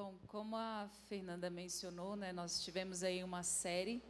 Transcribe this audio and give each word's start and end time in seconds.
Bom, 0.00 0.14
como 0.28 0.54
a 0.54 0.88
Fernanda 1.08 1.50
mencionou, 1.50 2.14
né, 2.14 2.32
nós 2.32 2.62
tivemos 2.62 3.02
aí 3.02 3.24
uma 3.24 3.42
série 3.42 4.00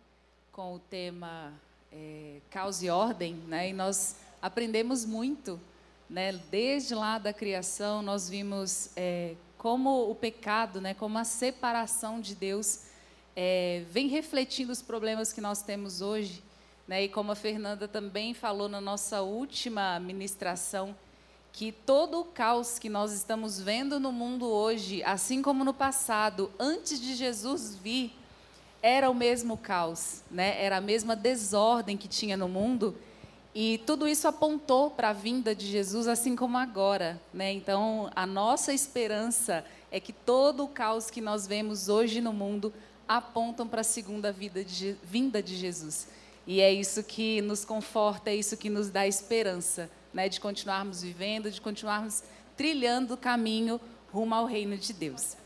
com 0.53 0.75
o 0.75 0.79
tema 0.79 1.55
é, 1.91 2.43
Caos 2.51 2.83
e 2.83 2.91
Ordem, 2.91 3.37
né, 3.49 3.71
e 3.71 3.73
nós 3.73 4.17
aprendemos 4.43 5.07
muito, 5.07 5.59
né, 6.07 6.35
desde 6.51 6.95
lá 6.95 7.17
da 7.17 7.33
criação, 7.33 8.03
nós 8.03 8.29
vimos 8.29 8.91
é, 8.97 9.35
como 9.57 10.11
o 10.11 10.15
pecado, 10.15 10.79
né, 10.79 10.93
como 10.93 11.17
a 11.17 11.25
separação 11.25 12.21
de 12.21 12.35
Deus 12.35 12.83
é, 13.35 13.83
vem 13.91 14.09
refletindo 14.09 14.71
os 14.71 14.83
problemas 14.83 15.33
que 15.33 15.41
nós 15.41 15.63
temos 15.63 16.03
hoje, 16.03 16.45
né, 16.87 17.05
e 17.05 17.09
como 17.09 17.33
a 17.33 17.35
Fernanda 17.35 17.89
também 17.89 18.35
falou 18.35 18.69
na 18.69 18.79
nossa 18.79 19.23
última 19.23 19.99
ministração, 19.99 20.95
que 21.53 21.73
todo 21.73 22.21
o 22.21 22.25
caos 22.25 22.79
que 22.79 22.89
nós 22.89 23.13
estamos 23.13 23.61
vendo 23.61 23.99
no 23.99 24.13
mundo 24.13 24.47
hoje, 24.47 25.03
assim 25.03 25.43
como 25.43 25.65
no 25.65 25.75
passado, 25.75 26.51
antes 26.59 27.01
de 27.01 27.15
Jesus 27.15 27.75
vir, 27.75 28.13
era 28.81 29.11
o 29.11 29.15
mesmo 29.15 29.57
caos, 29.57 30.23
né? 30.31 30.63
Era 30.63 30.77
a 30.77 30.81
mesma 30.81 31.17
desordem 31.17 31.97
que 31.97 32.07
tinha 32.07 32.37
no 32.37 32.49
mundo. 32.49 32.97
E 33.55 33.79
tudo 33.87 34.07
isso 34.07 34.29
apontou 34.29 34.91
para 34.91 35.09
a 35.09 35.13
vinda 35.13 35.55
de 35.55 35.67
Jesus, 35.67 36.07
assim 36.07 36.37
como 36.37 36.57
agora. 36.57 37.21
Né? 37.35 37.53
Então, 37.53 38.09
a 38.15 38.25
nossa 38.25 38.73
esperança 38.73 39.65
é 39.91 39.99
que 39.99 40.13
todo 40.13 40.65
o 40.65 40.69
caos 40.69 41.11
que 41.11 41.21
nós 41.21 41.47
vemos 41.47 41.89
hoje 41.89 42.21
no 42.21 42.33
mundo 42.33 42.73
apontam 43.09 43.67
para 43.67 43.81
a 43.81 43.85
segunda 43.85 44.33
de, 44.33 44.97
vinda 45.03 45.43
de 45.43 45.57
Jesus. 45.57 46.09
E 46.47 46.61
é 46.61 46.73
isso 46.73 47.03
que 47.03 47.41
nos 47.41 47.65
conforta, 47.65 48.31
é 48.31 48.37
isso 48.37 48.57
que 48.57 48.71
nos 48.71 48.91
dá 48.91 49.07
esperança 49.07 49.91
né, 50.19 50.29
de 50.29 50.41
continuarmos 50.41 51.01
vivendo, 51.01 51.49
de 51.49 51.61
continuarmos 51.61 52.25
trilhando 52.57 53.15
o 53.15 53.17
caminho 53.17 53.81
rumo 54.13 54.35
ao 54.35 54.47
reino 54.47 54.77
de 54.77 54.93
Deus. 54.93 55.37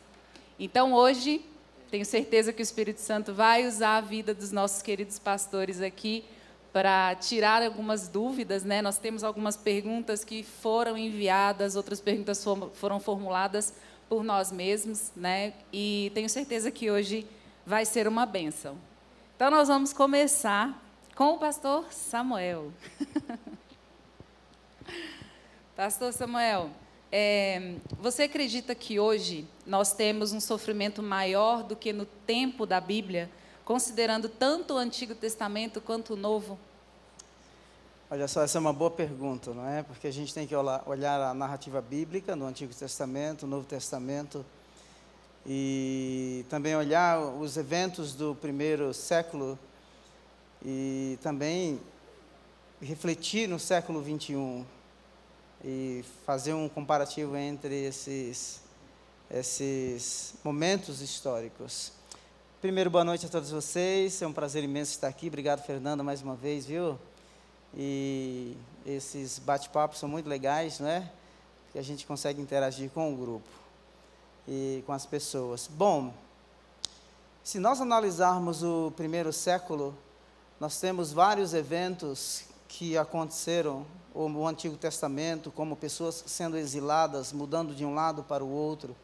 Então, 0.58 0.94
hoje, 0.94 1.44
tenho 1.90 2.06
certeza 2.06 2.54
que 2.54 2.62
o 2.62 2.64
Espírito 2.64 2.98
Santo 2.98 3.34
vai 3.34 3.66
usar 3.66 3.98
a 3.98 4.00
vida 4.00 4.32
dos 4.32 4.50
nossos 4.50 4.80
queridos 4.80 5.18
pastores 5.18 5.82
aqui 5.82 6.24
para 6.72 7.14
tirar 7.16 7.62
algumas 7.62 8.08
dúvidas, 8.08 8.64
né? 8.64 8.80
Nós 8.80 8.96
temos 8.96 9.22
algumas 9.22 9.58
perguntas 9.58 10.24
que 10.24 10.42
foram 10.42 10.96
enviadas, 10.96 11.76
outras 11.76 12.00
perguntas 12.00 12.42
foram 12.72 12.98
formuladas 12.98 13.74
por 14.08 14.24
nós 14.24 14.50
mesmos, 14.50 15.12
né? 15.14 15.52
E 15.70 16.10
tenho 16.14 16.30
certeza 16.30 16.70
que 16.70 16.90
hoje 16.90 17.26
vai 17.66 17.84
ser 17.84 18.08
uma 18.08 18.24
bênção. 18.24 18.78
Então 19.36 19.50
nós 19.50 19.68
vamos 19.68 19.92
começar 19.92 20.82
com 21.14 21.34
o 21.34 21.38
pastor 21.38 21.92
Samuel. 21.92 22.72
Pastor 25.74 26.12
Samuel, 26.12 26.68
é, 27.10 27.76
você 27.98 28.24
acredita 28.24 28.74
que 28.74 29.00
hoje 29.00 29.48
nós 29.66 29.94
temos 29.94 30.30
um 30.30 30.38
sofrimento 30.38 31.02
maior 31.02 31.62
do 31.62 31.74
que 31.74 31.94
no 31.94 32.04
tempo 32.04 32.66
da 32.66 32.78
Bíblia, 32.78 33.30
considerando 33.64 34.28
tanto 34.28 34.74
o 34.74 34.76
Antigo 34.76 35.14
Testamento 35.14 35.80
quanto 35.80 36.12
o 36.12 36.16
Novo? 36.16 36.58
Olha 38.10 38.28
só, 38.28 38.42
essa 38.42 38.58
é 38.58 38.60
uma 38.60 38.72
boa 38.74 38.90
pergunta, 38.90 39.54
não 39.54 39.66
é? 39.66 39.82
Porque 39.82 40.06
a 40.06 40.10
gente 40.10 40.34
tem 40.34 40.46
que 40.46 40.54
olhar 40.54 41.18
a 41.22 41.32
narrativa 41.32 41.80
bíblica 41.80 42.36
no 42.36 42.44
Antigo 42.44 42.74
Testamento, 42.74 43.46
no 43.46 43.56
Novo 43.56 43.66
Testamento, 43.66 44.44
e 45.46 46.44
também 46.50 46.76
olhar 46.76 47.18
os 47.18 47.56
eventos 47.56 48.12
do 48.12 48.34
primeiro 48.34 48.92
século 48.92 49.58
e 50.62 51.18
também 51.22 51.80
refletir 52.82 53.48
no 53.48 53.58
século 53.58 54.02
21 54.02 54.66
e 55.64 56.04
fazer 56.26 56.52
um 56.54 56.68
comparativo 56.68 57.36
entre 57.36 57.84
esses, 57.84 58.60
esses 59.30 60.34
momentos 60.42 61.00
históricos. 61.00 61.92
Primeiro, 62.60 62.90
boa 62.90 63.04
noite 63.04 63.26
a 63.26 63.28
todos 63.28 63.50
vocês. 63.50 64.20
É 64.22 64.26
um 64.26 64.32
prazer 64.32 64.64
imenso 64.64 64.90
estar 64.90 65.08
aqui. 65.08 65.28
Obrigado, 65.28 65.64
Fernanda, 65.64 66.02
mais 66.02 66.20
uma 66.20 66.34
vez, 66.34 66.66
viu? 66.66 66.98
E 67.74 68.56
esses 68.84 69.38
bate-papos 69.38 69.98
são 69.98 70.08
muito 70.08 70.28
legais, 70.28 70.80
não 70.80 70.88
é? 70.88 71.10
Que 71.72 71.78
a 71.78 71.82
gente 71.82 72.06
consegue 72.06 72.40
interagir 72.40 72.90
com 72.90 73.12
o 73.12 73.16
grupo 73.16 73.48
e 74.46 74.82
com 74.84 74.92
as 74.92 75.06
pessoas. 75.06 75.68
Bom, 75.68 76.12
se 77.44 77.58
nós 77.58 77.80
analisarmos 77.80 78.62
o 78.62 78.92
primeiro 78.96 79.32
século, 79.32 79.96
nós 80.58 80.78
temos 80.80 81.12
vários 81.12 81.54
eventos 81.54 82.44
que 82.74 82.96
aconteceram 82.96 83.84
o 84.14 84.46
Antigo 84.46 84.78
Testamento, 84.78 85.50
como 85.50 85.76
pessoas 85.76 86.24
sendo 86.26 86.56
exiladas, 86.56 87.30
mudando 87.30 87.74
de 87.74 87.84
um 87.84 87.94
lado 87.94 88.22
para 88.22 88.42
o 88.42 88.50
outro. 88.50 88.96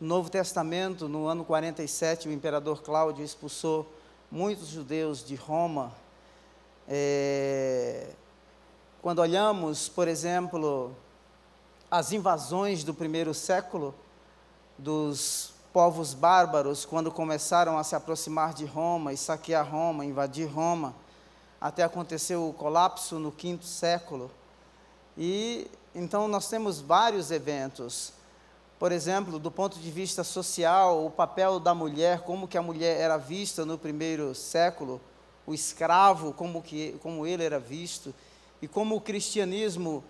No 0.00 0.08
Novo 0.08 0.30
Testamento, 0.30 1.10
no 1.10 1.26
ano 1.26 1.44
47, 1.44 2.28
o 2.28 2.32
imperador 2.32 2.82
Cláudio 2.82 3.22
expulsou 3.22 3.86
muitos 4.30 4.68
judeus 4.68 5.22
de 5.22 5.34
Roma. 5.34 5.92
É, 6.88 8.08
quando 9.02 9.18
olhamos, 9.18 9.90
por 9.90 10.08
exemplo, 10.08 10.96
as 11.90 12.12
invasões 12.12 12.82
do 12.82 12.94
primeiro 12.94 13.34
século, 13.34 13.94
dos 14.78 15.52
povos 15.70 16.14
bárbaros, 16.14 16.86
quando 16.86 17.10
começaram 17.10 17.76
a 17.76 17.84
se 17.84 17.94
aproximar 17.94 18.54
de 18.54 18.64
Roma 18.64 19.12
e 19.12 19.18
saquear 19.18 19.70
Roma, 19.70 20.04
invadir 20.04 20.46
Roma, 20.46 20.94
até 21.62 21.84
acontecer 21.84 22.34
o 22.34 22.52
colapso 22.52 23.20
no 23.20 23.30
quinto 23.30 23.64
século. 23.64 24.28
E 25.16 25.70
então 25.94 26.26
nós 26.26 26.48
temos 26.48 26.80
vários 26.80 27.30
eventos. 27.30 28.12
Por 28.80 28.90
exemplo, 28.90 29.38
do 29.38 29.48
ponto 29.48 29.78
de 29.78 29.90
vista 29.92 30.24
social, 30.24 31.06
o 31.06 31.10
papel 31.10 31.60
da 31.60 31.72
mulher, 31.72 32.22
como 32.22 32.48
que 32.48 32.58
a 32.58 32.62
mulher 32.62 33.00
era 33.00 33.16
vista 33.16 33.64
no 33.64 33.78
primeiro 33.78 34.34
século, 34.34 35.00
o 35.46 35.54
escravo, 35.54 36.32
como, 36.32 36.60
que, 36.60 36.98
como 37.00 37.24
ele 37.24 37.44
era 37.44 37.60
visto, 37.60 38.12
e 38.60 38.66
como 38.66 38.96
o 38.96 39.00
cristianismo 39.00 40.02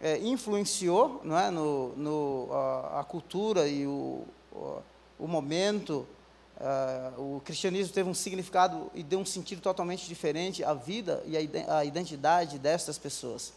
é, 0.00 0.16
influenciou 0.18 1.20
não 1.24 1.36
é, 1.36 1.50
no, 1.50 1.88
no 1.96 2.48
a, 2.52 3.00
a, 3.00 3.04
cultura 3.04 3.66
e 3.66 3.84
o, 3.84 4.24
o 5.18 5.26
momento 5.26 6.06
Uh, 6.60 7.36
o 7.36 7.40
cristianismo 7.40 7.94
teve 7.94 8.06
um 8.06 8.12
significado 8.12 8.90
e 8.94 9.02
deu 9.02 9.18
um 9.18 9.24
sentido 9.24 9.62
totalmente 9.62 10.06
diferente 10.06 10.62
à 10.62 10.74
vida 10.74 11.22
e 11.24 11.34
à 11.66 11.84
identidade 11.86 12.58
destas 12.58 12.98
pessoas. 12.98 13.54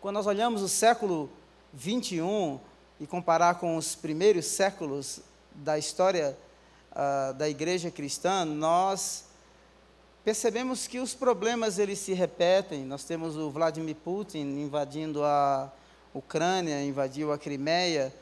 Quando 0.00 0.14
nós 0.14 0.26
olhamos 0.28 0.62
o 0.62 0.68
século 0.68 1.28
21 1.72 2.60
e 3.00 3.06
comparar 3.06 3.56
com 3.56 3.76
os 3.76 3.96
primeiros 3.96 4.46
séculos 4.46 5.18
da 5.52 5.76
história 5.76 6.38
uh, 6.92 7.34
da 7.34 7.48
igreja 7.48 7.90
cristã, 7.90 8.44
nós 8.44 9.24
percebemos 10.24 10.86
que 10.86 11.00
os 11.00 11.14
problemas 11.14 11.80
eles 11.80 11.98
se 11.98 12.12
repetem. 12.12 12.84
Nós 12.84 13.02
temos 13.02 13.36
o 13.36 13.50
Vladimir 13.50 13.96
Putin 13.96 14.38
invadindo 14.38 15.24
a 15.24 15.72
Ucrânia, 16.14 16.80
invadiu 16.80 17.32
a 17.32 17.38
Crimeia, 17.38 18.14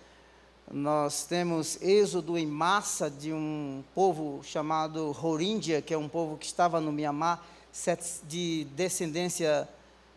nós 0.73 1.25
temos 1.25 1.81
êxodo 1.81 2.37
em 2.37 2.47
massa 2.47 3.09
de 3.09 3.33
um 3.33 3.85
povo 3.95 4.41
chamado 4.43 5.13
Rohingya, 5.13 5.81
que 5.81 5.95
é 5.95 5.99
um 5.99 6.09
povo 6.09 6.37
que 6.37 6.47
estava 6.47 6.81
no 6.81 6.91
Mianmar, 6.91 7.45
de 8.25 8.67
descendência 8.75 9.69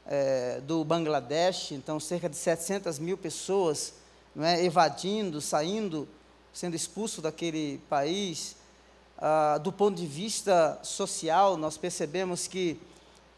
é, 0.08 0.60
do 0.62 0.84
Bangladesh, 0.84 1.74
então 1.74 2.00
cerca 2.00 2.28
de 2.28 2.36
700 2.36 2.98
mil 2.98 3.18
pessoas 3.18 3.94
é, 4.40 4.64
evadindo, 4.64 5.40
saindo, 5.40 6.08
sendo 6.54 6.76
expulso 6.76 7.22
daquele 7.22 7.80
país. 7.90 8.56
Ah, 9.18 9.60
do 9.62 9.72
ponto 9.72 9.98
de 9.98 10.08
vista 10.08 10.80
social, 10.82 11.58
nós 11.58 11.78
percebemos 11.78 12.48
que, 12.48 12.80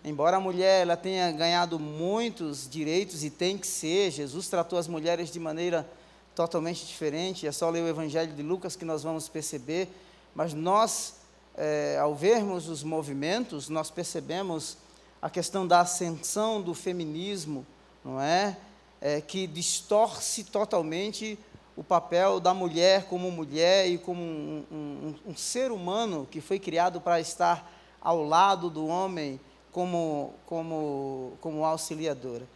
embora 0.04 0.38
a 0.38 0.40
mulher 0.40 0.84
ela 0.84 0.96
tenha 0.96 1.32
ganhado 1.32 1.80
muitos 1.80 2.70
direitos 2.70 3.24
e 3.24 3.30
tem 3.30 3.58
que 3.58 3.68
ser, 3.68 4.12
Jesus 4.12 4.48
tratou 4.48 4.78
as 4.78 4.88
mulheres 4.88 5.32
de 5.32 5.40
maneira 5.40 5.90
totalmente 6.36 6.86
diferente. 6.86 7.48
É 7.48 7.52
só 7.52 7.70
ler 7.70 7.82
o 7.82 7.88
Evangelho 7.88 8.34
de 8.34 8.44
Lucas 8.44 8.76
que 8.76 8.86
nós 8.86 9.04
vamos 9.04 9.28
perceber. 9.28 9.90
Mas 10.34 10.54
nós, 10.54 11.16
é, 11.56 11.98
ao 12.00 12.16
vermos 12.16 12.68
os 12.70 12.84
movimentos, 12.84 13.70
nós 13.70 13.92
percebemos 13.92 14.78
a 15.22 15.30
questão 15.30 15.68
da 15.68 15.82
ascensão 15.82 16.62
do 16.62 16.74
feminismo, 16.74 17.66
não 18.04 18.20
é? 18.20 18.58
é 19.00 19.22
que 19.22 19.46
distorce 19.46 20.44
totalmente 20.44 21.38
o 21.76 21.84
papel 21.84 22.40
da 22.40 22.54
mulher 22.54 23.06
como 23.06 23.32
mulher 23.32 23.88
e 23.88 23.98
como 23.98 24.22
um, 24.22 24.66
um, 24.72 25.16
um 25.28 25.36
ser 25.36 25.72
humano 25.72 26.28
que 26.30 26.42
foi 26.42 26.60
criado 26.60 27.00
para 27.00 27.20
estar 27.20 27.72
ao 28.02 28.24
lado 28.24 28.70
do 28.70 28.88
homem 28.88 29.40
como, 29.72 30.34
como, 30.46 31.34
como 31.40 31.64
auxiliadora. 31.64 32.48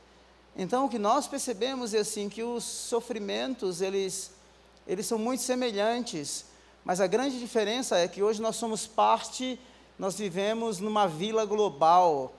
Então, 0.56 0.86
o 0.86 0.90
que 0.90 0.98
nós 0.98 1.28
percebemos 1.28 1.94
é 1.94 2.00
assim 2.00 2.30
que 2.30 2.42
os 2.42 2.64
sofrimentos 2.64 3.82
eles 3.82 4.32
eles 4.88 5.08
são 5.08 5.18
muito 5.18 5.42
semelhantes, 5.42 6.46
mas 6.84 7.02
a 7.02 7.08
grande 7.08 7.40
diferença 7.40 7.98
é 7.98 8.08
que 8.08 8.22
hoje 8.22 8.40
nós 8.40 8.56
somos 8.56 8.86
parte, 8.86 9.60
nós 9.98 10.16
vivemos 10.16 10.80
numa 10.80 11.08
vila 11.08 11.44
global. 11.44 12.32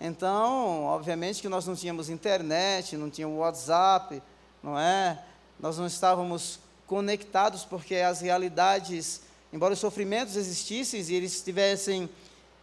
Então, 0.00 0.84
obviamente 0.86 1.40
que 1.40 1.48
nós 1.48 1.66
não 1.66 1.76
tínhamos 1.76 2.10
internet, 2.10 2.96
não 2.96 3.08
tínhamos 3.08 3.38
WhatsApp, 3.38 4.20
não 4.60 4.76
é? 4.76 5.22
Nós 5.60 5.78
não 5.78 5.86
estávamos 5.86 6.58
conectados, 6.84 7.64
porque 7.64 7.94
as 7.96 8.20
realidades, 8.20 9.22
embora 9.52 9.74
os 9.74 9.78
sofrimentos 9.78 10.34
existissem 10.34 11.00
e 11.00 11.14
eles 11.14 11.40
tivessem, 11.42 12.10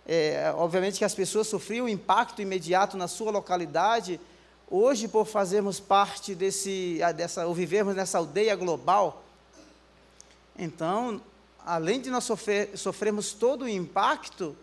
é, 0.05 0.53
obviamente 0.57 0.97
que 0.97 1.05
as 1.05 1.15
pessoas 1.15 1.47
sofriam 1.47 1.87
impacto 1.87 2.41
imediato 2.41 2.97
na 2.97 3.07
sua 3.07 3.31
localidade, 3.31 4.19
hoje, 4.71 5.09
por 5.09 5.25
fazermos 5.25 5.79
parte 5.81 6.33
desse, 6.33 6.99
dessa, 7.15 7.45
ou 7.45 7.53
vivermos 7.53 7.93
nessa 7.93 8.17
aldeia 8.17 8.55
global, 8.55 9.21
então, 10.57 11.21
além 11.65 11.99
de 11.99 12.09
nós 12.09 12.23
sofrer, 12.23 12.77
sofrermos 12.77 13.33
todo 13.33 13.63
o 13.63 13.69
impacto, 13.69 14.55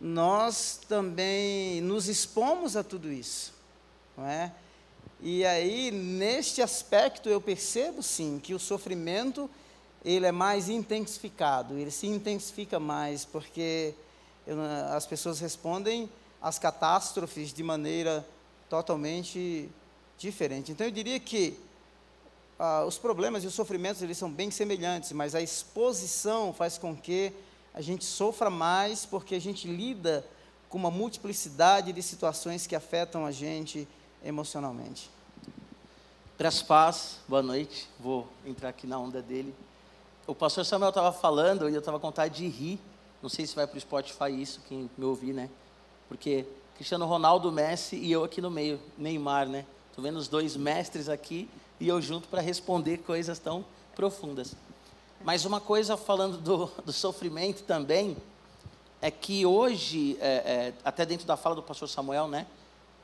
nós 0.00 0.80
também 0.88 1.80
nos 1.80 2.08
expomos 2.08 2.76
a 2.76 2.82
tudo 2.82 3.10
isso, 3.10 3.54
não 4.16 4.26
é? 4.26 4.52
E 5.20 5.46
aí, 5.46 5.90
neste 5.90 6.60
aspecto, 6.60 7.28
eu 7.28 7.40
percebo 7.40 8.02
sim 8.02 8.38
que 8.42 8.52
o 8.52 8.58
sofrimento 8.58 9.48
ele 10.04 10.26
é 10.26 10.32
mais 10.32 10.68
intensificado, 10.68 11.78
ele 11.78 11.90
se 11.90 12.06
intensifica 12.06 12.78
mais, 12.78 13.24
porque 13.24 13.94
eu, 14.46 14.60
as 14.92 15.06
pessoas 15.06 15.40
respondem 15.40 16.10
às 16.40 16.58
catástrofes 16.58 17.52
de 17.52 17.62
maneira 17.62 18.26
totalmente 18.68 19.68
diferente. 20.18 20.72
Então, 20.72 20.86
eu 20.86 20.90
diria 20.90 21.18
que 21.20 21.58
ah, 22.58 22.84
os 22.86 22.98
problemas 22.98 23.44
e 23.44 23.46
os 23.46 23.54
sofrimentos 23.54 24.02
eles 24.02 24.16
são 24.16 24.30
bem 24.30 24.50
semelhantes, 24.50 25.12
mas 25.12 25.34
a 25.34 25.40
exposição 25.40 26.52
faz 26.52 26.78
com 26.78 26.96
que 26.96 27.32
a 27.74 27.80
gente 27.80 28.04
sofra 28.04 28.48
mais, 28.48 29.04
porque 29.04 29.34
a 29.34 29.40
gente 29.40 29.68
lida 29.68 30.24
com 30.68 30.78
uma 30.78 30.90
multiplicidade 30.90 31.92
de 31.92 32.02
situações 32.02 32.66
que 32.66 32.74
afetam 32.74 33.26
a 33.26 33.30
gente 33.30 33.86
emocionalmente. 34.24 35.10
Graças 36.38 36.62
paz, 36.62 37.18
boa 37.28 37.42
noite. 37.42 37.88
Vou 38.00 38.26
entrar 38.44 38.70
aqui 38.70 38.86
na 38.86 38.98
onda 38.98 39.22
dele. 39.22 39.54
O 40.26 40.34
pastor 40.34 40.64
Samuel 40.64 40.88
estava 40.88 41.12
falando 41.12 41.68
e 41.68 41.74
eu 41.74 41.78
estava 41.78 42.00
com 42.00 42.08
vontade 42.08 42.36
de 42.36 42.48
rir. 42.48 42.80
Não 43.22 43.28
sei 43.28 43.46
se 43.46 43.54
vai 43.54 43.66
para 43.66 43.76
o 43.76 43.80
Spotify 43.80 44.30
isso, 44.30 44.60
quem 44.68 44.90
me 44.96 45.04
ouvir, 45.04 45.32
né? 45.32 45.48
Porque 46.08 46.44
Cristiano 46.76 47.06
Ronaldo, 47.06 47.50
Messi 47.50 47.96
e 47.96 48.12
eu 48.12 48.22
aqui 48.22 48.40
no 48.42 48.50
meio, 48.50 48.78
Neymar, 48.98 49.48
né? 49.48 49.64
Estou 49.88 50.04
vendo 50.04 50.16
os 50.16 50.28
dois 50.28 50.56
mestres 50.56 51.08
aqui 51.08 51.48
e 51.80 51.88
eu 51.88 52.02
junto 52.02 52.28
para 52.28 52.42
responder 52.42 52.98
coisas 52.98 53.38
tão 53.38 53.64
profundas. 53.94 54.54
Mas 55.24 55.46
uma 55.46 55.58
coisa 55.58 55.96
falando 55.96 56.36
do, 56.36 56.70
do 56.84 56.92
sofrimento 56.92 57.62
também, 57.62 58.14
é 59.00 59.10
que 59.10 59.46
hoje, 59.46 60.18
é, 60.20 60.26
é, 60.26 60.74
até 60.84 61.06
dentro 61.06 61.26
da 61.26 61.36
fala 61.36 61.54
do 61.54 61.62
pastor 61.62 61.88
Samuel, 61.88 62.28
né? 62.28 62.46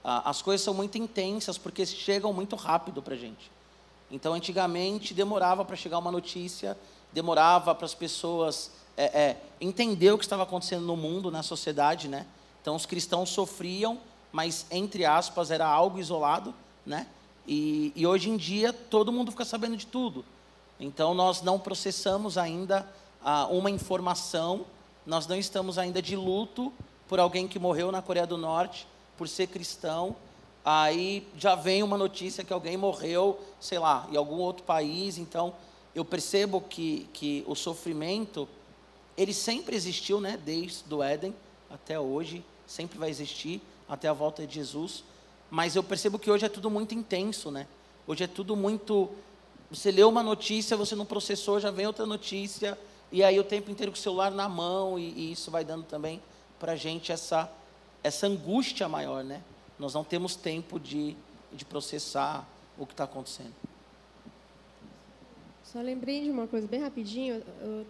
as 0.04 0.42
coisas 0.42 0.64
são 0.64 0.74
muito 0.74 0.98
intensas 0.98 1.56
porque 1.56 1.86
chegam 1.86 2.32
muito 2.32 2.56
rápido 2.56 3.00
para 3.00 3.14
a 3.14 3.16
gente. 3.16 3.50
Então, 4.10 4.34
antigamente, 4.34 5.14
demorava 5.14 5.64
para 5.64 5.76
chegar 5.76 5.98
uma 5.98 6.10
notícia, 6.10 6.76
demorava 7.12 7.74
para 7.74 7.86
as 7.86 7.94
pessoas 7.94 8.70
é, 8.96 9.04
é, 9.04 9.36
entender 9.60 10.10
o 10.10 10.19
que 10.19 10.24
estava 10.24 10.42
acontecendo 10.42 10.84
no 10.84 10.96
mundo, 10.96 11.30
na 11.30 11.42
sociedade, 11.42 12.08
né? 12.08 12.26
Então, 12.62 12.74
os 12.76 12.86
cristãos 12.86 13.28
sofriam, 13.28 13.98
mas, 14.32 14.64
entre 14.70 15.04
aspas, 15.04 15.50
era 15.50 15.66
algo 15.66 15.98
isolado, 15.98 16.54
né? 16.86 17.06
E, 17.46 17.92
e, 17.96 18.06
hoje 18.06 18.30
em 18.30 18.36
dia 18.36 18.72
todo 18.72 19.12
mundo 19.12 19.30
fica 19.30 19.44
sabendo 19.44 19.76
de 19.76 19.86
tudo. 19.86 20.24
Então 20.78 21.14
nós 21.14 21.42
não 21.42 21.58
processamos 21.58 22.38
ainda 22.38 22.86
ah, 23.22 23.46
uma 23.46 23.70
informação, 23.70 24.64
nós 25.06 25.26
não 25.26 25.36
estamos 25.36 25.78
ainda 25.78 26.00
de 26.00 26.16
luto 26.16 26.72
por 27.08 27.18
alguém 27.18 27.48
que 27.48 27.58
morreu 27.58 27.90
na 27.90 28.00
Coreia 28.00 28.26
do 28.26 28.38
Norte 28.38 28.86
por 29.16 29.28
ser 29.28 29.48
cristão. 29.48 30.16
Aí 30.64 31.26
já 31.36 31.56
vem 31.56 31.82
uma 31.82 31.98
notícia 31.98 32.44
que 32.44 32.52
alguém 32.52 32.76
morreu, 32.76 33.40
sei 33.60 33.78
lá, 33.78 34.06
em 34.10 34.16
algum 34.16 34.36
outro 34.36 34.62
país. 34.64 35.18
Então 35.18 35.52
eu 35.94 36.04
percebo 36.04 36.60
que, 36.60 37.08
que 37.12 37.44
o 37.46 37.54
sofrimento 37.56 38.48
ele 39.16 39.34
sempre 39.34 39.74
existiu, 39.74 40.20
né? 40.20 40.38
Desde 40.42 40.92
o 40.94 41.02
Éden 41.02 41.34
até 41.68 41.98
hoje, 41.98 42.44
sempre 42.72 42.98
vai 42.98 43.10
existir 43.10 43.60
até 43.88 44.08
a 44.08 44.12
volta 44.12 44.46
de 44.46 44.54
Jesus. 44.54 45.04
Mas 45.50 45.76
eu 45.76 45.82
percebo 45.82 46.19
que 46.19 46.30
hoje 46.30 46.46
é 46.46 46.48
tudo 46.48 46.70
muito 46.70 46.94
intenso, 46.94 47.50
né? 47.50 47.66
Hoje 48.06 48.24
é 48.24 48.26
tudo 48.26 48.56
muito. 48.56 49.10
Você 49.70 49.90
leu 49.90 50.08
uma 50.08 50.22
notícia, 50.22 50.76
você 50.76 50.94
não 50.94 51.04
processou, 51.04 51.60
já 51.60 51.70
vem 51.70 51.86
outra 51.86 52.06
notícia, 52.06 52.78
e 53.10 53.22
aí 53.22 53.38
o 53.38 53.44
tempo 53.44 53.70
inteiro 53.70 53.92
com 53.92 53.98
o 53.98 54.00
celular 54.00 54.30
na 54.30 54.48
mão, 54.48 54.98
e, 54.98 55.10
e 55.10 55.32
isso 55.32 55.50
vai 55.50 55.64
dando 55.64 55.84
também 55.84 56.22
para 56.58 56.72
a 56.72 56.76
gente 56.76 57.12
essa, 57.12 57.50
essa 58.02 58.26
angústia 58.26 58.88
maior, 58.88 59.22
né? 59.22 59.42
Nós 59.78 59.92
não 59.94 60.04
temos 60.04 60.34
tempo 60.34 60.80
de, 60.80 61.16
de 61.52 61.64
processar 61.64 62.48
o 62.78 62.86
que 62.86 62.92
está 62.92 63.04
acontecendo. 63.04 63.54
Só 65.64 65.80
lembrei 65.80 66.22
de 66.24 66.30
uma 66.30 66.46
coisa 66.46 66.66
bem 66.66 66.80
rapidinho. 66.80 67.42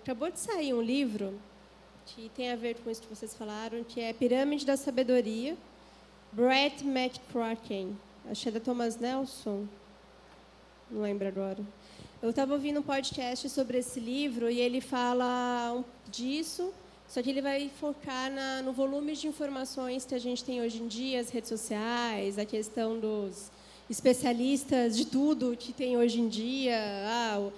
Acabou 0.02 0.30
de 0.30 0.38
sair 0.38 0.72
um 0.72 0.82
livro 0.82 1.38
que 2.14 2.30
tem 2.36 2.52
a 2.52 2.56
ver 2.56 2.76
com 2.76 2.90
isso 2.90 3.00
que 3.00 3.08
vocês 3.08 3.34
falaram, 3.34 3.82
que 3.82 4.00
é 4.00 4.12
Pirâmide 4.12 4.66
da 4.66 4.76
Sabedoria, 4.76 5.56
Brett 6.30 6.84
McCracken, 6.84 7.96
que 8.34 8.48
é 8.48 8.52
da 8.52 8.60
Thomas 8.60 8.98
Nelson, 8.98 9.66
não 10.90 11.02
lembro 11.02 11.26
agora. 11.26 11.58
Eu 12.20 12.30
estava 12.30 12.52
ouvindo 12.52 12.80
um 12.80 12.82
podcast 12.82 13.48
sobre 13.48 13.78
esse 13.78 13.98
livro 13.98 14.50
e 14.50 14.60
ele 14.60 14.80
fala 14.80 15.82
disso, 16.10 16.72
só 17.08 17.22
que 17.22 17.30
ele 17.30 17.40
vai 17.40 17.70
focar 17.80 18.30
na, 18.30 18.62
no 18.62 18.72
volume 18.72 19.14
de 19.14 19.26
informações 19.26 20.04
que 20.04 20.14
a 20.14 20.20
gente 20.20 20.44
tem 20.44 20.60
hoje 20.60 20.82
em 20.82 20.88
dia, 20.88 21.18
as 21.18 21.30
redes 21.30 21.48
sociais, 21.48 22.38
a 22.38 22.44
questão 22.44 22.98
dos 22.98 23.50
especialistas 23.88 24.96
de 24.96 25.06
tudo 25.06 25.56
que 25.56 25.72
tem 25.72 25.96
hoje 25.96 26.20
em 26.20 26.28
dia. 26.28 26.76
Ah, 27.06 27.50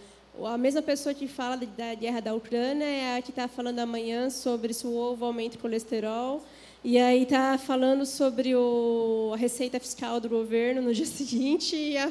a 0.43 0.59
mesma 0.59 0.83
pessoa 0.83 1.15
que 1.15 1.29
fala 1.29 1.57
da 1.57 1.95
guerra 1.95 2.21
da 2.21 2.35
Ucrânia 2.35 2.85
é 2.85 3.17
a 3.17 3.23
que 3.23 3.31
está 3.31 3.47
falando 3.47 3.79
amanhã 3.79 4.29
sobre 4.31 4.75
se 4.75 4.87
o 4.87 4.95
ovo 4.95 5.25
aumenta 5.25 5.57
o 5.57 5.61
colesterol 5.61 6.45
e 6.83 6.99
aí 6.99 7.23
está 7.23 7.57
falando 7.57 8.05
sobre 8.05 8.55
o, 8.55 9.31
a 9.33 9.37
receita 9.37 9.79
fiscal 9.79 10.19
do 10.21 10.29
governo 10.29 10.83
no 10.83 10.93
dia 10.95 11.07
seguinte, 11.07 11.97
a, 11.97 12.11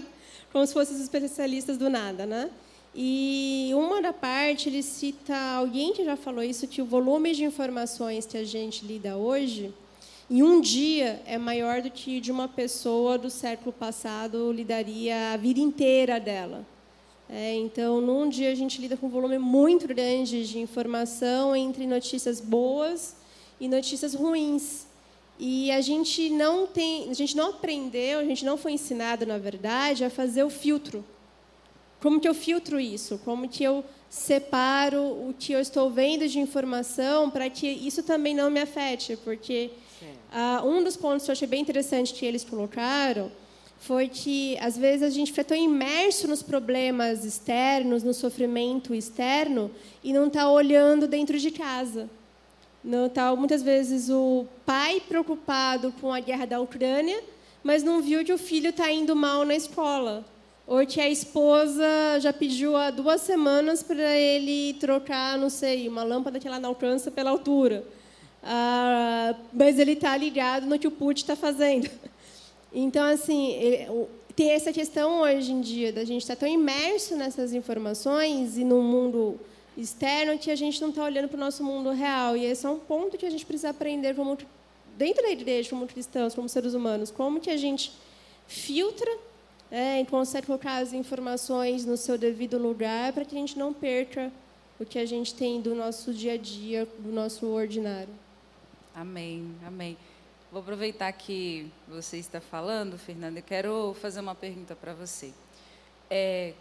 como 0.52 0.66
se 0.66 0.74
fossem 0.74 0.96
os 0.96 1.02
especialistas 1.02 1.78
do 1.78 1.90
nada, 1.90 2.26
né? 2.26 2.50
E 2.96 3.72
uma 3.74 4.02
da 4.02 4.14
parte 4.14 4.70
ele 4.70 4.84
cita 4.84 5.36
alguém 5.36 5.94
que 5.94 6.06
já 6.06 6.16
falou 6.16 6.44
isso 6.44 6.68
que 6.68 6.82
o 6.82 6.86
volume 6.86 7.34
de 7.34 7.44
informações 7.44 8.26
que 8.26 8.38
a 8.38 8.44
gente 8.44 8.86
lida 8.86 9.18
hoje 9.18 9.74
em 10.30 10.42
um 10.42 10.62
dia 10.62 11.22
é 11.26 11.38
maior 11.38 11.82
do 11.82 11.92
que 11.92 12.20
de 12.20 12.32
uma 12.32 12.48
pessoa 12.48 13.18
do 13.18 13.30
século 13.30 13.74
passado 13.74 14.52
lidaria 14.52 15.34
a 15.34 15.38
vida 15.38 15.60
inteira 15.60 16.20
dela. 16.20 16.73
É, 17.30 17.56
então, 17.56 18.02
num 18.02 18.28
dia 18.30 18.52
a 18.52 18.56
gente 18.56 18.80
lida 18.82 18.98
com 18.98 19.08
um 19.08 19.10
volume 19.10 19.38
muito 19.38 19.88
grande 19.88 20.46
de 20.46 20.60
informação 20.60 21.56
entre 21.56 21.88
notícias 21.88 22.40
boas 22.40 23.16
e 23.60 23.68
notícias 23.68 24.14
ruins. 24.14 24.86
E 25.40 25.72
a 25.72 25.82
gente 25.82 26.30
não 26.30 26.68
tem, 26.68 27.10
a 27.10 27.14
gente 27.14 27.36
não 27.36 27.50
aprendeu, 27.50 28.20
a 28.20 28.24
gente 28.24 28.46
não 28.46 28.58
foi 28.58 28.74
ensinado, 28.74 29.26
na 29.26 29.38
verdade, 29.38 30.06
a 30.06 30.10
fazer 30.10 30.44
o 30.44 30.50
filtro. 30.50 31.04
Como 32.00 32.20
que 32.20 32.28
eu 32.28 32.34
filtro 32.34 32.80
isso? 32.80 33.20
Como 33.24 33.48
que 33.48 33.64
eu 33.64 33.84
separo 34.10 35.02
o 35.02 35.34
que 35.38 35.54
eu 35.54 35.60
estou 35.60 35.90
vendo 35.90 36.28
de 36.28 36.40
informação 36.40 37.30
para 37.30 37.50
que 37.50 37.68
isso 37.68 38.04
também 38.04 38.36
não 38.36 38.52
me 38.52 38.60
afete? 38.60 39.18
Porque 39.18 39.72
uh, 40.32 40.68
um 40.68 40.84
dos 40.84 40.96
pontos 40.96 41.26
que 41.26 41.32
eu 41.32 41.34
achei 41.34 41.48
bem 41.48 41.62
interessante 41.62 42.14
que 42.14 42.26
eles 42.26 42.44
colocaram 42.44 43.32
foi 43.86 44.08
que 44.08 44.58
às 44.60 44.78
vezes 44.78 45.04
a 45.04 45.10
gente 45.10 45.32
fica 45.32 45.44
tão 45.44 45.58
imerso 45.58 46.26
nos 46.26 46.42
problemas 46.42 47.26
externos, 47.26 48.02
no 48.02 48.14
sofrimento 48.14 48.96
externo 48.96 49.70
e 50.02 50.14
não 50.14 50.28
está 50.28 50.50
olhando 50.50 51.06
dentro 51.06 51.38
de 51.38 51.52
casa. 51.52 52.10
Não 52.82 53.10
tá 53.10 53.36
muitas 53.36 53.62
vezes 53.62 54.10
o 54.10 54.46
pai 54.66 55.02
preocupado 55.06 55.94
com 56.00 56.14
a 56.14 56.22
guerra 56.22 56.46
da 56.46 56.62
Ucrânia, 56.62 57.22
mas 57.62 57.84
não 57.84 58.02
viu 58.02 58.24
que 58.24 58.32
o 58.32 58.38
filho 58.38 58.70
está 58.70 58.90
indo 58.90 59.18
mal 59.18 59.44
na 59.44 59.56
escola, 59.56 60.24
ou 60.66 60.86
que 60.86 61.02
a 61.02 61.10
esposa 61.10 61.86
já 62.22 62.32
pediu 62.32 62.78
há 62.78 62.90
duas 62.90 63.20
semanas 63.20 63.84
para 63.84 64.16
ele 64.16 64.76
trocar, 64.76 65.38
não 65.38 65.50
sei, 65.50 65.90
uma 65.90 66.04
lâmpada 66.04 66.40
que 66.40 66.48
ela 66.48 66.60
não 66.60 66.70
alcança 66.70 67.12
pela 67.12 67.32
altura. 67.32 67.84
Ah, 68.42 69.36
mas 69.52 69.78
ele 69.78 69.92
está 69.92 70.16
ligado 70.16 70.66
no 70.68 70.80
que 70.80 70.88
o 70.88 70.92
Putin 70.92 71.22
está 71.22 71.36
fazendo. 71.36 71.90
Então, 72.74 73.06
assim, 73.06 73.56
tem 74.36 74.50
essa 74.50 74.74
questão 74.74 75.22
hoje 75.22 75.52
em 75.52 75.62
dia 75.62 75.94
da 75.94 76.04
gente 76.04 76.22
estar 76.22 76.36
tá 76.36 76.42
tão 76.42 76.50
imerso 76.50 77.16
nessas 77.16 77.54
informações 77.54 78.58
e 78.58 78.64
no 78.64 78.82
mundo 78.82 79.40
externo 79.78 80.38
que 80.38 80.50
a 80.50 80.56
gente 80.56 80.82
não 80.82 80.90
está 80.90 81.04
olhando 81.04 81.28
para 81.28 81.38
o 81.38 81.40
nosso 81.40 81.64
mundo 81.64 81.92
real. 81.92 82.36
E 82.36 82.46
esse 82.46 82.66
é 82.66 82.70
um 82.70 82.80
ponto 82.80 83.18
que 83.18 83.26
a 83.26 83.30
gente 83.30 83.46
precisa 83.46 83.70
aprender 83.70 84.16
como, 84.16 84.38
dentro 84.98 85.24
da 85.24 85.30
igreja, 85.30 85.70
como 85.70 85.88
cristãos, 85.88 86.34
como 86.34 86.50
seres 86.50 86.74
humanos, 86.74 87.12
como 87.12 87.40
que 87.40 87.50
a 87.50 87.58
gente 87.58 87.94
filtra 88.48 89.10
é, 89.72 90.02
e 90.02 90.06
consegue 90.06 90.48
colocar 90.48 90.78
as 90.78 90.94
informações 90.94 91.86
no 91.86 91.98
seu 91.98 92.18
devido 92.18 92.58
lugar 92.58 93.14
para 93.14 93.26
que 93.26 93.36
a 93.36 93.40
gente 93.40 93.58
não 93.58 93.74
perca 93.74 94.32
o 94.80 94.86
que 94.86 95.00
a 95.00 95.06
gente 95.06 95.34
tem 95.34 95.62
do 95.62 95.76
nosso 95.76 96.14
dia 96.14 96.34
a 96.34 96.38
dia, 96.38 96.88
do 97.00 97.12
nosso 97.12 97.46
ordinário. 97.48 98.14
Amém, 98.96 99.52
amém. 99.66 99.98
Vou 100.54 100.62
aproveitar 100.62 101.12
que 101.14 101.68
você 101.88 102.18
está 102.18 102.40
falando, 102.40 102.96
Fernanda, 102.96 103.40
eu 103.40 103.44
quero 103.44 103.98
fazer 104.00 104.20
uma 104.20 104.36
pergunta 104.36 104.76
para 104.76 104.94
você. 104.94 105.34
É, 106.08 106.54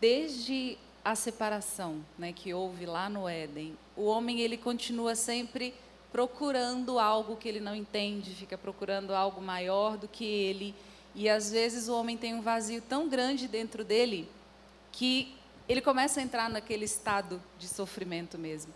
desde 0.00 0.78
a 1.04 1.16
separação, 1.16 2.00
né, 2.16 2.32
que 2.32 2.54
houve 2.54 2.86
lá 2.86 3.08
no 3.08 3.28
Éden, 3.28 3.76
o 3.96 4.04
homem 4.04 4.38
ele 4.38 4.56
continua 4.56 5.16
sempre 5.16 5.74
procurando 6.12 6.96
algo 6.96 7.34
que 7.34 7.48
ele 7.48 7.58
não 7.58 7.74
entende, 7.74 8.36
fica 8.36 8.56
procurando 8.56 9.12
algo 9.12 9.40
maior 9.40 9.96
do 9.96 10.06
que 10.06 10.24
ele, 10.24 10.72
e 11.12 11.28
às 11.28 11.50
vezes 11.50 11.88
o 11.88 11.94
homem 11.96 12.16
tem 12.16 12.32
um 12.32 12.42
vazio 12.42 12.80
tão 12.80 13.08
grande 13.08 13.48
dentro 13.48 13.82
dele 13.82 14.28
que 14.92 15.34
ele 15.68 15.80
começa 15.80 16.20
a 16.20 16.22
entrar 16.22 16.48
naquele 16.48 16.84
estado 16.84 17.42
de 17.58 17.66
sofrimento 17.66 18.38
mesmo, 18.38 18.72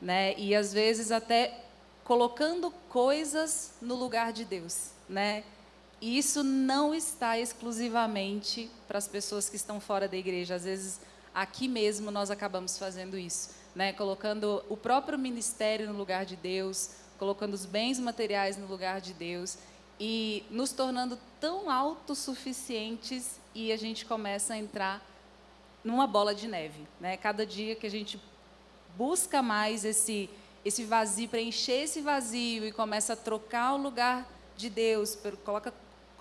né? 0.00 0.38
E 0.38 0.54
às 0.54 0.72
vezes 0.72 1.10
até 1.10 1.71
colocando 2.04 2.70
coisas 2.88 3.74
no 3.80 3.94
lugar 3.94 4.32
de 4.32 4.44
Deus, 4.44 4.90
né? 5.08 5.44
E 6.00 6.18
isso 6.18 6.42
não 6.42 6.92
está 6.92 7.38
exclusivamente 7.38 8.68
para 8.88 8.98
as 8.98 9.06
pessoas 9.06 9.48
que 9.48 9.56
estão 9.56 9.80
fora 9.80 10.08
da 10.08 10.16
igreja. 10.16 10.56
Às 10.56 10.64
vezes 10.64 11.00
aqui 11.32 11.68
mesmo 11.68 12.10
nós 12.10 12.30
acabamos 12.30 12.76
fazendo 12.76 13.16
isso, 13.16 13.50
né? 13.74 13.92
Colocando 13.92 14.64
o 14.68 14.76
próprio 14.76 15.18
ministério 15.18 15.86
no 15.86 15.96
lugar 15.96 16.24
de 16.24 16.34
Deus, 16.34 16.90
colocando 17.18 17.54
os 17.54 17.64
bens 17.64 18.00
materiais 18.00 18.56
no 18.56 18.66
lugar 18.66 19.00
de 19.00 19.14
Deus 19.14 19.58
e 20.00 20.44
nos 20.50 20.72
tornando 20.72 21.16
tão 21.40 21.70
autossuficientes 21.70 23.38
e 23.54 23.70
a 23.70 23.76
gente 23.76 24.04
começa 24.04 24.54
a 24.54 24.58
entrar 24.58 25.00
numa 25.84 26.06
bola 26.06 26.34
de 26.34 26.48
neve, 26.48 26.86
né? 27.00 27.16
Cada 27.16 27.46
dia 27.46 27.76
que 27.76 27.86
a 27.86 27.90
gente 27.90 28.20
busca 28.96 29.40
mais 29.40 29.84
esse 29.84 30.28
esse 30.64 30.84
vazio, 30.84 31.28
preencher 31.28 31.82
esse 31.82 32.00
vazio 32.00 32.64
e 32.66 32.72
começa 32.72 33.14
a 33.14 33.16
trocar 33.16 33.74
o 33.74 33.76
lugar 33.76 34.26
de 34.56 34.68
Deus, 34.70 35.18
coloca 35.44 35.72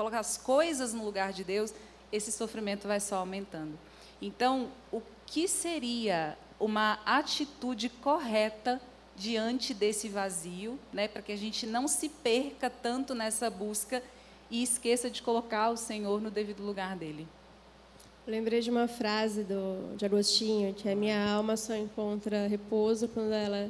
coloca 0.01 0.19
as 0.19 0.35
coisas 0.35 0.93
no 0.93 1.05
lugar 1.05 1.31
de 1.31 1.43
Deus, 1.43 1.73
esse 2.11 2.31
sofrimento 2.31 2.87
vai 2.87 2.99
só 2.99 3.17
aumentando. 3.17 3.77
Então, 4.19 4.71
o 4.91 4.99
que 5.27 5.47
seria 5.47 6.35
uma 6.59 6.99
atitude 7.05 7.87
correta 7.87 8.81
diante 9.15 9.75
desse 9.75 10.09
vazio, 10.09 10.79
né, 10.91 11.07
para 11.07 11.21
que 11.21 11.31
a 11.31 11.37
gente 11.37 11.67
não 11.67 11.87
se 11.87 12.09
perca 12.09 12.67
tanto 12.67 13.13
nessa 13.13 13.47
busca 13.49 14.01
e 14.49 14.63
esqueça 14.63 15.07
de 15.07 15.21
colocar 15.21 15.69
o 15.69 15.77
Senhor 15.77 16.19
no 16.19 16.31
devido 16.31 16.63
lugar 16.63 16.95
dele? 16.95 17.27
Lembrei 18.27 18.61
de 18.61 18.69
uma 18.69 18.87
frase 18.87 19.43
do, 19.43 19.95
de 19.97 20.05
Agostinho, 20.05 20.73
que 20.73 20.87
é 20.87 20.93
minha 20.93 21.33
alma 21.33 21.57
só 21.57 21.75
encontra 21.75 22.47
repouso 22.47 23.07
quando 23.07 23.31
ela... 23.31 23.69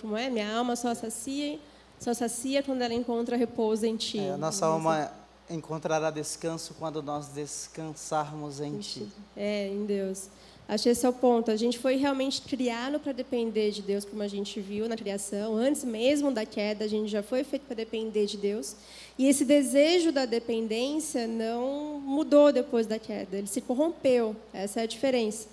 Como 0.00 0.16
é? 0.16 0.30
Minha 0.30 0.56
alma 0.56 0.76
só 0.76 0.94
sacia, 0.94 1.58
só 1.98 2.14
sacia 2.14 2.62
quando 2.62 2.82
ela 2.82 2.94
encontra 2.94 3.36
repouso 3.36 3.84
em 3.84 3.96
ti. 3.96 4.18
É, 4.18 4.30
a 4.30 4.36
nossa 4.36 4.66
alma 4.66 5.10
encontrará 5.50 6.10
descanso 6.10 6.74
quando 6.78 7.02
nós 7.02 7.28
descansarmos 7.28 8.60
em 8.60 8.78
ti. 8.78 9.08
É, 9.36 9.68
em 9.68 9.84
Deus. 9.84 10.28
Acho 10.66 10.84
que 10.84 10.88
esse 10.88 11.04
é 11.04 11.08
o 11.08 11.12
ponto. 11.12 11.50
A 11.50 11.56
gente 11.56 11.78
foi 11.78 11.96
realmente 11.96 12.40
criado 12.40 12.98
para 12.98 13.12
depender 13.12 13.70
de 13.70 13.82
Deus, 13.82 14.04
como 14.04 14.22
a 14.22 14.28
gente 14.28 14.60
viu 14.60 14.88
na 14.88 14.96
criação. 14.96 15.54
Antes 15.54 15.84
mesmo 15.84 16.30
da 16.30 16.46
queda, 16.46 16.86
a 16.86 16.88
gente 16.88 17.10
já 17.10 17.22
foi 17.22 17.44
feito 17.44 17.66
para 17.66 17.76
depender 17.76 18.24
de 18.24 18.38
Deus. 18.38 18.74
E 19.18 19.28
esse 19.28 19.44
desejo 19.44 20.10
da 20.10 20.24
dependência 20.24 21.26
não 21.26 22.00
mudou 22.00 22.50
depois 22.50 22.86
da 22.86 22.98
queda, 22.98 23.36
ele 23.36 23.46
se 23.46 23.60
corrompeu. 23.60 24.34
Essa 24.54 24.80
é 24.80 24.82
a 24.84 24.86
diferença. 24.86 25.48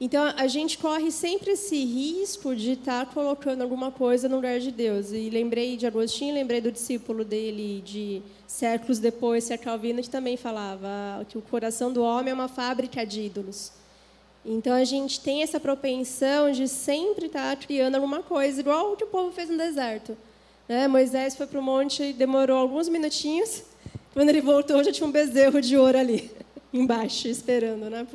Então, 0.00 0.32
a 0.34 0.46
gente 0.46 0.78
corre 0.78 1.10
sempre 1.10 1.50
esse 1.50 1.76
risco 1.84 2.56
de 2.56 2.72
estar 2.72 3.04
tá 3.04 3.12
colocando 3.12 3.60
alguma 3.60 3.90
coisa 3.90 4.30
no 4.30 4.36
lugar 4.36 4.58
de 4.58 4.72
Deus. 4.72 5.12
E 5.12 5.28
lembrei 5.28 5.76
de 5.76 5.86
Agostinho, 5.86 6.32
lembrei 6.32 6.62
do 6.62 6.72
discípulo 6.72 7.22
dele 7.22 7.82
de 7.84 8.22
séculos 8.46 8.98
depois, 8.98 9.44
Sir 9.44 9.58
Calvino, 9.58 10.00
que 10.00 10.08
também 10.08 10.38
falava 10.38 10.88
que 11.28 11.36
o 11.36 11.42
coração 11.42 11.92
do 11.92 12.02
homem 12.02 12.30
é 12.30 12.34
uma 12.34 12.48
fábrica 12.48 13.04
de 13.04 13.20
ídolos. 13.20 13.79
Então 14.44 14.72
a 14.72 14.84
gente 14.84 15.20
tem 15.20 15.42
essa 15.42 15.60
propensão 15.60 16.50
de 16.50 16.66
sempre 16.66 17.26
estar 17.26 17.54
criando 17.56 17.96
alguma 17.96 18.22
coisa, 18.22 18.60
igual 18.60 18.92
o 18.92 18.96
que 18.96 19.04
o 19.04 19.08
povo 19.08 19.30
fez 19.32 19.50
no 19.50 19.58
deserto. 19.58 20.16
Né? 20.66 20.88
Moisés 20.88 21.36
foi 21.36 21.46
para 21.46 21.60
o 21.60 21.62
monte 21.62 22.02
e 22.02 22.12
demorou 22.12 22.56
alguns 22.56 22.88
minutinhos. 22.88 23.62
Quando 24.14 24.30
ele 24.30 24.40
voltou, 24.40 24.82
já 24.82 24.90
tinha 24.90 25.06
um 25.06 25.10
bezerro 25.10 25.60
de 25.60 25.76
ouro 25.76 25.98
ali, 25.98 26.30
embaixo, 26.72 27.28
esperando 27.28 27.90
né, 27.90 28.06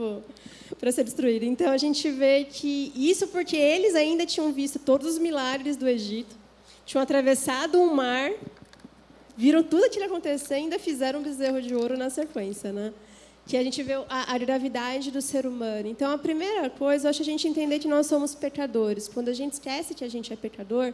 para 0.79 0.91
ser 0.91 1.03
destruído. 1.03 1.45
Então 1.45 1.71
a 1.71 1.77
gente 1.77 2.09
vê 2.09 2.43
que 2.43 2.91
isso 2.95 3.27
porque 3.27 3.55
eles 3.55 3.93
ainda 3.93 4.25
tinham 4.25 4.51
visto 4.51 4.79
todos 4.79 5.07
os 5.07 5.19
milagres 5.19 5.77
do 5.77 5.87
Egito, 5.87 6.35
tinham 6.85 7.03
atravessado 7.03 7.79
um 7.79 7.93
mar, 7.93 8.31
viram 9.37 9.63
tudo 9.63 9.85
aquilo 9.85 10.05
acontecer 10.05 10.55
e 10.55 10.57
ainda 10.57 10.79
fizeram 10.79 11.19
um 11.19 11.23
bezerro 11.23 11.61
de 11.61 11.75
ouro 11.75 11.97
na 11.97 12.09
sequência. 12.09 12.71
Né? 12.73 12.93
Que 13.45 13.55
a 13.55 13.63
gente 13.63 13.81
vê 13.83 13.93
a, 13.93 14.33
a, 14.33 14.37
gravidade 14.37 15.11
do 15.11 15.21
ser 15.21 15.45
humano. 15.45 15.87
Então, 15.87 16.11
a 16.11 16.17
primeira 16.17 16.69
coisa, 16.69 17.05
eu 17.05 17.09
acho 17.11 17.21
a 17.21 17.25
gente 17.25 17.47
entender 17.47 17.79
que 17.79 17.87
nós 17.87 18.07
somos 18.07 18.33
pecadores. 18.33 19.07
Quando 19.07 19.29
a 19.29 19.33
gente 19.33 19.53
esquece 19.53 19.93
que 19.93 20.03
a 20.03 20.09
gente 20.09 20.33
é 20.33 20.35
pecador, 20.35 20.93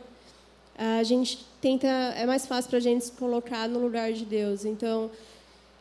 a 0.77 1.03
gente 1.03 1.45
tenta, 1.61 1.87
é 1.87 2.25
mais 2.25 2.45
fácil 2.45 2.69
para 2.69 2.79
a 2.79 2.81
gente 2.81 3.05
se 3.05 3.11
colocar 3.13 3.69
no 3.69 3.79
lugar 3.79 4.11
de 4.11 4.25
Deus. 4.25 4.65
Então, 4.65 5.09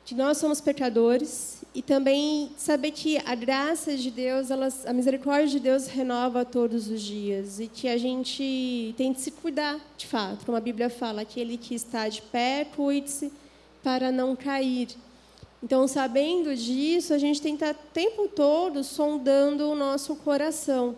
que 0.05 0.15
nós 0.15 0.39
somos 0.39 0.61
pecadores 0.61 1.63
e 1.75 1.83
também 1.83 2.51
saber 2.57 2.91
que 2.91 3.19
a 3.19 3.35
graça 3.35 3.97
de 3.97 4.11
Deus, 4.11 4.49
a 4.85 4.93
misericórdia 4.93 5.49
de 5.49 5.61
Deus 5.61 5.87
renova 5.87 6.45
todos 6.45 6.89
os 6.89 7.01
dias 7.01 7.61
e 7.61 7.69
que 7.69 7.89
a 7.89 7.97
gente 7.97 8.95
tem 8.97 9.13
que 9.13 9.21
se 9.21 9.31
cuidar, 9.31 9.79
de 9.97 10.07
fato, 10.07 10.45
como 10.45 10.57
a 10.57 10.61
Bíblia 10.61 10.91
fala, 10.91 11.23
aquele 11.23 11.57
que 11.57 11.75
está 11.75 12.09
de 12.09 12.23
pé, 12.23 12.67
cuide-se 12.75 13.33
para 13.83 14.11
não 14.11 14.35
cair. 14.35 14.89
Então, 15.63 15.87
sabendo 15.87 16.55
disso, 16.57 17.13
a 17.13 17.19
gente 17.19 17.41
tem 17.41 17.57
que 17.57 17.65
estar 17.65 17.79
o 17.79 17.93
tempo 17.93 18.29
todo 18.29 18.83
sondando 18.83 19.71
o 19.71 19.75
nosso 19.75 20.17
coração, 20.17 20.97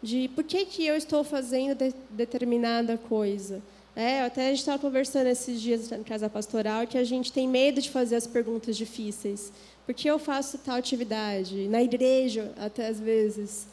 de 0.00 0.28
por 0.28 0.44
que, 0.44 0.64
que 0.64 0.86
eu 0.86 0.96
estou 0.96 1.24
fazendo 1.24 1.74
de, 1.74 1.92
determinada 2.10 2.96
coisa. 2.96 3.60
É, 3.96 4.22
até 4.22 4.46
a 4.46 4.50
gente 4.50 4.60
estava 4.60 4.78
conversando 4.78 5.26
esses 5.26 5.60
dias 5.60 5.90
na 5.90 5.98
casa 5.98 6.30
pastoral 6.30 6.86
que 6.86 6.96
a 6.96 7.02
gente 7.02 7.32
tem 7.32 7.48
medo 7.48 7.80
de 7.80 7.90
fazer 7.90 8.14
as 8.14 8.28
perguntas 8.28 8.76
difíceis. 8.76 9.52
Por 9.84 9.92
que 9.92 10.06
eu 10.06 10.20
faço 10.20 10.58
tal 10.58 10.76
atividade? 10.76 11.66
Na 11.66 11.82
igreja, 11.82 12.52
até 12.58 12.86
às 12.86 13.00
vezes. 13.00 13.66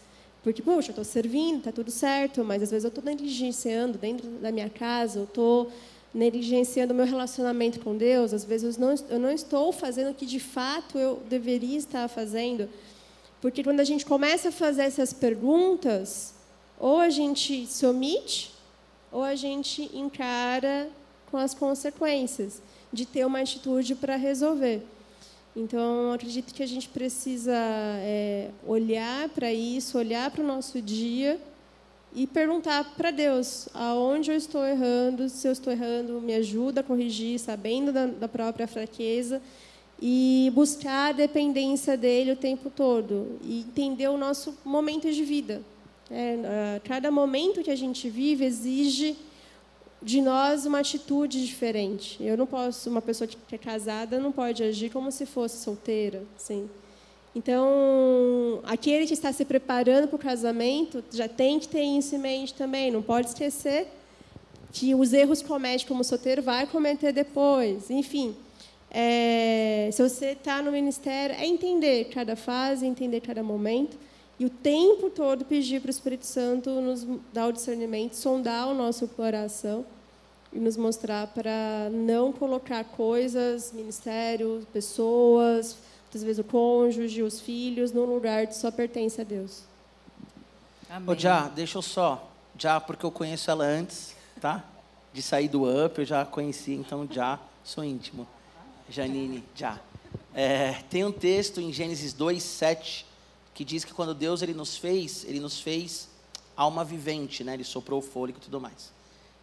Porque, 0.44 0.64
poxa, 0.64 0.90
eu 0.90 0.94
estou 0.94 1.04
servindo, 1.04 1.60
está 1.60 1.72
tudo 1.72 1.92
certo, 1.92 2.44
mas 2.44 2.64
às 2.64 2.72
vezes 2.72 2.84
eu 2.84 2.90
estou 2.90 3.04
negligenciando 3.04 4.00
dentro 4.00 4.28
da 4.28 4.52
minha 4.52 4.70
casa, 4.70 5.20
eu 5.20 5.24
estou 5.26 5.72
negligenciando 6.16 6.94
meu 6.94 7.06
relacionamento 7.06 7.82
com 7.82 7.96
Deus, 7.96 8.34
às 8.34 8.46
vezes 8.46 8.78
eu 8.78 8.88
não, 8.88 8.96
eu 9.10 9.20
não 9.20 9.30
estou 9.30 9.74
fazendo 9.74 10.12
o 10.12 10.14
que 10.14 10.26
de 10.26 10.40
fato 10.40 10.98
eu 10.98 11.22
deveria 11.30 11.78
estar 11.78 12.08
fazendo. 12.08 12.70
Porque 13.42 13.62
quando 13.62 13.82
a 13.82 13.84
gente 13.84 14.06
começa 14.06 14.48
a 14.48 14.52
fazer 14.52 14.84
essas 14.84 15.12
perguntas, 15.12 16.34
ou 16.80 17.00
a 17.00 17.10
gente 17.10 17.68
se 17.68 17.86
omite, 17.86 18.54
ou 19.12 19.22
a 19.22 19.36
gente 19.36 19.90
encara 19.94 20.90
com 21.30 21.38
as 21.38 21.54
consequências 21.54 22.62
de 22.94 23.06
ter 23.06 23.26
uma 23.26 23.42
atitude 23.42 23.94
para 23.94 24.16
resolver. 24.16 24.82
Então, 25.54 26.14
acredito 26.14 26.54
que 26.54 26.64
a 26.64 26.68
gente 26.68 26.88
precisa 26.88 27.56
é, 27.56 28.52
olhar 28.66 29.28
para 29.30 29.52
isso, 29.54 29.98
olhar 29.98 30.32
para 30.32 30.44
o 30.44 30.48
nosso 30.48 30.82
dia 30.82 31.40
e 32.16 32.26
perguntar 32.26 32.96
para 32.96 33.12
Deus 33.12 33.68
aonde 33.74 34.32
eu 34.32 34.38
estou 34.38 34.66
errando, 34.66 35.28
se 35.28 35.48
eu 35.48 35.52
estou 35.52 35.74
errando, 35.74 36.22
me 36.22 36.34
ajuda 36.34 36.80
a 36.80 36.84
corrigir, 36.84 37.38
sabendo 37.38 37.92
da, 37.92 38.06
da 38.06 38.28
própria 38.28 38.68
fraqueza 38.68 39.42
e 40.02 40.50
buscar 40.56 41.10
a 41.10 41.12
dependência 41.12 41.98
dele 41.98 42.32
o 42.32 42.36
tempo 42.36 42.70
todo 42.70 43.38
e 43.44 43.60
entender 43.60 44.08
o 44.08 44.18
nosso 44.18 44.58
momento 44.64 45.12
de 45.12 45.24
vida. 45.26 45.62
É, 46.10 46.80
cada 46.86 47.12
momento 47.12 47.62
que 47.62 47.72
a 47.72 47.76
gente 47.76 48.10
vive 48.10 48.46
exige 48.46 49.18
de 50.02 50.22
nós 50.22 50.66
uma 50.66 50.80
atitude 50.80 51.46
diferente. 51.46 52.24
Eu 52.24 52.38
não 52.38 52.46
posso, 52.46 52.90
uma 52.90 53.02
pessoa 53.02 53.28
que 53.28 53.56
é 53.56 53.58
casada 53.58 54.20
não 54.20 54.32
pode 54.32 54.64
agir 54.64 54.90
como 54.90 55.12
se 55.12 55.26
fosse 55.26 55.64
solteira, 55.64 56.24
sim. 56.38 56.70
Então, 57.36 58.62
aquele 58.64 59.06
que 59.06 59.14
está 59.14 59.34
se 59.34 59.44
preparando 59.44 60.08
para 60.08 60.16
o 60.16 60.20
casamento 60.20 61.04
já 61.12 61.28
tem 61.28 61.60
que 61.60 61.68
ter 61.68 61.84
isso 61.84 62.16
em 62.16 62.20
mente 62.20 62.54
também. 62.54 62.90
Não 62.90 63.02
pode 63.02 63.28
esquecer 63.28 63.88
que 64.72 64.96
os 64.96 65.12
erros 65.12 65.42
que 65.42 65.48
comete 65.48 65.86
como 65.86 66.04
solteiro 66.04 66.42
vai 66.42 66.66
cometer 66.66 67.12
depois. 67.12 67.90
Enfim, 67.90 68.36
é, 68.90 69.90
se 69.92 70.02
você 70.02 70.28
está 70.28 70.62
no 70.62 70.72
ministério, 70.72 71.36
é 71.36 71.46
entender 71.46 72.06
cada 72.06 72.38
fase, 72.38 72.86
entender 72.86 73.20
cada 73.20 73.44
momento 73.44 73.98
e 74.40 74.46
o 74.46 74.50
tempo 74.50 75.10
todo 75.10 75.44
pedir 75.46 75.82
para 75.82 75.88
o 75.88 75.92
Espírito 75.92 76.26
Santo 76.26 76.70
nos 76.82 77.06
dar 77.34 77.48
o 77.48 77.54
discernimento, 77.54 78.16
sondar 78.16 78.68
o 78.68 78.74
nosso 78.74 79.08
coração 79.10 79.86
e 80.54 80.60
nos 80.60 80.78
mostrar 80.78 81.28
para 81.28 81.90
não 81.92 82.32
colocar 82.32 82.84
coisas, 82.86 83.74
ministério, 83.74 84.66
pessoas, 84.72 85.78
às 86.16 86.24
vezes 86.24 86.40
o 86.40 86.44
cônjuge, 86.44 87.22
os 87.22 87.40
filhos, 87.40 87.92
num 87.92 88.06
lugar 88.06 88.48
que 88.48 88.56
só 88.56 88.72
pertence 88.72 89.20
a 89.20 89.24
Deus. 89.24 89.64
Amém. 90.90 91.10
Ô, 91.10 91.18
já, 91.18 91.48
deixa 91.48 91.78
eu 91.78 91.82
só, 91.82 92.30
já 92.58 92.80
porque 92.80 93.06
eu 93.06 93.12
conheço 93.12 93.50
ela 93.50 93.66
antes, 93.66 94.16
tá? 94.40 94.64
De 95.14 95.22
sair 95.22 95.48
do 95.48 95.64
UP, 95.64 96.00
eu 96.00 96.06
já 96.06 96.26
conheci, 96.26 96.74
então 96.74 97.08
já 97.10 97.40
sou 97.64 97.84
íntimo. 97.84 98.28
Janine, 98.90 99.44
já. 99.56 99.80
É, 100.34 100.74
tem 100.90 101.04
um 101.04 101.12
texto 101.12 101.60
em 101.60 101.72
Gênesis 101.74 102.14
2, 102.14 102.42
7, 102.42 103.06
que 103.54 103.64
diz 103.64 103.84
que 103.84 103.94
quando 103.94 104.14
Deus 104.14 104.42
ele 104.42 104.54
nos 104.54 104.78
fez, 104.78 105.24
ele 105.26 105.40
nos 105.40 105.60
fez 105.60 106.10
alma 106.56 106.84
vivente, 106.84 107.44
né? 107.44 107.54
Ele 107.54 107.64
soprou 107.64 108.00
o 108.00 108.02
fôlego 108.02 108.38
e 108.38 108.42
tudo 108.42 108.62
mais. 108.62 108.94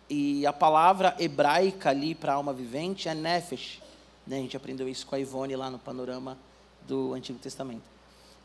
E 0.09 0.47
a 0.47 0.53
palavra 0.53 1.17
hebraica 1.19 1.91
ali 1.91 2.15
para 2.15 2.35
alma 2.35 2.53
vivente 2.53 3.09
é 3.09 3.15
nefesh. 3.15 3.81
Né? 4.27 4.37
A 4.37 4.41
gente 4.41 4.57
aprendeu 4.57 4.89
isso 4.89 5.07
com 5.07 5.15
a 5.15 5.19
Ivone 5.19 5.57
lá 5.57 5.71
no 5.71 5.79
panorama 5.79 6.37
do 6.87 7.15
Antigo 7.15 7.39
Testamento. 7.39 7.83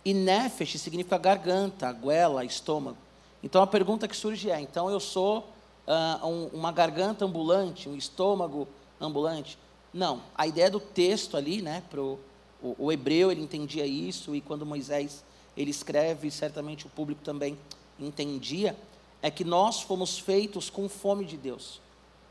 E 0.03 0.13
nefesh 0.13 0.79
significa 0.79 1.17
garganta, 1.17 1.91
goela, 1.91 2.45
estômago. 2.45 2.97
Então 3.43 3.61
a 3.61 3.67
pergunta 3.67 4.07
que 4.07 4.15
surge 4.15 4.49
é: 4.49 4.59
então 4.59 4.89
eu 4.89 4.99
sou 4.99 5.39
uh, 5.39 6.25
um, 6.25 6.47
uma 6.53 6.71
garganta 6.71 7.25
ambulante, 7.25 7.89
um 7.89 7.95
estômago 7.95 8.67
ambulante? 8.99 9.57
Não. 9.93 10.21
A 10.35 10.47
ideia 10.47 10.69
do 10.69 10.79
texto 10.79 11.37
ali, 11.37 11.61
né, 11.61 11.83
pro, 11.89 12.19
o, 12.61 12.75
o 12.77 12.91
hebreu 12.91 13.31
ele 13.31 13.41
entendia 13.41 13.85
isso 13.85 14.35
e 14.35 14.41
quando 14.41 14.65
Moisés 14.65 15.23
ele 15.55 15.71
escreve, 15.71 16.29
certamente 16.29 16.85
o 16.85 16.89
público 16.89 17.21
também 17.23 17.57
entendia, 17.99 18.77
é 19.21 19.31
que 19.31 19.43
nós 19.43 19.81
fomos 19.81 20.19
feitos 20.19 20.69
com 20.69 20.87
fome 20.87 21.25
de 21.25 21.35
Deus. 21.35 21.81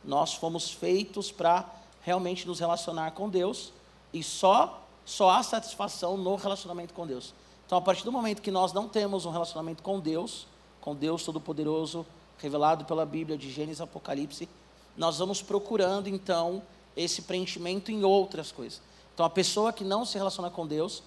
Nós 0.05 0.35
fomos 0.35 0.71
feitos 0.71 1.33
para 1.33 1.69
realmente 2.03 2.47
nos 2.47 2.61
relacionar 2.61 3.11
com 3.11 3.29
Deus 3.29 3.73
e 4.13 4.23
só 4.23 4.86
só 5.07 5.31
há 5.31 5.43
satisfação 5.43 6.17
no 6.17 6.35
relacionamento 6.35 6.93
com 6.93 7.07
Deus. 7.07 7.33
Então, 7.65 7.79
a 7.79 7.81
partir 7.81 8.05
do 8.05 8.13
momento 8.13 8.43
que 8.43 8.51
nós 8.51 8.73
não 8.73 8.89
temos 8.89 9.25
um 9.25 9.31
relacionamento 9.31 9.83
com 9.83 9.99
Deus, 9.99 10.47
com 10.81 10.95
Deus 10.95 11.25
Todo-Poderoso, 11.25 12.05
revelado 12.39 12.85
pela 12.85 13.07
Bíblia 13.07 13.39
de 13.39 13.51
Gênesis 13.51 13.81
Apocalipse, 13.81 14.49
nós 14.97 15.19
vamos 15.19 15.41
procurando 15.41 16.09
então 16.09 16.63
esse 16.97 17.23
preenchimento 17.23 17.91
em 17.91 18.05
outras 18.05 18.51
coisas. 18.51 18.83
Então, 19.15 19.25
a 19.25 19.31
pessoa 19.31 19.73
que 19.73 19.85
não 19.85 20.05
se 20.05 20.19
relaciona 20.19 20.51
com 20.51 20.67
Deus, 20.67 21.03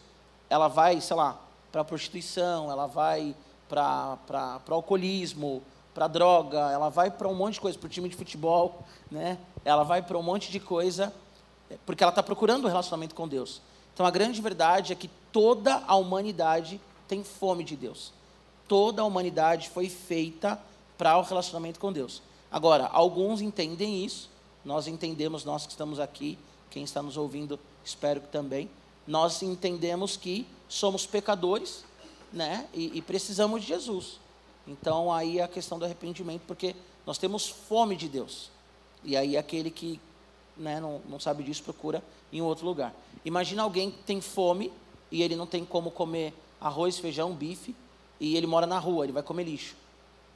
ela 0.50 0.68
vai, 0.68 1.00
sei 1.02 1.16
lá, 1.16 1.40
para 1.72 1.82
a 1.82 1.86
prostituição, 1.86 2.72
ela 2.72 2.88
vai 2.88 3.36
para 3.68 4.18
o 4.68 4.74
alcoolismo, 4.74 5.62
para 5.94 6.08
droga, 6.08 6.72
ela 6.72 6.90
vai 6.90 7.12
para 7.12 7.28
um 7.28 7.36
monte 7.36 7.56
de 7.56 7.62
coisa, 7.62 7.78
para 7.78 7.88
o 7.88 7.90
time 7.90 8.10
de 8.10 8.16
futebol, 8.16 8.84
né? 9.12 9.38
ela 9.66 9.84
vai 9.84 10.02
para 10.02 10.18
um 10.18 10.24
monte 10.24 10.52
de 10.52 10.60
coisa, 10.60 11.14
porque 11.86 12.04
ela 12.04 12.12
está 12.12 12.24
procurando 12.24 12.64
o 12.64 12.68
um 12.68 12.70
relacionamento 12.70 13.14
com 13.14 13.28
Deus. 13.28 13.62
Então 14.00 14.08
a 14.08 14.12
grande 14.12 14.42
verdade 14.42 14.94
é 14.94 14.96
que 14.96 15.10
toda 15.30 15.84
a 15.86 15.98
humanidade 15.98 16.80
tem 17.06 17.22
fome 17.22 17.66
de 17.66 17.76
Deus. 17.76 18.14
Toda 18.66 19.02
a 19.02 19.06
humanidade 19.06 19.68
foi 19.68 19.90
feita 19.90 20.58
para 20.98 21.18
o 21.18 21.22
relacionamento 21.22 21.82
com 21.82 21.92
Deus. 21.92 22.22
Agora, 22.50 22.88
alguns 22.88 23.42
entendem 23.42 24.06
isso, 24.06 24.30
nós 24.64 24.88
entendemos, 24.88 25.44
nós 25.44 25.66
que 25.66 25.74
estamos 25.74 26.00
aqui, 26.00 26.40
quem 26.70 26.82
está 26.86 27.04
nos 27.04 27.18
ouvindo, 27.18 27.60
espero 27.84 28.22
que 28.22 28.30
também, 28.30 28.70
nós 29.06 29.42
entendemos 29.42 30.16
que 30.16 30.48
somos 30.70 31.06
pecadores, 31.06 31.84
né? 32.32 32.70
E, 32.74 33.00
e 33.00 33.02
precisamos 33.02 33.64
de 33.64 33.68
Jesus. 33.68 34.18
Então 34.66 35.12
aí 35.12 35.40
é 35.40 35.44
a 35.44 35.48
questão 35.50 35.78
do 35.78 35.84
arrependimento, 35.84 36.44
porque 36.48 36.74
nós 37.06 37.18
temos 37.18 37.50
fome 37.50 37.98
de 37.98 38.08
Deus. 38.08 38.50
E 39.04 39.18
aí 39.18 39.36
aquele 39.36 39.70
que 39.70 40.00
né, 40.60 40.80
não, 40.80 41.02
não 41.08 41.20
sabe 41.20 41.44
disso 41.44 41.64
procura 41.64 42.04
em 42.32 42.42
outro 42.42 42.66
lugar. 42.66 42.94
Imagina 43.26 43.64
alguém 43.64 43.90
que 43.90 44.04
tem 44.04 44.22
fome 44.22 44.72
e 45.12 45.24
ele 45.24 45.36
não 45.36 45.48
tem 45.48 45.66
como 45.66 45.90
comer 45.90 46.34
arroz, 46.60 47.00
feijão, 47.00 47.34
bife, 47.34 47.76
e 48.20 48.36
ele 48.36 48.46
mora 48.46 48.68
na 48.68 48.78
rua, 48.78 49.06
ele 49.06 49.14
vai 49.14 49.24
comer 49.24 49.46
lixo. 49.46 49.76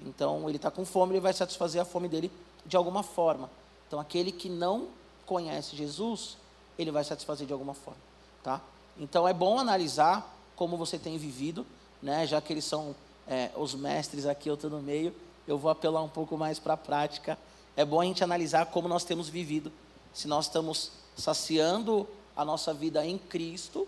Então 0.06 0.48
ele 0.48 0.58
está 0.58 0.72
com 0.72 0.86
fome, 0.86 1.14
ele 1.14 1.20
vai 1.20 1.34
satisfazer 1.34 1.82
a 1.82 1.86
fome 1.86 2.08
dele 2.08 2.32
de 2.66 2.76
alguma 2.76 3.04
forma. 3.04 3.50
Então 3.88 4.00
aquele 4.00 4.32
que 4.32 4.50
não 4.50 4.88
conhece 5.26 5.76
Jesus, 5.76 6.38
ele 6.78 6.92
vai 6.92 7.04
satisfazer 7.04 7.46
de 7.46 7.54
alguma 7.54 7.74
forma, 7.74 8.00
tá? 8.42 8.62
Então 8.98 9.28
é 9.28 9.34
bom 9.34 9.60
analisar 9.60 10.36
como 10.56 10.78
você 10.78 10.98
tem 10.98 11.18
vivido, 11.18 11.66
né? 12.02 12.26
Já 12.26 12.42
que 12.42 12.54
eles 12.54 12.66
são 12.66 12.96
é, 13.28 13.52
os 13.56 13.76
mestres 13.76 14.26
aqui, 14.26 14.50
eu 14.50 14.56
estou 14.56 14.70
no 14.70 14.82
meio, 14.82 15.14
eu 15.48 15.58
vou 15.58 15.70
apelar 15.70 16.02
um 16.02 16.10
pouco 16.10 16.38
mais 16.38 16.60
para 16.60 16.74
a 16.74 16.78
prática. 16.78 17.38
É 17.76 17.84
bom 17.84 18.02
a 18.02 18.06
gente 18.06 18.24
analisar 18.24 18.68
como 18.68 18.88
nós 18.88 19.04
temos 19.04 19.30
vivido, 19.30 19.72
se 20.14 20.28
nós 20.28 20.46
estamos 20.46 20.92
saciando 21.18 22.08
a 22.36 22.44
nossa 22.46 22.74
vida 22.74 23.06
em 23.06 23.18
Cristo, 23.18 23.88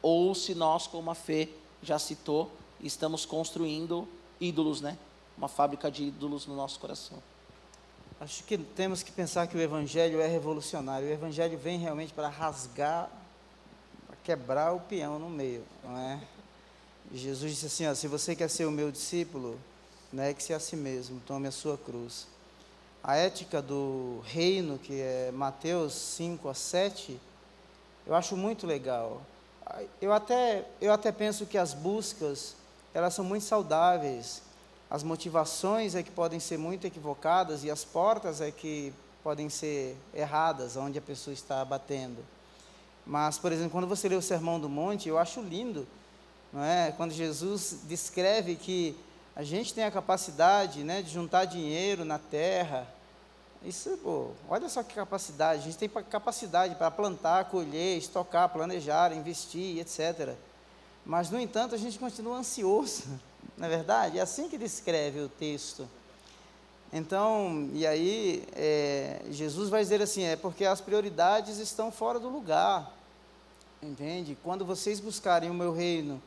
ou 0.00 0.34
se 0.34 0.54
nós, 0.54 0.86
como 0.86 1.10
a 1.10 1.14
fé 1.14 1.48
já 1.82 1.98
citou, 1.98 2.50
estamos 2.80 3.24
construindo 3.24 4.08
ídolos, 4.40 4.80
né? 4.80 4.96
Uma 5.36 5.48
fábrica 5.48 5.90
de 5.90 6.04
ídolos 6.04 6.46
no 6.46 6.56
nosso 6.56 6.78
coração. 6.78 7.18
Acho 8.20 8.42
que 8.44 8.58
temos 8.58 9.02
que 9.02 9.12
pensar 9.12 9.46
que 9.46 9.56
o 9.56 9.60
Evangelho 9.60 10.20
é 10.20 10.26
revolucionário. 10.26 11.06
O 11.06 11.10
Evangelho 11.10 11.56
vem 11.56 11.78
realmente 11.78 12.12
para 12.12 12.28
rasgar, 12.28 13.08
para 14.06 14.16
quebrar 14.24 14.72
o 14.72 14.80
peão 14.80 15.18
no 15.18 15.30
meio, 15.30 15.64
não 15.84 15.96
é? 15.96 16.20
Jesus 17.12 17.52
disse 17.52 17.66
assim: 17.66 17.86
ó, 17.86 17.94
se 17.94 18.08
você 18.08 18.34
quer 18.34 18.50
ser 18.50 18.66
o 18.66 18.70
meu 18.72 18.90
discípulo, 18.90 19.58
negue-se 20.12 20.52
a 20.52 20.60
si 20.60 20.76
mesmo, 20.76 21.20
tome 21.26 21.46
a 21.46 21.52
sua 21.52 21.78
cruz. 21.78 22.26
A 23.08 23.16
ética 23.16 23.62
do 23.62 24.20
reino, 24.26 24.78
que 24.78 25.00
é 25.00 25.30
Mateus 25.32 25.94
5 25.94 26.46
a 26.46 26.52
7, 26.52 27.18
eu 28.06 28.14
acho 28.14 28.36
muito 28.36 28.66
legal. 28.66 29.22
Eu 29.98 30.12
até, 30.12 30.66
eu 30.78 30.92
até 30.92 31.10
penso 31.10 31.46
que 31.46 31.56
as 31.56 31.72
buscas, 31.72 32.54
elas 32.92 33.14
são 33.14 33.24
muito 33.24 33.44
saudáveis. 33.46 34.42
As 34.90 35.02
motivações 35.02 35.94
é 35.94 36.02
que 36.02 36.10
podem 36.10 36.38
ser 36.38 36.58
muito 36.58 36.86
equivocadas 36.86 37.64
e 37.64 37.70
as 37.70 37.82
portas 37.82 38.42
é 38.42 38.50
que 38.50 38.92
podem 39.24 39.48
ser 39.48 39.96
erradas, 40.12 40.76
onde 40.76 40.98
a 40.98 41.02
pessoa 41.02 41.32
está 41.32 41.64
batendo. 41.64 42.22
Mas, 43.06 43.38
por 43.38 43.52
exemplo, 43.52 43.70
quando 43.70 43.88
você 43.88 44.06
lê 44.06 44.16
o 44.16 44.20
Sermão 44.20 44.60
do 44.60 44.68
Monte, 44.68 45.08
eu 45.08 45.16
acho 45.16 45.40
lindo 45.40 45.86
não 46.52 46.62
é? 46.62 46.92
Quando 46.92 47.12
Jesus 47.12 47.80
descreve 47.84 48.54
que 48.54 48.94
a 49.34 49.42
gente 49.42 49.72
tem 49.72 49.84
a 49.84 49.90
capacidade, 49.90 50.82
né, 50.82 51.00
de 51.00 51.10
juntar 51.10 51.44
dinheiro 51.44 52.04
na 52.04 52.18
terra. 52.18 52.97
Isso, 53.64 53.98
pô, 54.02 54.30
olha 54.48 54.68
só 54.68 54.82
que 54.82 54.94
capacidade. 54.94 55.60
A 55.60 55.64
gente 55.64 55.78
tem 55.78 55.88
capacidade 55.88 56.74
para 56.76 56.90
plantar, 56.90 57.46
colher, 57.46 57.98
estocar, 57.98 58.48
planejar, 58.48 59.12
investir, 59.12 59.78
etc. 59.78 60.34
Mas, 61.04 61.30
no 61.30 61.40
entanto, 61.40 61.74
a 61.74 61.78
gente 61.78 61.98
continua 61.98 62.38
ansioso, 62.38 63.04
não 63.56 63.66
é 63.66 63.68
verdade? 63.70 64.18
É 64.18 64.22
assim 64.22 64.48
que 64.48 64.56
descreve 64.56 65.20
o 65.20 65.28
texto. 65.28 65.88
Então, 66.92 67.68
e 67.74 67.86
aí, 67.86 68.46
é, 68.54 69.20
Jesus 69.30 69.68
vai 69.68 69.82
dizer 69.82 70.00
assim: 70.00 70.22
é 70.22 70.36
porque 70.36 70.64
as 70.64 70.80
prioridades 70.80 71.58
estão 71.58 71.90
fora 71.90 72.18
do 72.18 72.28
lugar. 72.28 72.94
Entende? 73.82 74.36
Quando 74.42 74.64
vocês 74.64 74.98
buscarem 74.98 75.50
o 75.50 75.54
meu 75.54 75.72
reino 75.72 76.20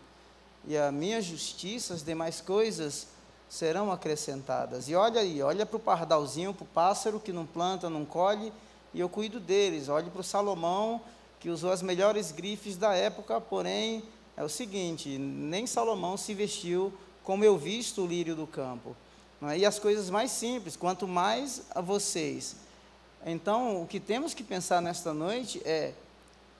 e 0.65 0.77
a 0.77 0.91
minha 0.91 1.21
justiça, 1.21 1.93
as 1.93 2.03
demais 2.03 2.39
coisas 2.39 3.07
serão 3.51 3.91
acrescentadas. 3.91 4.87
E 4.87 4.95
olha 4.95 5.19
aí, 5.19 5.41
olha 5.41 5.65
para 5.65 5.75
o 5.75 5.79
pardalzinho, 5.79 6.53
para 6.53 6.63
o 6.63 6.67
pássaro 6.67 7.19
que 7.19 7.33
não 7.33 7.45
planta, 7.45 7.89
não 7.89 8.05
colhe, 8.05 8.53
e 8.93 8.99
eu 9.01 9.09
cuido 9.09 9.41
deles. 9.41 9.89
Olhe 9.89 10.09
para 10.09 10.21
o 10.21 10.23
Salomão, 10.23 11.01
que 11.37 11.49
usou 11.49 11.69
as 11.69 11.81
melhores 11.81 12.31
grifes 12.31 12.77
da 12.77 12.95
época, 12.95 13.41
porém, 13.41 14.03
é 14.37 14.43
o 14.43 14.47
seguinte: 14.47 15.17
nem 15.17 15.67
Salomão 15.67 16.15
se 16.15 16.33
vestiu 16.33 16.93
como 17.25 17.43
eu 17.43 17.57
visto 17.57 18.03
o 18.03 18.07
lírio 18.07 18.37
do 18.37 18.47
campo. 18.47 18.95
É? 19.41 19.57
E 19.57 19.65
as 19.65 19.77
coisas 19.77 20.09
mais 20.09 20.31
simples, 20.31 20.77
quanto 20.77 21.05
mais 21.05 21.63
a 21.75 21.81
vocês. 21.81 22.55
Então, 23.25 23.83
o 23.83 23.85
que 23.85 23.99
temos 23.99 24.33
que 24.33 24.45
pensar 24.45 24.81
nesta 24.81 25.13
noite 25.13 25.61
é 25.65 25.91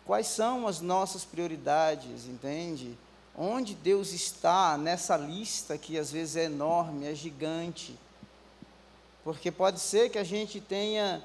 quais 0.05 0.27
são 0.27 0.67
as 0.67 0.81
nossas 0.81 1.23
prioridades, 1.23 2.25
entende? 2.25 2.97
Onde 3.43 3.73
Deus 3.73 4.13
está 4.13 4.77
nessa 4.77 5.17
lista 5.17 5.75
que 5.75 5.97
às 5.97 6.11
vezes 6.11 6.35
é 6.35 6.43
enorme, 6.43 7.07
é 7.07 7.15
gigante? 7.15 7.97
Porque 9.23 9.49
pode 9.49 9.79
ser 9.79 10.11
que 10.11 10.19
a 10.19 10.23
gente 10.23 10.61
tenha 10.61 11.23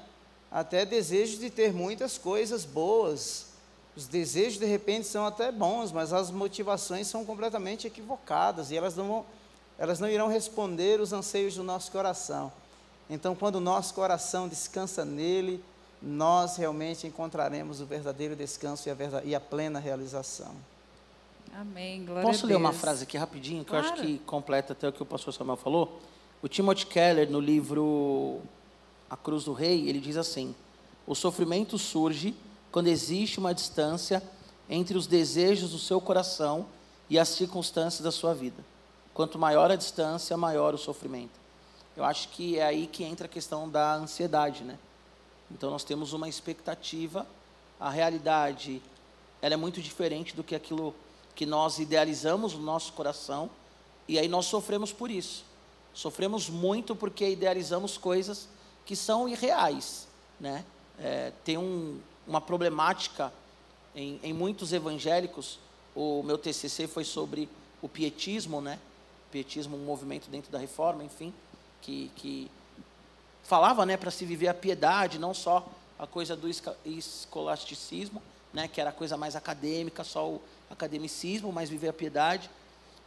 até 0.51 0.83
desejo 0.83 1.37
de 1.37 1.51
ter 1.51 1.71
muitas 1.71 2.17
coisas 2.17 2.65
boas. 2.65 3.49
Os 3.95 4.07
desejos 4.07 4.57
de 4.57 4.65
repente 4.65 5.05
são 5.05 5.27
até 5.27 5.51
bons, 5.51 5.91
mas 5.91 6.11
as 6.11 6.31
motivações 6.31 7.05
são 7.05 7.23
completamente 7.23 7.85
equivocadas 7.85 8.71
e 8.71 8.75
elas 8.75 8.95
não, 8.95 9.23
elas 9.77 9.99
não 9.99 10.09
irão 10.09 10.27
responder 10.27 10.99
os 10.99 11.13
anseios 11.13 11.53
do 11.53 11.63
nosso 11.63 11.91
coração. 11.91 12.51
Então, 13.07 13.35
quando 13.35 13.57
o 13.57 13.61
nosso 13.61 13.93
coração 13.93 14.47
descansa 14.47 15.05
nele, 15.05 15.63
nós 16.01 16.57
realmente 16.57 17.05
encontraremos 17.05 17.79
o 17.79 17.85
verdadeiro 17.85 18.35
descanso 18.35 18.89
e 18.89 18.91
a, 18.91 18.95
verdade, 18.95 19.27
e 19.27 19.35
a 19.35 19.39
plena 19.39 19.77
realização. 19.77 20.55
Amém. 21.59 22.05
Glória 22.05 22.21
Posso 22.21 22.45
ler 22.45 22.55
uma 22.55 22.71
frase 22.71 23.01
aqui 23.01 23.17
rapidinho, 23.17 23.63
que 23.63 23.71
claro. 23.71 23.87
eu 23.87 23.91
acho 23.91 24.01
que 24.03 24.19
completa 24.19 24.73
até 24.73 24.87
o 24.87 24.93
que 24.93 25.01
o 25.01 25.05
pastor 25.05 25.33
Samuel 25.33 25.57
falou? 25.57 25.99
O 26.39 26.47
Timothy 26.47 26.85
Keller, 26.85 27.31
no 27.31 27.39
livro 27.39 28.41
A 29.09 29.17
Cruz 29.17 29.45
do 29.45 29.53
Rei, 29.53 29.89
ele 29.89 29.99
diz 29.99 30.17
assim: 30.17 30.53
O 31.07 31.15
sofrimento 31.15 31.75
surge 31.79 32.35
quando 32.71 32.85
existe 32.85 33.39
uma 33.39 33.55
distância 33.55 34.21
entre 34.69 34.95
os 34.95 35.07
desejos 35.07 35.71
do 35.71 35.79
seu 35.79 35.99
coração 35.99 36.67
e 37.09 37.17
as 37.17 37.29
circunstâncias 37.29 38.03
da 38.03 38.11
sua 38.11 38.35
vida. 38.35 38.63
Quanto 39.11 39.39
maior 39.39 39.71
a 39.71 39.75
distância, 39.75 40.37
maior 40.37 40.75
o 40.75 40.77
sofrimento. 40.77 41.39
Eu 41.95 42.03
acho 42.03 42.29
que 42.29 42.59
é 42.59 42.65
aí 42.65 42.85
que 42.85 43.03
entra 43.03 43.25
a 43.25 43.29
questão 43.29 43.67
da 43.67 43.95
ansiedade, 43.95 44.63
né? 44.63 44.77
Então 45.49 45.71
nós 45.71 45.83
temos 45.83 46.13
uma 46.13 46.29
expectativa, 46.29 47.25
a 47.79 47.89
realidade 47.89 48.79
ela 49.41 49.55
é 49.55 49.57
muito 49.57 49.81
diferente 49.81 50.35
do 50.35 50.43
que 50.43 50.53
aquilo 50.53 50.93
que 51.37 51.45
nós 51.45 51.77
idealizamos 51.77 52.55
o 52.55 52.57
nosso 52.57 52.91
coração 52.93 53.47
e 54.07 54.17
aí 54.17 54.27
nós 54.27 54.47
sofremos 54.47 54.91
por 54.91 55.11
isso. 55.11 55.45
Sofremos 55.93 56.49
muito 56.49 56.95
porque 56.95 57.29
idealizamos 57.29 57.95
coisas 57.95 58.49
que 58.83 58.95
são 58.95 59.29
irreais, 59.29 60.07
né? 60.39 60.65
É, 60.99 61.31
tem 61.45 61.55
um, 61.55 61.99
uma 62.25 62.41
problemática 62.41 63.31
em, 63.95 64.19
em, 64.23 64.33
muitos 64.33 64.73
evangélicos. 64.73 65.59
O 65.95 66.23
meu 66.23 66.39
TCC 66.39 66.87
foi 66.87 67.03
sobre 67.03 67.47
o 67.83 67.87
pietismo, 67.87 68.59
né? 68.59 68.79
Pietismo, 69.31 69.77
um 69.77 69.85
movimento 69.85 70.31
dentro 70.31 70.51
da 70.51 70.57
reforma, 70.57 71.03
enfim, 71.03 71.31
que, 71.83 72.11
que 72.15 72.49
falava, 73.43 73.85
né, 73.85 73.95
para 73.95 74.09
se 74.09 74.25
viver 74.25 74.47
a 74.47 74.55
piedade, 74.55 75.19
não 75.19 75.35
só 75.35 75.67
a 75.99 76.07
coisa 76.07 76.35
do 76.35 76.49
escolasticismo, 76.83 78.23
né, 78.51 78.67
que 78.67 78.81
era 78.81 78.89
a 78.89 78.93
coisa 78.93 79.15
mais 79.15 79.35
acadêmica, 79.35 80.03
só 80.03 80.27
o 80.27 80.41
academicismo, 80.69 81.51
mas 81.51 81.69
viver 81.69 81.89
a 81.89 81.93
piedade. 81.93 82.49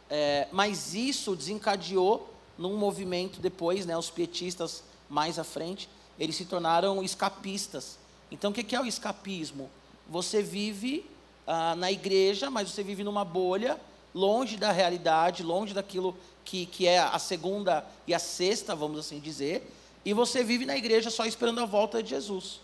É, 0.09 0.47
mas 0.51 0.93
isso 0.93 1.35
desencadeou 1.35 2.29
num 2.57 2.77
movimento 2.77 3.39
depois, 3.39 3.85
né, 3.85 3.97
os 3.97 4.09
pietistas 4.09 4.83
mais 5.09 5.39
à 5.39 5.43
frente, 5.43 5.89
eles 6.19 6.35
se 6.35 6.45
tornaram 6.45 7.01
escapistas. 7.03 7.97
Então, 8.29 8.51
o 8.51 8.53
que 8.53 8.75
é 8.75 8.79
o 8.79 8.85
escapismo? 8.85 9.69
Você 10.09 10.41
vive 10.41 11.05
ah, 11.47 11.75
na 11.75 11.91
igreja, 11.91 12.49
mas 12.49 12.69
você 12.69 12.83
vive 12.83 13.03
numa 13.03 13.25
bolha, 13.25 13.79
longe 14.13 14.57
da 14.57 14.71
realidade, 14.71 15.43
longe 15.43 15.73
daquilo 15.73 16.15
que, 16.45 16.65
que 16.65 16.87
é 16.87 16.99
a 16.99 17.17
segunda 17.17 17.85
e 18.05 18.13
a 18.13 18.19
sexta, 18.19 18.75
vamos 18.75 18.99
assim 18.99 19.19
dizer, 19.19 19.69
e 20.03 20.13
você 20.13 20.43
vive 20.43 20.65
na 20.65 20.77
igreja 20.77 21.09
só 21.09 21.25
esperando 21.25 21.59
a 21.59 21.65
volta 21.65 22.01
de 22.01 22.09
Jesus. 22.09 22.59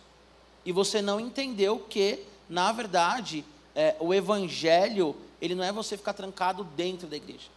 E 0.66 0.72
você 0.72 1.02
não 1.02 1.20
entendeu 1.20 1.80
que, 1.80 2.20
na 2.50 2.72
verdade, 2.72 3.46
é, 3.78 3.96
o 4.00 4.12
evangelho, 4.12 5.16
ele 5.40 5.54
não 5.54 5.64
é 5.64 5.72
você 5.72 5.96
ficar 5.96 6.14
trancado 6.14 6.64
dentro 6.64 7.08
da 7.08 7.16
igreja, 7.16 7.48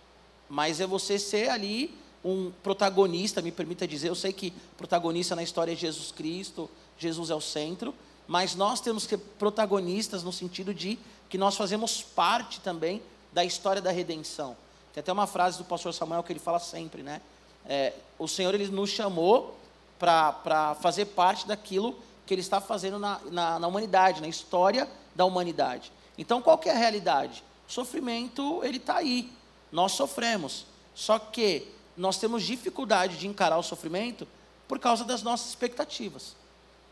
mas 0.48 0.80
é 0.80 0.87
você 0.87 1.18
ser 1.18 1.48
ali 1.48 1.98
um 2.22 2.52
protagonista, 2.62 3.40
me 3.40 3.50
permita 3.50 3.88
dizer, 3.88 4.09
eu 4.09 4.14
sei 4.14 4.33
que 4.33 4.52
protagonista 4.76 5.35
na 5.35 5.42
história 5.42 5.72
é 5.72 5.74
Jesus 5.74 6.12
Cristo, 6.12 6.70
Jesus 6.98 7.30
é 7.30 7.35
o 7.35 7.40
centro, 7.40 7.94
mas 8.28 8.54
nós 8.54 8.80
temos 8.80 9.04
que 9.04 9.16
ser 9.16 9.22
protagonistas 9.38 10.22
no 10.22 10.33
sentido 10.33 10.74
de 10.74 10.98
que 11.30 11.38
nós 11.38 11.56
fazemos 11.56 12.02
parte 12.02 12.61
também 12.61 13.02
da 13.33 13.42
história 13.42 13.80
da 13.80 13.90
redenção. 13.90 14.54
Tem 14.92 15.00
até 15.00 15.12
uma 15.12 15.26
frase 15.26 15.56
do 15.56 15.64
pastor 15.64 15.94
Samuel 15.94 16.22
que 16.22 16.33
ele 16.33 16.38
fala 16.38 16.59
sempre, 16.59 17.02
né? 17.02 17.22
É, 17.64 17.94
o 18.18 18.28
Senhor 18.28 18.54
ele 18.54 18.68
nos 18.68 18.90
chamou 18.90 19.56
para 19.98 20.76
fazer 20.80 21.06
parte 21.06 21.46
daquilo 21.46 21.94
que 22.26 22.33
Ele 22.33 22.40
está 22.40 22.61
fazendo 22.61 22.98
na, 22.98 23.20
na, 23.30 23.59
na 23.59 23.66
humanidade, 23.66 24.20
na 24.20 24.28
história 24.28 24.88
da 25.14 25.24
humanidade. 25.24 25.92
Então, 26.16 26.42
qual 26.42 26.61
é 26.64 26.70
a 26.70 26.75
realidade? 26.75 27.42
O 27.68 27.73
sofrimento, 27.73 28.61
ele 28.64 28.77
está 28.77 28.96
aí. 28.96 29.31
Nós 29.70 29.92
sofremos. 29.92 30.66
Só 30.94 31.18
que 31.18 31.66
nós 31.96 32.18
temos 32.18 32.42
dificuldade 32.42 33.16
de 33.16 33.27
encarar 33.27 33.59
o 33.59 33.62
sofrimento 33.62 34.27
por 34.68 34.79
causa 34.79 35.05
das 35.05 35.23
nossas 35.23 35.49
expectativas. 35.49 36.35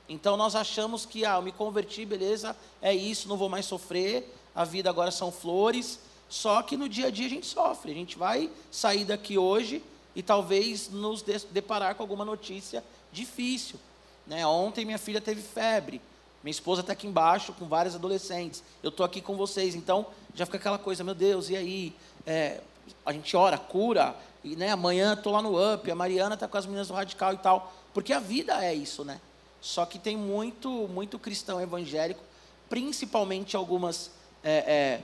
Então, 0.09 0.37
nós 0.37 0.55
achamos 0.55 1.05
que, 1.05 1.25
ah, 1.25 1.37
eu 1.37 1.43
me 1.43 1.53
converti, 1.53 2.05
beleza, 2.05 2.57
é 2.81 2.95
isso, 2.95 3.29
não 3.29 3.37
vou 3.37 3.49
mais 3.49 3.67
sofrer, 3.67 4.35
a 4.55 4.65
vida 4.65 4.89
agora 4.89 5.11
são 5.11 5.31
flores. 5.31 6.01
Só 6.29 6.63
que 6.63 6.77
no 6.77 6.89
dia 6.89 7.07
a 7.07 7.11
dia 7.11 7.27
a 7.27 7.31
gente 7.31 7.47
sofre. 7.47 7.93
A 7.93 7.95
gente 7.95 8.19
vai 8.19 8.51
sair 8.71 9.05
daqui 9.05 9.39
hoje 9.39 9.83
e 10.15 10.23
talvez 10.23 10.91
nos 10.91 11.23
deparar 11.23 11.95
com 11.95 12.03
alguma 12.03 12.25
notícia 12.25 12.85
difícil. 13.13 13.79
Né? 14.27 14.47
Ontem 14.47 14.85
minha 14.85 14.99
filha 14.99 15.21
teve 15.21 15.41
febre. 15.41 16.01
Minha 16.43 16.53
esposa 16.53 16.81
está 16.83 16.93
aqui 16.93 17.07
embaixo 17.07 17.53
com 17.53 17.67
vários 17.67 17.95
adolescentes. 17.95 18.63
Eu 18.83 18.91
estou 18.91 19.05
aqui 19.05 19.21
com 19.21 19.37
vocês. 19.37 19.75
Então, 19.75 20.07
já 20.35 20.47
fica 20.47 20.59
aquela 20.59 20.79
coisa, 20.79 21.03
meu 21.03 21.15
Deus, 21.15 21.51
e 21.51 21.57
aí? 21.57 21.93
É, 22.27 22.61
a 23.05 23.13
gente 23.13 23.37
ora, 23.37 23.59
cura. 23.59 24.15
E 24.45 24.55
né, 24.55 24.71
amanhã 24.71 25.15
estou 25.15 25.33
lá 25.33 25.43
no 25.43 25.75
UP. 25.75 25.91
A 25.91 25.95
Mariana 25.95 26.35
está 26.35 26.47
com 26.47 26.57
as 26.57 26.67
meninas 26.67 26.89
do 26.89 26.95
Radical 26.95 27.35
e 27.35 27.39
tal. 27.39 27.73
Porque 27.93 28.13
a 28.13 28.21
vida 28.21 28.65
é 28.65 28.75
isso, 28.75 29.05
né? 29.05 29.21
Só 29.61 29.85
que 29.85 29.99
tem 29.99 30.17
muito, 30.17 30.71
muito 30.89 31.19
cristão 31.19 31.61
evangélico, 31.61 32.23
principalmente 32.69 33.57
algumas 33.57 34.11
é, 34.45 35.03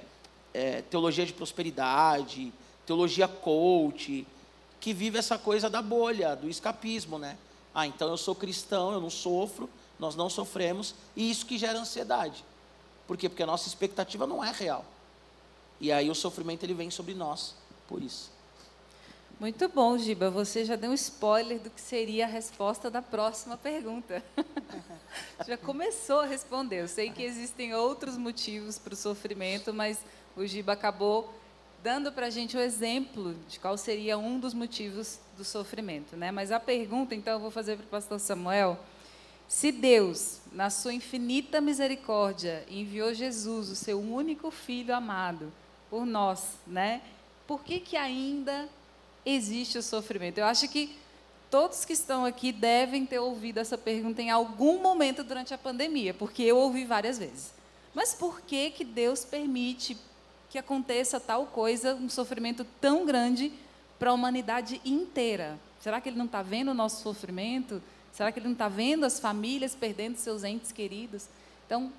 é, 0.54 0.58
é, 0.76 0.82
teologia 0.82 1.26
de 1.26 1.32
prosperidade, 1.32 2.52
teologia 2.86 3.26
coach, 3.26 4.26
que 4.80 4.92
vive 4.92 5.18
essa 5.18 5.36
coisa 5.38 5.68
da 5.68 5.82
bolha, 5.82 6.36
do 6.36 6.48
escapismo, 6.48 7.18
né? 7.18 7.36
Ah, 7.74 7.86
então 7.86 8.08
eu 8.08 8.16
sou 8.16 8.34
cristão, 8.34 8.92
eu 8.92 9.00
não 9.00 9.10
sofro, 9.10 9.68
nós 9.98 10.14
não 10.16 10.28
sofremos, 10.28 10.94
e 11.14 11.30
isso 11.30 11.46
que 11.46 11.58
gera 11.58 11.78
ansiedade. 11.78 12.44
Por 13.06 13.16
quê? 13.16 13.28
Porque 13.28 13.42
a 13.42 13.46
nossa 13.46 13.68
expectativa 13.68 14.26
não 14.26 14.42
é 14.42 14.50
real. 14.50 14.84
E 15.80 15.92
aí 15.92 16.08
o 16.08 16.14
sofrimento 16.14 16.64
ele 16.64 16.74
vem 16.74 16.90
sobre 16.90 17.14
nós, 17.14 17.54
por 17.86 18.02
isso. 18.02 18.32
Muito 19.38 19.68
bom, 19.68 19.98
Giba. 19.98 20.30
Você 20.30 20.64
já 20.64 20.76
deu 20.76 20.90
um 20.90 20.94
spoiler 20.94 21.58
do 21.58 21.68
que 21.68 21.80
seria 21.80 22.24
a 22.24 22.28
resposta 22.28 22.88
da 22.88 23.02
próxima 23.02 23.56
pergunta. 23.56 24.22
já 25.46 25.56
começou 25.56 26.20
a 26.20 26.26
responder. 26.26 26.82
Eu 26.82 26.88
sei 26.88 27.10
que 27.10 27.22
existem 27.22 27.74
outros 27.74 28.16
motivos 28.16 28.78
para 28.78 28.94
o 28.94 28.96
sofrimento, 28.96 29.74
mas 29.74 29.98
o 30.36 30.46
Giba 30.46 30.72
acabou 30.72 31.32
dando 31.82 32.12
para 32.12 32.26
a 32.26 32.30
gente 32.30 32.56
o 32.56 32.60
exemplo 32.60 33.34
de 33.48 33.58
qual 33.58 33.76
seria 33.76 34.16
um 34.16 34.38
dos 34.38 34.54
motivos 34.54 35.18
do 35.36 35.44
sofrimento. 35.44 36.16
Né? 36.16 36.30
Mas 36.30 36.52
a 36.52 36.60
pergunta, 36.60 37.14
então, 37.14 37.34
eu 37.34 37.40
vou 37.40 37.50
fazer 37.50 37.76
para 37.76 37.84
o 37.84 37.88
pastor 37.88 38.20
Samuel. 38.20 38.78
Se 39.48 39.70
Deus, 39.70 40.40
na 40.52 40.70
sua 40.70 40.94
infinita 40.94 41.60
misericórdia, 41.60 42.64
enviou 42.68 43.14
Jesus, 43.14 43.70
o 43.70 43.76
seu 43.76 44.00
único 44.00 44.50
filho 44.50 44.94
amado, 44.94 45.52
por 45.90 46.04
nós, 46.04 46.56
né? 46.66 47.02
por 47.46 47.62
que, 47.62 47.80
que 47.80 47.96
ainda 47.96 48.68
existe 49.24 49.78
o 49.78 49.82
sofrimento? 49.82 50.38
Eu 50.38 50.46
acho 50.46 50.68
que 50.68 50.96
todos 51.50 51.84
que 51.84 51.92
estão 51.92 52.24
aqui 52.24 52.52
devem 52.52 53.04
ter 53.06 53.18
ouvido 53.18 53.58
essa 53.58 53.76
pergunta 53.76 54.22
em 54.22 54.30
algum 54.30 54.80
momento 54.80 55.22
durante 55.22 55.52
a 55.52 55.58
pandemia, 55.58 56.14
porque 56.14 56.42
eu 56.42 56.56
ouvi 56.56 56.84
várias 56.84 57.18
vezes. 57.18 57.52
Mas 57.94 58.14
por 58.14 58.40
que, 58.40 58.70
que 58.70 58.84
Deus 58.84 59.24
permite 59.24 59.96
que 60.50 60.58
aconteça 60.58 61.20
tal 61.20 61.46
coisa, 61.46 61.94
um 61.94 62.08
sofrimento 62.08 62.64
tão 62.80 63.04
grande 63.04 63.52
para 63.98 64.10
a 64.10 64.14
humanidade 64.14 64.80
inteira? 64.84 65.58
Será 65.80 66.00
que 66.00 66.08
ele 66.08 66.18
não 66.18 66.26
está 66.26 66.42
vendo 66.42 66.70
o 66.70 66.74
nosso 66.74 67.02
sofrimento? 67.02 67.82
Será 68.14 68.30
que 68.30 68.38
ele 68.38 68.46
não 68.46 68.52
está 68.52 68.68
vendo 68.68 69.04
as 69.04 69.18
famílias 69.18 69.74
perdendo 69.74 70.16
seus 70.16 70.44
entes 70.44 70.70
queridos? 70.70 71.26
Então, 71.66 71.92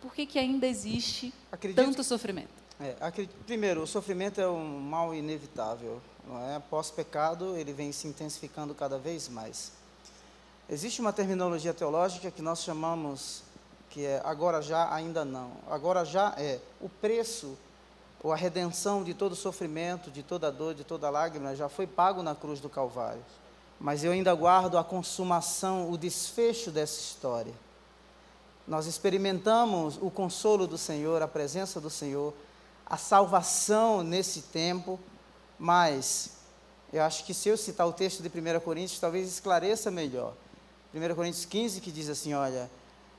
por 0.00 0.14
que, 0.14 0.24
que 0.24 0.38
ainda 0.38 0.64
existe 0.64 1.34
acredito, 1.50 1.84
tanto 1.84 2.04
sofrimento? 2.04 2.48
É, 2.80 2.94
acredito, 3.00 3.34
primeiro, 3.44 3.82
o 3.82 3.86
sofrimento 3.86 4.40
é 4.40 4.48
um 4.48 4.78
mal 4.80 5.12
inevitável. 5.12 6.00
Não 6.24 6.40
é? 6.48 6.60
Pós-pecado, 6.70 7.56
ele 7.56 7.72
vem 7.72 7.90
se 7.90 8.06
intensificando 8.06 8.74
cada 8.74 8.96
vez 8.96 9.28
mais. 9.28 9.72
Existe 10.70 11.00
uma 11.00 11.12
terminologia 11.12 11.74
teológica 11.74 12.30
que 12.30 12.42
nós 12.42 12.62
chamamos 12.62 13.42
que 13.90 14.04
é 14.04 14.20
agora 14.24 14.60
já, 14.60 14.92
ainda 14.94 15.24
não. 15.24 15.52
Agora 15.68 16.04
já 16.04 16.34
é 16.36 16.60
o 16.80 16.88
preço 16.88 17.56
ou 18.22 18.32
a 18.32 18.36
redenção 18.36 19.02
de 19.02 19.14
todo 19.14 19.34
sofrimento, 19.34 20.10
de 20.10 20.22
toda 20.22 20.50
dor, 20.52 20.74
de 20.74 20.84
toda 20.84 21.08
lágrima, 21.10 21.56
já 21.56 21.68
foi 21.68 21.86
pago 21.86 22.22
na 22.22 22.34
cruz 22.34 22.60
do 22.60 22.68
Calvário. 22.68 23.22
Mas 23.78 24.02
eu 24.02 24.12
ainda 24.12 24.34
guardo 24.34 24.78
a 24.78 24.84
consumação, 24.84 25.90
o 25.90 25.98
desfecho 25.98 26.70
dessa 26.70 26.98
história. 26.98 27.52
Nós 28.66 28.86
experimentamos 28.86 29.98
o 30.00 30.10
consolo 30.10 30.66
do 30.66 30.78
Senhor, 30.78 31.22
a 31.22 31.28
presença 31.28 31.80
do 31.80 31.90
Senhor, 31.90 32.34
a 32.84 32.96
salvação 32.96 34.02
nesse 34.02 34.42
tempo, 34.42 34.98
mas 35.58 36.32
eu 36.92 37.02
acho 37.02 37.24
que 37.24 37.34
se 37.34 37.48
eu 37.48 37.56
citar 37.56 37.86
o 37.86 37.92
texto 37.92 38.22
de 38.22 38.28
1 38.28 38.60
Coríntios, 38.60 38.98
talvez 38.98 39.28
esclareça 39.28 39.90
melhor. 39.90 40.34
1 40.94 41.14
Coríntios 41.14 41.44
15, 41.44 41.80
que 41.80 41.92
diz 41.92 42.08
assim: 42.08 42.32
olha, 42.34 42.70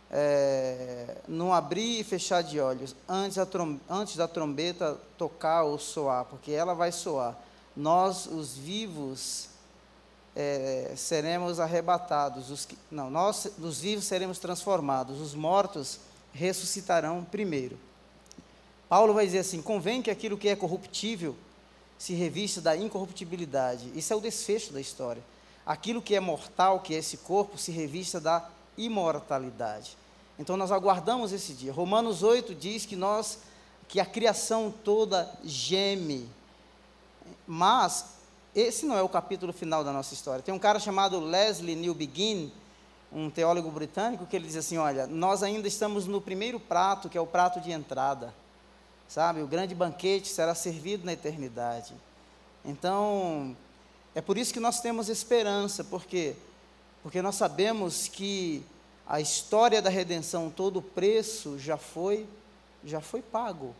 é, 0.10 1.18
não 1.28 1.54
abrir 1.54 2.00
e 2.00 2.04
fechar 2.04 2.42
de 2.42 2.60
olhos 2.60 2.96
antes, 3.08 3.38
antes 3.90 4.16
da 4.16 4.28
trombeta 4.28 4.98
tocar 5.18 5.64
ou 5.64 5.78
soar, 5.78 6.26
porque 6.26 6.52
ela 6.52 6.74
vai 6.74 6.92
soar. 6.92 7.38
Nós, 7.76 8.26
os 8.26 8.56
vivos, 8.56 9.50
é, 10.40 10.94
seremos 10.96 11.60
arrebatados. 11.60 12.52
Os 12.52 12.64
que, 12.64 12.78
não, 12.92 13.10
nós, 13.10 13.50
os 13.60 13.80
vivos, 13.80 14.06
seremos 14.06 14.38
transformados. 14.38 15.20
Os 15.20 15.34
mortos 15.34 16.00
ressuscitarão 16.32 17.24
primeiro. 17.24 17.76
Paulo 18.88 19.16
vai 19.16 19.26
dizer 19.26 19.40
assim: 19.40 19.64
convém 19.64 20.00
que 20.00 20.12
aquilo 20.12 20.38
que 20.38 20.48
é 20.48 20.56
corruptível 20.56 21.36
se 21.98 22.14
revista 22.14 22.62
da 22.62 22.78
incorruptibilidade. 22.78 23.92
Isso 23.96 24.14
é 24.14 24.16
o 24.16 24.22
desfecho 24.22 24.72
da 24.72 24.80
história. 24.80 25.24
Aquilo 25.66 26.04
que 26.04 26.14
é 26.14 26.20
mortal, 26.20 26.82
que 26.82 26.94
é 26.94 27.00
esse 27.00 27.18
corpo, 27.18 27.58
se 27.58 27.72
revista 27.72 28.20
da 28.20 28.48
imortalidade. 28.78 29.98
Então 30.38 30.56
nós 30.56 30.72
aguardamos 30.72 31.32
esse 31.32 31.54
dia. 31.54 31.74
Romanos 31.74 32.22
8 32.22 32.54
diz 32.54 32.86
que 32.86 32.96
nós 32.96 33.40
que 33.88 34.00
a 34.00 34.06
criação 34.06 34.72
toda 34.84 35.34
geme. 35.44 36.30
Mas 37.48 38.17
esse 38.56 38.86
não 38.86 38.98
é 38.98 39.02
o 39.02 39.10
capítulo 39.10 39.54
final 39.54 39.84
da 39.84 39.92
nossa 39.92 40.14
história. 40.14 40.42
Tem 40.42 40.54
um 40.54 40.60
cara 40.60 40.80
chamado 40.80 41.20
Leslie 41.20 41.76
Newbegin, 41.76 42.52
um 43.12 43.30
teólogo 43.30 43.70
britânico, 43.72 44.26
que 44.26 44.36
ele 44.36 44.48
diz 44.48 44.56
assim: 44.56 44.78
olha, 44.78 45.08
nós 45.08 45.44
ainda 45.44 45.68
estamos 45.68 46.06
no 46.08 46.20
primeiro 46.20 46.60
prato, 46.60 47.10
que 47.10 47.18
é 47.18 47.22
o 47.22 47.28
prato 47.28 47.60
de 47.60 47.72
entrada. 47.72 48.34
sabe? 49.08 49.42
O 49.42 49.48
grande 49.48 49.74
banquete 49.76 50.28
será 50.28 50.54
servido 50.56 51.06
na 51.06 51.14
eternidade. 51.14 51.94
Então, 52.66 53.56
é 54.14 54.22
por 54.22 54.38
isso 54.38 54.54
que 54.54 54.60
nós 54.60 54.82
temos 54.82 55.10
esperança, 55.10 55.84
porque 55.84 56.36
porque 57.04 57.22
nós 57.22 57.36
sabemos 57.36 58.08
que 58.08 58.66
a 59.08 59.22
história 59.22 59.82
da 59.82 59.90
redenção, 59.90 60.50
todo 60.50 60.80
o 60.80 60.82
preço 60.82 61.58
já 61.58 61.78
foi 61.78 62.28
já 62.84 63.00
foi 63.00 63.22
pago. 63.22 63.76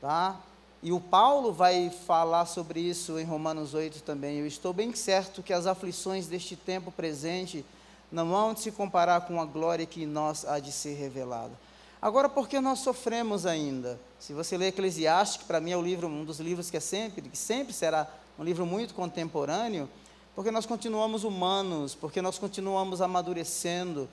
Tá? 0.00 0.40
E 0.80 0.92
o 0.92 1.00
Paulo 1.00 1.52
vai 1.52 1.90
falar 2.06 2.46
sobre 2.46 2.78
isso 2.80 3.18
em 3.18 3.24
Romanos 3.24 3.74
8 3.74 4.02
também. 4.02 4.38
Eu 4.38 4.46
estou 4.46 4.72
bem 4.72 4.94
certo 4.94 5.42
que 5.42 5.52
as 5.52 5.66
aflições 5.66 6.28
deste 6.28 6.54
tempo 6.54 6.92
presente 6.92 7.64
não 8.12 8.30
vão 8.30 8.56
se 8.56 8.70
comparar 8.70 9.22
com 9.22 9.40
a 9.40 9.44
glória 9.44 9.84
que 9.84 10.04
em 10.04 10.06
nós 10.06 10.44
há 10.44 10.60
de 10.60 10.70
ser 10.70 10.94
revelada. 10.94 11.52
Agora, 12.00 12.28
por 12.28 12.48
que 12.48 12.60
nós 12.60 12.78
sofremos 12.78 13.44
ainda? 13.44 13.98
Se 14.20 14.32
você 14.32 14.56
ler 14.56 14.68
Eclesiastes, 14.68 15.38
que 15.38 15.44
para 15.46 15.60
mim 15.60 15.72
é 15.72 15.80
livro, 15.80 16.06
um 16.06 16.24
dos 16.24 16.38
livros 16.38 16.70
que 16.70 16.76
é 16.76 16.80
sempre, 16.80 17.22
que 17.22 17.36
sempre 17.36 17.72
será 17.72 18.08
um 18.38 18.44
livro 18.44 18.64
muito 18.64 18.94
contemporâneo, 18.94 19.88
porque 20.32 20.52
nós 20.52 20.64
continuamos 20.64 21.24
humanos, 21.24 21.96
porque 21.96 22.22
nós 22.22 22.38
continuamos 22.38 23.02
amadurecendo, 23.02 24.08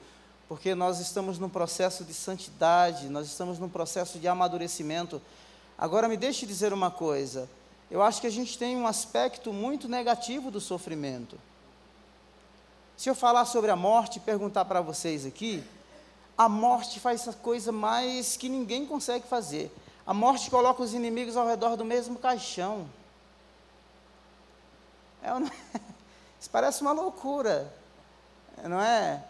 porque 0.48 0.74
nós 0.74 0.98
estamos 0.98 1.38
num 1.38 1.48
processo 1.48 2.02
de 2.04 2.12
santidade, 2.12 3.08
nós 3.08 3.28
estamos 3.28 3.60
num 3.60 3.68
processo 3.68 4.18
de 4.18 4.26
amadurecimento. 4.26 5.22
Agora, 5.78 6.08
me 6.08 6.16
deixe 6.16 6.46
dizer 6.46 6.72
uma 6.72 6.90
coisa: 6.90 7.48
eu 7.90 8.02
acho 8.02 8.20
que 8.20 8.26
a 8.26 8.30
gente 8.30 8.58
tem 8.58 8.76
um 8.76 8.86
aspecto 8.86 9.52
muito 9.52 9.88
negativo 9.88 10.50
do 10.50 10.60
sofrimento. 10.60 11.38
Se 12.96 13.10
eu 13.10 13.14
falar 13.14 13.44
sobre 13.44 13.70
a 13.70 13.76
morte 13.76 14.16
e 14.16 14.20
perguntar 14.20 14.64
para 14.64 14.80
vocês 14.80 15.26
aqui, 15.26 15.62
a 16.36 16.48
morte 16.48 16.98
faz 16.98 17.22
essa 17.22 17.32
coisa 17.32 17.70
mais 17.70 18.36
que 18.36 18.48
ninguém 18.48 18.86
consegue 18.86 19.26
fazer. 19.26 19.70
A 20.06 20.14
morte 20.14 20.50
coloca 20.50 20.82
os 20.82 20.94
inimigos 20.94 21.36
ao 21.36 21.46
redor 21.46 21.76
do 21.76 21.84
mesmo 21.84 22.18
caixão. 22.18 22.88
É, 25.22 25.28
isso 26.40 26.48
parece 26.50 26.80
uma 26.80 26.92
loucura, 26.92 27.72
não 28.64 28.80
é? 28.80 29.22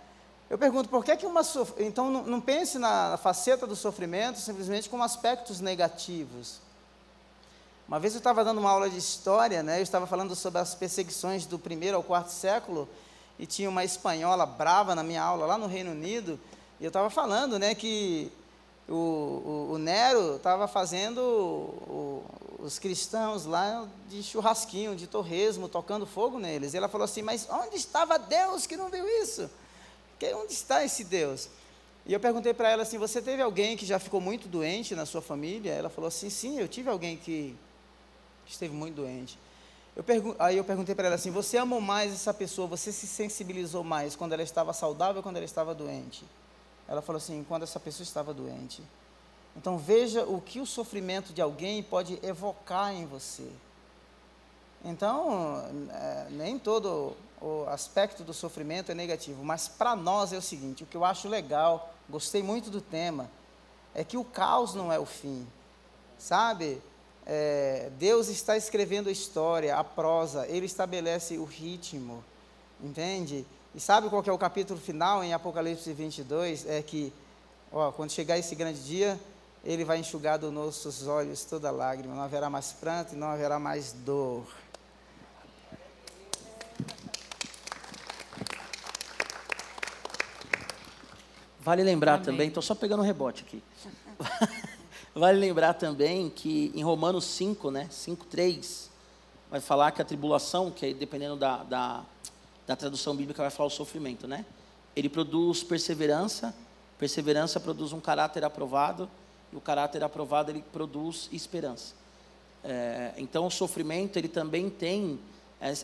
Eu 0.48 0.56
pergunto, 0.56 0.88
por 0.88 1.04
que, 1.04 1.16
que 1.16 1.26
uma. 1.26 1.42
Então, 1.78 2.10
não, 2.10 2.22
não 2.22 2.40
pense 2.40 2.78
na 2.78 3.16
faceta 3.16 3.66
do 3.66 3.74
sofrimento 3.74 4.38
simplesmente 4.38 4.88
como 4.88 5.02
aspectos 5.02 5.60
negativos. 5.60 6.60
Uma 7.88 8.00
vez 8.00 8.14
eu 8.14 8.18
estava 8.18 8.44
dando 8.44 8.58
uma 8.58 8.70
aula 8.70 8.90
de 8.90 8.98
história, 8.98 9.62
né, 9.62 9.78
eu 9.78 9.82
estava 9.82 10.08
falando 10.08 10.34
sobre 10.34 10.60
as 10.60 10.74
perseguições 10.74 11.46
do 11.46 11.56
primeiro 11.56 11.96
ao 11.96 12.02
quarto 12.02 12.30
século, 12.30 12.88
e 13.38 13.46
tinha 13.46 13.68
uma 13.68 13.84
espanhola 13.84 14.44
brava 14.44 14.92
na 14.94 15.04
minha 15.04 15.22
aula 15.22 15.46
lá 15.46 15.56
no 15.56 15.68
Reino 15.68 15.92
Unido, 15.92 16.38
e 16.80 16.84
eu 16.84 16.88
estava 16.88 17.08
falando 17.10 17.60
né, 17.60 17.76
que 17.76 18.32
o, 18.88 18.92
o, 18.92 19.68
o 19.74 19.78
Nero 19.78 20.36
estava 20.36 20.66
fazendo 20.66 21.20
o, 21.20 22.24
os 22.58 22.78
cristãos 22.78 23.44
lá 23.44 23.86
de 24.08 24.22
churrasquinho, 24.22 24.96
de 24.96 25.06
torresmo, 25.06 25.68
tocando 25.68 26.06
fogo 26.06 26.38
neles. 26.38 26.74
E 26.74 26.76
ela 26.76 26.88
falou 26.88 27.04
assim: 27.04 27.22
Mas 27.22 27.48
onde 27.50 27.76
estava 27.76 28.18
Deus 28.18 28.66
que 28.66 28.76
não 28.76 28.88
viu 28.88 29.06
isso? 29.22 29.50
Que, 30.18 30.32
onde 30.34 30.52
está 30.52 30.84
esse 30.84 31.04
Deus? 31.04 31.48
E 32.06 32.12
eu 32.12 32.20
perguntei 32.20 32.54
para 32.54 32.70
ela 32.70 32.82
assim: 32.82 32.98
Você 32.98 33.20
teve 33.20 33.42
alguém 33.42 33.76
que 33.76 33.84
já 33.84 33.98
ficou 33.98 34.20
muito 34.20 34.48
doente 34.48 34.94
na 34.94 35.04
sua 35.04 35.20
família? 35.20 35.72
Ela 35.72 35.88
falou 35.88 36.08
assim: 36.08 36.30
Sim, 36.30 36.58
eu 36.58 36.68
tive 36.68 36.88
alguém 36.88 37.16
que 37.16 37.54
esteve 38.46 38.74
muito 38.74 38.96
doente. 38.96 39.38
Eu 39.96 40.04
aí 40.38 40.56
eu 40.56 40.64
perguntei 40.64 40.94
para 40.94 41.06
ela 41.06 41.16
assim: 41.16 41.30
Você 41.30 41.58
amou 41.58 41.80
mais 41.80 42.12
essa 42.12 42.32
pessoa? 42.32 42.68
Você 42.68 42.92
se 42.92 43.06
sensibilizou 43.06 43.82
mais 43.82 44.14
quando 44.14 44.32
ela 44.32 44.42
estava 44.42 44.72
saudável 44.72 45.16
ou 45.16 45.22
quando 45.22 45.36
ela 45.36 45.44
estava 45.44 45.74
doente? 45.74 46.24
Ela 46.86 47.02
falou 47.02 47.18
assim: 47.18 47.44
Quando 47.48 47.64
essa 47.64 47.80
pessoa 47.80 48.04
estava 48.04 48.32
doente. 48.32 48.82
Então 49.56 49.78
veja 49.78 50.24
o 50.24 50.40
que 50.40 50.60
o 50.60 50.66
sofrimento 50.66 51.32
de 51.32 51.40
alguém 51.40 51.82
pode 51.82 52.18
evocar 52.22 52.92
em 52.92 53.06
você. 53.06 53.48
Então, 54.84 55.64
é, 55.90 56.26
nem 56.30 56.58
todo 56.58 57.16
o 57.40 57.64
aspecto 57.68 58.24
do 58.24 58.32
sofrimento 58.32 58.90
é 58.90 58.94
negativo, 58.94 59.44
mas 59.44 59.68
para 59.68 59.94
nós 59.94 60.32
é 60.32 60.38
o 60.38 60.42
seguinte: 60.42 60.84
o 60.84 60.86
que 60.86 60.96
eu 60.96 61.04
acho 61.04 61.28
legal, 61.28 61.92
gostei 62.08 62.42
muito 62.42 62.70
do 62.70 62.80
tema, 62.80 63.30
é 63.94 64.04
que 64.04 64.16
o 64.16 64.24
caos 64.24 64.74
não 64.74 64.92
é 64.92 64.98
o 64.98 65.06
fim, 65.06 65.46
sabe? 66.18 66.80
É, 67.24 67.90
Deus 67.98 68.28
está 68.28 68.56
escrevendo 68.56 69.08
a 69.08 69.12
história, 69.12 69.76
a 69.76 69.82
prosa, 69.82 70.46
Ele 70.46 70.66
estabelece 70.66 71.36
o 71.38 71.44
ritmo, 71.44 72.22
entende? 72.80 73.44
E 73.74 73.80
sabe 73.80 74.08
qual 74.08 74.22
é 74.24 74.32
o 74.32 74.38
capítulo 74.38 74.80
final 74.80 75.22
em 75.24 75.34
Apocalipse 75.34 75.92
22? 75.92 76.66
É 76.66 76.80
que, 76.82 77.12
ó, 77.72 77.90
quando 77.90 78.10
chegar 78.10 78.38
esse 78.38 78.54
grande 78.54 78.80
dia, 78.80 79.20
Ele 79.64 79.84
vai 79.84 79.98
enxugar 79.98 80.38
dos 80.38 80.52
nossos 80.52 81.06
olhos 81.06 81.44
toda 81.44 81.70
lágrima, 81.70 82.14
não 82.14 82.22
haverá 82.22 82.48
mais 82.48 82.72
pranto 82.72 83.14
e 83.14 83.18
não 83.18 83.26
haverá 83.26 83.58
mais 83.58 83.92
dor. 83.92 84.46
Vale 91.66 91.82
lembrar 91.82 92.14
Amém. 92.14 92.24
também, 92.24 92.46
estou 92.46 92.62
só 92.62 92.76
pegando 92.76 93.00
um 93.00 93.04
rebote 93.04 93.42
aqui. 93.42 93.60
vale 95.12 95.36
lembrar 95.40 95.74
também 95.74 96.30
que 96.30 96.70
em 96.72 96.84
Romanos 96.84 97.24
5, 97.24 97.72
né, 97.72 97.88
5, 97.90 98.24
3, 98.26 98.88
vai 99.50 99.60
falar 99.60 99.90
que 99.90 100.00
a 100.00 100.04
tribulação, 100.04 100.70
que 100.70 100.94
dependendo 100.94 101.34
da, 101.34 101.64
da, 101.64 102.04
da 102.68 102.76
tradução 102.76 103.16
bíblica, 103.16 103.42
vai 103.42 103.50
falar 103.50 103.66
o 103.66 103.70
sofrimento, 103.70 104.28
né? 104.28 104.46
Ele 104.94 105.08
produz 105.08 105.64
perseverança, 105.64 106.54
perseverança 107.00 107.58
produz 107.58 107.92
um 107.92 107.98
caráter 107.98 108.44
aprovado, 108.44 109.10
e 109.52 109.56
o 109.56 109.60
caráter 109.60 110.04
aprovado 110.04 110.52
ele 110.52 110.62
produz 110.72 111.28
esperança. 111.32 111.94
É, 112.62 113.12
então 113.16 113.44
o 113.44 113.50
sofrimento 113.50 114.16
ele 114.16 114.28
também 114.28 114.70
tem 114.70 115.18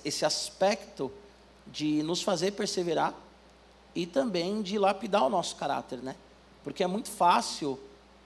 esse 0.04 0.24
aspecto 0.24 1.10
de 1.66 2.04
nos 2.04 2.22
fazer 2.22 2.52
perseverar 2.52 3.12
e 3.94 4.06
também 4.06 4.62
de 4.62 4.78
lapidar 4.78 5.24
o 5.24 5.28
nosso 5.28 5.56
caráter, 5.56 5.98
né? 5.98 6.16
Porque 6.64 6.82
é 6.82 6.86
muito 6.86 7.10
fácil 7.10 7.78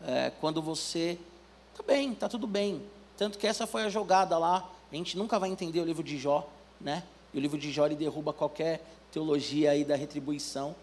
é, 0.05 0.31
quando 0.41 0.61
você 0.63 1.19
tá 1.77 1.83
bem, 1.83 2.15
tá 2.15 2.29
tudo 2.29 2.47
bem. 2.47 2.83
Tanto 3.17 3.39
que 3.39 3.47
essa 3.47 3.67
foi 3.67 3.83
a 3.83 3.89
jogada 3.89 4.37
lá. 4.39 4.69
A 4.91 4.95
gente 4.95 5.17
nunca 5.17 5.39
vai 5.39 5.51
entender 5.51 5.81
o 5.81 5.85
livro 5.85 6.03
de 6.03 6.19
Jó, 6.19 6.49
né? 6.81 7.03
E 7.33 7.39
o 7.39 7.41
livro 7.41 7.59
de 7.59 7.73
Jó 7.73 7.87
ele 7.87 7.97
derruba 7.97 8.33
qualquer 8.33 8.85
teologia 9.11 9.71
aí 9.71 9.85
da 9.85 9.97
retribuição. 9.97 10.75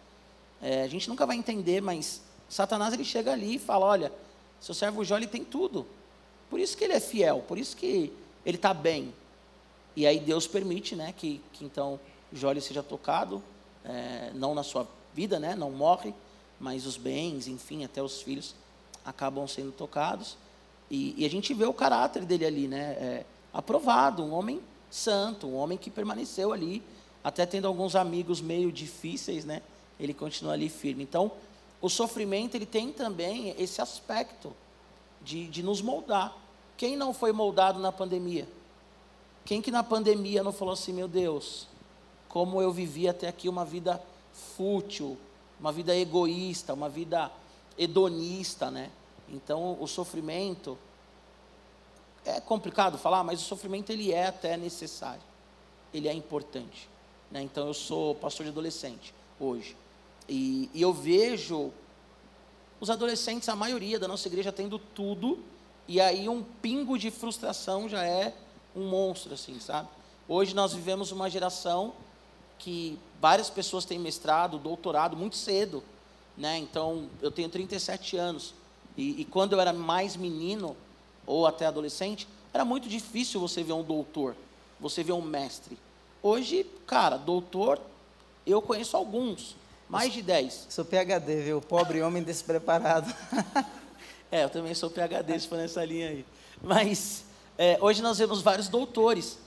É, 0.62 0.84
a 0.84 0.88
gente 0.88 1.08
nunca 1.10 1.26
vai 1.26 1.36
entender, 1.36 1.82
mas 1.82 2.22
Satanás 2.50 2.94
ele 2.94 3.06
chega 3.06 3.32
ali 3.32 3.56
e 3.56 3.60
fala, 3.60 3.86
olha, 3.86 4.12
seu 4.60 4.74
servo 4.74 5.04
Jó 5.04 5.18
ele 5.18 5.28
tem 5.28 5.44
tudo. 5.44 5.86
Por 6.50 6.60
isso 6.60 6.78
que 6.78 6.84
ele 6.84 6.94
é 6.94 7.00
fiel, 7.00 7.44
por 7.48 7.58
isso 7.58 7.76
que 7.76 8.12
ele 8.46 8.58
está 8.58 8.74
bem. 8.74 9.14
E 9.96 10.08
aí 10.08 10.20
Deus 10.20 10.48
permite, 10.48 10.96
né, 10.96 11.14
que, 11.16 11.42
que 11.54 11.66
então 11.66 12.00
Jó 12.32 12.54
seja 12.60 12.82
tocado, 12.82 13.44
é, 13.86 14.32
não 14.34 14.54
na 14.56 14.64
sua 14.64 14.88
vida, 15.14 15.40
né, 15.40 15.56
não 15.56 15.72
morre, 15.72 16.14
mas 16.60 16.86
os 16.86 16.98
bens, 16.98 17.48
enfim, 17.48 17.84
até 17.84 18.02
os 18.02 18.22
filhos 18.22 18.56
acabam 19.06 19.48
sendo 19.48 19.72
tocados. 19.72 20.38
E, 20.90 21.14
e 21.18 21.26
a 21.26 21.30
gente 21.30 21.54
vê 21.54 21.66
o 21.66 21.74
caráter 21.74 22.26
dele 22.26 22.46
ali, 22.46 22.68
né, 22.68 22.92
é, 23.00 23.26
aprovado, 23.54 24.24
um 24.24 24.34
homem 24.34 24.62
santo, 24.90 25.48
um 25.48 25.56
homem 25.56 25.78
que 25.78 25.90
permaneceu 25.90 26.54
ali, 26.54 26.84
até 27.24 27.46
tendo 27.46 27.68
alguns 27.68 27.96
amigos 27.96 28.42
meio 28.42 28.72
difíceis, 28.72 29.46
né, 29.46 29.62
ele 30.00 30.14
continua 30.14 30.54
ali 30.54 30.70
firme. 30.70 31.04
Então, 31.04 31.32
o 31.82 31.90
sofrimento 31.90 32.56
ele 32.56 32.66
tem 32.66 32.92
também 32.92 33.56
esse 33.58 33.82
aspecto 33.82 34.54
de, 35.22 35.48
de 35.48 35.62
nos 35.64 35.82
moldar. 35.82 36.36
Quem 36.78 36.96
não 36.96 37.14
foi 37.14 37.32
moldado 37.32 37.80
na 37.80 37.92
pandemia? 37.92 38.48
Quem 39.46 39.62
que 39.62 39.72
na 39.72 39.84
pandemia 39.84 40.44
não 40.44 40.54
falou 40.54 40.74
assim, 40.74 40.94
meu 40.94 41.08
Deus, 41.08 41.68
como 42.34 42.60
eu 42.60 42.72
vivi 42.72 43.08
até 43.08 43.28
aqui 43.28 43.48
uma 43.48 43.64
vida 43.64 44.02
fútil, 44.58 45.16
uma 45.60 45.72
vida 45.72 45.96
egoísta, 45.96 46.74
uma 46.74 46.90
vida 46.90 47.32
hedonista, 47.78 48.72
né? 48.72 48.90
Então, 49.30 49.78
o 49.80 49.86
sofrimento 49.86 50.76
é 52.26 52.42
complicado 52.42 52.98
falar, 52.98 53.24
mas 53.24 53.40
o 53.40 53.44
sofrimento 53.44 53.92
ele 53.92 54.12
é 54.12 54.26
até 54.26 54.58
necessário. 54.58 55.22
Ele 55.94 56.08
é 56.08 56.14
importante, 56.14 56.90
né? 57.30 57.40
Então, 57.40 57.68
eu 57.68 57.74
sou 57.76 58.16
pastor 58.16 58.48
de 58.48 58.52
adolescente 58.52 59.14
hoje. 59.40 59.78
E, 60.28 60.72
e 60.74 60.82
eu 60.82 60.92
vejo 60.92 61.72
os 62.82 62.90
adolescentes, 62.90 63.48
a 63.48 63.56
maioria 63.56 64.00
da 64.00 64.08
nossa 64.08 64.28
igreja 64.28 64.52
tendo 64.52 64.80
tudo, 64.80 65.38
e 65.88 66.02
aí 66.02 66.28
um 66.28 66.42
pingo 66.42 66.98
de 66.98 67.12
frustração 67.12 67.88
já 67.88 68.04
é 68.04 68.34
um 68.76 68.90
monstro, 68.90 69.36
assim, 69.36 69.60
sabe? 69.60 69.88
Hoje 70.28 70.56
nós 70.56 70.74
vivemos 70.74 71.12
uma 71.12 71.30
geração 71.30 71.94
que 72.60 72.98
várias 73.20 73.50
pessoas 73.50 73.86
têm 73.86 74.00
mestrado, 74.00 74.58
doutorado 74.58 75.16
muito 75.16 75.36
cedo, 75.36 75.84
né? 76.38 76.58
Então, 76.58 77.10
eu 77.22 77.32
tenho 77.32 77.50
37 77.50 78.18
anos. 78.18 78.54
E, 78.98 79.22
e, 79.22 79.26
quando 79.26 79.54
eu 79.54 79.60
era 79.60 79.74
mais 79.74 80.16
menino, 80.16 80.76
ou 81.26 81.48
até 81.48 81.66
adolescente, 81.66 82.28
era 82.54 82.64
muito 82.64 82.88
difícil 82.88 83.40
você 83.40 83.64
ver 83.64 83.74
um 83.74 83.84
doutor, 83.84 84.36
você 84.80 85.04
ver 85.04 85.14
um 85.14 85.22
mestre. 85.22 85.78
Hoje, 86.22 86.66
cara, 86.86 87.18
doutor, 87.18 87.80
eu 88.46 88.62
conheço 88.62 88.96
alguns, 88.96 89.56
mais 89.90 90.14
de 90.14 90.22
10. 90.22 90.68
Sou 90.70 90.86
PHD, 90.86 91.42
viu? 91.42 91.62
Pobre 91.62 92.02
homem 92.02 92.24
despreparado. 92.24 93.14
É, 94.32 94.46
eu 94.46 94.50
também 94.50 94.74
sou 94.74 94.90
PHD, 94.90 95.40
se 95.40 95.48
for 95.48 95.60
nessa 95.60 95.86
linha 95.86 96.10
aí. 96.10 96.26
Mas 96.60 97.24
é, 97.56 97.78
hoje 97.80 98.02
nós 98.02 98.18
vemos 98.18 98.42
vários 98.42 98.68
doutores. 98.68 99.38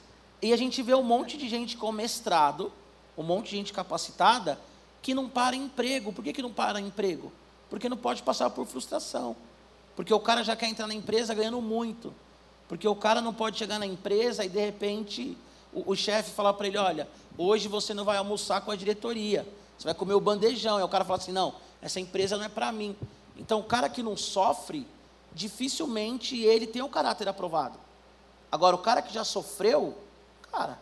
E 0.41 0.53
a 0.53 0.57
gente 0.57 0.81
vê 0.81 0.95
um 0.95 1.03
monte 1.03 1.37
de 1.37 1.49
gente 1.49 1.77
com 1.77 1.91
mestrado, 1.91 2.73
um 3.17 3.23
monte 3.23 3.51
de 3.51 3.57
gente 3.57 3.73
capacitada, 3.73 4.59
que 5.03 5.15
não 5.15 5.29
para 5.29 5.57
emprego. 5.57 6.13
Por 6.13 6.23
que, 6.23 6.33
que 6.33 6.43
não 6.43 6.53
para 6.53 6.81
emprego? 6.81 7.33
Porque 7.71 7.89
não 7.89 7.97
pode 7.97 8.23
passar 8.23 8.51
por 8.51 8.67
frustração. 8.67 9.37
Porque 9.95 10.13
o 10.13 10.21
cara 10.21 10.43
já 10.45 10.55
quer 10.55 10.69
entrar 10.69 10.87
na 10.87 10.95
empresa 10.95 11.35
ganhando 11.35 11.61
muito. 11.61 12.13
Porque 12.69 12.87
o 12.87 12.95
cara 12.95 13.21
não 13.21 13.33
pode 13.33 13.59
chegar 13.59 13.79
na 13.79 13.87
empresa 13.87 14.45
e 14.45 14.49
de 14.49 14.59
repente 14.59 15.37
o, 15.73 15.93
o 15.93 15.97
chefe 15.97 16.33
falar 16.33 16.53
para 16.55 16.67
ele: 16.67 16.79
olha, 16.79 17.09
hoje 17.39 17.69
você 17.69 17.95
não 17.95 18.05
vai 18.05 18.17
almoçar 18.17 18.61
com 18.61 18.71
a 18.71 18.77
diretoria, 18.77 19.47
você 19.79 19.85
vai 19.85 19.95
comer 19.95 20.15
o 20.15 20.21
bandejão. 20.21 20.79
E 20.81 20.83
o 20.83 20.89
cara 20.89 21.05
fala 21.05 21.19
assim: 21.19 21.33
não, 21.33 21.55
essa 21.81 22.01
empresa 22.01 22.37
não 22.37 22.45
é 22.45 22.49
para 22.49 22.71
mim. 22.73 22.97
Então 23.37 23.61
o 23.61 23.65
cara 23.65 23.89
que 23.89 24.03
não 24.03 24.17
sofre, 24.17 24.87
dificilmente 25.33 26.41
ele 26.41 26.67
tem 26.67 26.83
o 26.83 26.89
caráter 26.89 27.29
aprovado. 27.29 27.79
Agora, 28.51 28.77
o 28.77 28.79
cara 28.79 29.03
que 29.03 29.13
já 29.13 29.25
sofreu, 29.25 29.97
cara, 30.51 30.79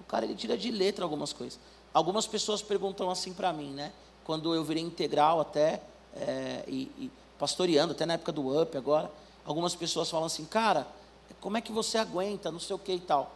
o 0.00 0.04
cara 0.04 0.24
ele 0.24 0.34
tira 0.34 0.56
de 0.56 0.70
letra 0.70 1.04
algumas 1.04 1.32
coisas. 1.32 1.58
Algumas 1.92 2.26
pessoas 2.26 2.62
perguntam 2.62 3.10
assim 3.10 3.32
para 3.32 3.52
mim, 3.52 3.70
né? 3.70 3.92
Quando 4.24 4.54
eu 4.54 4.62
virei 4.64 4.82
integral 4.82 5.40
até, 5.40 5.82
é, 6.14 6.64
e, 6.66 6.90
e 6.98 7.10
pastoreando, 7.38 7.92
até 7.92 8.04
na 8.04 8.14
época 8.14 8.32
do 8.32 8.60
UP 8.60 8.76
agora, 8.76 9.10
algumas 9.44 9.74
pessoas 9.74 10.10
falam 10.10 10.26
assim, 10.26 10.44
cara, 10.44 10.86
como 11.40 11.56
é 11.56 11.60
que 11.60 11.72
você 11.72 11.98
aguenta, 11.98 12.50
não 12.50 12.60
sei 12.60 12.76
o 12.76 12.78
que 12.78 12.92
e 12.92 13.00
tal. 13.00 13.32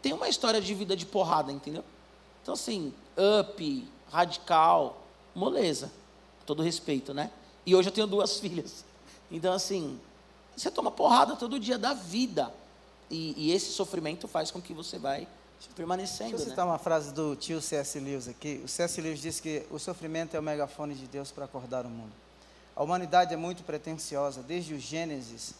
Tem 0.00 0.12
uma 0.12 0.28
história 0.28 0.60
de 0.60 0.74
vida 0.74 0.96
de 0.96 1.06
porrada, 1.06 1.52
entendeu? 1.52 1.84
Então, 2.42 2.54
assim, 2.54 2.92
up, 3.40 3.88
radical, 4.10 5.00
moleza. 5.34 5.92
Todo 6.44 6.62
respeito, 6.62 7.14
né? 7.14 7.30
E 7.64 7.74
hoje 7.74 7.88
eu 7.88 7.92
tenho 7.92 8.06
duas 8.06 8.38
filhas. 8.40 8.84
Então, 9.30 9.52
assim, 9.52 9.98
você 10.56 10.70
toma 10.70 10.90
porrada 10.90 11.36
todo 11.36 11.58
dia 11.58 11.78
da 11.78 11.94
vida. 11.94 12.52
E, 13.10 13.34
e 13.36 13.52
esse 13.52 13.72
sofrimento 13.72 14.26
faz 14.26 14.50
com 14.50 14.60
que 14.60 14.72
você 14.72 14.98
vai 14.98 15.28
permanecendo. 15.74 16.30
Deixa 16.30 16.44
eu 16.44 16.50
citar 16.50 16.66
né? 16.66 16.72
uma 16.72 16.78
frase 16.78 17.12
do 17.12 17.36
tio 17.36 17.60
C.S. 17.60 17.98
Lewis 17.98 18.28
aqui. 18.28 18.60
O 18.64 18.68
C.S. 18.68 19.00
Lewis 19.00 19.20
diz 19.20 19.40
que 19.40 19.64
o 19.70 19.78
sofrimento 19.78 20.36
é 20.36 20.40
o 20.40 20.42
megafone 20.42 20.94
de 20.94 21.06
Deus 21.06 21.30
para 21.30 21.44
acordar 21.44 21.86
o 21.86 21.88
mundo. 21.88 22.12
A 22.74 22.82
humanidade 22.82 23.34
é 23.34 23.36
muito 23.36 23.62
pretensiosa, 23.62 24.42
desde 24.42 24.74
o 24.74 24.80
Gênesis, 24.80 25.54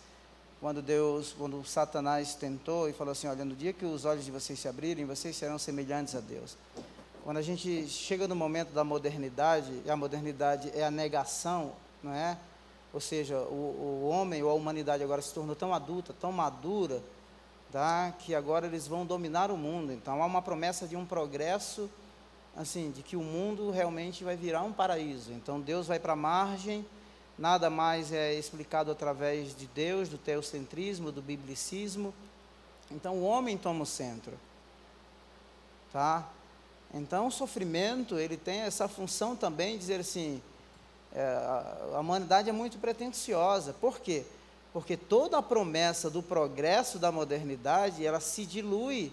quando 0.60 0.80
Deus, 0.80 1.34
quando 1.36 1.62
Satanás 1.64 2.34
tentou 2.34 2.88
e 2.88 2.92
falou 2.92 3.12
assim: 3.12 3.26
Olha, 3.26 3.44
no 3.44 3.54
dia 3.54 3.72
que 3.72 3.84
os 3.84 4.04
olhos 4.04 4.24
de 4.24 4.30
vocês 4.30 4.58
se 4.58 4.68
abrirem, 4.68 5.04
vocês 5.04 5.36
serão 5.36 5.58
semelhantes 5.58 6.14
a 6.14 6.20
Deus. 6.20 6.56
Quando 7.24 7.36
a 7.36 7.42
gente 7.42 7.88
chega 7.88 8.26
no 8.26 8.34
momento 8.34 8.72
da 8.72 8.82
modernidade, 8.82 9.82
e 9.84 9.90
a 9.90 9.96
modernidade 9.96 10.70
é 10.74 10.84
a 10.84 10.90
negação, 10.90 11.72
não 12.02 12.12
é? 12.12 12.36
Ou 12.92 13.00
seja, 13.00 13.38
o, 13.38 14.04
o 14.04 14.08
homem 14.08 14.42
ou 14.42 14.50
a 14.50 14.54
humanidade 14.54 15.02
agora 15.02 15.22
se 15.22 15.32
tornou 15.32 15.56
tão 15.56 15.72
adulta, 15.72 16.14
tão 16.20 16.32
madura, 16.32 17.02
tá? 17.72 18.12
que 18.18 18.35
agora 18.35 18.66
eles 18.66 18.87
vão 18.87 19.06
dominar 19.06 19.50
o 19.50 19.56
mundo. 19.56 19.92
Então 19.92 20.22
há 20.22 20.26
uma 20.26 20.42
promessa 20.42 20.87
de 20.87 20.94
um 20.94 21.06
progresso, 21.06 21.90
assim, 22.54 22.90
de 22.90 23.02
que 23.02 23.16
o 23.16 23.22
mundo 23.22 23.70
realmente 23.70 24.22
vai 24.22 24.37
virar 24.37 24.62
um 24.62 24.72
paraíso. 24.72 25.32
Então 25.32 25.58
Deus 25.58 25.87
vai 25.87 25.98
para 25.98 26.12
a 26.12 26.16
margem, 26.16 26.85
nada 27.38 27.70
mais 27.70 28.12
é 28.12 28.35
explicado 28.35 28.90
através 28.90 29.56
de 29.56 29.66
Deus, 29.66 30.08
do 30.11 30.18
teocentrismo, 30.18 31.11
do 31.11 31.22
biblicismo. 31.22 32.12
Então 32.90 33.16
o 33.16 33.22
homem 33.22 33.56
toma 33.56 33.85
o 33.85 33.87
centro. 33.87 34.35
Tá? 35.90 36.28
Então 36.92 37.26
o 37.26 37.30
sofrimento, 37.30 38.18
ele 38.18 38.37
tem 38.37 38.61
essa 38.61 38.87
função 38.87 39.35
também 39.35 39.72
de 39.72 39.78
dizer 39.78 40.00
assim, 40.00 40.42
é, 41.14 41.22
a 41.94 42.00
humanidade 42.00 42.50
é 42.50 42.52
muito 42.52 42.78
pretensiosa. 42.78 43.72
Por 43.72 43.98
quê? 43.98 44.24
Porque 44.24 44.41
toda 44.96 45.38
a 45.38 45.42
promessa 45.42 46.08
do 46.08 46.22
progresso 46.22 46.98
da 46.98 47.12
modernidade, 47.12 48.04
ela 48.06 48.20
se 48.20 48.46
dilui, 48.46 49.12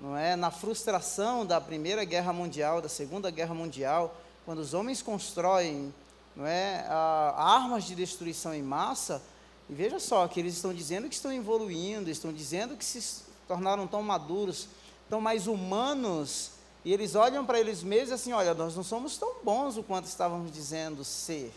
não 0.00 0.16
é, 0.16 0.36
na 0.36 0.50
frustração 0.50 1.44
da 1.44 1.60
Primeira 1.60 2.04
Guerra 2.04 2.32
Mundial, 2.32 2.80
da 2.80 2.88
Segunda 2.88 3.30
Guerra 3.30 3.54
Mundial, 3.54 4.14
quando 4.44 4.58
os 4.60 4.74
homens 4.74 5.02
constroem, 5.02 5.92
não 6.36 6.46
é, 6.46 6.86
a, 6.88 7.34
armas 7.36 7.84
de 7.84 7.94
destruição 7.94 8.54
em 8.54 8.62
massa, 8.62 9.22
e 9.68 9.74
veja 9.74 9.98
só 9.98 10.28
que 10.28 10.38
eles 10.38 10.54
estão 10.54 10.72
dizendo 10.72 11.08
que 11.08 11.14
estão 11.14 11.32
evoluindo, 11.32 12.08
estão 12.08 12.32
dizendo 12.32 12.76
que 12.76 12.84
se 12.84 13.22
tornaram 13.48 13.86
tão 13.86 14.02
maduros, 14.02 14.68
tão 15.08 15.20
mais 15.20 15.46
humanos 15.46 16.52
e 16.86 16.92
eles 16.92 17.16
olham 17.16 17.44
para 17.44 17.58
eles 17.58 17.82
mesmos 17.82 18.12
assim, 18.12 18.32
olha, 18.32 18.54
nós 18.54 18.76
não 18.76 18.84
somos 18.84 19.18
tão 19.18 19.42
bons 19.42 19.76
o 19.76 19.82
quanto 19.82 20.06
estávamos 20.06 20.52
dizendo 20.52 21.02
ser. 21.02 21.52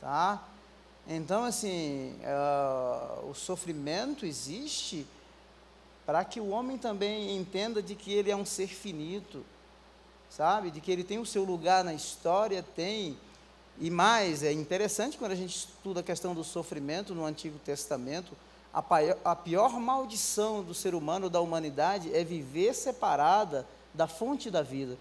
Tá? 0.00 0.42
Então, 1.06 1.44
assim, 1.44 2.16
uh, 2.22 3.28
o 3.28 3.34
sofrimento 3.34 4.24
existe 4.24 5.06
para 6.06 6.24
que 6.24 6.40
o 6.40 6.48
homem 6.48 6.78
também 6.78 7.36
entenda 7.36 7.82
de 7.82 7.94
que 7.94 8.12
ele 8.12 8.30
é 8.30 8.36
um 8.36 8.44
ser 8.44 8.68
finito, 8.68 9.44
sabe? 10.30 10.70
De 10.70 10.80
que 10.80 10.90
ele 10.90 11.04
tem 11.04 11.18
o 11.18 11.26
seu 11.26 11.44
lugar 11.44 11.84
na 11.84 11.92
história, 11.92 12.64
tem. 12.74 13.18
E 13.78 13.90
mais, 13.90 14.42
é 14.42 14.52
interessante 14.52 15.18
quando 15.18 15.32
a 15.32 15.36
gente 15.36 15.56
estuda 15.56 16.00
a 16.00 16.02
questão 16.02 16.34
do 16.34 16.44
sofrimento 16.44 17.14
no 17.14 17.24
Antigo 17.24 17.58
Testamento, 17.58 18.32
a, 18.72 18.82
a 19.24 19.36
pior 19.36 19.78
maldição 19.78 20.62
do 20.62 20.74
ser 20.74 20.94
humano, 20.94 21.28
da 21.28 21.40
humanidade, 21.40 22.14
é 22.14 22.24
viver 22.24 22.74
separada 22.74 23.66
da 23.92 24.06
fonte 24.06 24.50
da 24.50 24.62
vida. 24.62 24.96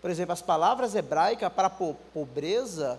Por 0.00 0.10
exemplo, 0.10 0.32
as 0.32 0.42
palavras 0.42 0.94
hebraicas 0.94 1.52
para 1.52 1.68
pobreza, 1.68 2.98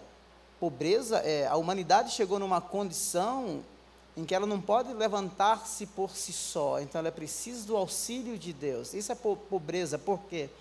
pobreza 0.61 1.17
é 1.17 1.47
a 1.47 1.55
humanidade 1.55 2.11
chegou 2.11 2.37
numa 2.37 2.61
condição 2.61 3.63
em 4.15 4.23
que 4.23 4.35
ela 4.35 4.45
não 4.45 4.61
pode 4.61 4.93
levantar-se 4.93 5.87
por 5.87 6.11
si 6.11 6.31
só, 6.31 6.79
então 6.79 6.99
ela 6.99 7.11
precisa 7.11 7.65
do 7.65 7.75
auxílio 7.75 8.37
de 8.37 8.53
Deus. 8.53 8.93
Isso 8.93 9.11
é 9.11 9.15
pobreza, 9.15 9.97
por 9.97 10.19
quê? 10.29 10.51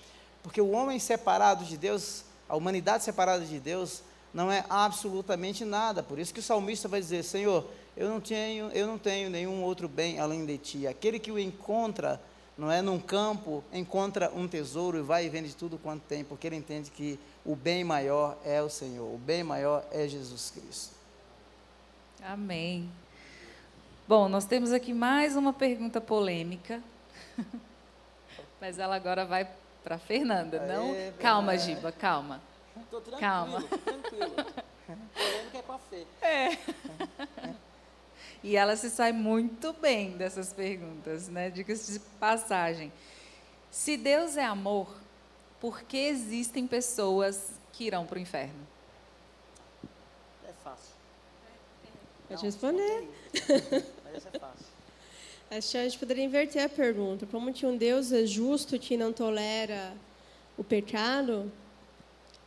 Porque 0.43 0.59
o 0.59 0.71
homem 0.71 0.99
separado 0.99 1.67
de 1.67 1.77
Deus, 1.77 2.25
a 2.49 2.57
humanidade 2.57 3.05
separada 3.05 3.45
de 3.45 3.61
Deus, 3.61 4.03
não 4.33 4.51
é 4.51 4.65
absolutamente 4.71 5.67
nada. 5.67 6.03
Por 6.03 6.19
isso 6.19 6.33
que 6.33 6.41
o 6.41 6.43
salmista 6.43 6.89
vai 6.89 7.01
dizer: 7.01 7.23
Senhor, 7.23 7.67
eu 7.95 8.09
não 8.09 8.21
tenho, 8.23 8.71
eu 8.71 8.87
não 8.87 8.97
tenho 8.97 9.29
nenhum 9.29 9.63
outro 9.63 9.87
bem 9.87 10.19
além 10.19 10.47
de 10.47 10.57
ti. 10.57 10.87
Aquele 10.87 11.19
que 11.19 11.31
o 11.31 11.39
encontra 11.39 12.19
não 12.61 12.71
é 12.71 12.83
num 12.83 13.01
campo, 13.01 13.65
encontra 13.73 14.31
um 14.35 14.47
tesouro 14.47 14.99
e 14.99 15.01
vai 15.01 15.25
e 15.25 15.31
vende 15.31 15.57
tudo 15.57 15.79
quanto 15.79 16.03
tem, 16.03 16.23
porque 16.23 16.47
ele 16.47 16.57
entende 16.57 16.91
que 16.91 17.19
o 17.43 17.57
bem 17.57 17.83
maior 17.83 18.37
é 18.45 18.61
o 18.61 18.69
Senhor, 18.69 19.15
o 19.15 19.17
bem 19.17 19.43
maior 19.43 19.83
é 19.91 20.07
Jesus 20.07 20.51
Cristo. 20.51 20.95
Amém. 22.23 22.91
Bom, 24.07 24.29
nós 24.29 24.45
temos 24.45 24.73
aqui 24.73 24.93
mais 24.93 25.37
uma 25.37 25.55
pergunta 25.55 26.03
polêmica, 26.03 26.83
mas 28.61 28.79
ela 28.79 28.95
agora 28.95 29.25
vai 29.25 29.49
para 29.83 29.97
Fernanda, 29.97 30.61
Aê, 30.61 30.69
não? 30.69 31.13
Calma, 31.19 31.57
Giba, 31.57 31.91
calma. 31.91 32.43
Tô 32.91 33.01
tranquilo, 33.01 33.21
calma. 33.21 33.63
Tranquilo. 33.63 34.35
Polêmica 35.15 35.59
é 35.59 35.63
com 35.63 35.73
a 35.73 35.79
Fê. 35.79 36.07
É. 36.21 36.59
E 38.43 38.57
ela 38.57 38.75
se 38.77 38.89
sai 38.89 39.13
muito 39.13 39.73
bem 39.75 40.17
dessas 40.17 40.53
perguntas, 40.53 41.29
né? 41.29 41.51
Diga-se 41.51 41.93
de 41.93 41.99
passagem. 42.19 42.91
Se 43.71 43.97
Deus 43.97 44.37
é 44.37 44.45
amor, 44.45 44.95
por 45.61 45.83
que 45.83 45.99
existem 45.99 46.67
pessoas 46.67 47.51
que 47.73 47.85
irão 47.85 48.07
para 48.07 48.19
o 48.19 48.21
inferno? 48.21 48.67
É 50.49 50.53
fácil. 50.65 50.95
Pode 52.29 52.43
responder. 52.43 53.09
Mas 54.05 54.27
é 54.27 54.39
fácil. 54.39 54.67
Acho 55.51 55.71
que 55.73 55.79
a 55.79 55.83
gente 55.83 55.99
poderia 55.99 56.25
inverter 56.25 56.65
a 56.65 56.69
pergunta. 56.69 57.27
Como 57.27 57.53
que 57.53 57.67
um 57.67 57.77
Deus 57.77 58.13
é 58.13 58.25
justo 58.25 58.79
que 58.79 58.97
não 58.97 59.13
tolera 59.13 59.93
o 60.57 60.63
pecado, 60.63 61.51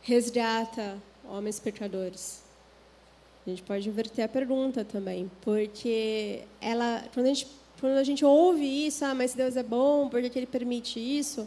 resgata 0.00 0.98
homens 1.24 1.60
pecadores? 1.60 2.43
A 3.46 3.50
gente 3.50 3.62
pode 3.62 3.88
inverter 3.88 4.24
a 4.24 4.28
pergunta 4.28 4.84
também, 4.84 5.30
porque 5.42 6.42
ela, 6.60 7.04
quando 7.12 7.26
a 7.26 7.28
gente, 7.28 7.46
quando 7.78 7.98
a 7.98 8.04
gente 8.04 8.24
ouve 8.24 8.86
isso, 8.86 9.04
ah, 9.04 9.14
mas 9.14 9.34
Deus 9.34 9.56
é 9.56 9.62
bom, 9.62 10.08
por 10.08 10.22
que 10.22 10.38
Ele 10.38 10.46
permite 10.46 10.98
isso? 10.98 11.46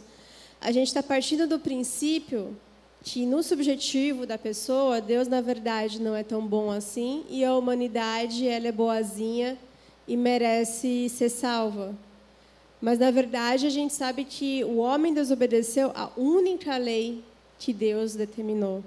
A 0.60 0.70
gente 0.70 0.88
está 0.88 1.02
partindo 1.02 1.46
do 1.46 1.58
princípio 1.58 2.56
que 3.02 3.26
no 3.26 3.42
subjetivo 3.42 4.26
da 4.26 4.36
pessoa, 4.36 5.00
Deus 5.00 5.28
na 5.28 5.40
verdade 5.40 6.00
não 6.00 6.14
é 6.14 6.22
tão 6.22 6.46
bom 6.46 6.70
assim 6.70 7.24
e 7.28 7.44
a 7.44 7.54
humanidade 7.56 8.46
ela 8.46 8.68
é 8.68 8.72
boazinha 8.72 9.58
e 10.06 10.16
merece 10.16 11.08
ser 11.08 11.28
salva. 11.28 11.96
Mas 12.80 12.98
na 12.98 13.10
verdade 13.10 13.66
a 13.66 13.70
gente 13.70 13.92
sabe 13.92 14.24
que 14.24 14.62
o 14.64 14.76
homem 14.78 15.12
desobedeceu 15.12 15.90
a 15.94 16.10
única 16.16 16.76
lei 16.76 17.24
que 17.58 17.72
Deus 17.72 18.14
determinou. 18.14 18.84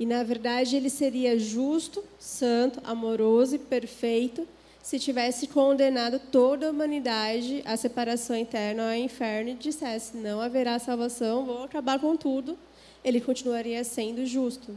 E, 0.00 0.06
na 0.06 0.22
verdade, 0.22 0.76
ele 0.76 0.88
seria 0.88 1.38
justo, 1.38 2.02
santo, 2.18 2.80
amoroso 2.82 3.56
e 3.56 3.58
perfeito 3.58 4.48
se 4.82 4.98
tivesse 4.98 5.46
condenado 5.46 6.18
toda 6.18 6.66
a 6.66 6.70
humanidade 6.70 7.62
à 7.66 7.76
separação 7.76 8.34
eterna 8.34 8.88
ao 8.88 8.96
inferno 8.96 9.50
e 9.50 9.54
dissesse: 9.54 10.16
não 10.16 10.40
haverá 10.40 10.78
salvação, 10.78 11.44
vou 11.44 11.64
acabar 11.64 12.00
com 12.00 12.16
tudo. 12.16 12.56
Ele 13.04 13.20
continuaria 13.20 13.84
sendo 13.84 14.24
justo. 14.24 14.76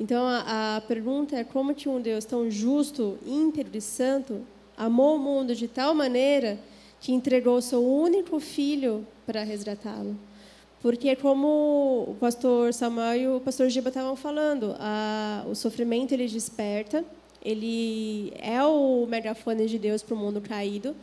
Então 0.00 0.26
a, 0.26 0.76
a 0.76 0.80
pergunta 0.80 1.36
é 1.36 1.44
como 1.44 1.72
que 1.72 1.88
um 1.88 2.00
Deus 2.00 2.24
tão 2.24 2.50
justo, 2.50 3.18
íntegro 3.24 3.78
e 3.78 3.80
santo 3.80 4.44
amou 4.76 5.14
o 5.14 5.18
mundo 5.18 5.54
de 5.54 5.68
tal 5.68 5.94
maneira 5.94 6.58
que 7.00 7.12
entregou 7.12 7.62
seu 7.62 7.84
único 7.84 8.40
filho 8.40 9.06
para 9.24 9.44
resgatá-lo. 9.44 10.16
Porque, 10.82 11.14
como 11.14 12.06
o 12.08 12.16
pastor 12.18 12.72
Samuel 12.72 13.16
e 13.16 13.28
o 13.28 13.40
pastor 13.40 13.68
Giba 13.68 13.90
estavam 13.90 14.16
falando, 14.16 14.74
a, 14.78 15.44
o 15.46 15.54
sofrimento 15.54 16.12
ele 16.12 16.26
desperta, 16.26 17.04
ele 17.44 18.32
é 18.38 18.62
o 18.64 19.06
megafone 19.06 19.66
de 19.66 19.78
Deus 19.78 20.02
para 20.02 20.14
o 20.14 20.18
mundo 20.18 20.40
caído, 20.40 20.96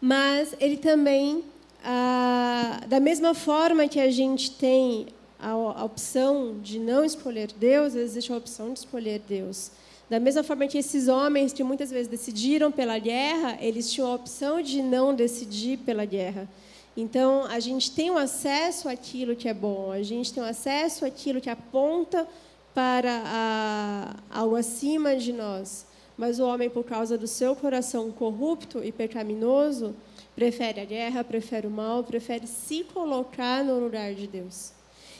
mas 0.00 0.56
ele 0.58 0.76
também, 0.76 1.44
a, 1.84 2.80
da 2.88 2.98
mesma 2.98 3.34
forma 3.34 3.86
que 3.86 4.00
a 4.00 4.10
gente 4.10 4.50
tem 4.50 5.06
a, 5.38 5.50
a 5.50 5.84
opção 5.84 6.58
de 6.60 6.80
não 6.80 7.04
escolher 7.04 7.52
Deus, 7.52 7.94
existe 7.94 8.32
a 8.32 8.36
opção 8.36 8.72
de 8.72 8.80
escolher 8.80 9.22
Deus. 9.28 9.70
Da 10.10 10.18
mesma 10.18 10.42
forma 10.42 10.66
que 10.66 10.76
esses 10.76 11.06
homens 11.06 11.52
que 11.52 11.62
muitas 11.62 11.90
vezes 11.90 12.08
decidiram 12.08 12.70
pela 12.70 12.98
guerra, 12.98 13.58
eles 13.60 13.90
tinham 13.92 14.10
a 14.10 14.14
opção 14.14 14.60
de 14.60 14.82
não 14.82 15.14
decidir 15.14 15.78
pela 15.78 16.04
guerra. 16.04 16.48
Então, 16.96 17.44
a 17.46 17.58
gente 17.58 17.90
tem 17.90 18.10
um 18.10 18.16
acesso 18.16 18.88
àquilo 18.88 19.34
que 19.34 19.48
é 19.48 19.54
bom, 19.54 19.90
a 19.90 20.02
gente 20.02 20.32
tem 20.32 20.42
um 20.42 20.46
acesso 20.46 21.04
àquilo 21.04 21.40
que 21.40 21.50
aponta 21.50 22.26
para 22.72 23.22
a, 23.24 24.16
algo 24.30 24.56
acima 24.56 25.16
de 25.16 25.32
nós. 25.32 25.86
Mas 26.16 26.38
o 26.38 26.46
homem, 26.46 26.70
por 26.70 26.84
causa 26.84 27.18
do 27.18 27.26
seu 27.26 27.56
coração 27.56 28.10
corrupto 28.12 28.82
e 28.84 28.92
pecaminoso, 28.92 29.94
prefere 30.34 30.80
a 30.80 30.84
guerra, 30.84 31.24
prefere 31.24 31.66
o 31.66 31.70
mal, 31.70 32.04
prefere 32.04 32.46
se 32.46 32.84
colocar 32.84 33.64
no 33.64 33.78
lugar 33.80 34.14
de 34.14 34.26
Deus. 34.28 34.72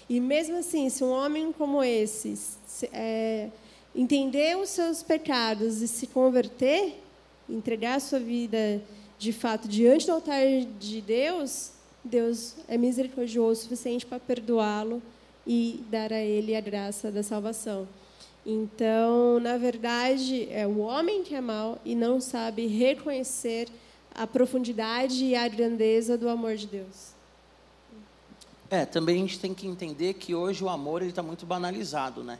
E 0.09 0.21
mesmo 0.21 0.59
assim, 0.59 0.89
se 0.89 1.03
um 1.03 1.11
homem 1.11 1.53
como 1.53 1.83
esse 1.83 2.35
é, 2.93 3.49
entender 3.95 4.57
os 4.57 4.69
seus 4.71 5.03
pecados 5.03 5.81
e 5.81 5.89
se 5.89 6.07
converter, 6.07 7.01
entregar 7.49 7.97
a 7.97 8.01
sua 8.01 8.21
vida 8.21 8.83
de 9.25 9.33
fato 9.33 9.67
diante 9.67 10.05
do 10.05 10.13
altar 10.13 10.45
de 10.79 11.01
Deus, 11.01 11.71
Deus 12.05 12.57
é 12.69 12.77
misericordioso 12.77 13.61
o 13.61 13.63
suficiente 13.63 14.05
para 14.05 14.21
perdoá-lo 14.21 15.03
e 15.47 15.83
dar 15.91 16.13
a 16.13 16.21
ele 16.21 16.55
a 16.55 16.61
graça 16.61 17.11
da 17.11 17.23
salvação. 17.23 17.89
Então, 18.45 19.41
na 19.41 19.57
verdade, 19.57 20.47
é 20.51 20.67
o 20.67 20.81
homem 20.81 21.23
que 21.23 21.35
é 21.35 21.41
mau 21.41 21.79
e 21.87 21.95
não 21.95 22.21
sabe 22.21 22.67
reconhecer 22.67 23.69
a 24.15 24.27
profundidade 24.27 25.25
e 25.25 25.35
a 25.35 25.49
grandeza 25.49 26.19
do 26.19 26.29
amor 26.29 26.57
de 26.57 26.67
Deus. 26.67 27.15
É, 28.71 28.85
também 28.85 29.17
a 29.17 29.21
gente 29.21 29.41
tem 29.41 29.55
que 29.55 29.67
entender 29.67 30.15
que 30.15 30.35
hoje 30.35 30.63
o 30.63 30.69
amor 30.69 31.03
está 31.03 31.23
muito 31.23 31.47
banalizado, 31.47 32.23
né? 32.23 32.39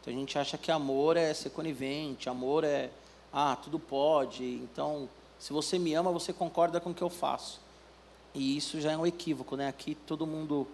Então 0.00 0.14
a 0.14 0.16
gente 0.16 0.38
acha 0.38 0.56
que 0.56 0.70
amor 0.72 1.18
é 1.18 1.34
ser 1.34 1.50
conivente, 1.50 2.30
amor 2.30 2.64
é 2.64 2.88
ah 3.30 3.56
tudo 3.62 3.78
pode. 3.78 4.42
Então 4.42 5.06
se 5.38 5.52
você 5.52 5.78
me 5.78 5.94
ama, 5.94 6.10
você 6.10 6.32
concorda 6.32 6.80
com 6.80 6.90
o 6.90 6.94
que 6.94 7.02
eu 7.02 7.10
faço. 7.10 7.60
E 8.34 8.56
isso 8.56 8.80
já 8.80 8.92
é 8.92 8.96
um 8.96 9.06
equívoco, 9.06 9.56
né? 9.56 9.68
Aqui 9.68 9.94
todo 9.94 10.26
mundo 10.26 10.66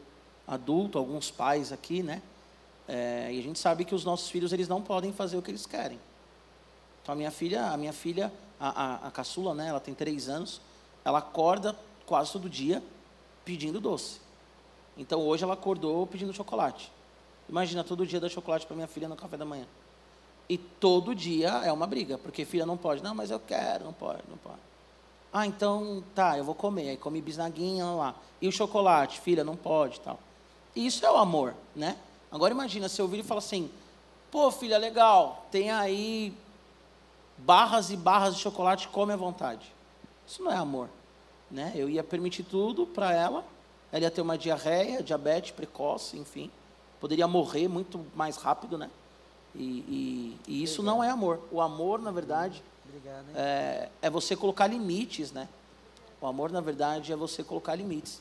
adulto, 0.46 0.98
alguns 0.98 1.30
pais 1.30 1.72
aqui, 1.72 2.02
né? 2.02 2.22
É, 2.88 3.32
e 3.32 3.38
a 3.38 3.42
gente 3.42 3.58
sabe 3.58 3.84
que 3.84 3.94
os 3.94 4.04
nossos 4.04 4.30
filhos 4.30 4.52
eles 4.52 4.66
não 4.66 4.82
podem 4.82 5.12
fazer 5.12 5.36
o 5.36 5.42
que 5.42 5.50
eles 5.50 5.66
querem. 5.66 5.98
Então 7.02 7.12
a 7.12 7.16
minha 7.16 7.30
filha, 7.30 7.66
a 7.66 7.76
minha 7.76 7.92
filha, 7.92 8.32
a, 8.58 8.68
a, 8.68 9.08
a 9.08 9.10
caçula, 9.10 9.54
né? 9.54 9.68
Ela 9.68 9.80
tem 9.80 9.94
três 9.94 10.28
anos. 10.28 10.60
Ela 11.04 11.18
acorda 11.18 11.76
quase 12.06 12.32
todo 12.32 12.48
dia 12.48 12.82
pedindo 13.44 13.80
doce. 13.80 14.20
Então 14.96 15.20
hoje 15.20 15.44
ela 15.44 15.54
acordou 15.54 16.06
pedindo 16.06 16.32
chocolate. 16.32 16.90
Imagina 17.48 17.82
todo 17.82 18.06
dia 18.06 18.20
dar 18.20 18.28
chocolate 18.28 18.66
para 18.66 18.76
minha 18.76 18.88
filha 18.88 19.08
no 19.08 19.16
café 19.16 19.36
da 19.36 19.44
manhã. 19.44 19.66
E 20.50 20.58
todo 20.58 21.14
dia 21.14 21.48
é 21.64 21.72
uma 21.72 21.86
briga, 21.86 22.18
porque 22.18 22.44
filha 22.44 22.66
não 22.66 22.76
pode. 22.76 23.04
Não, 23.04 23.14
mas 23.14 23.30
eu 23.30 23.38
quero, 23.38 23.84
não 23.84 23.92
pode, 23.92 24.24
não 24.28 24.36
pode. 24.36 24.58
Ah, 25.32 25.46
então 25.46 26.02
tá, 26.12 26.36
eu 26.36 26.42
vou 26.42 26.56
comer. 26.56 26.88
Aí 26.88 26.96
come 26.96 27.22
bisnaguinha 27.22 27.84
lá. 27.84 28.16
E 28.42 28.48
o 28.48 28.52
chocolate, 28.52 29.20
filha, 29.20 29.44
não 29.44 29.54
pode 29.54 30.00
tal. 30.00 30.18
E 30.74 30.84
isso 30.84 31.06
é 31.06 31.10
o 31.10 31.16
amor, 31.16 31.54
né? 31.76 31.96
Agora 32.32 32.52
imagina 32.52 32.88
se 32.88 33.00
eu 33.00 33.04
ouvir 33.04 33.20
e 33.20 33.22
falar 33.22 33.38
assim: 33.38 33.70
pô, 34.28 34.50
filha, 34.50 34.76
legal, 34.76 35.46
tem 35.52 35.70
aí 35.70 36.36
barras 37.38 37.92
e 37.92 37.96
barras 37.96 38.34
de 38.34 38.40
chocolate, 38.40 38.88
come 38.88 39.12
à 39.12 39.16
vontade. 39.16 39.72
Isso 40.26 40.42
não 40.42 40.50
é 40.50 40.56
amor, 40.56 40.90
né? 41.48 41.70
Eu 41.76 41.88
ia 41.88 42.02
permitir 42.02 42.42
tudo 42.42 42.88
para 42.88 43.12
ela, 43.12 43.44
ela 43.92 44.02
ia 44.02 44.10
ter 44.10 44.20
uma 44.20 44.36
diarreia, 44.36 45.00
diabetes 45.00 45.52
precoce, 45.52 46.18
enfim. 46.18 46.50
Poderia 46.98 47.28
morrer 47.28 47.68
muito 47.68 48.04
mais 48.16 48.36
rápido, 48.36 48.76
né? 48.76 48.90
E, 49.54 49.58
e, 49.58 50.36
e 50.46 50.62
isso 50.62 50.80
Obrigado. 50.80 50.96
não 50.96 51.04
é 51.04 51.10
amor. 51.10 51.40
O 51.50 51.60
amor, 51.60 52.00
na 52.00 52.10
verdade, 52.10 52.62
Obrigado, 52.88 53.26
é, 53.34 53.88
é 54.02 54.10
você 54.10 54.36
colocar 54.36 54.66
limites, 54.66 55.32
né? 55.32 55.48
O 56.20 56.26
amor, 56.26 56.50
na 56.52 56.60
verdade, 56.60 57.12
é 57.12 57.16
você 57.16 57.42
colocar 57.42 57.74
limites. 57.74 58.20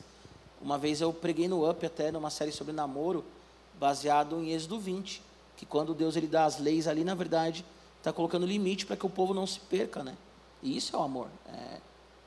Uma 0.60 0.76
vez 0.76 1.00
eu 1.00 1.12
preguei 1.12 1.48
no 1.48 1.68
UP 1.68 1.84
até 1.84 2.10
numa 2.10 2.30
série 2.30 2.52
sobre 2.52 2.72
namoro, 2.72 3.24
baseado 3.78 4.42
em 4.42 4.52
Êxodo 4.52 4.78
20, 4.78 5.22
que 5.56 5.64
quando 5.64 5.94
Deus 5.94 6.16
ele 6.16 6.26
dá 6.26 6.44
as 6.44 6.58
leis 6.58 6.86
ali, 6.86 7.04
na 7.04 7.14
verdade, 7.14 7.64
está 7.98 8.12
colocando 8.12 8.46
limite 8.46 8.86
para 8.86 8.96
que 8.96 9.06
o 9.06 9.10
povo 9.10 9.32
não 9.32 9.46
se 9.46 9.60
perca, 9.60 10.02
né? 10.02 10.16
E 10.62 10.76
isso 10.76 10.94
é 10.94 10.98
o 10.98 11.02
amor, 11.02 11.28
é 11.48 11.78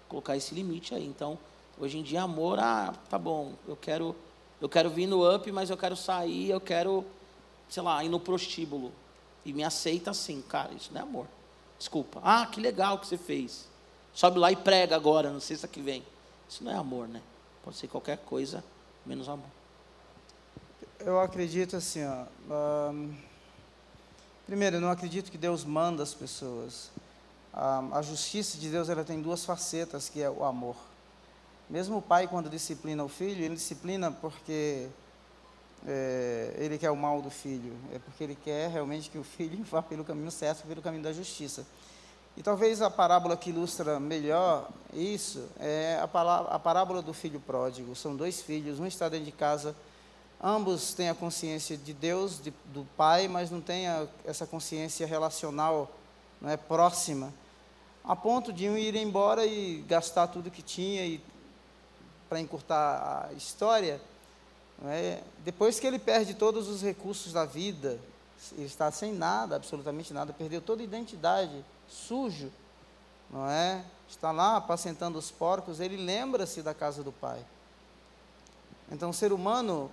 colocar 0.07 0.37
esse 0.37 0.53
limite 0.53 0.93
aí. 0.93 1.05
Então, 1.05 1.37
hoje 1.79 1.97
em 1.97 2.03
dia, 2.03 2.21
amor, 2.21 2.59
ah, 2.59 2.93
tá 3.09 3.17
bom, 3.17 3.53
eu 3.67 3.75
quero, 3.75 4.15
eu 4.61 4.69
quero 4.69 4.89
vir 4.89 5.07
no 5.07 5.27
UP, 5.35 5.51
mas 5.51 5.69
eu 5.69 5.77
quero 5.77 5.95
sair, 5.95 6.49
eu 6.49 6.61
quero 6.61 7.05
sei 7.69 7.83
lá, 7.83 8.03
ir 8.03 8.09
no 8.09 8.19
prostíbulo 8.19 8.91
e 9.45 9.53
me 9.53 9.63
aceita 9.63 10.11
assim, 10.11 10.41
cara, 10.41 10.73
isso 10.73 10.91
não 10.93 11.01
é 11.01 11.03
amor. 11.03 11.27
Desculpa. 11.77 12.19
Ah, 12.23 12.45
que 12.45 12.61
legal 12.61 12.97
que 12.97 13.07
você 13.07 13.17
fez. 13.17 13.67
Sobe 14.13 14.39
lá 14.39 14.51
e 14.51 14.55
prega 14.55 14.95
agora, 14.95 15.31
na 15.31 15.39
sexta 15.39 15.67
que 15.67 15.81
vem. 15.81 16.03
Isso 16.47 16.63
não 16.63 16.71
é 16.71 16.75
amor, 16.75 17.07
né? 17.07 17.21
Pode 17.63 17.77
ser 17.77 17.87
qualquer 17.87 18.17
coisa, 18.19 18.63
menos 19.05 19.27
amor. 19.27 19.49
Eu 20.99 21.19
acredito 21.19 21.75
assim, 21.75 22.01
ó. 22.05 22.25
Primeiro, 24.45 24.77
eu 24.77 24.81
não 24.81 24.91
acredito 24.91 25.31
que 25.31 25.37
Deus 25.37 25.63
manda 25.63 26.03
as 26.03 26.13
pessoas. 26.13 26.91
Um, 27.53 27.93
a 27.93 28.01
justiça 28.01 28.57
de 28.57 28.69
Deus 28.69 28.89
ela 28.89 29.03
tem 29.03 29.21
duas 29.21 29.45
facetas, 29.45 30.09
que 30.09 30.21
é 30.21 30.29
o 30.29 30.43
amor. 30.43 30.75
Mesmo 31.69 31.97
o 31.97 32.01
pai, 32.01 32.27
quando 32.27 32.49
disciplina 32.49 33.03
o 33.03 33.07
filho, 33.07 33.43
ele 33.43 33.55
disciplina 33.55 34.11
porque 34.11 34.87
é, 35.85 36.53
ele 36.57 36.77
quer 36.77 36.89
o 36.91 36.95
mal 36.95 37.21
do 37.21 37.29
filho, 37.29 37.73
é 37.93 37.99
porque 37.99 38.23
ele 38.23 38.35
quer 38.35 38.69
realmente 38.69 39.09
que 39.09 39.17
o 39.17 39.23
filho 39.23 39.63
vá 39.69 39.81
pelo 39.81 40.03
caminho 40.03 40.31
certo, 40.31 40.65
pelo 40.65 40.81
caminho 40.81 41.03
da 41.03 41.13
justiça. 41.13 41.65
E 42.35 42.41
talvez 42.41 42.81
a 42.81 42.89
parábola 42.89 43.37
que 43.37 43.51
ilustra 43.51 43.99
melhor 43.99 44.67
isso 44.91 45.47
é 45.59 45.99
a, 46.01 46.05
a 46.55 46.59
parábola 46.59 47.01
do 47.01 47.13
filho 47.13 47.39
pródigo. 47.39 47.95
São 47.95 48.15
dois 48.15 48.41
filhos, 48.41 48.79
um 48.79 48.87
está 48.87 49.07
dentro 49.07 49.25
de 49.25 49.31
casa, 49.31 49.75
ambos 50.41 50.93
têm 50.93 51.09
a 51.09 51.13
consciência 51.15 51.77
de 51.77 51.93
Deus, 51.93 52.41
de, 52.41 52.51
do 52.73 52.87
pai, 52.97 53.27
mas 53.27 53.51
não 53.51 53.61
têm 53.61 53.87
a, 53.87 54.07
essa 54.25 54.47
consciência 54.47 55.05
relacional, 55.05 55.91
não 56.41 56.49
é 56.49 56.57
próxima, 56.57 57.31
a 58.03 58.15
ponto 58.15 58.51
de 58.51 58.67
um 58.67 58.77
ir 58.77 58.95
embora 58.95 59.45
e 59.45 59.83
gastar 59.87 60.27
tudo 60.27 60.49
que 60.49 60.61
tinha 60.61 61.05
e 61.05 61.23
para 62.27 62.39
encurtar 62.39 63.29
a 63.29 63.33
história 63.33 64.01
é? 64.89 65.23
Depois 65.45 65.79
que 65.79 65.87
ele 65.87 65.97
perde 65.97 66.33
todos 66.33 66.67
os 66.67 66.81
recursos 66.81 67.31
da 67.31 67.45
vida, 67.45 67.99
ele 68.57 68.65
está 68.65 68.91
sem 68.91 69.13
nada, 69.13 69.55
absolutamente 69.55 70.13
nada, 70.13 70.33
perdeu 70.33 70.61
toda 70.61 70.81
a 70.81 70.83
identidade, 70.83 71.63
sujo, 71.87 72.51
não 73.29 73.49
é? 73.49 73.83
Está 74.09 74.31
lá 74.31 74.57
apacentando 74.57 75.17
os 75.17 75.31
porcos, 75.31 75.79
ele 75.79 75.97
lembra-se 75.97 76.61
da 76.61 76.73
casa 76.73 77.01
do 77.01 77.11
pai. 77.11 77.43
Então, 78.91 79.09
o 79.09 79.13
ser 79.13 79.31
humano, 79.31 79.89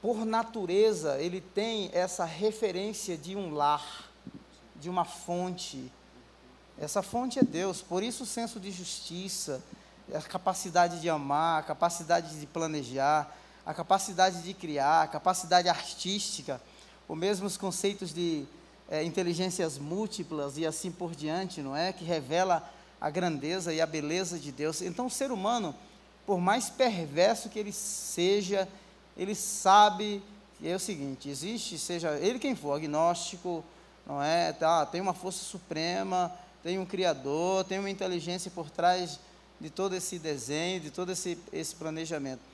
por 0.00 0.24
natureza, 0.24 1.18
ele 1.18 1.40
tem 1.40 1.90
essa 1.92 2.24
referência 2.24 3.16
de 3.16 3.34
um 3.34 3.54
lar, 3.54 4.10
de 4.76 4.90
uma 4.90 5.04
fonte. 5.04 5.90
Essa 6.78 7.02
fonte 7.02 7.38
é 7.38 7.42
Deus, 7.42 7.80
por 7.80 8.02
isso 8.02 8.24
o 8.24 8.26
senso 8.26 8.60
de 8.60 8.70
justiça, 8.70 9.62
a 10.12 10.20
capacidade 10.20 11.00
de 11.00 11.08
amar, 11.08 11.60
a 11.60 11.62
capacidade 11.64 12.38
de 12.38 12.46
planejar, 12.46 13.34
a 13.64 13.72
capacidade 13.72 14.42
de 14.42 14.54
criar, 14.54 15.02
a 15.02 15.06
capacidade 15.06 15.68
artística, 15.68 16.60
ou 17.08 17.14
mesmo 17.14 17.46
os 17.46 17.56
conceitos 17.56 18.12
de 18.12 18.44
é, 18.90 19.02
inteligências 19.04 19.78
múltiplas 19.78 20.58
e 20.58 20.66
assim 20.66 20.90
por 20.90 21.14
diante, 21.14 21.62
não 21.62 21.76
é? 21.76 21.92
Que 21.92 22.04
revela 22.04 22.68
a 23.00 23.10
grandeza 23.10 23.72
e 23.72 23.80
a 23.80 23.86
beleza 23.86 24.38
de 24.38 24.50
Deus. 24.50 24.82
Então, 24.82 25.06
o 25.06 25.10
ser 25.10 25.30
humano, 25.30 25.74
por 26.26 26.40
mais 26.40 26.68
perverso 26.68 27.48
que 27.48 27.58
ele 27.58 27.72
seja, 27.72 28.68
ele 29.16 29.34
sabe 29.34 30.22
que 30.58 30.68
é 30.68 30.74
o 30.74 30.80
seguinte: 30.80 31.28
existe, 31.28 31.78
seja 31.78 32.16
ele 32.18 32.38
quem 32.38 32.56
for, 32.56 32.74
agnóstico, 32.74 33.64
não 34.06 34.22
é? 34.22 34.52
Tá, 34.52 34.84
tem 34.86 35.00
uma 35.00 35.14
força 35.14 35.44
suprema, 35.44 36.32
tem 36.62 36.78
um 36.78 36.86
Criador, 36.86 37.64
tem 37.64 37.78
uma 37.78 37.90
inteligência 37.90 38.50
por 38.50 38.70
trás 38.70 39.20
de 39.60 39.70
todo 39.70 39.94
esse 39.94 40.18
desenho, 40.18 40.80
de 40.80 40.90
todo 40.90 41.12
esse, 41.12 41.38
esse 41.52 41.74
planejamento 41.76 42.51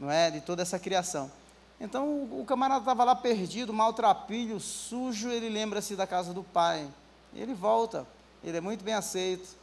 não 0.00 0.10
é, 0.10 0.30
de 0.30 0.40
toda 0.40 0.62
essa 0.62 0.78
criação. 0.78 1.30
Então 1.78 2.24
o 2.32 2.44
camarada 2.46 2.80
estava 2.80 3.04
lá 3.04 3.14
perdido, 3.14 3.72
maltrapilho, 3.72 4.58
sujo, 4.58 5.28
ele 5.28 5.48
lembra-se 5.48 5.94
da 5.94 6.06
casa 6.06 6.32
do 6.32 6.42
pai. 6.42 6.88
Ele 7.34 7.54
volta, 7.54 8.06
ele 8.42 8.56
é 8.56 8.60
muito 8.60 8.82
bem 8.82 8.94
aceito, 8.94 9.56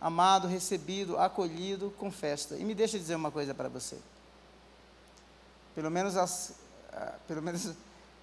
amado, 0.00 0.48
recebido, 0.48 1.18
acolhido, 1.18 1.92
com 1.98 2.10
festa. 2.10 2.56
E 2.56 2.64
me 2.64 2.74
deixa 2.74 2.98
dizer 2.98 3.14
uma 3.14 3.30
coisa 3.30 3.54
para 3.54 3.68
você. 3.68 3.98
Pelo 5.74 5.90
menos 5.90 6.16
as, 6.16 6.54
pelo 7.28 7.42
menos 7.42 7.70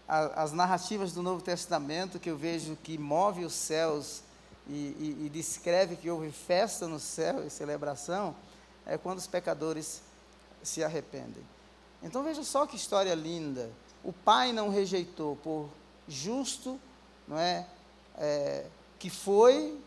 as 0.07 0.51
narrativas 0.51 1.13
do 1.13 1.21
Novo 1.21 1.41
Testamento 1.41 2.19
que 2.19 2.29
eu 2.29 2.37
vejo 2.37 2.75
que 2.83 2.97
move 2.97 3.45
os 3.45 3.53
céus 3.53 4.21
e, 4.67 4.73
e, 4.73 5.25
e 5.25 5.29
descreve 5.29 5.95
que 5.95 6.09
houve 6.09 6.31
festa 6.31 6.87
no 6.87 6.99
céu 6.99 7.45
e 7.45 7.49
celebração, 7.49 8.35
é 8.85 8.97
quando 8.97 9.19
os 9.19 9.27
pecadores 9.27 10.01
se 10.63 10.83
arrependem. 10.83 11.43
Então 12.01 12.23
veja 12.23 12.43
só 12.43 12.65
que 12.65 12.75
história 12.75 13.13
linda. 13.13 13.69
O 14.03 14.13
pai 14.13 14.53
não 14.53 14.69
rejeitou 14.69 15.35
por 15.37 15.69
justo, 16.07 16.79
não 17.27 17.37
é, 17.37 17.65
é 18.17 18.65
que 18.97 19.09
foi, 19.09 19.77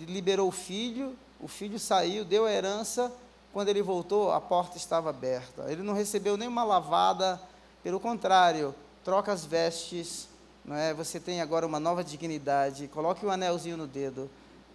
liberou 0.00 0.48
o 0.48 0.52
filho, 0.52 1.16
o 1.40 1.48
filho 1.48 1.78
saiu, 1.78 2.24
deu 2.24 2.44
a 2.44 2.52
herança. 2.52 3.12
Quando 3.52 3.68
ele 3.68 3.82
voltou, 3.82 4.32
a 4.32 4.40
porta 4.40 4.76
estava 4.76 5.10
aberta. 5.10 5.70
Ele 5.70 5.82
não 5.82 5.94
recebeu 5.94 6.36
nenhuma 6.36 6.64
lavada, 6.64 7.40
pelo 7.82 8.00
contrário, 8.00 8.74
troca 9.04 9.32
as 9.32 9.44
vestes, 9.44 10.28
não 10.64 10.74
é? 10.74 10.92
Você 10.92 11.20
tem 11.20 11.40
agora 11.40 11.66
uma 11.66 11.78
nova 11.78 12.02
dignidade. 12.02 12.88
Coloque 12.88 13.24
o 13.24 13.28
um 13.28 13.32
anelzinho 13.32 13.76
no 13.76 13.86
dedo. 13.86 14.28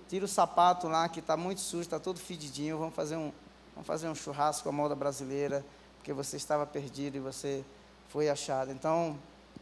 Tira 0.08 0.26
o 0.26 0.28
sapato 0.28 0.88
lá 0.88 1.08
que 1.10 1.20
está 1.20 1.36
muito 1.36 1.62
sujo, 1.62 1.82
está 1.82 2.00
todo 2.00 2.20
fedidinho. 2.20 2.78
Vamos 2.78 2.96
fazer 2.96 3.18
um, 3.18 3.32
vamos 3.76 3.88
fazer 3.88 4.08
um 4.08 4.16
churrasco 4.16 4.70
à 4.70 4.72
moda 4.72 4.96
brasileira 4.96 5.64
porque 6.00 6.14
você 6.14 6.38
estava 6.38 6.66
perdido 6.66 7.18
e 7.18 7.20
você 7.20 7.64
foi 8.08 8.30
achado. 8.30 8.72
Então, 8.72 9.20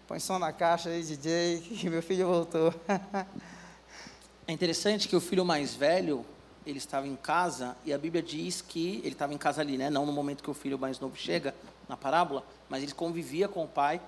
põe 0.08 0.20
som 0.20 0.38
na 0.38 0.54
caixa 0.54 0.90
aí, 0.90 1.04
DJ, 1.04 1.60
que 1.82 1.90
meu 1.90 2.02
filho 2.02 2.28
voltou. 2.28 2.74
é 4.48 4.54
interessante 4.54 5.08
que 5.08 5.16
o 5.16 5.20
filho 5.20 5.44
mais 5.44 5.74
velho, 5.74 6.24
ele 6.66 6.78
estava 6.78 7.08
em 7.08 7.16
casa 7.16 7.76
e 7.84 7.92
a 7.92 7.98
Bíblia 7.98 8.22
diz 8.22 8.62
que 8.62 8.98
ele 8.98 9.10
estava 9.10 9.34
em 9.34 9.38
casa 9.38 9.62
ali, 9.62 9.78
né? 9.78 9.90
Não 9.90 10.06
no 10.06 10.12
momento 10.12 10.44
que 10.44 10.50
o 10.50 10.54
filho 10.54 10.78
mais 10.78 11.00
novo 11.00 11.18
chega 11.18 11.56
na 11.90 11.98
parábola, 11.98 12.44
mas 12.70 12.84
ele 12.84 12.92
convivia 12.92 13.48
com 13.48 13.64
o 13.64 13.68
pai. 13.68 14.00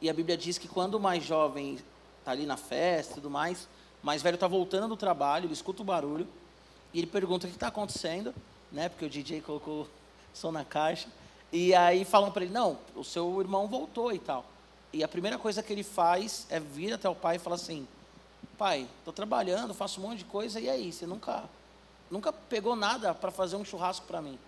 E 0.00 0.10
a 0.10 0.12
Bíblia 0.12 0.36
diz 0.36 0.58
que 0.58 0.66
quando 0.66 0.94
o 0.94 1.00
mais 1.00 1.24
jovem 1.24 1.78
está 2.18 2.32
ali 2.32 2.46
na 2.46 2.56
festa 2.56 3.12
e 3.12 3.14
tudo 3.16 3.30
mais, 3.30 3.68
o 4.02 4.06
mais 4.06 4.22
velho 4.22 4.34
está 4.34 4.48
voltando 4.48 4.88
do 4.88 4.96
trabalho, 4.96 5.46
ele 5.46 5.52
escuta 5.52 5.82
o 5.82 5.84
barulho 5.84 6.26
e 6.92 6.98
ele 6.98 7.06
pergunta 7.06 7.46
o 7.46 7.50
que 7.50 7.56
está 7.56 7.68
acontecendo, 7.68 8.34
né? 8.72 8.88
Porque 8.88 9.04
o 9.04 9.08
DJ 9.08 9.40
colocou 9.40 9.88
som 10.34 10.50
na 10.50 10.64
caixa. 10.64 11.08
E 11.52 11.74
aí 11.74 12.04
falam 12.04 12.30
para 12.30 12.44
ele: 12.44 12.52
não, 12.52 12.78
o 12.94 13.04
seu 13.04 13.40
irmão 13.40 13.66
voltou 13.68 14.12
e 14.12 14.18
tal. 14.18 14.44
E 14.92 15.02
a 15.04 15.08
primeira 15.08 15.38
coisa 15.38 15.62
que 15.62 15.72
ele 15.72 15.82
faz 15.82 16.46
é 16.48 16.58
vir 16.58 16.92
até 16.92 17.08
o 17.08 17.14
pai 17.14 17.36
e 17.36 17.38
falar 17.38 17.56
assim: 17.56 17.86
pai, 18.56 18.88
estou 18.98 19.12
trabalhando, 19.12 19.74
faço 19.74 20.00
um 20.00 20.04
monte 20.04 20.18
de 20.18 20.24
coisa, 20.24 20.58
e 20.60 20.68
aí? 20.68 20.92
Você 20.92 21.06
nunca, 21.06 21.44
nunca 22.10 22.32
pegou 22.32 22.74
nada 22.74 23.14
para 23.14 23.30
fazer 23.30 23.56
um 23.56 23.64
churrasco 23.64 24.06
para 24.06 24.22
mim? 24.22 24.38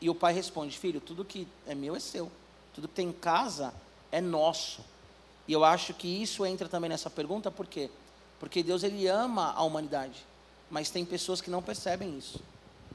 E 0.00 0.08
o 0.08 0.14
pai 0.14 0.32
responde: 0.32 0.78
filho, 0.78 1.00
tudo 1.00 1.24
que 1.24 1.46
é 1.66 1.74
meu 1.74 1.94
é 1.94 2.00
seu, 2.00 2.30
tudo 2.74 2.88
que 2.88 2.94
tem 2.94 3.08
em 3.08 3.12
casa 3.12 3.72
é 4.10 4.20
nosso. 4.20 4.82
E 5.46 5.52
eu 5.52 5.64
acho 5.64 5.94
que 5.94 6.06
isso 6.22 6.44
entra 6.44 6.68
também 6.68 6.90
nessa 6.90 7.08
pergunta, 7.08 7.50
por 7.50 7.66
quê? 7.66 7.90
Porque 8.38 8.62
Deus 8.62 8.82
ele 8.82 9.06
ama 9.08 9.52
a 9.52 9.62
humanidade, 9.62 10.24
mas 10.70 10.90
tem 10.90 11.04
pessoas 11.04 11.40
que 11.40 11.50
não 11.50 11.62
percebem 11.62 12.16
isso. 12.16 12.40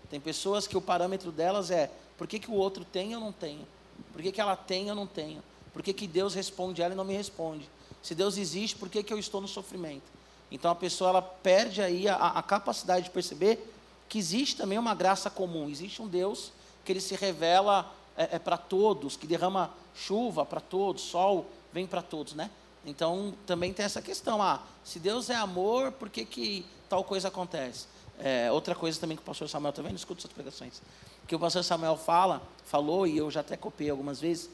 Tem 0.09 0.19
pessoas 0.19 0.67
que 0.67 0.77
o 0.77 0.81
parâmetro 0.81 1.31
delas 1.31 1.71
é 1.71 1.89
por 2.17 2.27
que, 2.27 2.39
que 2.39 2.49
o 2.49 2.53
outro 2.53 2.85
tem 2.85 3.09
e 3.09 3.13
eu 3.13 3.19
não 3.19 3.31
tenho? 3.31 3.67
Por 4.11 4.21
que, 4.21 4.31
que 4.31 4.41
ela 4.41 4.55
tem 4.55 4.85
e 4.85 4.87
eu 4.89 4.95
não 4.95 5.07
tenho? 5.07 5.43
Por 5.73 5.81
que, 5.81 5.93
que 5.93 6.07
Deus 6.07 6.33
responde 6.33 6.81
ela 6.81 6.93
e 6.93 6.97
não 6.97 7.03
me 7.03 7.15
responde? 7.15 7.69
Se 8.01 8.13
Deus 8.13 8.37
existe, 8.37 8.75
por 8.75 8.89
que, 8.89 9.01
que 9.01 9.13
eu 9.13 9.17
estou 9.17 9.41
no 9.41 9.47
sofrimento? 9.47 10.11
Então 10.51 10.69
a 10.69 10.75
pessoa 10.75 11.09
ela 11.09 11.21
perde 11.21 11.81
aí 11.81 12.07
a, 12.07 12.15
a 12.15 12.43
capacidade 12.43 13.05
de 13.05 13.11
perceber 13.11 13.73
que 14.07 14.19
existe 14.19 14.55
também 14.55 14.77
uma 14.77 14.93
graça 14.93 15.29
comum, 15.29 15.69
existe 15.69 16.01
um 16.01 16.07
Deus 16.07 16.51
que 16.85 16.91
ele 16.91 17.01
se 17.01 17.15
revela 17.15 17.91
é, 18.15 18.35
é 18.35 18.39
para 18.39 18.57
todos, 18.57 19.17
que 19.17 19.25
derrama 19.25 19.71
chuva 19.95 20.45
para 20.45 20.59
todos, 20.59 21.01
sol 21.01 21.47
vem 21.71 21.87
para 21.87 22.01
todos, 22.01 22.33
né? 22.33 22.51
Então 22.85 23.33
também 23.45 23.73
tem 23.73 23.85
essa 23.85 24.01
questão, 24.01 24.41
ah, 24.41 24.61
se 24.83 24.99
Deus 24.99 25.29
é 25.29 25.35
amor, 25.35 25.91
por 25.93 26.09
que, 26.09 26.25
que 26.25 26.65
tal 26.89 27.03
coisa 27.03 27.29
acontece? 27.29 27.87
É, 28.19 28.51
outra 28.51 28.75
coisa 28.75 28.99
também 28.99 29.17
que 29.17 29.23
o 29.23 29.25
pastor 29.25 29.49
Samuel 29.49 29.73
também, 29.73 29.91
não 29.91 29.97
escuta 29.97 30.21
suas 30.21 30.33
pregações, 30.33 30.81
que 31.27 31.35
o 31.35 31.39
pastor 31.39 31.63
Samuel 31.63 31.97
fala, 31.97 32.41
falou, 32.65 33.07
e 33.07 33.17
eu 33.17 33.29
já 33.31 33.41
até 33.41 33.55
copiei 33.55 33.89
algumas 33.89 34.19
vezes, 34.19 34.49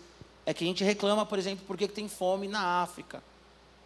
é 0.45 0.53
que 0.53 0.63
a 0.63 0.67
gente 0.67 0.83
reclama, 0.83 1.25
por 1.25 1.37
exemplo, 1.37 1.63
porque 1.67 1.87
tem 1.87 2.07
fome 2.07 2.47
na 2.47 2.81
África. 2.81 3.23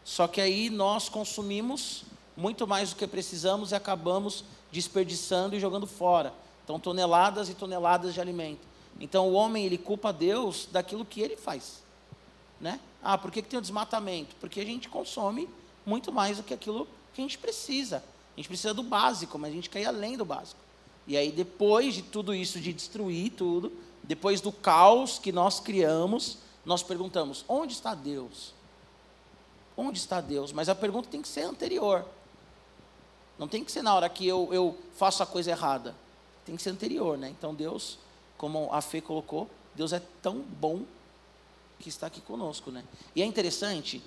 Só 0.03 0.27
que 0.27 0.41
aí 0.41 0.69
nós 0.69 1.09
consumimos 1.09 2.03
muito 2.35 2.67
mais 2.67 2.89
do 2.89 2.95
que 2.95 3.07
precisamos 3.07 3.71
e 3.71 3.75
acabamos 3.75 4.43
desperdiçando 4.71 5.55
e 5.55 5.59
jogando 5.59 5.87
fora. 5.87 6.33
Então, 6.63 6.79
toneladas 6.79 7.49
e 7.49 7.53
toneladas 7.53 8.13
de 8.13 8.21
alimento. 8.21 8.61
Então, 8.99 9.29
o 9.29 9.33
homem, 9.33 9.65
ele 9.65 9.77
culpa 9.77 10.13
Deus 10.13 10.67
daquilo 10.71 11.05
que 11.05 11.21
ele 11.21 11.35
faz. 11.35 11.83
Né? 12.59 12.79
Ah, 13.03 13.17
por 13.17 13.31
que, 13.31 13.41
que 13.41 13.49
tem 13.49 13.59
o 13.59 13.61
desmatamento? 13.61 14.35
Porque 14.39 14.59
a 14.61 14.65
gente 14.65 14.87
consome 14.89 15.49
muito 15.85 16.11
mais 16.11 16.37
do 16.37 16.43
que 16.43 16.53
aquilo 16.53 16.87
que 17.13 17.21
a 17.21 17.23
gente 17.23 17.37
precisa. 17.37 17.97
A 17.97 18.39
gente 18.39 18.47
precisa 18.47 18.73
do 18.73 18.83
básico, 18.83 19.37
mas 19.37 19.51
a 19.51 19.55
gente 19.55 19.69
quer 19.69 19.81
ir 19.81 19.85
além 19.85 20.17
do 20.17 20.25
básico. 20.25 20.59
E 21.07 21.17
aí, 21.17 21.31
depois 21.31 21.93
de 21.95 22.01
tudo 22.01 22.33
isso, 22.33 22.59
de 22.59 22.71
destruir 22.71 23.31
tudo, 23.31 23.71
depois 24.03 24.41
do 24.41 24.51
caos 24.51 25.19
que 25.19 25.31
nós 25.31 25.59
criamos, 25.59 26.37
nós 26.65 26.83
perguntamos: 26.83 27.43
onde 27.47 27.73
está 27.73 27.93
Deus? 27.93 28.53
Onde 29.75 29.97
está 29.97 30.21
Deus? 30.21 30.51
Mas 30.51 30.69
a 30.69 30.75
pergunta 30.75 31.09
tem 31.09 31.21
que 31.21 31.27
ser 31.27 31.41
anterior. 31.41 32.05
Não 33.37 33.47
tem 33.47 33.63
que 33.63 33.71
ser 33.71 33.81
na 33.81 33.93
hora 33.93 34.07
que 34.07 34.27
eu, 34.27 34.49
eu 34.51 34.77
faço 34.95 35.23
a 35.23 35.25
coisa 35.25 35.51
errada. 35.51 35.95
Tem 36.45 36.55
que 36.55 36.61
ser 36.61 36.69
anterior, 36.69 37.17
né? 37.17 37.29
Então, 37.29 37.53
Deus, 37.53 37.97
como 38.37 38.71
a 38.71 38.81
Fê 38.81 39.01
colocou, 39.01 39.49
Deus 39.73 39.91
é 39.93 40.01
tão 40.21 40.39
bom 40.39 40.83
que 41.79 41.89
está 41.89 42.07
aqui 42.07 42.21
conosco, 42.21 42.71
né? 42.71 42.83
E 43.15 43.21
é 43.21 43.25
interessante, 43.25 44.01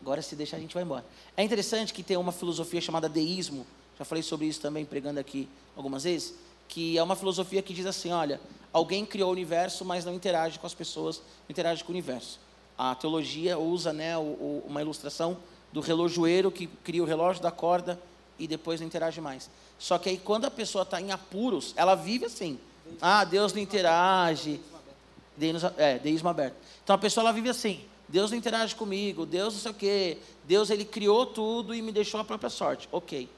agora 0.00 0.20
se 0.20 0.34
deixar 0.34 0.56
a 0.56 0.60
gente 0.60 0.74
vai 0.74 0.82
embora. 0.82 1.04
É 1.36 1.42
interessante 1.42 1.94
que 1.94 2.02
tem 2.02 2.16
uma 2.16 2.32
filosofia 2.32 2.80
chamada 2.80 3.08
deísmo, 3.08 3.66
já 3.98 4.04
falei 4.04 4.22
sobre 4.22 4.46
isso 4.46 4.60
também 4.60 4.84
pregando 4.84 5.18
aqui 5.18 5.48
algumas 5.76 6.04
vezes, 6.04 6.34
que 6.68 6.96
é 6.96 7.02
uma 7.02 7.16
filosofia 7.16 7.60
que 7.60 7.74
diz 7.74 7.84
assim, 7.84 8.12
olha, 8.12 8.40
alguém 8.72 9.04
criou 9.04 9.30
o 9.30 9.32
universo, 9.32 9.84
mas 9.84 10.04
não 10.04 10.14
interage 10.14 10.58
com 10.58 10.66
as 10.66 10.74
pessoas, 10.74 11.18
não 11.18 11.50
interage 11.50 11.82
com 11.82 11.90
o 11.90 11.94
universo. 11.94 12.38
A 12.76 12.94
teologia 12.94 13.58
usa 13.58 13.92
né, 13.92 14.16
uma 14.16 14.80
ilustração 14.80 15.36
do 15.72 15.80
relojoeiro 15.80 16.50
que 16.50 16.66
cria 16.66 17.02
o 17.02 17.06
relógio 17.06 17.42
da 17.42 17.50
corda 17.50 18.00
e 18.38 18.46
depois 18.46 18.80
não 18.80 18.86
interage 18.86 19.20
mais. 19.20 19.50
Só 19.78 19.98
que 19.98 20.08
aí 20.08 20.16
quando 20.16 20.44
a 20.44 20.50
pessoa 20.50 20.82
está 20.82 21.00
em 21.00 21.10
apuros, 21.10 21.74
ela 21.76 21.96
vive 21.96 22.26
assim. 22.26 22.58
Ah, 23.00 23.24
Deus 23.24 23.52
não 23.52 23.60
interage. 23.60 24.60
Deísmo, 25.36 25.72
é, 25.76 25.98
deísmo 25.98 26.28
aberto. 26.28 26.56
Então 26.84 26.94
a 26.94 26.98
pessoa 26.98 27.24
ela 27.24 27.32
vive 27.32 27.48
assim. 27.48 27.80
Deus 28.08 28.30
não 28.30 28.38
interage 28.38 28.74
comigo, 28.74 29.26
Deus 29.26 29.54
não 29.54 29.60
sei 29.60 29.70
o 29.70 29.74
quê. 29.74 30.18
Deus 30.44 30.70
ele 30.70 30.84
criou 30.84 31.26
tudo 31.26 31.74
e 31.74 31.82
me 31.82 31.92
deixou 31.92 32.20
a 32.20 32.24
própria 32.24 32.48
sorte. 32.48 32.88
Ok. 32.92 33.28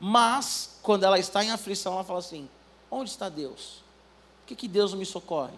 Mas, 0.00 0.78
quando 0.82 1.04
ela 1.04 1.18
está 1.18 1.44
em 1.44 1.50
aflição, 1.50 1.94
ela 1.94 2.04
fala 2.04 2.18
assim: 2.18 2.48
onde 2.90 3.10
está 3.10 3.28
Deus? 3.28 3.82
Por 4.40 4.48
que, 4.48 4.56
que 4.56 4.68
Deus 4.68 4.92
não 4.92 4.98
me 4.98 5.06
socorre? 5.06 5.54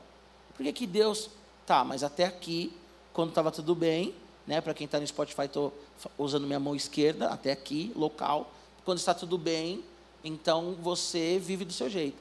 Por 0.57 0.65
que, 0.65 0.73
que 0.73 0.87
Deus. 0.87 1.31
Tá, 1.67 1.85
mas 1.85 2.03
até 2.03 2.25
aqui, 2.25 2.73
quando 3.13 3.29
estava 3.29 3.51
tudo 3.53 3.77
bem, 3.77 4.13
né, 4.47 4.61
para 4.61 4.75
quem 4.75 4.87
está 4.87 4.99
no 4.99 5.07
Spotify, 5.07 5.43
estou 5.43 5.73
usando 6.19 6.47
minha 6.47 6.59
mão 6.59 6.75
esquerda, 6.75 7.29
até 7.29 7.53
aqui, 7.53 7.93
local. 7.95 8.51
Quando 8.85 8.99
está 8.99 9.15
tudo 9.15 9.39
bem, 9.39 9.85
então 10.25 10.75
você 10.83 11.39
vive 11.39 11.65
do 11.65 11.73
seu 11.73 11.89
jeito. 11.89 12.19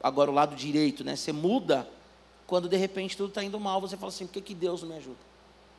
Agora, 0.00 0.30
o 0.30 0.34
lado 0.34 0.54
direito, 0.54 1.02
né, 1.02 1.16
você 1.16 1.32
muda 1.32 1.88
quando 2.46 2.68
de 2.68 2.76
repente 2.76 3.16
tudo 3.16 3.28
está 3.28 3.44
indo 3.44 3.58
mal, 3.60 3.80
você 3.80 3.96
fala 3.96 4.08
assim: 4.08 4.26
por 4.26 4.32
que, 4.32 4.40
que 4.40 4.54
Deus 4.54 4.82
não 4.82 4.88
me 4.88 4.96
ajuda? 4.96 5.18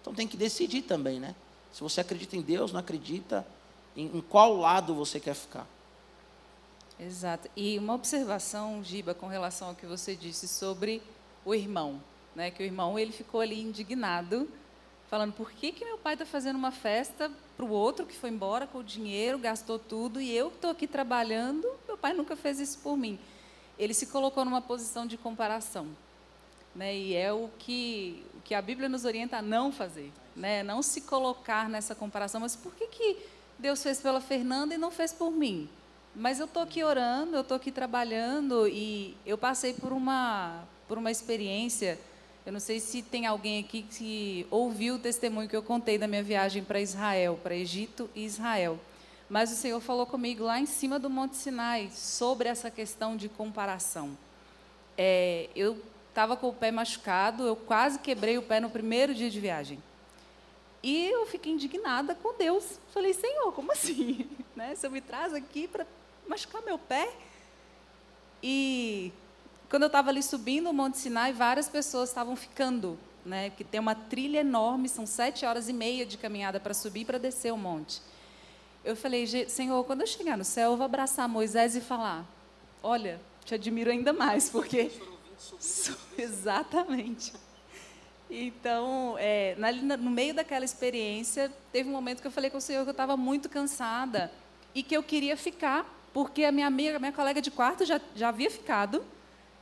Então 0.01 0.13
tem 0.13 0.27
que 0.27 0.37
decidir 0.37 0.83
também, 0.83 1.19
né? 1.19 1.35
Se 1.73 1.81
você 1.81 2.01
acredita 2.01 2.35
em 2.35 2.41
Deus, 2.41 2.71
não 2.71 2.79
acredita, 2.79 3.45
em, 3.99 4.17
em 4.17 4.21
qual 4.21 4.55
lado 4.55 4.95
você 4.95 5.19
quer 5.19 5.35
ficar. 5.35 5.67
Exato. 6.97 7.49
E 7.55 7.77
uma 7.77 7.93
observação, 7.93 8.83
Giba, 8.83 9.13
com 9.13 9.27
relação 9.27 9.69
ao 9.69 9.75
que 9.75 9.85
você 9.85 10.15
disse 10.15 10.47
sobre 10.47 11.01
o 11.45 11.53
irmão, 11.53 12.01
né? 12.35 12.49
Que 12.51 12.63
o 12.63 12.65
irmão 12.65 12.97
ele 12.97 13.11
ficou 13.11 13.41
ali 13.41 13.61
indignado, 13.61 14.49
falando 15.09 15.33
por 15.33 15.51
que 15.51 15.71
que 15.71 15.83
meu 15.83 15.97
pai 15.97 16.13
está 16.13 16.25
fazendo 16.25 16.55
uma 16.55 16.71
festa 16.71 17.31
para 17.55 17.65
o 17.65 17.69
outro 17.69 18.05
que 18.05 18.15
foi 18.15 18.29
embora 18.29 18.67
com 18.67 18.79
o 18.79 18.83
dinheiro, 18.83 19.37
gastou 19.37 19.77
tudo 19.77 20.21
e 20.21 20.33
eu 20.35 20.47
estou 20.47 20.69
aqui 20.69 20.87
trabalhando, 20.87 21.67
meu 21.87 21.97
pai 21.97 22.13
nunca 22.13 22.35
fez 22.35 22.59
isso 22.59 22.79
por 22.79 22.97
mim. 22.97 23.19
Ele 23.77 23.93
se 23.93 24.07
colocou 24.07 24.43
numa 24.43 24.61
posição 24.61 25.05
de 25.05 25.17
comparação, 25.17 25.87
né? 26.75 26.95
E 26.95 27.15
é 27.15 27.31
o 27.33 27.49
que 27.59 28.25
o 28.35 28.41
que 28.41 28.53
a 28.53 28.61
Bíblia 28.61 28.87
nos 28.87 29.03
orienta 29.05 29.37
a 29.37 29.41
não 29.41 29.71
fazer, 29.71 30.11
né? 30.35 30.63
Não 30.63 30.81
se 30.81 31.01
colocar 31.01 31.69
nessa 31.69 31.95
comparação. 31.95 32.41
Mas 32.41 32.57
por 32.57 32.73
que 32.75 32.87
que 32.87 33.38
Deus 33.59 33.83
fez 33.83 33.99
pela 33.99 34.21
Fernanda 34.21 34.73
e 34.73 34.77
não 34.77 34.89
fez 34.89 35.11
por 35.11 35.31
mim. 35.31 35.67
Mas 36.15 36.39
eu 36.39 36.45
estou 36.45 36.63
aqui 36.63 36.83
orando, 36.83 37.35
eu 37.35 37.41
estou 37.41 37.57
aqui 37.57 37.71
trabalhando 37.71 38.67
e 38.67 39.15
eu 39.25 39.37
passei 39.37 39.73
por 39.73 39.91
uma, 39.91 40.63
por 40.87 40.97
uma 40.97 41.11
experiência. 41.11 41.99
Eu 42.45 42.53
não 42.53 42.59
sei 42.59 42.79
se 42.79 43.01
tem 43.03 43.27
alguém 43.27 43.59
aqui 43.59 43.83
que 43.83 44.47
ouviu 44.49 44.95
o 44.95 44.99
testemunho 44.99 45.47
que 45.47 45.55
eu 45.55 45.61
contei 45.61 45.97
da 45.97 46.07
minha 46.07 46.23
viagem 46.23 46.63
para 46.63 46.79
Israel, 46.79 47.37
para 47.43 47.53
Egito 47.53 48.09
e 48.15 48.25
Israel. 48.25 48.79
Mas 49.29 49.51
o 49.51 49.55
Senhor 49.55 49.79
falou 49.81 50.05
comigo 50.05 50.45
lá 50.45 50.59
em 50.59 50.65
cima 50.65 50.97
do 50.97 51.09
Monte 51.09 51.35
Sinai 51.35 51.91
sobre 51.93 52.47
essa 52.47 52.71
questão 52.71 53.15
de 53.15 53.29
comparação. 53.29 54.17
É, 54.97 55.49
eu 55.55 55.77
estava 56.07 56.35
com 56.35 56.47
o 56.47 56.53
pé 56.53 56.71
machucado, 56.71 57.45
eu 57.45 57.55
quase 57.55 57.99
quebrei 57.99 58.37
o 58.37 58.41
pé 58.41 58.59
no 58.59 58.69
primeiro 58.69 59.13
dia 59.13 59.29
de 59.29 59.39
viagem. 59.39 59.77
E 60.81 61.07
eu 61.07 61.25
fiquei 61.25 61.53
indignada 61.53 62.15
com 62.15 62.37
Deus. 62.37 62.79
Falei, 62.93 63.13
Senhor, 63.13 63.51
como 63.51 63.71
assim? 63.71 64.27
Né? 64.55 64.75
Você 64.75 64.89
me 64.89 64.99
traz 64.99 65.33
aqui 65.33 65.69
para 65.69 65.87
machucar 66.27 66.61
meu 66.61 66.77
pé? 66.77 67.09
E 68.43 69.09
quando 69.69 69.83
eu 69.83 69.87
estava 69.87 70.09
ali 70.09 70.21
subindo 70.21 70.69
o 70.69 70.73
Monte 70.73 70.97
Sinai, 70.97 71.31
várias 71.31 71.69
pessoas 71.69 72.09
estavam 72.09 72.35
ficando, 72.35 72.99
né? 73.25 73.51
Que 73.51 73.63
tem 73.63 73.79
uma 73.79 73.95
trilha 73.95 74.39
enorme, 74.39 74.89
são 74.89 75.05
sete 75.05 75.45
horas 75.45 75.69
e 75.69 75.73
meia 75.73 76.05
de 76.05 76.17
caminhada 76.17 76.59
para 76.59 76.73
subir 76.73 77.01
e 77.01 77.05
para 77.05 77.17
descer 77.17 77.53
o 77.53 77.57
monte. 77.57 78.01
Eu 78.83 78.97
falei, 78.97 79.25
Senhor, 79.47 79.81
quando 79.85 80.01
eu 80.01 80.07
chegar 80.07 80.37
no 80.37 80.43
céu, 80.43 80.71
eu 80.71 80.77
vou 80.77 80.85
abraçar 80.85 81.29
Moisés 81.29 81.75
e 81.75 81.81
falar: 81.81 82.25
Olha, 82.83 83.21
te 83.45 83.53
admiro 83.53 83.91
ainda 83.91 84.11
mais, 84.11 84.49
porque. 84.49 84.91
Exatamente. 86.17 87.33
Então, 88.29 89.15
é, 89.17 89.55
no 89.81 90.11
meio 90.11 90.35
daquela 90.35 90.63
experiência, 90.63 91.51
teve 91.71 91.89
um 91.89 91.91
momento 91.91 92.21
que 92.21 92.27
eu 92.27 92.31
falei 92.31 92.49
com 92.49 92.57
o 92.57 92.61
Senhor 92.61 92.83
que 92.83 92.89
eu 92.89 92.91
estava 92.91 93.17
muito 93.17 93.49
cansada 93.49 94.31
e 94.75 94.83
que 94.83 94.95
eu 94.95 95.01
queria 95.01 95.35
ficar, 95.35 95.83
porque 96.13 96.43
a 96.43 96.51
minha 96.51 96.67
amiga, 96.67 96.99
minha 96.99 97.11
colega 97.11 97.41
de 97.41 97.49
quarto 97.49 97.85
já, 97.85 97.99
já 98.15 98.29
havia 98.29 98.51
ficado, 98.51 99.03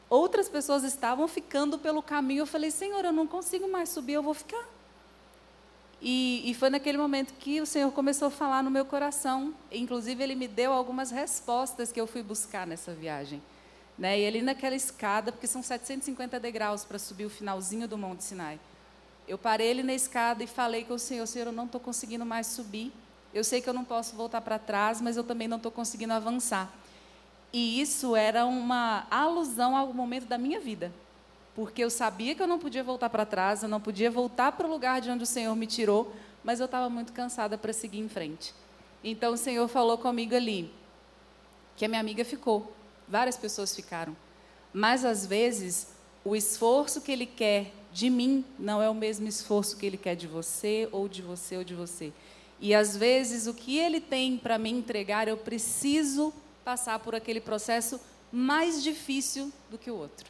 outras 0.09 0.49
pessoas 0.49 0.83
estavam 0.83 1.27
ficando 1.29 1.79
pelo 1.79 2.03
caminho. 2.03 2.41
Eu 2.41 2.45
falei, 2.45 2.69
Senhor, 2.69 3.05
eu 3.05 3.13
não 3.13 3.25
consigo 3.25 3.71
mais 3.71 3.87
subir, 3.87 4.13
eu 4.13 4.23
vou 4.23 4.33
ficar. 4.33 4.65
E, 6.01 6.43
e, 6.45 6.53
foi 6.53 6.69
naquele 6.69 6.97
momento 6.97 7.33
que 7.39 7.59
o 7.59 7.65
Senhor 7.65 7.91
começou 7.91 8.27
a 8.27 8.31
falar 8.31 8.61
no 8.61 8.69
meu 8.69 8.85
coração. 8.85 9.53
Inclusive, 9.71 10.21
Ele 10.21 10.35
me 10.35 10.47
deu 10.47 10.71
algumas 10.71 11.09
respostas 11.09 11.91
que 11.91 11.99
eu 11.99 12.05
fui 12.05 12.21
buscar 12.21 12.67
nessa 12.67 12.93
viagem. 12.93 13.41
Né? 13.97 14.19
E 14.19 14.27
ali 14.27 14.41
naquela 14.41 14.75
escada, 14.75 15.31
porque 15.31 15.47
são 15.47 15.63
750 15.63 16.39
degraus 16.39 16.85
para 16.85 16.99
subir 16.99 17.25
o 17.25 17.29
finalzinho 17.29 17.87
do 17.87 17.97
Monte 17.97 18.23
Sinai. 18.23 18.59
Eu 19.27 19.37
parei 19.37 19.67
ele 19.67 19.83
na 19.83 19.93
escada 19.93 20.43
e 20.43 20.47
falei 20.47 20.83
com 20.83 20.93
o 20.93 20.99
Senhor: 20.99 21.25
Senhor, 21.25 21.47
eu 21.47 21.51
não 21.51 21.65
estou 21.65 21.81
conseguindo 21.81 22.25
mais 22.25 22.47
subir. 22.47 22.91
Eu 23.33 23.43
sei 23.43 23.61
que 23.61 23.69
eu 23.69 23.73
não 23.73 23.83
posso 23.83 24.15
voltar 24.15 24.41
para 24.41 24.57
trás, 24.57 25.01
mas 25.01 25.17
eu 25.17 25.23
também 25.23 25.47
não 25.47 25.57
estou 25.57 25.71
conseguindo 25.71 26.13
avançar. 26.13 26.71
E 27.51 27.81
isso 27.81 28.15
era 28.15 28.45
uma 28.45 29.07
alusão 29.09 29.75
ao 29.75 29.93
momento 29.93 30.25
da 30.25 30.37
minha 30.37 30.59
vida 30.59 30.91
porque 31.57 31.83
eu 31.83 31.89
sabia 31.89 32.35
que 32.35 32.41
eu 32.43 32.45
não 32.45 32.59
podia 32.59 32.83
voltar 32.83 33.09
para 33.09 33.25
trás, 33.25 33.63
eu 33.63 33.67
não 33.67 33.81
podia 33.81 34.11
voltar 34.11 34.51
para 34.51 34.67
o 34.67 34.69
lugar 34.69 35.01
de 35.01 35.09
onde 35.09 35.23
o 35.23 35.25
Senhor 35.25 35.55
me 35.55 35.65
tirou, 35.65 36.13
mas 36.43 36.59
eu 36.59 36.67
estava 36.67 36.87
muito 36.87 37.11
cansada 37.11 37.57
para 37.57 37.73
seguir 37.73 37.97
em 37.97 38.07
frente. 38.07 38.53
Então 39.03 39.33
o 39.33 39.37
Senhor 39.37 39.67
falou 39.67 39.97
comigo 39.97 40.35
ali 40.35 40.71
que 41.75 41.83
a 41.83 41.87
minha 41.87 41.99
amiga 41.99 42.23
ficou, 42.23 42.71
várias 43.07 43.37
pessoas 43.37 43.75
ficaram, 43.75 44.15
mas 44.73 45.05
às 45.05 45.25
vezes 45.25 45.87
o 46.23 46.35
esforço 46.35 47.01
que 47.01 47.11
Ele 47.11 47.25
quer 47.25 47.71
de 47.93 48.09
mim 48.09 48.43
não 48.59 48.81
é 48.81 48.89
o 48.89 48.93
mesmo 48.93 49.27
esforço 49.27 49.77
que 49.77 49.85
Ele 49.85 49.97
quer 49.97 50.15
de 50.15 50.27
você, 50.27 50.87
ou 50.91 51.07
de 51.07 51.21
você, 51.21 51.57
ou 51.57 51.63
de 51.63 51.73
você. 51.73 52.11
E 52.59 52.73
às 52.75 52.97
vezes 52.97 53.47
o 53.47 53.53
que 53.53 53.77
Ele 53.77 54.01
tem 54.01 54.37
para 54.37 54.57
me 54.57 54.69
entregar, 54.69 55.27
eu 55.27 55.37
preciso 55.37 56.33
passar 56.65 56.99
por 56.99 57.15
aquele 57.15 57.39
processo 57.39 57.99
mais 58.31 58.83
difícil 58.83 59.51
do 59.71 59.77
que 59.77 59.89
o 59.89 59.95
outro. 59.95 60.29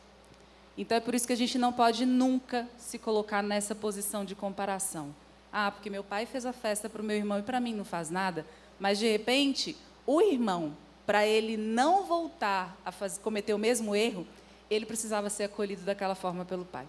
Então 0.77 0.95
é 0.95 1.01
por 1.01 1.15
isso 1.15 1.25
que 1.25 1.33
a 1.33 1.37
gente 1.37 1.57
não 1.57 1.73
pode 1.73 2.05
nunca 2.05 2.67
se 2.77 2.99
colocar 2.99 3.41
nessa 3.41 3.73
posição 3.73 4.23
de 4.23 4.35
comparação. 4.35 5.13
Ah, 5.51 5.71
porque 5.71 5.89
meu 5.89 6.03
pai 6.03 6.25
fez 6.25 6.45
a 6.45 6.53
festa 6.53 6.87
para 6.87 7.01
o 7.01 7.05
meu 7.05 7.17
irmão 7.17 7.39
e 7.39 7.43
para 7.43 7.59
mim 7.59 7.73
não 7.73 7.83
faz 7.83 8.11
nada. 8.11 8.45
Mas 8.79 8.99
de 8.99 9.11
repente, 9.11 9.75
o 10.05 10.21
irmão, 10.21 10.77
para 11.07 11.25
ele 11.25 11.55
não 11.55 12.05
voltar 12.05 12.77
a 12.85 12.91
fazer, 12.91 13.21
cometer 13.21 13.53
o 13.53 13.57
mesmo 13.57 13.95
erro, 13.95 14.27
ele 14.69 14.85
precisava 14.85 15.29
ser 15.29 15.45
acolhido 15.45 15.83
daquela 15.83 16.13
forma 16.13 16.43
pelo 16.43 16.65
pai. 16.65 16.85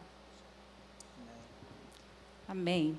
Amém. 2.48 2.98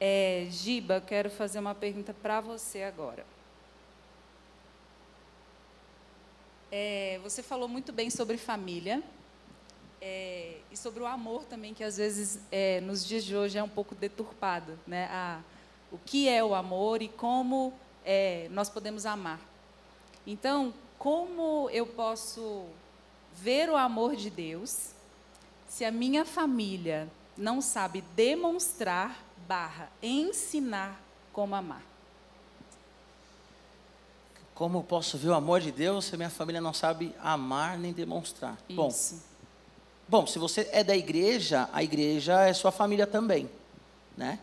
É, 0.00 0.46
Giba, 0.50 1.00
quero 1.00 1.28
fazer 1.28 1.58
uma 1.58 1.74
pergunta 1.74 2.14
para 2.14 2.40
você 2.40 2.82
agora. 2.82 3.26
É, 6.70 7.20
você 7.22 7.42
falou 7.42 7.68
muito 7.68 7.92
bem 7.92 8.08
sobre 8.08 8.38
família, 8.38 9.02
é, 10.00 10.56
e 10.70 10.76
sobre 10.76 11.02
o 11.02 11.06
amor 11.06 11.44
também, 11.44 11.74
que 11.74 11.84
às 11.84 11.98
vezes 11.98 12.40
é, 12.50 12.80
nos 12.80 13.06
dias 13.06 13.24
de 13.24 13.36
hoje 13.36 13.58
é 13.58 13.62
um 13.62 13.68
pouco 13.68 13.94
deturpado. 13.94 14.78
Né? 14.86 15.04
A, 15.10 15.40
o 15.92 15.98
que 15.98 16.28
é 16.28 16.42
o 16.42 16.54
amor 16.54 17.02
e 17.02 17.08
como 17.08 17.74
é, 18.04 18.48
nós 18.50 18.70
podemos 18.70 19.04
amar. 19.04 19.51
Então, 20.26 20.72
como 20.98 21.68
eu 21.70 21.86
posso 21.86 22.66
ver 23.34 23.68
o 23.68 23.76
amor 23.76 24.14
de 24.14 24.30
Deus 24.30 24.90
se 25.68 25.84
a 25.84 25.90
minha 25.90 26.24
família 26.24 27.08
não 27.36 27.60
sabe 27.60 28.02
demonstrar 28.14 29.24
barra 29.48 29.90
ensinar 30.02 31.00
como 31.32 31.54
amar? 31.54 31.82
Como 34.54 34.78
eu 34.78 34.82
posso 34.82 35.16
ver 35.18 35.30
o 35.30 35.34
amor 35.34 35.60
de 35.60 35.72
Deus 35.72 36.04
se 36.04 36.14
a 36.14 36.18
minha 36.18 36.30
família 36.30 36.60
não 36.60 36.74
sabe 36.74 37.14
amar 37.20 37.78
nem 37.78 37.92
demonstrar? 37.92 38.58
Isso. 38.68 39.14
Bom, 39.14 39.32
Bom, 40.12 40.26
se 40.26 40.38
você 40.38 40.68
é 40.72 40.84
da 40.84 40.94
igreja, 40.94 41.70
a 41.72 41.82
igreja 41.82 42.42
é 42.42 42.52
sua 42.52 42.70
família 42.70 43.06
também, 43.06 43.48
né? 44.14 44.38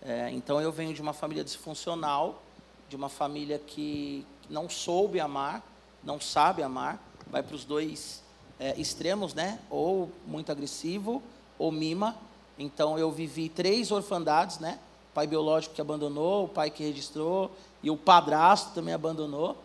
É, 0.00 0.30
então 0.30 0.60
eu 0.62 0.72
venho 0.72 0.94
de 0.94 1.02
uma 1.02 1.12
família 1.12 1.44
disfuncional, 1.44 2.42
de 2.88 2.96
uma 2.96 3.10
família 3.10 3.58
que 3.58 4.24
não 4.50 4.68
soube 4.68 5.20
amar, 5.20 5.62
não 6.02 6.20
sabe 6.20 6.62
amar, 6.62 6.98
vai 7.30 7.42
para 7.42 7.54
os 7.54 7.64
dois 7.64 8.22
é, 8.58 8.78
extremos, 8.78 9.32
né? 9.32 9.58
Ou 9.70 10.10
muito 10.26 10.50
agressivo, 10.50 11.22
ou 11.58 11.70
mima. 11.70 12.16
Então 12.58 12.98
eu 12.98 13.10
vivi 13.10 13.48
três 13.48 13.90
orfandades, 13.90 14.58
né? 14.58 14.78
O 15.10 15.14
pai 15.14 15.26
biológico 15.26 15.74
que 15.74 15.80
abandonou, 15.80 16.44
o 16.44 16.48
pai 16.48 16.70
que 16.70 16.82
registrou 16.82 17.50
e 17.82 17.90
o 17.90 17.96
padrasto 17.96 18.74
também 18.74 18.92
abandonou. 18.92 19.56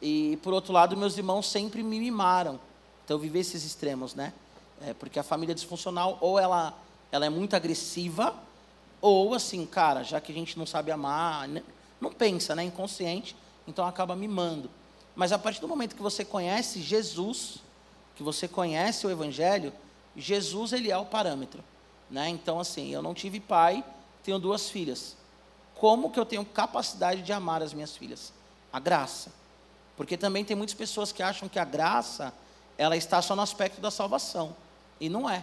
E 0.00 0.38
por 0.42 0.52
outro 0.52 0.72
lado, 0.72 0.96
meus 0.96 1.16
irmãos 1.16 1.50
sempre 1.50 1.82
me 1.82 1.98
mimaram. 1.98 2.60
Então 3.04 3.16
eu 3.16 3.20
vivi 3.20 3.38
esses 3.38 3.64
extremos, 3.64 4.14
né? 4.14 4.32
É, 4.82 4.92
porque 4.92 5.18
a 5.18 5.22
família 5.22 5.54
disfuncional, 5.54 6.18
ou 6.20 6.38
ela, 6.38 6.74
ela 7.10 7.24
é 7.24 7.30
muito 7.30 7.56
agressiva, 7.56 8.34
ou 9.00 9.34
assim, 9.34 9.64
cara, 9.64 10.02
já 10.02 10.20
que 10.20 10.32
a 10.32 10.34
gente 10.34 10.58
não 10.58 10.66
sabe 10.66 10.90
amar, 10.90 11.48
né, 11.48 11.62
não 12.00 12.12
pensa, 12.12 12.54
né, 12.54 12.64
inconsciente, 12.64 13.34
então 13.66 13.86
acaba 13.86 14.14
mimando. 14.14 14.70
Mas 15.14 15.32
a 15.32 15.38
partir 15.38 15.60
do 15.60 15.68
momento 15.68 15.96
que 15.96 16.02
você 16.02 16.24
conhece 16.24 16.80
Jesus, 16.80 17.58
que 18.14 18.22
você 18.22 18.46
conhece 18.46 19.06
o 19.06 19.10
Evangelho, 19.10 19.72
Jesus 20.16 20.72
ele 20.72 20.90
é 20.90 20.96
o 20.96 21.06
parâmetro. 21.06 21.62
Né? 22.10 22.28
Então, 22.28 22.60
assim, 22.60 22.92
eu 22.92 23.02
não 23.02 23.14
tive 23.14 23.40
pai, 23.40 23.84
tenho 24.22 24.38
duas 24.38 24.68
filhas. 24.68 25.16
Como 25.74 26.10
que 26.10 26.18
eu 26.18 26.24
tenho 26.24 26.44
capacidade 26.44 27.22
de 27.22 27.32
amar 27.32 27.62
as 27.62 27.72
minhas 27.72 27.96
filhas? 27.96 28.32
A 28.72 28.78
graça. 28.80 29.32
Porque 29.96 30.16
também 30.16 30.44
tem 30.44 30.56
muitas 30.56 30.74
pessoas 30.74 31.12
que 31.12 31.22
acham 31.22 31.48
que 31.48 31.58
a 31.58 31.64
graça 31.64 32.32
ela 32.78 32.96
está 32.96 33.20
só 33.22 33.34
no 33.34 33.42
aspecto 33.42 33.80
da 33.80 33.90
salvação. 33.90 34.54
E 35.00 35.08
não 35.08 35.28
é. 35.28 35.42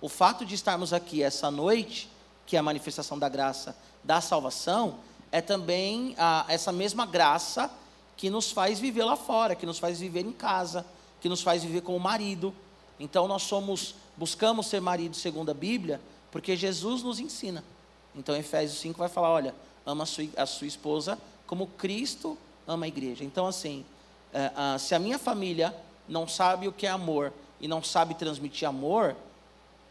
O 0.00 0.08
fato 0.08 0.44
de 0.44 0.54
estarmos 0.54 0.92
aqui 0.92 1.22
essa 1.22 1.50
noite, 1.50 2.10
que 2.46 2.56
é 2.56 2.58
a 2.58 2.62
manifestação 2.62 3.18
da 3.18 3.28
graça 3.28 3.76
da 4.02 4.20
salvação, 4.20 4.98
é 5.34 5.40
também 5.40 6.14
a, 6.16 6.44
essa 6.46 6.70
mesma 6.70 7.04
graça 7.04 7.68
que 8.16 8.30
nos 8.30 8.52
faz 8.52 8.78
viver 8.78 9.02
lá 9.02 9.16
fora, 9.16 9.56
que 9.56 9.66
nos 9.66 9.80
faz 9.80 9.98
viver 9.98 10.20
em 10.20 10.30
casa, 10.30 10.86
que 11.20 11.28
nos 11.28 11.42
faz 11.42 11.64
viver 11.64 11.80
como 11.80 11.98
marido. 11.98 12.54
Então 13.00 13.26
nós 13.26 13.42
somos, 13.42 13.96
buscamos 14.16 14.68
ser 14.68 14.80
marido 14.80 15.16
segundo 15.16 15.50
a 15.50 15.54
Bíblia, 15.54 16.00
porque 16.30 16.54
Jesus 16.54 17.02
nos 17.02 17.18
ensina. 17.18 17.64
Então 18.14 18.36
Efésios 18.36 18.78
5 18.78 18.96
vai 18.96 19.08
falar, 19.08 19.30
olha, 19.30 19.52
ama 19.84 20.04
a 20.04 20.06
sua, 20.06 20.24
a 20.36 20.46
sua 20.46 20.68
esposa 20.68 21.18
como 21.48 21.66
Cristo 21.66 22.38
ama 22.64 22.84
a 22.84 22.88
igreja. 22.88 23.24
Então 23.24 23.48
assim, 23.48 23.84
é, 24.32 24.78
se 24.78 24.94
a 24.94 25.00
minha 25.00 25.18
família 25.18 25.74
não 26.08 26.28
sabe 26.28 26.68
o 26.68 26.72
que 26.72 26.86
é 26.86 26.90
amor, 26.90 27.32
e 27.60 27.66
não 27.66 27.82
sabe 27.82 28.14
transmitir 28.14 28.68
amor, 28.68 29.16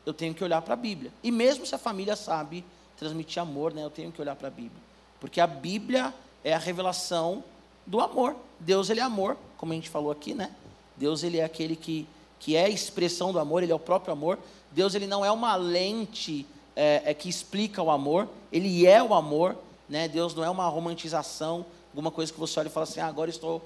eu 0.05 0.13
tenho 0.13 0.33
que 0.33 0.41
olhar 0.41 0.61
para 0.61 0.73
a 0.73 0.77
Bíblia. 0.77 1.11
E 1.21 1.31
mesmo 1.31 1.65
se 1.65 1.75
a 1.75 1.77
família 1.77 2.15
sabe 2.15 2.63
transmitir 2.97 3.41
amor, 3.41 3.73
né, 3.73 3.83
eu 3.83 3.89
tenho 3.89 4.09
que 4.09 4.21
olhar 4.21 4.37
para 4.37 4.47
a 4.47 4.51
Bíblia. 4.51 4.92
Porque 5.23 5.39
a 5.39 5.47
Bíblia 5.47 6.13
é 6.43 6.53
a 6.53 6.57
revelação 6.57 7.45
do 7.85 8.01
amor. 8.01 8.35
Deus 8.59 8.89
ele 8.89 8.99
é 8.99 9.03
amor, 9.03 9.37
como 9.55 9.71
a 9.71 9.75
gente 9.75 9.89
falou 9.89 10.11
aqui, 10.11 10.33
né? 10.33 10.51
Deus 10.97 11.23
ele 11.23 11.37
é 11.37 11.45
aquele 11.45 11.77
que, 11.77 12.05
que 12.37 12.57
é 12.57 12.65
a 12.65 12.69
expressão 12.69 13.31
do 13.31 13.39
amor, 13.39 13.63
ele 13.63 13.71
é 13.71 13.75
o 13.75 13.79
próprio 13.79 14.11
amor. 14.11 14.37
Deus 14.69 14.95
ele 14.95 15.07
não 15.07 15.23
é 15.23 15.31
uma 15.31 15.55
lente 15.55 16.45
é, 16.75 17.03
é, 17.05 17.13
que 17.13 17.29
explica 17.29 17.81
o 17.81 17.89
amor, 17.89 18.27
ele 18.51 18.85
é 18.85 19.01
o 19.01 19.13
amor, 19.13 19.55
né? 19.87 20.09
Deus 20.09 20.35
não 20.35 20.43
é 20.43 20.49
uma 20.49 20.67
romantização, 20.67 21.65
alguma 21.93 22.11
coisa 22.11 22.33
que 22.33 22.37
você 22.37 22.59
olha 22.59 22.67
e 22.67 22.69
fala 22.69 22.83
assim, 22.83 22.99
ah, 22.99 23.07
agora 23.07 23.29
estou 23.29 23.65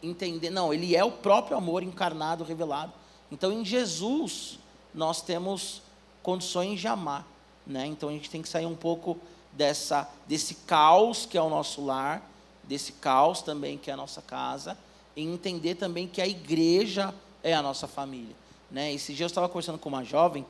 entendendo. 0.00 0.54
Não, 0.54 0.72
ele 0.72 0.94
é 0.94 1.02
o 1.02 1.10
próprio 1.10 1.56
amor 1.56 1.82
encarnado, 1.82 2.44
revelado. 2.44 2.92
Então, 3.28 3.50
em 3.50 3.64
Jesus, 3.64 4.56
nós 4.94 5.20
temos 5.20 5.82
condições 6.22 6.78
de 6.78 6.86
amar, 6.86 7.26
né? 7.66 7.86
Então 7.86 8.08
a 8.08 8.12
gente 8.12 8.30
tem 8.30 8.40
que 8.40 8.48
sair 8.48 8.66
um 8.66 8.76
pouco 8.76 9.18
dessa 9.52 10.08
desse 10.26 10.54
caos 10.66 11.26
que 11.26 11.36
é 11.36 11.42
o 11.42 11.48
nosso 11.48 11.84
lar, 11.84 12.22
desse 12.64 12.92
caos 12.92 13.42
também 13.42 13.76
que 13.76 13.90
é 13.90 13.94
a 13.94 13.96
nossa 13.96 14.22
casa, 14.22 14.76
e 15.14 15.22
entender 15.22 15.74
também 15.74 16.06
que 16.06 16.20
a 16.20 16.26
igreja 16.26 17.14
é 17.42 17.52
a 17.54 17.62
nossa 17.62 17.86
família, 17.86 18.34
né? 18.70 18.92
Esse 18.92 19.12
dia 19.12 19.24
eu 19.24 19.28
estava 19.28 19.48
conversando 19.48 19.78
com 19.78 19.88
uma 19.88 20.04
jovem 20.04 20.46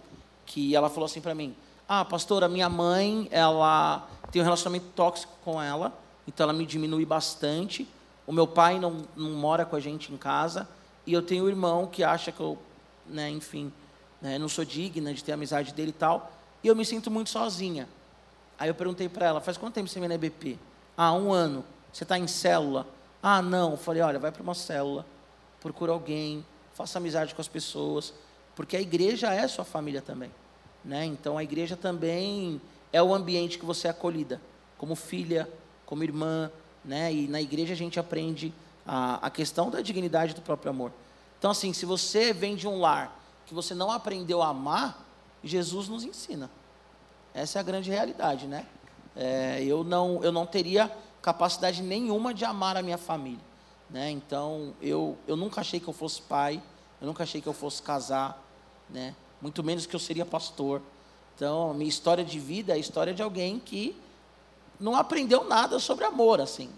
que 0.47 0.75
ela 0.75 0.89
falou 0.89 1.07
assim 1.07 1.21
para 1.21 1.35
mim: 1.35 1.55
"Ah, 1.89 2.05
pastora, 2.05 2.49
minha 2.49 2.69
mãe, 2.69 3.29
ela 3.31 4.09
tem 4.31 4.41
um 4.41 4.45
relacionamento 4.45 4.87
tóxico 4.95 5.33
com 5.45 5.61
ela, 5.61 5.93
então 6.27 6.45
ela 6.45 6.53
me 6.53 6.65
diminui 6.65 7.05
bastante. 7.05 7.89
O 8.27 8.33
meu 8.33 8.47
pai 8.47 8.79
não, 8.79 9.05
não 9.17 9.33
mora 9.33 9.65
com 9.65 9.75
a 9.75 9.81
gente 9.81 10.13
em 10.13 10.17
casa 10.17 10.69
e 11.07 11.13
eu 11.13 11.23
tenho 11.23 11.45
um 11.45 11.49
irmão 11.49 11.87
que 11.87 12.05
acha 12.05 12.31
que 12.31 12.41
eu, 12.41 12.57
né, 13.07 13.29
enfim, 13.29 13.73
né, 14.21 14.39
não 14.39 14.49
sou 14.49 14.65
digna 14.65 15.13
de 15.13 15.23
ter 15.23 15.33
amizade 15.33 15.75
dele 15.75 15.91
e 15.91 15.93
tal, 15.95 16.31
e 16.63 16.69
eu 16.69 16.77
me 16.77 16.85
sinto 16.85 17.11
muito 17.11 17.31
sozinha. 17.31 17.89
Aí 18.63 18.69
eu 18.69 18.77
perguntei 18.77 19.09
para 19.09 19.27
ela, 19.27 19.41
faz 19.41 19.57
quanto 19.57 19.75
tempo 19.75 19.89
você 19.89 19.99
vem 19.99 20.09
na 20.09 20.15
EBP? 20.15 20.57
Ah, 20.97 21.13
um 21.15 21.33
ano. 21.33 21.65
Você 21.93 22.05
está 22.05 22.17
em 22.17 22.29
célula? 22.29 22.87
Ah, 23.21 23.43
não. 23.43 23.73
Eu 23.73 23.77
falei, 23.77 24.01
olha, 24.01 24.21
vai 24.21 24.31
para 24.31 24.41
uma 24.41 24.55
célula, 24.55 25.05
procura 25.61 25.91
alguém, 25.91 26.47
faça 26.73 26.97
amizade 26.97 27.35
com 27.35 27.41
as 27.41 27.49
pessoas, 27.49 28.15
porque 28.55 28.77
a 28.77 28.81
igreja 28.81 29.35
é 29.35 29.49
sua 29.49 29.65
família 29.65 30.01
também. 30.01 30.31
Né? 30.85 31.05
Então 31.07 31.37
a 31.37 31.43
igreja 31.43 31.77
também 31.77 32.61
é 32.93 33.03
o 33.03 33.13
ambiente 33.13 33.59
que 33.59 33.65
você 33.65 33.89
é 33.89 33.91
acolhida, 33.91 34.41
como 34.79 34.95
filha, 34.95 35.51
como 35.85 36.05
irmã, 36.05 36.49
né? 36.85 37.13
E 37.13 37.27
na 37.27 37.43
igreja 37.43 37.73
a 37.73 37.77
gente 37.77 37.99
aprende 37.99 38.55
a, 38.87 39.27
a 39.27 39.29
questão 39.29 39.71
da 39.71 39.81
dignidade 39.81 40.35
do 40.35 40.41
próprio 40.41 40.71
amor. 40.71 40.93
Então, 41.37 41.51
assim, 41.51 41.73
se 41.73 41.85
você 41.85 42.33
vem 42.33 42.55
de 42.55 42.69
um 42.69 42.79
lar 42.79 43.21
que 43.45 43.55
você 43.55 43.75
não 43.75 43.91
aprendeu 43.91 44.41
a 44.41 44.51
amar, 44.51 45.05
Jesus 45.43 45.89
nos 45.89 46.05
ensina. 46.05 46.49
Essa 47.35 47.59
é 47.59 47.61
a 47.61 47.63
grande 47.63 47.91
realidade, 47.91 48.47
né? 48.47 48.67
É, 49.17 49.63
eu, 49.63 49.85
não, 49.85 50.23
eu 50.23 50.33
não 50.33 50.47
teria 50.47 50.91
capacidade 51.21 51.83
nenhuma 51.83 52.35
de 52.35 52.45
amar 52.45 52.77
a 52.77 52.83
minha 52.83 52.99
família. 52.99 53.45
Né? 53.89 54.11
Então, 54.11 54.75
eu, 54.81 55.17
eu 55.27 55.37
nunca 55.37 55.61
achei 55.61 55.79
que 55.79 55.89
eu 55.89 55.93
fosse 55.93 56.23
pai, 56.23 56.63
eu 57.01 57.07
nunca 57.07 57.23
achei 57.23 57.41
que 57.41 57.47
eu 57.47 57.53
fosse 57.53 57.83
casar, 57.83 58.43
né? 58.89 59.15
muito 59.41 59.63
menos 59.63 59.87
que 59.87 59.95
eu 59.95 60.01
seria 60.01 60.25
pastor. 60.25 60.81
Então, 61.35 61.75
minha 61.75 61.89
história 61.89 62.25
de 62.25 62.39
vida 62.39 62.73
é 62.73 62.77
a 62.77 62.79
história 62.79 63.13
de 63.13 63.23
alguém 63.23 63.59
que 63.59 63.97
não 64.81 64.97
aprendeu 64.97 65.45
nada 65.45 65.79
sobre 65.79 66.05
amor, 66.05 66.41
assim. 66.41 66.71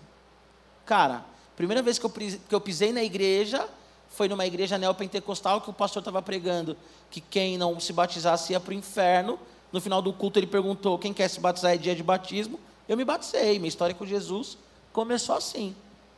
Cara, 0.84 1.24
primeira 1.56 1.82
vez 1.82 1.98
que 1.98 2.06
eu, 2.06 2.10
que 2.10 2.54
eu 2.54 2.60
pisei 2.60 2.92
na 2.92 3.02
igreja 3.02 3.68
foi 4.08 4.28
numa 4.28 4.46
igreja 4.46 4.78
neopentecostal 4.78 5.60
que 5.60 5.70
o 5.70 5.72
pastor 5.72 6.00
estava 6.00 6.22
pregando 6.22 6.76
que 7.10 7.20
quem 7.20 7.58
não 7.58 7.80
se 7.80 7.92
batizasse 7.92 8.52
ia 8.52 8.60
para 8.60 8.70
o 8.70 8.74
inferno. 8.74 9.38
No 9.74 9.80
final 9.80 10.00
do 10.00 10.12
culto 10.12 10.38
ele 10.38 10.46
perguntou: 10.46 10.96
quem 10.96 11.12
quer 11.12 11.26
se 11.26 11.40
batizar 11.40 11.72
é 11.72 11.76
dia 11.76 11.96
de 11.96 12.02
batismo? 12.04 12.60
Eu 12.88 12.96
me 12.96 13.04
batizei. 13.04 13.58
Minha 13.58 13.68
história 13.68 13.92
com 13.92 14.06
Jesus 14.06 14.56
começou 14.92 15.34
assim. 15.34 15.74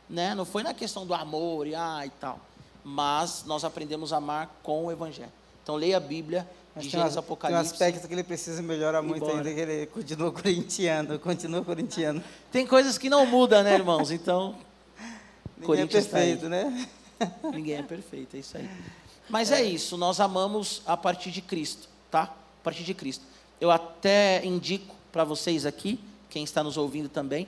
Né? 0.07 0.35
Não 0.35 0.45
foi 0.45 0.61
na 0.61 0.75
questão 0.75 1.07
do 1.07 1.13
amor 1.15 1.65
e, 1.65 1.73
ah, 1.73 2.03
e 2.05 2.09
tal. 2.11 2.39
Mas 2.83 3.45
nós 3.47 3.63
aprendemos 3.63 4.13
a 4.13 4.17
amar 4.17 4.59
com 4.61 4.85
o 4.85 4.91
Evangelho. 4.91 5.31
Então 5.63 5.75
leia 5.75 5.97
a 5.97 5.99
Bíblia 5.99 6.47
mas 6.75 6.83
de 6.83 6.91
Gênesis 6.91 7.17
Apocalipse. 7.17 7.63
Tem 7.63 7.71
um 7.71 7.73
aspecto 7.73 8.07
que 8.07 8.13
ele 8.13 8.23
precisa 8.23 8.61
melhorar 8.61 9.01
muito 9.01 9.23
Embora. 9.23 9.37
ainda, 9.37 9.51
que 9.51 9.59
ele 9.59 9.87
continua 9.87 10.31
corintiano, 10.31 11.17
continua 11.17 11.63
corintiano. 11.63 12.23
Tem 12.51 12.67
coisas 12.67 12.95
que 12.99 13.09
não 13.09 13.25
mudam, 13.25 13.63
né, 13.63 13.73
irmãos? 13.73 14.11
Então, 14.11 14.55
Ninguém 15.57 15.81
é 15.81 15.87
perfeito, 15.87 16.41
tá 16.43 16.49
né? 16.49 16.87
Ninguém 17.51 17.75
é 17.77 17.81
perfeito, 17.81 18.37
é 18.37 18.39
isso 18.39 18.55
aí. 18.55 18.69
Mas 19.27 19.51
é. 19.51 19.61
é 19.61 19.63
isso, 19.63 19.97
nós 19.97 20.19
amamos 20.19 20.83
a 20.85 20.95
partir 20.95 21.31
de 21.31 21.41
Cristo, 21.41 21.89
tá? 22.11 22.21
A 22.21 22.63
partir 22.63 22.83
de 22.83 22.93
Cristo. 22.93 23.25
Eu 23.59 23.71
até 23.71 24.45
indico 24.45 24.95
para 25.11 25.23
vocês 25.23 25.65
aqui, 25.65 25.99
quem 26.29 26.43
está 26.43 26.63
nos 26.63 26.77
ouvindo 26.77 27.09
também, 27.09 27.47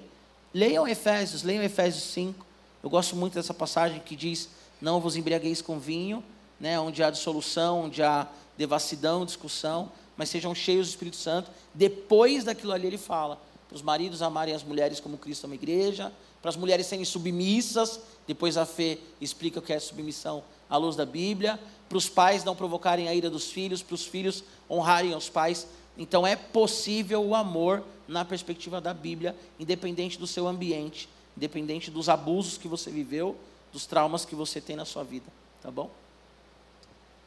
leiam 0.53 0.87
Efésios, 0.87 1.43
leiam 1.43 1.63
Efésios 1.63 2.03
5. 2.05 2.45
Eu 2.81 2.89
gosto 2.89 3.15
muito 3.15 3.33
dessa 3.33 3.53
passagem 3.53 3.99
que 3.99 4.15
diz: 4.15 4.49
Não 4.81 4.99
vos 4.99 5.15
embriagueis 5.15 5.61
com 5.61 5.79
vinho, 5.79 6.23
né, 6.59 6.79
onde 6.79 7.03
há 7.03 7.09
dissolução, 7.09 7.85
onde 7.85 8.01
há 8.01 8.27
devassidão, 8.57 9.25
discussão, 9.25 9.91
mas 10.17 10.29
sejam 10.29 10.53
cheios 10.53 10.87
do 10.87 10.89
Espírito 10.89 11.15
Santo. 11.15 11.49
Depois 11.73 12.43
daquilo 12.43 12.73
ali 12.73 12.87
ele 12.87 12.97
fala, 12.97 13.39
para 13.67 13.75
os 13.75 13.81
maridos 13.81 14.21
amarem 14.21 14.53
as 14.53 14.63
mulheres 14.63 14.99
como 14.99 15.17
Cristo 15.17 15.45
ama 15.45 15.53
a 15.53 15.55
igreja, 15.55 16.11
para 16.41 16.49
as 16.49 16.57
mulheres 16.57 16.87
serem 16.87 17.05
submissas, 17.05 17.99
depois 18.27 18.57
a 18.57 18.65
fé 18.65 18.97
explica 19.21 19.59
o 19.59 19.61
que 19.61 19.71
é 19.71 19.79
submissão 19.79 20.43
à 20.69 20.75
luz 20.75 20.95
da 20.95 21.05
Bíblia, 21.05 21.59
para 21.87 21.97
os 21.97 22.09
pais 22.09 22.43
não 22.43 22.55
provocarem 22.55 23.07
a 23.07 23.15
ira 23.15 23.29
dos 23.29 23.49
filhos, 23.51 23.81
para 23.81 23.95
os 23.95 24.05
filhos 24.05 24.43
honrarem 24.69 25.15
os 25.15 25.29
pais. 25.29 25.67
Então 25.99 26.25
é 26.25 26.33
possível 26.33 27.21
o 27.21 27.35
amor 27.35 27.83
na 28.07 28.23
perspectiva 28.23 28.79
da 28.79 28.93
Bíblia, 28.93 29.35
independente 29.59 30.17
do 30.17 30.25
seu 30.25 30.47
ambiente, 30.47 31.09
independente 31.35 31.91
dos 31.91 32.07
abusos 32.07 32.57
que 32.57 32.69
você 32.69 32.89
viveu, 32.89 33.35
dos 33.73 33.85
traumas 33.85 34.23
que 34.23 34.33
você 34.33 34.61
tem 34.61 34.77
na 34.77 34.85
sua 34.85 35.03
vida, 35.03 35.27
tá 35.61 35.69
bom? 35.69 35.91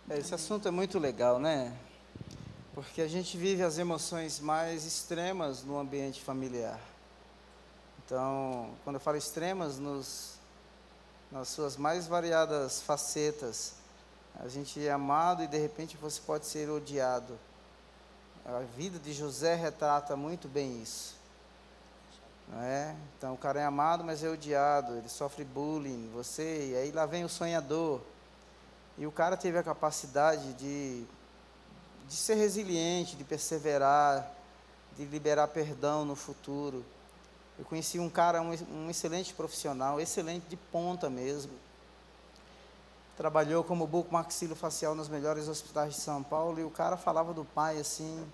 É, 0.08 0.18
esse 0.18 0.34
assunto 0.34 0.66
é 0.66 0.70
muito 0.70 0.98
legal, 0.98 1.38
né? 1.38 1.76
Porque 2.74 3.02
a 3.02 3.06
gente 3.06 3.36
vive 3.36 3.62
as 3.62 3.76
emoções 3.76 4.40
mais 4.40 4.86
extremas 4.86 5.62
no 5.62 5.78
ambiente 5.78 6.22
familiar. 6.22 6.80
Então, 8.04 8.70
quando 8.82 8.96
eu 8.96 9.00
falo 9.00 9.18
extremas, 9.18 9.78
nos, 9.78 10.36
nas 11.30 11.48
suas 11.48 11.76
mais 11.76 12.06
variadas 12.06 12.80
facetas, 12.80 13.74
a 14.40 14.48
gente 14.48 14.84
é 14.84 14.90
amado 14.90 15.42
e 15.42 15.46
de 15.46 15.58
repente 15.58 15.98
você 15.98 16.20
pode 16.22 16.46
ser 16.46 16.70
odiado. 16.70 17.38
A 18.44 18.60
vida 18.76 18.98
de 18.98 19.12
José 19.12 19.54
retrata 19.54 20.16
muito 20.16 20.48
bem 20.48 20.82
isso. 20.82 21.16
É? 22.60 22.94
Então, 23.16 23.34
o 23.34 23.38
cara 23.38 23.60
é 23.60 23.64
amado, 23.64 24.04
mas 24.04 24.22
é 24.22 24.28
odiado, 24.28 24.96
ele 24.96 25.08
sofre 25.08 25.44
bullying, 25.44 26.10
você, 26.12 26.70
e 26.70 26.76
aí 26.76 26.92
lá 26.92 27.06
vem 27.06 27.24
o 27.24 27.28
sonhador 27.28 28.00
e 28.98 29.06
o 29.06 29.12
cara 29.12 29.36
teve 29.36 29.58
a 29.58 29.62
capacidade 29.62 30.52
de, 30.54 31.04
de 32.08 32.14
ser 32.14 32.34
resiliente, 32.34 33.16
de 33.16 33.24
perseverar, 33.24 34.30
de 34.96 35.04
liberar 35.04 35.48
perdão 35.48 36.04
no 36.04 36.14
futuro. 36.14 36.84
Eu 37.58 37.64
conheci 37.64 37.98
um 37.98 38.10
cara, 38.10 38.42
um, 38.42 38.52
um 38.70 38.90
excelente 38.90 39.32
profissional, 39.32 40.00
excelente 40.00 40.46
de 40.48 40.56
ponta 40.56 41.08
mesmo. 41.08 41.52
Trabalhou 43.16 43.62
como 43.62 43.86
buco 43.86 44.12
maxilofacial 44.12 44.94
nos 44.94 45.08
melhores 45.08 45.48
hospitais 45.48 45.94
de 45.94 46.00
São 46.00 46.22
Paulo 46.22 46.58
e 46.58 46.64
o 46.64 46.70
cara 46.70 46.96
falava 46.96 47.34
do 47.34 47.44
pai 47.44 47.78
assim. 47.78 48.26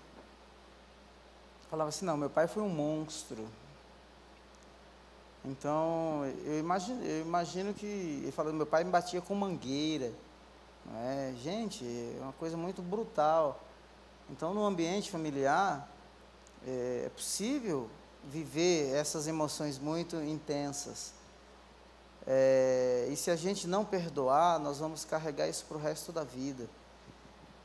Falava 1.69 1.89
assim: 1.89 2.05
não, 2.05 2.17
meu 2.17 2.29
pai 2.29 2.47
foi 2.47 2.63
um 2.63 2.69
monstro. 2.69 3.47
Então, 5.43 6.25
eu 6.45 6.59
imagino, 6.59 7.03
eu 7.03 7.21
imagino 7.21 7.73
que. 7.73 7.85
Ele 7.85 8.31
falou: 8.31 8.53
meu 8.53 8.65
pai 8.65 8.83
me 8.83 8.91
batia 8.91 9.21
com 9.21 9.35
mangueira. 9.35 10.11
É, 10.95 11.33
gente, 11.41 11.85
é 11.85 12.21
uma 12.21 12.33
coisa 12.33 12.57
muito 12.57 12.81
brutal. 12.81 13.59
Então, 14.29 14.53
no 14.53 14.65
ambiente 14.65 15.11
familiar, 15.11 15.87
é, 16.65 17.03
é 17.05 17.09
possível 17.09 17.89
viver 18.23 18.93
essas 18.93 19.27
emoções 19.27 19.77
muito 19.77 20.15
intensas. 20.17 21.13
É, 22.31 23.07
e 23.09 23.15
se 23.15 23.31
a 23.31 23.35
gente 23.35 23.67
não 23.67 23.83
perdoar, 23.83 24.59
nós 24.59 24.77
vamos 24.77 25.03
carregar 25.03 25.47
isso 25.47 25.65
para 25.65 25.77
o 25.77 25.79
resto 25.79 26.11
da 26.11 26.23
vida. 26.23 26.69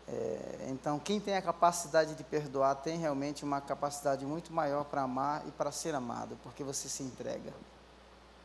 É, 0.08 0.68
então, 0.70 0.98
quem 0.98 1.20
tem 1.20 1.36
a 1.36 1.42
capacidade 1.42 2.14
de 2.14 2.24
perdoar 2.24 2.74
tem 2.76 2.96
realmente 2.98 3.44
uma 3.44 3.60
capacidade 3.60 4.24
muito 4.24 4.54
maior 4.54 4.84
para 4.84 5.02
amar 5.02 5.46
e 5.46 5.50
para 5.50 5.70
ser 5.70 5.94
amado, 5.94 6.38
porque 6.42 6.64
você 6.64 6.88
se 6.88 7.02
entrega. 7.02 7.52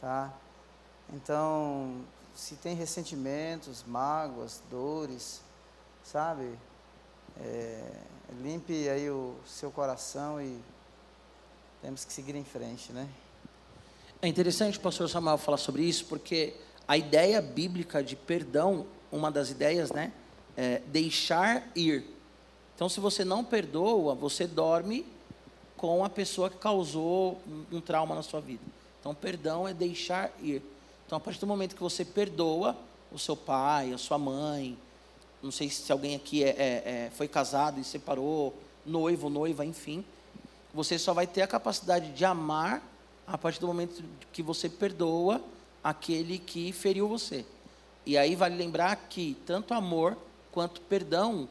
Tá? 0.02 0.34
Então, 1.14 2.02
se 2.36 2.56
tem 2.56 2.76
ressentimentos, 2.76 3.86
mágoas, 3.88 4.62
dores, 4.70 5.42
sabe? 6.04 6.60
É, 7.40 7.92
limpe 8.42 8.90
aí 8.90 9.10
o 9.10 9.38
seu 9.46 9.72
coração 9.72 10.42
e 10.42 10.62
temos 11.82 12.04
que 12.04 12.12
seguir 12.12 12.36
em 12.36 12.44
frente, 12.44 12.92
né? 12.92 13.10
É 14.22 14.28
interessante 14.28 14.78
o 14.78 14.82
pastor 14.82 15.10
Samuel 15.10 15.38
falar 15.38 15.56
sobre 15.56 15.82
isso, 15.84 16.04
porque 16.04 16.54
a 16.86 16.98
ideia 16.98 17.42
bíblica 17.42 18.04
de 18.04 18.18
perdão, 18.18 18.86
uma 19.10 19.32
das 19.32 19.50
ideias, 19.50 19.92
né, 19.94 20.12
é 20.58 20.82
deixar 20.88 21.66
ir. 21.74 22.04
Então, 22.76 22.90
se 22.90 23.00
você 23.00 23.24
não 23.24 23.46
perdoa, 23.46 24.14
você 24.14 24.46
dorme 24.46 25.06
com 25.78 26.04
a 26.04 26.10
pessoa 26.10 26.50
que 26.50 26.58
causou 26.58 27.40
um, 27.48 27.78
um 27.78 27.80
trauma 27.80 28.14
na 28.14 28.22
sua 28.22 28.42
vida. 28.42 28.62
Então, 29.00 29.16
perdão 29.16 29.66
é 29.66 29.74
deixar 29.74 30.30
ir. 30.42 30.62
Então, 31.06 31.18
a 31.18 31.22
partir 31.22 31.40
do 31.40 31.48
momento 31.48 31.74
que 31.74 31.82
você 31.82 32.04
perdoa 32.04 32.76
o 33.14 33.18
seu 33.18 33.38
pai, 33.38 33.94
a 33.94 33.98
sua 33.98 34.18
mãe, 34.18 34.78
não 35.42 35.50
sei 35.50 35.70
se 35.70 35.90
alguém 35.94 36.18
aqui 36.18 36.44
é, 36.44 36.50
é, 36.50 36.54
é, 37.06 37.12
foi 37.16 37.30
casado 37.30 37.80
e 37.80 37.86
separou, 37.86 38.54
noivo, 38.86 39.30
noiva, 39.30 39.66
enfim, 39.66 40.04
você 40.74 41.00
só 41.00 41.14
vai 41.14 41.26
ter 41.26 41.42
a 41.42 41.48
capacidade 41.48 42.12
de 42.12 42.26
amar 42.26 42.84
a 43.32 43.38
partir 43.38 43.60
do 43.60 43.68
momento 43.68 44.04
que 44.34 44.42
você 44.42 44.68
perdoa 44.68 45.42
aquele 45.84 46.40
que 46.40 46.72
feriu 46.72 47.08
você. 47.08 47.46
E 48.06 48.18
aí 48.18 48.36
vale 48.36 48.56
lembrar 48.56 48.96
que 48.96 49.38
tanto 49.46 49.74
amor 49.74 50.18
quanto 50.52 50.82
perdão 50.82 51.48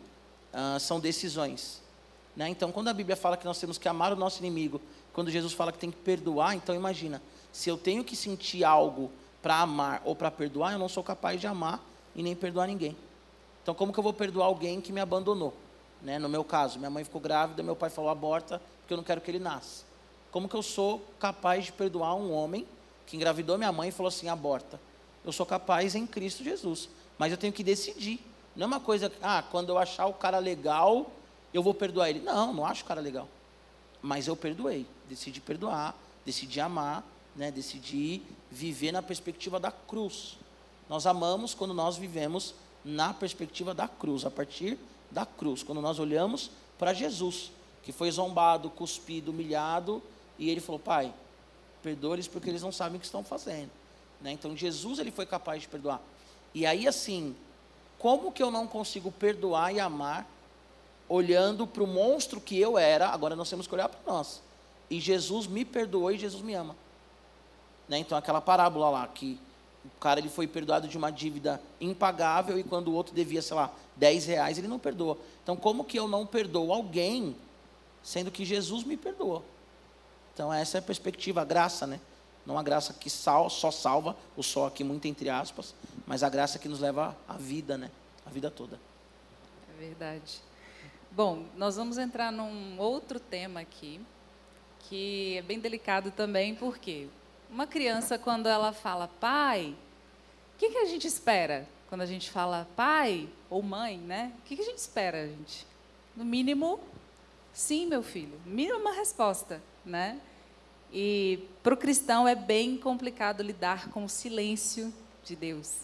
ah, 0.53 0.79
são 0.81 0.99
decisões. 0.99 1.81
Né? 2.37 2.49
Então, 2.49 2.73
quando 2.73 2.89
a 2.89 2.93
Bíblia 2.93 3.17
fala 3.17 3.37
que 3.37 3.45
nós 3.45 3.59
temos 3.59 3.79
que 3.79 3.89
amar 3.89 4.13
o 4.13 4.17
nosso 4.17 4.41
inimigo, 4.41 4.81
quando 5.13 5.31
Jesus 5.31 5.53
fala 5.53 5.73
que 5.73 5.79
tem 5.79 5.91
que 5.91 5.97
perdoar, 5.99 6.55
então 6.55 6.75
imagina, 6.75 7.23
se 7.53 7.71
eu 7.71 7.79
tenho 7.79 8.05
que 8.05 8.17
sentir 8.17 8.65
algo 8.65 9.11
para 9.41 9.61
amar 9.61 10.03
ou 10.05 10.17
para 10.17 10.31
perdoar, 10.31 10.73
eu 10.73 10.79
não 10.79 10.89
sou 10.89 11.05
capaz 11.05 11.41
de 11.41 11.47
amar 11.47 11.81
e 12.15 12.23
nem 12.23 12.35
perdoar 12.35 12.67
ninguém. 12.67 12.97
Então, 13.63 13.75
como 13.75 13.93
que 13.93 13.99
eu 13.99 14.05
vou 14.05 14.13
perdoar 14.13 14.47
alguém 14.47 14.81
que 14.81 14.93
me 14.93 15.01
abandonou? 15.01 15.55
Né? 16.03 16.19
No 16.19 16.29
meu 16.29 16.43
caso, 16.43 16.79
minha 16.79 16.91
mãe 16.91 17.05
ficou 17.05 17.21
grávida, 17.21 17.63
meu 17.63 17.77
pai 17.77 17.91
falou 17.91 18.11
aborta, 18.11 18.61
porque 18.81 18.95
eu 18.95 18.97
não 18.97 19.05
quero 19.05 19.21
que 19.21 19.31
ele 19.31 19.39
nasça. 19.39 19.88
Como 20.31 20.49
que 20.49 20.55
eu 20.55 20.63
sou 20.63 21.03
capaz 21.19 21.67
de 21.67 21.73
perdoar 21.73 22.15
um 22.15 22.33
homem 22.33 22.67
que 23.07 23.17
engravidou 23.17 23.57
minha 23.57 23.73
mãe 23.73 23.89
e 23.89 23.93
falou 23.93 24.09
assim, 24.09 24.29
aborta? 24.29 24.81
Eu 25.25 25.33
sou 25.33 25.47
capaz 25.47 25.95
em 25.95 26.07
Cristo 26.07 26.45
Jesus, 26.45 26.89
mas 27.19 27.33
eu 27.33 27.39
tenho 27.39 27.53
que 27.53 27.63
decidir. 27.63 28.21
Não 28.55 28.65
é 28.65 28.67
uma 28.67 28.81
coisa, 28.81 29.13
ah, 29.23 29.43
quando 29.43 29.71
eu 29.71 29.79
achar 29.79 30.07
o 30.07 30.15
cara 30.15 30.39
legal, 30.39 31.11
eu 31.53 31.63
vou 31.63 31.75
perdoar 31.75 32.11
ele. 32.11 32.21
Não, 32.21 32.53
não 32.53 32.67
acho 32.67 32.83
o 32.83 32.87
cara 32.87 33.01
legal. 33.01 33.29
Mas 34.03 34.27
eu 34.27 34.37
perdoei, 34.37 34.87
decidi 35.09 35.41
perdoar, 35.41 35.95
decidi 36.25 36.61
amar, 36.61 37.05
né, 37.35 37.51
decidi 37.51 38.23
viver 38.51 38.93
na 38.93 39.03
perspectiva 39.03 39.59
da 39.59 39.71
cruz. 39.71 40.37
Nós 40.89 41.07
amamos 41.07 41.55
quando 41.55 41.75
nós 41.75 41.97
vivemos 41.97 42.55
na 42.85 43.13
perspectiva 43.13 43.75
da 43.75 43.87
cruz, 43.89 44.25
a 44.25 44.31
partir 44.31 44.79
da 45.11 45.25
cruz, 45.25 45.63
quando 45.63 45.81
nós 45.81 45.99
olhamos 45.99 46.51
para 46.79 46.93
Jesus, 46.93 47.51
que 47.83 47.93
foi 47.93 48.11
zombado, 48.11 48.71
cuspido, 48.71 49.31
humilhado, 49.31 50.03
e 50.39 50.51
ele 50.51 50.61
falou: 50.61 50.79
Pai, 50.79 51.13
perdoa-lhes 51.83 52.29
porque 52.29 52.49
eles 52.49 52.63
não 52.63 52.73
sabem 52.73 52.97
o 52.97 53.01
que 53.01 53.07
estão 53.07 53.25
fazendo. 53.25 53.71
Né? 54.21 54.33
Então 54.33 54.57
Jesus 54.57 54.99
ele 54.99 55.11
foi 55.11 55.27
capaz 55.27 55.63
de 55.63 55.69
perdoar. 55.69 56.01
E 56.55 56.67
aí 56.67 56.87
assim, 56.87 57.35
como 57.99 58.33
que 58.33 58.43
eu 58.43 58.51
não 58.51 58.67
consigo 58.67 59.11
perdoar 59.11 59.75
e 59.75 59.81
amar 59.81 60.27
olhando 61.09 61.67
para 61.67 61.83
o 61.83 61.87
monstro 61.87 62.41
que 62.41 62.59
eu 62.59 62.79
era? 62.79 63.09
Agora 63.09 63.35
nós 63.35 63.49
temos 63.49 63.67
que 63.67 63.75
olhar 63.75 63.89
para 63.89 64.01
nós. 64.11 64.43
E 64.91 65.01
Jesus 65.01 65.47
me 65.47 65.65
perdoou 65.65 66.11
e 66.11 66.19
Jesus 66.19 66.43
me 66.43 66.55
ama. 66.55 66.75
Né? 67.89 67.99
Então 67.99 68.17
aquela 68.17 68.41
parábola 68.41 68.91
lá 68.91 69.07
que 69.07 69.39
o 69.85 70.01
cara 70.01 70.21
ele 70.21 70.29
foi 70.29 70.47
perdoado 70.47 70.87
de 70.87 70.99
uma 70.99 71.11
dívida 71.11 71.61
impagável 71.81 72.59
e 72.59 72.63
quando 72.63 72.89
o 72.89 72.95
outro 72.95 73.15
devia, 73.15 73.41
sei 73.41 73.57
lá, 73.57 73.73
10 73.97 74.27
reais, 74.27 74.59
ele 74.59 74.69
não 74.69 74.79
perdoa. 74.79 75.19
Então, 75.43 75.57
como 75.57 75.85
que 75.85 75.99
eu 75.99 76.07
não 76.07 76.27
perdoo 76.27 76.73
alguém, 76.73 77.35
sendo 78.03 78.31
que 78.31 78.45
Jesus 78.45 78.85
me 78.85 78.97
perdoou? 78.97 79.45
Então, 80.39 80.55
essa 80.55 80.79
é 80.79 80.79
a 80.79 80.83
perspectiva, 80.83 81.43
a 81.43 81.45
graça, 81.45 81.85
né? 81.85 81.99
Não 82.47 82.57
a 82.57 82.63
graça 82.63 82.95
que 82.95 83.11
sal, 83.11 83.51
só 83.51 83.73
salva, 83.73 84.17
o 84.37 84.43
só 84.45 84.69
aqui 84.69 84.85
muito 84.85 85.09
entre 85.09 85.29
aspas, 85.29 85.75
mas 86.07 86.23
a 86.23 86.29
graça 86.29 86.61
que 86.61 86.69
nos 86.69 86.79
leva 86.79 87.19
à 87.27 87.33
vida, 87.33 87.77
né? 87.77 87.91
A 88.25 88.31
vida 88.31 88.49
toda. 88.49 88.79
É 89.69 89.81
verdade. 89.81 90.41
Bom, 91.11 91.45
nós 91.57 91.75
vamos 91.75 91.99
entrar 91.99 92.31
num 92.31 92.79
outro 92.79 93.19
tema 93.19 93.59
aqui, 93.59 94.01
que 94.89 95.39
é 95.39 95.43
bem 95.43 95.59
delicado 95.59 96.13
também, 96.13 96.55
porque 96.55 97.09
uma 97.51 97.67
criança, 97.67 98.17
quando 98.17 98.49
ela 98.49 98.73
fala 98.73 99.11
pai, 99.19 99.75
o 100.55 100.59
que, 100.59 100.71
que 100.71 100.79
a 100.79 100.87
gente 100.87 101.09
espera? 101.09 101.69
Quando 101.89 102.03
a 102.03 102.07
gente 102.07 102.31
fala 102.31 102.69
pai 102.77 103.29
ou 103.51 103.61
mãe, 103.61 103.99
né? 103.99 104.33
O 104.39 104.43
que, 104.43 104.55
que 104.55 104.63
a 104.63 104.67
gente 104.67 104.79
espera, 104.79 105.27
gente? 105.27 105.67
No 106.15 106.25
mínimo, 106.25 106.79
sim, 107.53 107.87
meu 107.87 108.05
filho. 108.05 108.41
Uma 108.47 108.93
resposta, 108.93 109.61
né? 109.85 110.21
E 110.93 111.47
para 111.63 111.75
o 111.75 111.77
cristão 111.77 112.27
é 112.27 112.35
bem 112.35 112.77
complicado 112.77 113.43
lidar 113.43 113.91
com 113.91 114.05
o 114.05 114.09
silêncio 114.09 114.93
de 115.23 115.37
Deus. 115.37 115.75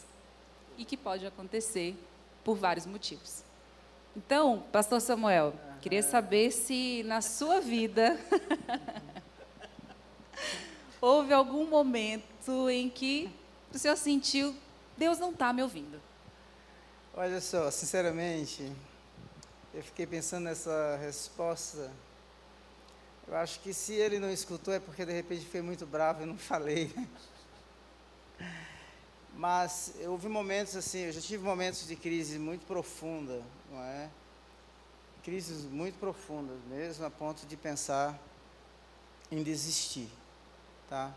E 0.79 0.85
que 0.85 0.97
pode 0.97 1.27
acontecer 1.27 1.97
por 2.43 2.57
vários 2.57 2.87
motivos. 2.87 3.43
Então, 4.17 4.63
pastor 4.71 5.01
Samuel, 5.01 5.55
queria 5.81 6.03
saber 6.03 6.51
se 6.51 7.03
na 7.05 7.21
sua 7.21 7.61
vida 7.61 8.19
houve 11.01 11.33
algum 11.33 11.67
momento 11.67 12.71
em 12.71 12.89
que 12.89 13.31
o 13.73 13.79
senhor 13.79 13.97
sentiu, 13.97 14.55
Deus 14.97 15.19
não 15.19 15.31
está 15.31 15.53
me 15.53 15.63
ouvindo? 15.63 16.01
Olha 17.13 17.41
só, 17.41 17.71
sinceramente, 17.71 18.73
eu 19.75 19.83
fiquei 19.83 20.07
pensando 20.07 20.45
nessa 20.45 20.97
resposta. 21.03 21.91
Eu 23.27 23.37
acho 23.37 23.61
que 23.61 23.73
se 23.73 23.95
ele 23.95 24.19
não 24.19 24.31
escutou 24.31 24.73
é 24.75 24.79
porque 24.79 25.05
de 25.05 25.13
repente 25.13 25.47
foi 25.47 25.63
muito 25.63 25.87
bravo 25.87 26.23
e 26.23 26.27
não 26.27 26.37
falei. 26.37 26.93
Mas 29.37 29.95
houve 30.07 30.29
momentos 30.29 30.77
assim, 30.77 31.01
eu 31.01 31.13
já 31.13 31.21
tive 31.21 31.43
momentos 31.43 31.87
de 31.87 31.97
crise 31.97 32.39
muito 32.39 32.65
profunda, 32.67 33.43
não 33.71 33.83
é? 33.83 34.09
Crises 35.23 35.65
muito 35.65 35.99
profundas, 35.99 36.57
mesmo 36.69 37.05
a 37.05 37.11
ponto 37.11 37.47
de 37.47 37.57
pensar 37.57 38.19
em 39.31 39.43
desistir 39.43 40.09
tá? 40.89 41.13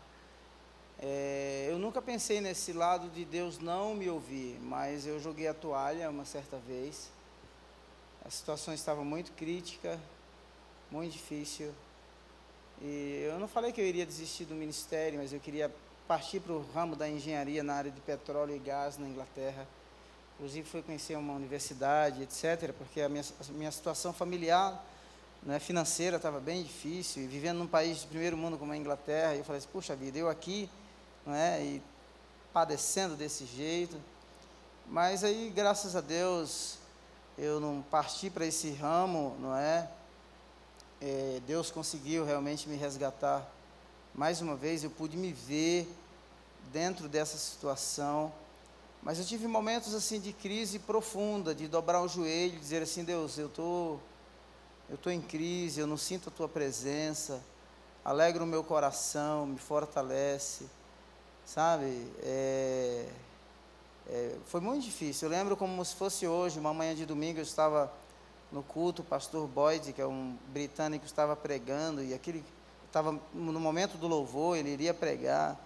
É, 1.00 1.68
eu 1.70 1.78
nunca 1.78 2.02
pensei 2.02 2.40
nesse 2.40 2.72
lado 2.72 3.08
de 3.10 3.24
Deus 3.24 3.58
não 3.58 3.94
me 3.94 4.10
ouvir, 4.10 4.58
mas 4.60 5.06
eu 5.06 5.20
joguei 5.20 5.46
a 5.46 5.54
toalha 5.54 6.10
uma 6.10 6.24
certa 6.24 6.56
vez. 6.56 7.10
A 8.24 8.30
situação 8.30 8.74
estava 8.74 9.04
muito 9.04 9.30
crítica, 9.32 10.00
muito 10.90 11.12
difícil. 11.12 11.72
E 12.82 13.24
eu 13.28 13.38
não 13.38 13.48
falei 13.48 13.72
que 13.72 13.80
eu 13.80 13.86
iria 13.86 14.06
desistir 14.06 14.44
do 14.44 14.54
ministério, 14.54 15.18
mas 15.18 15.32
eu 15.32 15.40
queria 15.40 15.72
partir 16.06 16.40
para 16.40 16.52
o 16.52 16.64
ramo 16.72 16.94
da 16.94 17.08
engenharia 17.08 17.62
na 17.62 17.74
área 17.74 17.90
de 17.90 18.00
petróleo 18.00 18.54
e 18.54 18.58
gás 18.58 18.96
na 18.98 19.08
Inglaterra. 19.08 19.66
Inclusive 20.34 20.68
fui 20.68 20.82
conhecer 20.82 21.16
uma 21.16 21.34
universidade, 21.34 22.22
etc., 22.22 22.72
porque 22.78 23.00
a 23.00 23.08
minha, 23.08 23.22
a 23.22 23.52
minha 23.52 23.72
situação 23.72 24.12
familiar 24.12 24.84
né, 25.42 25.58
financeira 25.58 26.16
estava 26.16 26.40
bem 26.40 26.62
difícil, 26.62 27.22
e 27.22 27.26
vivendo 27.26 27.58
num 27.58 27.66
país 27.66 28.00
de 28.00 28.06
primeiro 28.06 28.36
mundo 28.36 28.56
como 28.56 28.72
a 28.72 28.76
Inglaterra, 28.76 29.34
eu 29.34 29.44
falei 29.44 29.58
assim, 29.58 29.68
puxa 29.72 29.94
vida, 29.94 30.18
eu 30.18 30.28
aqui, 30.28 30.68
né, 31.26 31.62
e 31.62 31.82
padecendo 32.52 33.16
desse 33.16 33.44
jeito, 33.44 33.96
mas 34.86 35.22
aí, 35.22 35.52
graças 35.54 35.94
a 35.94 36.00
Deus, 36.00 36.78
eu 37.36 37.60
não 37.60 37.82
parti 37.82 38.30
para 38.30 38.46
esse 38.46 38.70
ramo, 38.72 39.36
não 39.38 39.54
é? 39.54 39.88
É? 41.00 41.40
Deus 41.46 41.70
conseguiu 41.70 42.24
realmente 42.24 42.68
me 42.68 42.76
resgatar. 42.76 43.46
Mais 44.14 44.40
uma 44.40 44.56
vez, 44.56 44.82
eu 44.82 44.90
pude 44.90 45.16
me 45.16 45.32
ver 45.32 45.88
dentro 46.72 47.08
dessa 47.08 47.38
situação, 47.38 48.32
mas 49.02 49.18
eu 49.18 49.24
tive 49.24 49.46
momentos 49.46 49.94
assim 49.94 50.20
de 50.20 50.32
crise 50.32 50.78
profunda, 50.78 51.54
de 51.54 51.68
dobrar 51.68 52.02
o 52.02 52.08
joelho, 52.08 52.56
e 52.56 52.58
dizer 52.58 52.82
assim, 52.82 53.04
Deus, 53.04 53.38
eu 53.38 53.46
estou 53.46 54.00
eu 54.88 54.94
estou 54.94 55.12
em 55.12 55.20
crise, 55.20 55.80
eu 55.80 55.86
não 55.86 55.98
sinto 55.98 56.30
a 56.30 56.32
tua 56.32 56.48
presença, 56.48 57.42
alegra 58.02 58.42
o 58.42 58.46
meu 58.46 58.64
coração, 58.64 59.46
me 59.46 59.58
fortalece, 59.58 60.64
sabe? 61.44 62.10
É, 62.22 63.06
é, 64.08 64.36
foi 64.46 64.62
muito 64.62 64.84
difícil. 64.84 65.28
Eu 65.28 65.30
lembro 65.30 65.58
como 65.58 65.84
se 65.84 65.94
fosse 65.94 66.26
hoje, 66.26 66.58
uma 66.58 66.72
manhã 66.72 66.94
de 66.94 67.04
domingo, 67.04 67.38
eu 67.38 67.42
estava 67.42 67.92
no 68.50 68.62
culto, 68.62 69.02
o 69.02 69.04
pastor 69.04 69.46
Boyd, 69.46 69.92
que 69.92 70.00
é 70.00 70.06
um 70.06 70.36
britânico, 70.48 71.04
estava 71.04 71.36
pregando, 71.36 72.02
e 72.02 72.14
aquele 72.14 72.44
estava 72.86 73.18
no 73.34 73.60
momento 73.60 73.98
do 73.98 74.08
louvor, 74.08 74.56
ele 74.56 74.70
iria 74.70 74.94
pregar. 74.94 75.56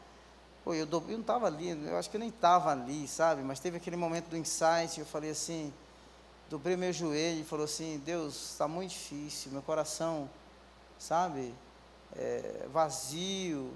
Pô, 0.65 0.75
eu, 0.75 0.87
eu 0.91 1.01
não 1.09 1.21
estava 1.21 1.47
ali, 1.47 1.71
eu 1.71 1.97
acho 1.97 2.11
que 2.11 2.17
eu 2.17 2.21
nem 2.21 2.29
estava 2.29 2.71
ali, 2.71 3.07
sabe? 3.09 3.43
Mas 3.43 3.61
teve 3.61 3.77
aquele 3.77 3.97
momento 3.97 4.29
do 4.29 4.37
insight, 4.37 4.99
eu 4.99 5.07
falei 5.07 5.31
assim, 5.31 5.73
dobrei 6.51 6.77
meu 6.77 6.93
joelho 6.93 7.41
e 7.41 7.45
falou 7.45 7.65
assim: 7.65 8.01
Deus, 8.05 8.53
está 8.53 8.69
muito 8.69 8.91
difícil, 8.91 9.53
meu 9.53 9.63
coração, 9.63 10.29
sabe, 10.99 11.55
é, 12.17 12.67
vazio, 12.73 13.73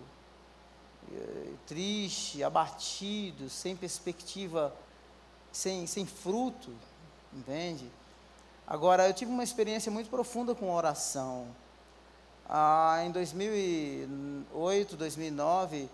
é, 1.12 1.52
triste, 1.66 2.42
abatido, 2.42 3.48
sem 3.48 3.74
perspectiva, 3.74 4.74
sem, 5.50 5.86
sem 5.86 6.04
fruto, 6.04 6.72
entende? 7.32 7.90
Agora, 8.66 9.06
eu 9.06 9.14
tive 9.14 9.30
uma 9.30 9.44
experiência 9.44 9.92
muito 9.92 10.10
profunda 10.10 10.52
com 10.52 10.74
oração. 10.74 11.46
Ah, 12.48 13.00
em 13.06 13.12
2008, 13.12 14.96
2009, 14.96 15.88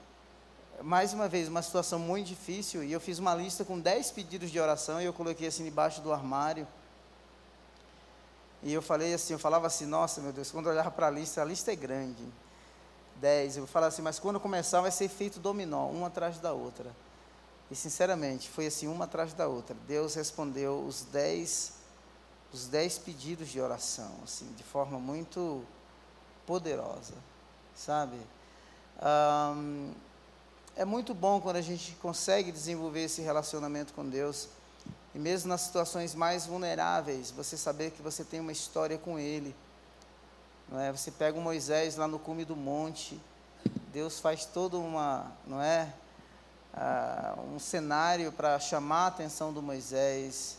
mais 0.81 1.13
uma 1.13 1.29
vez, 1.29 1.49
uma 1.49 1.61
situação 1.61 1.99
muito 1.99 2.29
difícil, 2.29 2.83
e 2.83 2.91
eu 2.91 2.99
fiz 2.99 3.19
uma 3.19 3.35
lista 3.35 3.63
com 3.63 3.79
10 3.79 4.13
pedidos 4.13 4.51
de 4.51 4.59
oração 4.59 5.03
e 5.03 5.05
eu 5.05 5.13
coloquei 5.13 5.49
assim 5.49 5.65
debaixo 5.65 6.01
do 6.01 6.13
armário. 6.15 6.67
E 8.63 8.73
eu 8.73 8.81
falei 8.81 9.13
assim, 9.13 9.35
eu 9.35 9.39
falava 9.39 9.67
assim, 9.67 9.85
nossa 9.85 10.23
meu 10.23 10.33
Deus, 10.33 10.51
quando 10.51 10.67
eu 10.67 10.73
olhava 10.73 10.91
para 10.91 11.09
a 11.09 11.11
lista, 11.11 11.43
a 11.43 11.45
lista 11.45 11.73
é 11.73 11.77
grande. 11.77 12.25
10, 13.17 13.59
eu 13.59 13.67
falava 13.67 13.93
assim, 13.93 14.03
mas 14.03 14.19
quando 14.19 14.41
começar 14.41 14.81
vai 14.81 14.91
ser 14.91 15.09
feito 15.09 15.39
dominó, 15.39 15.89
uma 15.89 16.07
atrás 16.07 16.39
da 16.39 16.55
outra. 16.55 16.91
E 17.71 17.77
sinceramente, 17.77 18.49
foi 18.49 18.67
assim, 18.67 18.89
uma 18.89 19.05
atrás 19.05 19.35
da 19.35 19.47
outra. 19.47 19.77
Deus 19.87 20.15
respondeu 20.15 20.83
os 20.87 21.03
10 21.03 21.82
os 22.53 22.67
dez 22.67 22.99
pedidos 22.99 23.49
de 23.49 23.61
oração, 23.61 24.13
assim, 24.23 24.47
de 24.57 24.63
forma 24.63 24.99
muito 24.99 25.65
poderosa, 26.47 27.15
sabe? 27.75 28.17
Um, 29.03 29.93
é 30.77 30.85
muito 30.85 31.15
bom 31.15 31.41
quando 31.41 31.57
a 31.57 31.63
gente 31.63 31.93
consegue 31.97 32.53
desenvolver 32.53 33.05
esse 33.05 33.23
relacionamento 33.23 33.93
com 33.95 34.09
Deus. 34.09 34.49
E 35.15 35.19
mesmo 35.19 35.49
nas 35.49 35.63
situações 35.63 36.15
mais 36.15 36.47
vulneráveis, 36.47 37.31
você 37.31 37.57
saber 37.57 37.91
que 37.91 38.01
você 38.01 38.25
tem 38.25 38.41
uma 38.41 38.53
história 38.53 38.97
com 38.97 39.19
Ele. 39.19 39.55
Não 40.69 40.81
é? 40.81 40.91
Você 40.91 41.11
pega 41.11 41.39
o 41.39 41.43
Moisés 41.43 41.97
lá 41.97 42.09
no 42.09 42.19
cume 42.19 42.45
do 42.45 42.57
monte, 42.57 43.21
Deus 43.93 44.19
faz 44.19 44.47
todo 44.47 44.81
uma, 44.81 45.31
não 45.47 45.61
é, 45.61 45.93
ah, 46.73 47.35
um 47.53 47.59
cenário 47.59 48.33
para 48.33 48.59
chamar 48.59 49.05
a 49.05 49.07
atenção 49.09 49.53
do 49.53 49.61
Moisés, 49.61 50.57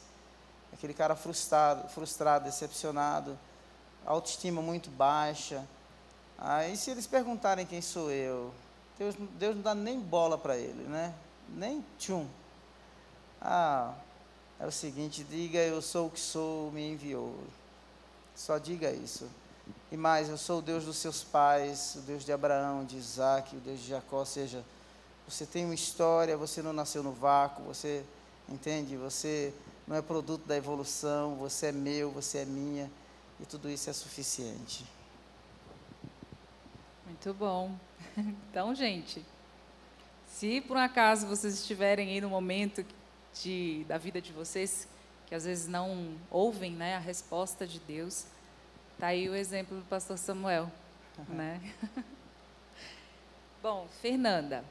aquele 0.74 0.93
cara 0.93 1.15
frustrado, 1.15 1.88
frustrado, 1.89 2.45
decepcionado, 2.45 3.38
autoestima 4.05 4.61
muito 4.61 4.89
baixa. 4.89 5.65
Aí 6.38 6.76
se 6.76 6.91
eles 6.91 7.07
perguntarem 7.07 7.65
quem 7.65 7.82
sou 7.82 8.11
eu, 8.11 8.53
Deus, 8.97 9.15
Deus 9.38 9.55
não 9.55 9.61
dá 9.61 9.76
nem 9.76 9.99
bola 9.99 10.38
para 10.38 10.57
ele, 10.57 10.84
né? 10.84 11.13
Nem 11.49 11.86
tchum. 11.97 12.28
Ah, 13.41 13.93
é 14.59 14.65
o 14.65 14.71
seguinte, 14.71 15.24
diga 15.24 15.59
eu 15.59 15.82
sou 15.82 16.07
o 16.07 16.09
que 16.09 16.19
sou, 16.19 16.71
me 16.71 16.91
enviou. 16.91 17.36
Só 18.36 18.57
diga 18.57 18.91
isso. 18.91 19.30
E 19.91 19.97
mais, 19.97 20.28
eu 20.28 20.38
sou 20.38 20.59
o 20.59 20.61
Deus 20.61 20.86
dos 20.86 20.97
seus 20.97 21.24
pais, 21.24 21.95
o 21.95 21.99
Deus 21.99 22.26
de 22.26 22.34
Abraão, 22.34 22.84
de 22.84 22.97
Isaac, 22.97 23.55
o 23.55 23.59
Deus 23.59 23.80
de 23.80 23.89
Jacó. 23.89 24.19
Ou 24.19 24.26
seja, 24.26 24.63
você 25.28 25.45
tem 25.45 25.65
uma 25.65 25.74
história, 25.74 26.36
você 26.36 26.61
não 26.61 26.74
nasceu 26.74 27.03
no 27.03 27.11
vácuo, 27.11 27.63
você, 27.63 28.03
entende? 28.49 28.97
Você 28.97 29.53
não 29.88 29.95
é 29.95 30.01
produto 30.01 30.45
da 30.45 30.55
evolução, 30.55 31.36
você 31.36 31.67
é 31.67 31.71
meu, 31.71 32.11
você 32.11 32.39
é 32.39 32.45
minha, 32.45 32.91
e 33.39 33.45
tudo 33.45 33.69
isso 33.69 33.89
é 33.89 33.93
suficiente. 33.93 34.86
Muito 37.05 37.34
bom. 37.34 37.75
Então, 38.51 38.75
gente, 38.75 39.25
se 40.27 40.61
por 40.61 40.77
um 40.77 40.79
acaso 40.79 41.25
vocês 41.25 41.55
estiverem 41.55 42.09
aí 42.09 42.21
no 42.21 42.29
momento 42.29 42.86
de, 43.41 43.84
da 43.88 43.97
vida 43.97 44.21
de 44.21 44.31
vocês 44.31 44.88
que 45.25 45.34
às 45.34 45.45
vezes 45.45 45.67
não 45.67 46.15
ouvem 46.29 46.73
né, 46.73 46.95
a 46.95 46.99
resposta 46.99 47.65
de 47.65 47.79
Deus, 47.79 48.27
Está 48.93 49.07
aí 49.07 49.27
o 49.27 49.36
exemplo 49.36 49.77
do 49.77 49.84
pastor 49.86 50.17
Samuel. 50.17 50.71
Uhum. 51.17 51.36
Né? 51.36 51.73
Bom, 53.61 53.88
Fernanda, 54.01 54.63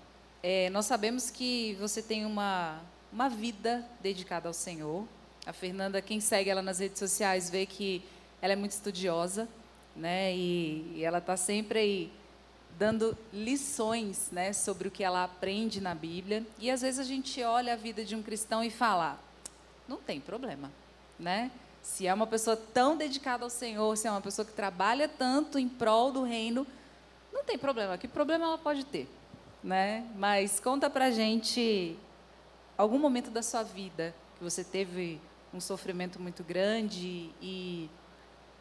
é, 0.43 0.71
nós 0.71 0.87
sabemos 0.87 1.31
que 1.31 1.75
você 1.75 2.01
tem 2.01 2.25
uma, 2.25 2.81
uma 3.13 3.29
vida 3.29 3.85
dedicada 4.01 4.49
ao 4.49 4.55
Senhor. 4.55 5.07
A 5.45 5.53
Fernanda, 5.53 6.01
quem 6.01 6.21
segue 6.21 6.49
ela 6.49 6.63
nas 6.63 6.79
redes 6.79 6.99
sociais, 6.99 7.51
vê 7.51 7.67
que 7.67 8.03
ela 8.41 8.55
é 8.55 8.57
muito 8.57 8.73
estudiosa, 8.73 9.49
né? 9.95 10.35
E, 10.35 10.95
e 10.97 11.05
ela 11.05 11.19
está 11.19 11.37
sempre 11.37 11.79
aí 11.79 12.13
dando 12.79 13.17
lições, 13.33 14.31
né, 14.33 14.53
sobre 14.53 14.89
o 14.89 14.91
que 14.91 15.05
ela 15.05 15.25
aprende 15.25 15.81
na 15.81 15.95
Bíblia. 15.95 16.45
E 16.59 16.71
às 16.71 16.81
vezes 16.81 16.99
a 16.99 17.05
gente 17.05 17.43
olha 17.43 17.75
a 17.75 17.77
vida 17.77 18.05
de 18.05 18.17
um 18.17 18.23
cristão 18.23 18.65
e 18.65 18.71
fala, 18.71 19.19
não 19.87 19.99
tem 19.99 20.19
problema, 20.21 20.71
né? 21.19 21.51
Se 21.83 22.07
é 22.07 22.15
uma 22.15 22.27
pessoa 22.27 22.57
tão 22.57 22.97
dedicada 22.97 23.45
ao 23.45 23.51
Senhor, 23.51 23.97
se 23.97 24.07
é 24.07 24.11
uma 24.11 24.21
pessoa 24.21 24.45
que 24.47 24.53
trabalha 24.53 25.07
tanto 25.07 25.59
em 25.59 25.69
prol 25.69 26.13
do 26.13 26.23
reino, 26.23 26.67
não 27.33 27.45
tem 27.45 27.59
problema. 27.59 27.99
Que 27.99 28.09
problema 28.09 28.45
ela 28.45 28.59
pode 28.59 28.85
ter? 28.85 29.09
Né? 29.63 30.07
Mas 30.17 30.59
conta 30.61 30.89
pra 30.89 31.11
gente 31.11 31.97
algum 32.83 32.99
momento 32.99 33.31
da 33.31 33.43
sua 33.43 33.63
vida 33.63 34.15
que 34.37 34.45
você 34.45 34.65
teve 34.65 35.21
um 35.55 35.61
sofrimento 35.61 36.21
muito 36.21 36.43
grande 36.43 37.31
e 37.41 37.89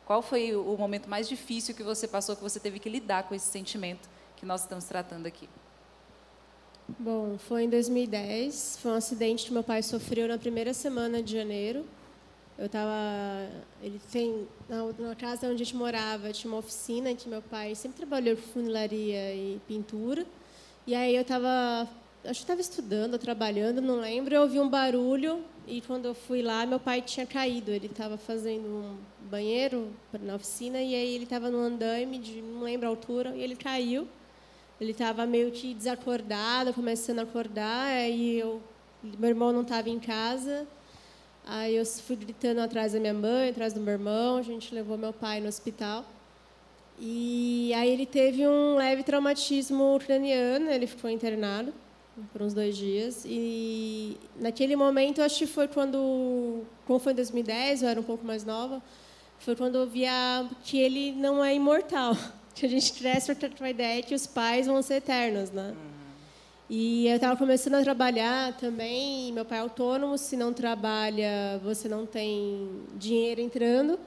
qual 0.05 0.21
foi 0.21 0.55
o 0.55 0.77
momento 0.77 1.09
mais 1.09 1.27
difícil 1.27 1.73
que 1.73 1.83
você 1.83 2.07
passou, 2.07 2.35
que 2.35 2.43
você 2.43 2.59
teve 2.59 2.79
que 2.79 2.89
lidar 2.89 3.23
com 3.23 3.33
esse 3.33 3.47
sentimento 3.47 4.09
que 4.35 4.45
nós 4.45 4.61
estamos 4.61 4.85
tratando 4.85 5.25
aqui? 5.25 5.49
Bom, 6.99 7.37
foi 7.37 7.63
em 7.63 7.69
2010, 7.69 8.77
foi 8.81 8.91
um 8.91 8.95
acidente 8.95 9.45
que 9.45 9.53
meu 9.53 9.63
pai 9.63 9.81
sofreu 9.81 10.27
na 10.27 10.37
primeira 10.37 10.73
semana 10.73 11.23
de 11.23 11.33
janeiro. 11.33 11.85
Eu 12.57 12.65
estava. 12.65 12.91
Ele 13.81 13.99
tem. 14.11 14.47
Na, 14.67 14.83
na, 14.99 15.15
casa 15.15 15.47
onde 15.47 15.55
a 15.55 15.65
gente 15.65 15.75
morava, 15.75 16.31
tinha 16.31 16.51
uma 16.51 16.59
oficina 16.59 17.15
que 17.15 17.29
meu 17.29 17.41
pai 17.41 17.73
sempre 17.73 17.97
trabalhou 17.97 18.35
com 18.35 18.43
funilaria 18.43 19.33
e 19.33 19.59
pintura. 19.67 20.25
E 20.85 20.93
aí 20.93 21.15
eu 21.15 21.21
estava. 21.21 21.89
Acho 22.23 22.41
que 22.41 22.43
estava 22.43 22.61
estudando, 22.61 23.17
trabalhando, 23.17 23.81
não 23.81 23.99
lembro. 23.99 24.35
Eu 24.35 24.43
ouvi 24.43 24.59
um 24.59 24.69
barulho 24.69 25.43
e 25.67 25.81
quando 25.81 26.05
eu 26.05 26.13
fui 26.13 26.43
lá, 26.43 26.67
meu 26.67 26.79
pai 26.79 27.01
tinha 27.01 27.25
caído. 27.25 27.71
Ele 27.71 27.87
estava 27.87 28.15
fazendo 28.15 28.67
um 28.67 28.97
banheiro 29.27 29.89
na 30.21 30.35
oficina 30.35 30.79
e 30.79 30.93
aí 30.93 31.15
ele 31.15 31.23
estava 31.23 31.49
no 31.49 31.57
andaime 31.57 32.19
de 32.19 32.39
não 32.39 32.61
lembro 32.61 32.85
a 32.85 32.89
altura 32.91 33.35
e 33.35 33.41
ele 33.41 33.55
caiu. 33.55 34.07
Ele 34.79 34.91
estava 34.91 35.25
meio 35.25 35.51
que 35.51 35.73
desacordado, 35.73 36.71
começando 36.75 37.19
a 37.19 37.23
acordar. 37.23 37.87
Aí 37.87 38.39
eu, 38.39 38.61
meu 39.03 39.29
irmão 39.29 39.51
não 39.51 39.63
estava 39.63 39.89
em 39.89 39.99
casa. 39.99 40.67
Aí 41.43 41.75
eu 41.75 41.85
fui 41.85 42.15
gritando 42.15 42.61
atrás 42.61 42.93
da 42.93 42.99
minha 42.99 43.15
mãe, 43.15 43.49
atrás 43.49 43.73
do 43.73 43.79
meu 43.79 43.93
irmão, 43.93 44.37
a 44.37 44.43
gente 44.43 44.75
levou 44.75 44.95
meu 44.95 45.11
pai 45.11 45.41
no 45.41 45.47
hospital. 45.47 46.05
E 46.99 47.73
aí 47.73 47.89
ele 47.89 48.05
teve 48.05 48.47
um 48.47 48.75
leve 48.75 49.01
traumatismo 49.01 49.99
craniano, 50.05 50.69
ele 50.69 50.85
ficou 50.85 51.09
internado 51.09 51.73
por 52.31 52.41
uns 52.41 52.53
dois 52.53 52.75
dias. 52.75 53.23
E 53.25 54.17
naquele 54.39 54.75
momento, 54.75 55.21
acho 55.21 55.39
que 55.39 55.47
foi 55.47 55.67
quando, 55.67 56.63
como 56.85 56.99
foi 56.99 57.13
em 57.13 57.15
2010, 57.15 57.83
eu 57.83 57.89
era 57.89 57.99
um 57.99 58.03
pouco 58.03 58.25
mais 58.25 58.43
nova, 58.43 58.81
foi 59.39 59.55
quando 59.55 59.75
eu 59.75 59.87
via 59.87 60.45
que 60.63 60.77
ele 60.77 61.11
não 61.13 61.43
é 61.43 61.55
imortal. 61.55 62.15
Que 62.53 62.65
a 62.65 62.69
gente 62.69 62.91
cresce 62.91 63.33
com 63.33 63.63
a 63.63 63.69
ideia 63.69 64.03
que 64.03 64.13
os 64.13 64.27
pais 64.27 64.67
vão 64.67 64.81
ser 64.81 64.95
eternos, 64.95 65.51
né? 65.51 65.69
Uhum. 65.69 65.91
E 66.69 67.07
eu 67.07 67.15
estava 67.15 67.37
começando 67.37 67.75
a 67.75 67.81
trabalhar 67.81 68.57
também, 68.57 69.31
meu 69.31 69.45
pai 69.45 69.57
é 69.57 69.61
autônomo, 69.61 70.17
se 70.17 70.35
não 70.35 70.51
trabalha, 70.51 71.59
você 71.63 71.87
não 71.87 72.05
tem 72.05 72.69
dinheiro 72.95 73.39
entrando. 73.39 73.97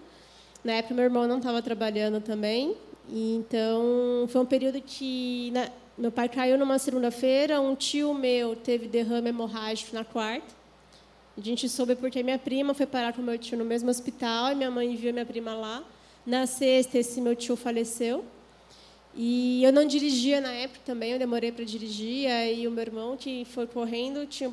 Na 0.62 0.72
época, 0.72 0.94
meu 0.94 1.05
irmão 1.05 1.26
não 1.26 1.38
estava 1.38 1.61
trabalhando 1.61 2.22
também. 2.22 2.76
E, 3.09 3.34
então, 3.34 4.26
foi 4.28 4.40
um 4.40 4.46
período 4.46 4.80
que 4.80 5.50
na, 5.52 5.68
meu 5.97 6.11
pai 6.11 6.28
caiu 6.28 6.59
numa 6.59 6.78
segunda-feira, 6.78 7.61
um 7.61 7.74
tio 7.74 8.12
meu 8.12 8.57
teve 8.57 8.88
derrame 8.88 9.28
hemorrágico 9.28 9.95
na 9.95 10.05
quarta. 10.05 10.55
A 11.36 11.40
gente 11.40 11.68
soube 11.68 11.95
porque 11.95 12.22
minha 12.22 12.38
prima 12.38 12.74
foi 12.74 12.86
parar 12.86 13.12
com 13.12 13.22
meu 13.22 13.38
tio 13.38 13.59
no 13.59 13.64
mesmo 13.64 13.90
hospital 13.90 14.53
e 14.53 14.55
minha 14.55 14.70
mãe 14.70 14.95
viu 14.97 15.12
minha 15.12 15.26
prima 15.26 15.55
lá. 15.55 15.84
Na 16.26 16.47
sexta, 16.47 16.99
esse 16.99 17.20
meu 17.20 17.36
tio 17.36 17.57
faleceu. 17.57 18.24
E 19.14 19.62
eu 19.62 19.72
não 19.72 19.84
dirigia 19.84 20.40
na 20.40 20.53
época 20.53 20.80
também, 20.84 21.12
eu 21.12 21.18
demorei 21.18 21.53
para 21.53 21.64
dirigir. 21.64 22.28
Aí 22.28 22.66
o 22.66 22.70
meu 22.70 22.82
irmão, 22.82 23.16
que 23.16 23.45
foi 23.47 23.66
correndo, 23.66 24.26
tinha, 24.26 24.51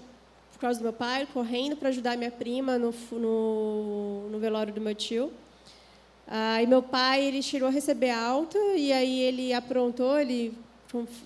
por 0.51 0.59
causa 0.59 0.79
do 0.79 0.83
meu 0.83 0.93
pai, 0.93 1.27
correndo 1.33 1.75
para 1.75 1.89
ajudar 1.89 2.17
minha 2.17 2.31
prima 2.31 2.77
no, 2.77 2.93
no, 3.11 4.29
no 4.29 4.39
velório 4.39 4.73
do 4.73 4.81
meu 4.81 4.93
tio. 4.93 5.31
Aí 6.27 6.67
meu 6.67 6.83
pai, 6.83 7.23
ele 7.25 7.41
chegou 7.41 7.67
a 7.67 7.71
receber 7.71 8.11
alta, 8.11 8.57
e 8.75 8.93
aí 8.93 9.21
ele 9.21 9.53
aprontou, 9.53 10.19
ele, 10.19 10.53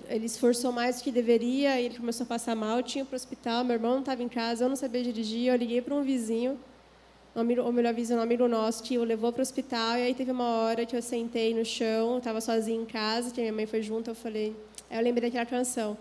ele 0.08 0.26
esforçou 0.26 0.72
mais 0.72 0.98
do 0.98 1.04
que 1.04 1.12
deveria, 1.12 1.80
ele 1.80 1.98
começou 1.98 2.24
a 2.24 2.28
passar 2.28 2.56
mal, 2.56 2.84
tinha 2.84 3.04
para 3.04 3.14
o 3.14 3.16
hospital, 3.16 3.64
meu 3.64 3.76
irmão 3.76 3.94
não 3.94 4.00
estava 4.00 4.22
em 4.22 4.30
casa, 4.30 4.66
eu 4.66 4.70
não 4.70 4.76
sabia 4.76 5.04
dirigir, 5.04 5.48
eu 5.48 5.56
liguei 5.56 5.82
para 5.82 5.96
um 5.96 6.04
vizinho, 6.04 6.60
ou 7.34 7.44
melhor, 7.44 7.66
um 7.66 8.22
amigo 8.22 8.48
nosso, 8.48 8.82
que 8.84 8.98
o 8.98 9.04
levou 9.04 9.32
para 9.32 9.40
o 9.40 9.42
hospital, 9.42 9.98
e 9.98 10.04
aí 10.04 10.14
teve 10.14 10.32
uma 10.32 10.48
hora 10.60 10.86
que 10.86 10.96
eu 10.96 11.02
sentei 11.02 11.54
no 11.54 11.66
chão, 11.66 12.18
estava 12.20 12.40
sozinha 12.40 12.82
em 12.82 12.86
casa, 12.86 13.32
que 13.32 13.42
minha 13.42 13.52
mãe 13.52 13.66
foi 13.66 13.82
junto, 13.82 14.10
eu 14.10 14.16
falei, 14.16 14.56
eu 14.90 15.02
lembrei 15.02 15.30
daquela 15.30 15.46
canção, 15.46 15.98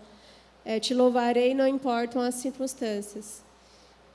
é, 0.63 0.79
te 0.79 0.93
louvarei, 0.93 1.53
não 1.53 1.67
importam 1.67 2.21
as 2.21 2.35
circunstâncias. 2.35 3.43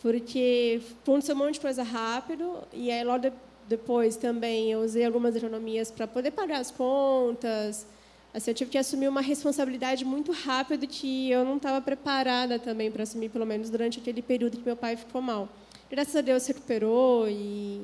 Porque 0.00 0.80
aconteceu 1.02 1.34
um 1.34 1.38
monte 1.38 1.54
de 1.54 1.60
coisa 1.60 1.82
rápido, 1.82 2.62
e 2.72 2.90
aí 2.90 3.04
logo 3.04 3.30
depois 3.68 4.16
também 4.16 4.72
eu 4.72 4.80
usei 4.80 5.04
algumas 5.04 5.36
economias 5.36 5.90
para 5.90 6.06
poder 6.06 6.30
pagar 6.30 6.58
as 6.58 6.70
contas, 6.70 7.86
Assim, 8.32 8.52
eu 8.52 8.54
tive 8.54 8.70
que 8.70 8.78
assumir 8.78 9.08
uma 9.08 9.20
responsabilidade 9.20 10.04
muito 10.04 10.30
rápido 10.30 10.86
que 10.86 11.30
eu 11.30 11.44
não 11.44 11.56
estava 11.56 11.80
preparada 11.80 12.58
também 12.58 12.90
para 12.90 13.02
assumir, 13.02 13.28
pelo 13.28 13.44
menos 13.44 13.70
durante 13.70 13.98
aquele 13.98 14.22
período 14.22 14.56
que 14.56 14.64
meu 14.64 14.76
pai 14.76 14.96
ficou 14.96 15.20
mal. 15.20 15.48
Graças 15.90 16.14
a 16.14 16.20
Deus 16.20 16.44
se 16.44 16.52
recuperou 16.52 17.28
e 17.28 17.80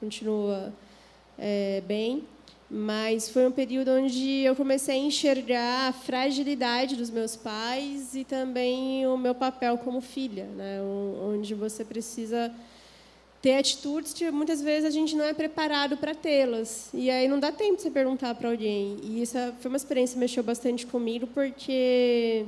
continua 0.00 0.72
é, 1.38 1.82
bem, 1.86 2.24
mas 2.70 3.28
foi 3.28 3.46
um 3.46 3.50
período 3.50 3.90
onde 3.90 4.40
eu 4.40 4.56
comecei 4.56 4.94
a 4.94 4.98
enxergar 4.98 5.88
a 5.88 5.92
fragilidade 5.92 6.96
dos 6.96 7.10
meus 7.10 7.36
pais 7.36 8.14
e 8.14 8.24
também 8.24 9.06
o 9.06 9.18
meu 9.18 9.34
papel 9.34 9.76
como 9.76 10.00
filha, 10.00 10.44
né? 10.56 10.80
onde 11.22 11.54
você 11.54 11.84
precisa 11.84 12.50
ter 13.40 13.56
atitudes 13.56 14.12
que 14.12 14.30
muitas 14.30 14.60
vezes 14.60 14.84
a 14.84 14.90
gente 14.90 15.16
não 15.16 15.24
é 15.24 15.32
preparado 15.32 15.96
para 15.96 16.14
tê-las. 16.14 16.90
E 16.92 17.10
aí 17.10 17.26
não 17.26 17.40
dá 17.40 17.50
tempo 17.50 17.76
de 17.76 17.82
você 17.82 17.90
perguntar 17.90 18.34
para 18.34 18.50
alguém. 18.50 18.98
E 19.02 19.22
isso 19.22 19.36
foi 19.60 19.70
uma 19.70 19.76
experiência 19.76 20.14
que 20.14 20.20
mexeu 20.20 20.42
bastante 20.42 20.86
comigo, 20.86 21.26
porque 21.28 22.44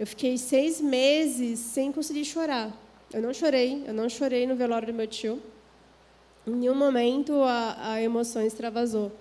eu 0.00 0.06
fiquei 0.06 0.38
seis 0.38 0.80
meses 0.80 1.58
sem 1.58 1.92
conseguir 1.92 2.24
chorar. 2.24 2.72
Eu 3.12 3.20
não 3.20 3.32
chorei, 3.32 3.84
eu 3.86 3.92
não 3.92 4.08
chorei 4.08 4.46
no 4.46 4.56
velório 4.56 4.86
do 4.86 4.94
meu 4.94 5.06
tio. 5.06 5.40
Em 6.46 6.52
nenhum 6.52 6.74
momento 6.74 7.34
a, 7.42 7.92
a 7.92 8.02
emoção 8.02 8.42
extravasou. 8.42 9.12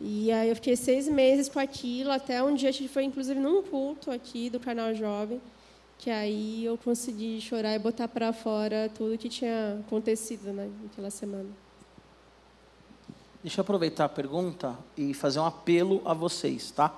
E 0.00 0.30
aí 0.30 0.48
eu 0.48 0.54
fiquei 0.54 0.76
seis 0.76 1.08
meses 1.08 1.48
com 1.48 1.58
aquilo, 1.58 2.12
até 2.12 2.40
um 2.42 2.54
dia 2.54 2.68
a 2.68 2.72
gente 2.72 2.88
foi, 2.88 3.02
inclusive, 3.02 3.40
num 3.40 3.62
culto 3.62 4.12
aqui 4.12 4.48
do 4.48 4.60
canal 4.60 4.94
Jovem, 4.94 5.40
que 5.98 6.10
aí 6.10 6.64
eu 6.64 6.78
consegui 6.78 7.40
chorar 7.40 7.74
e 7.74 7.78
botar 7.78 8.06
para 8.06 8.32
fora 8.32 8.90
tudo 8.96 9.18
que 9.18 9.28
tinha 9.28 9.80
acontecido 9.86 10.52
né, 10.52 10.70
naquela 10.82 11.10
semana. 11.10 11.48
Deixa 13.42 13.60
eu 13.60 13.62
aproveitar 13.62 14.04
a 14.04 14.08
pergunta 14.08 14.76
e 14.96 15.12
fazer 15.12 15.40
um 15.40 15.44
apelo 15.44 16.00
a 16.04 16.14
vocês, 16.14 16.70
tá? 16.70 16.94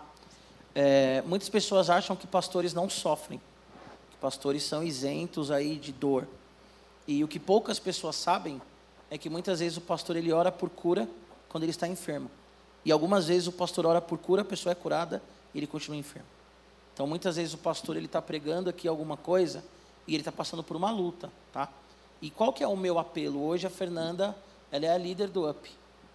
É, 0.74 1.22
muitas 1.26 1.48
pessoas 1.48 1.90
acham 1.90 2.14
que 2.14 2.26
pastores 2.26 2.74
não 2.74 2.88
sofrem, 2.88 3.40
que 4.10 4.16
pastores 4.18 4.62
são 4.62 4.82
isentos 4.82 5.50
aí 5.50 5.76
de 5.76 5.92
dor. 5.92 6.28
E 7.06 7.24
o 7.24 7.28
que 7.28 7.38
poucas 7.38 7.78
pessoas 7.78 8.16
sabem 8.16 8.60
é 9.10 9.18
que 9.18 9.28
muitas 9.28 9.60
vezes 9.60 9.78
o 9.78 9.80
pastor 9.80 10.16
ele 10.16 10.32
ora 10.32 10.52
por 10.52 10.70
cura 10.70 11.08
quando 11.48 11.64
ele 11.64 11.72
está 11.72 11.88
enfermo. 11.88 12.30
E 12.84 12.92
algumas 12.92 13.26
vezes 13.26 13.48
o 13.48 13.52
pastor 13.52 13.86
ora 13.86 14.00
por 14.00 14.18
cura, 14.18 14.42
a 14.42 14.44
pessoa 14.44 14.72
é 14.72 14.74
curada 14.74 15.22
e 15.54 15.58
ele 15.58 15.66
continua 15.66 15.96
enfermo. 15.96 16.39
Então 16.92 17.06
muitas 17.06 17.36
vezes 17.36 17.54
o 17.54 17.58
pastor 17.58 17.96
ele 17.96 18.06
está 18.06 18.20
pregando 18.20 18.68
aqui 18.68 18.86
alguma 18.86 19.16
coisa 19.16 19.64
e 20.06 20.14
ele 20.14 20.20
está 20.20 20.32
passando 20.32 20.62
por 20.62 20.76
uma 20.76 20.90
luta, 20.90 21.30
tá? 21.52 21.68
E 22.20 22.30
qual 22.30 22.52
que 22.52 22.62
é 22.62 22.68
o 22.68 22.76
meu 22.76 22.98
apelo? 22.98 23.42
Hoje 23.42 23.66
a 23.66 23.70
Fernanda, 23.70 24.36
ela 24.70 24.84
é 24.84 24.90
a 24.90 24.98
líder 24.98 25.28
do 25.28 25.48
UP. 25.48 25.70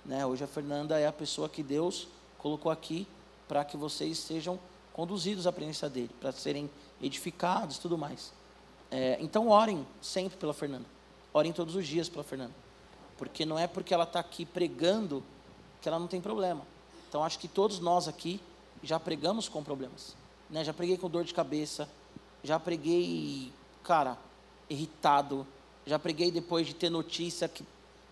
Né? 0.05 0.25
Hoje 0.25 0.43
a 0.43 0.47
Fernanda 0.47 0.99
é 0.99 1.07
a 1.07 1.11
pessoa 1.11 1.49
que 1.49 1.63
Deus 1.63 2.07
colocou 2.37 2.71
aqui 2.71 3.07
para 3.47 3.65
que 3.65 3.75
vocês 3.75 4.19
sejam 4.19 4.59
conduzidos 4.93 5.47
à 5.47 5.51
presença 5.51 5.89
dele, 5.89 6.11
para 6.21 6.31
serem 6.31 6.69
edificados 7.01 7.77
tudo 7.79 7.97
mais. 7.97 8.31
É, 8.91 9.17
então 9.19 9.49
orem 9.49 9.85
sempre 10.01 10.37
pela 10.37 10.53
Fernanda. 10.53 10.85
Orem 11.33 11.51
todos 11.51 11.75
os 11.75 11.87
dias 11.87 12.07
pela 12.07 12.23
Fernanda. 12.23 12.53
Porque 13.17 13.45
não 13.45 13.57
é 13.57 13.67
porque 13.67 13.93
ela 13.93 14.03
está 14.03 14.19
aqui 14.19 14.45
pregando 14.45 15.23
que 15.81 15.89
ela 15.89 15.99
não 15.99 16.07
tem 16.07 16.21
problema. 16.21 16.61
Então 17.09 17.23
acho 17.23 17.39
que 17.39 17.47
todos 17.47 17.79
nós 17.79 18.07
aqui 18.07 18.39
já 18.83 18.99
pregamos 18.99 19.49
com 19.49 19.63
problemas. 19.63 20.15
Né? 20.49 20.63
Já 20.63 20.73
preguei 20.73 20.97
com 20.97 21.09
dor 21.09 21.23
de 21.23 21.33
cabeça, 21.33 21.89
já 22.43 22.59
preguei, 22.59 23.51
cara, 23.83 24.17
irritado, 24.69 25.45
já 25.85 25.99
preguei 25.99 26.31
depois 26.31 26.65
de 26.65 26.73
ter 26.73 26.89
notícia 26.89 27.47
que, 27.47 27.65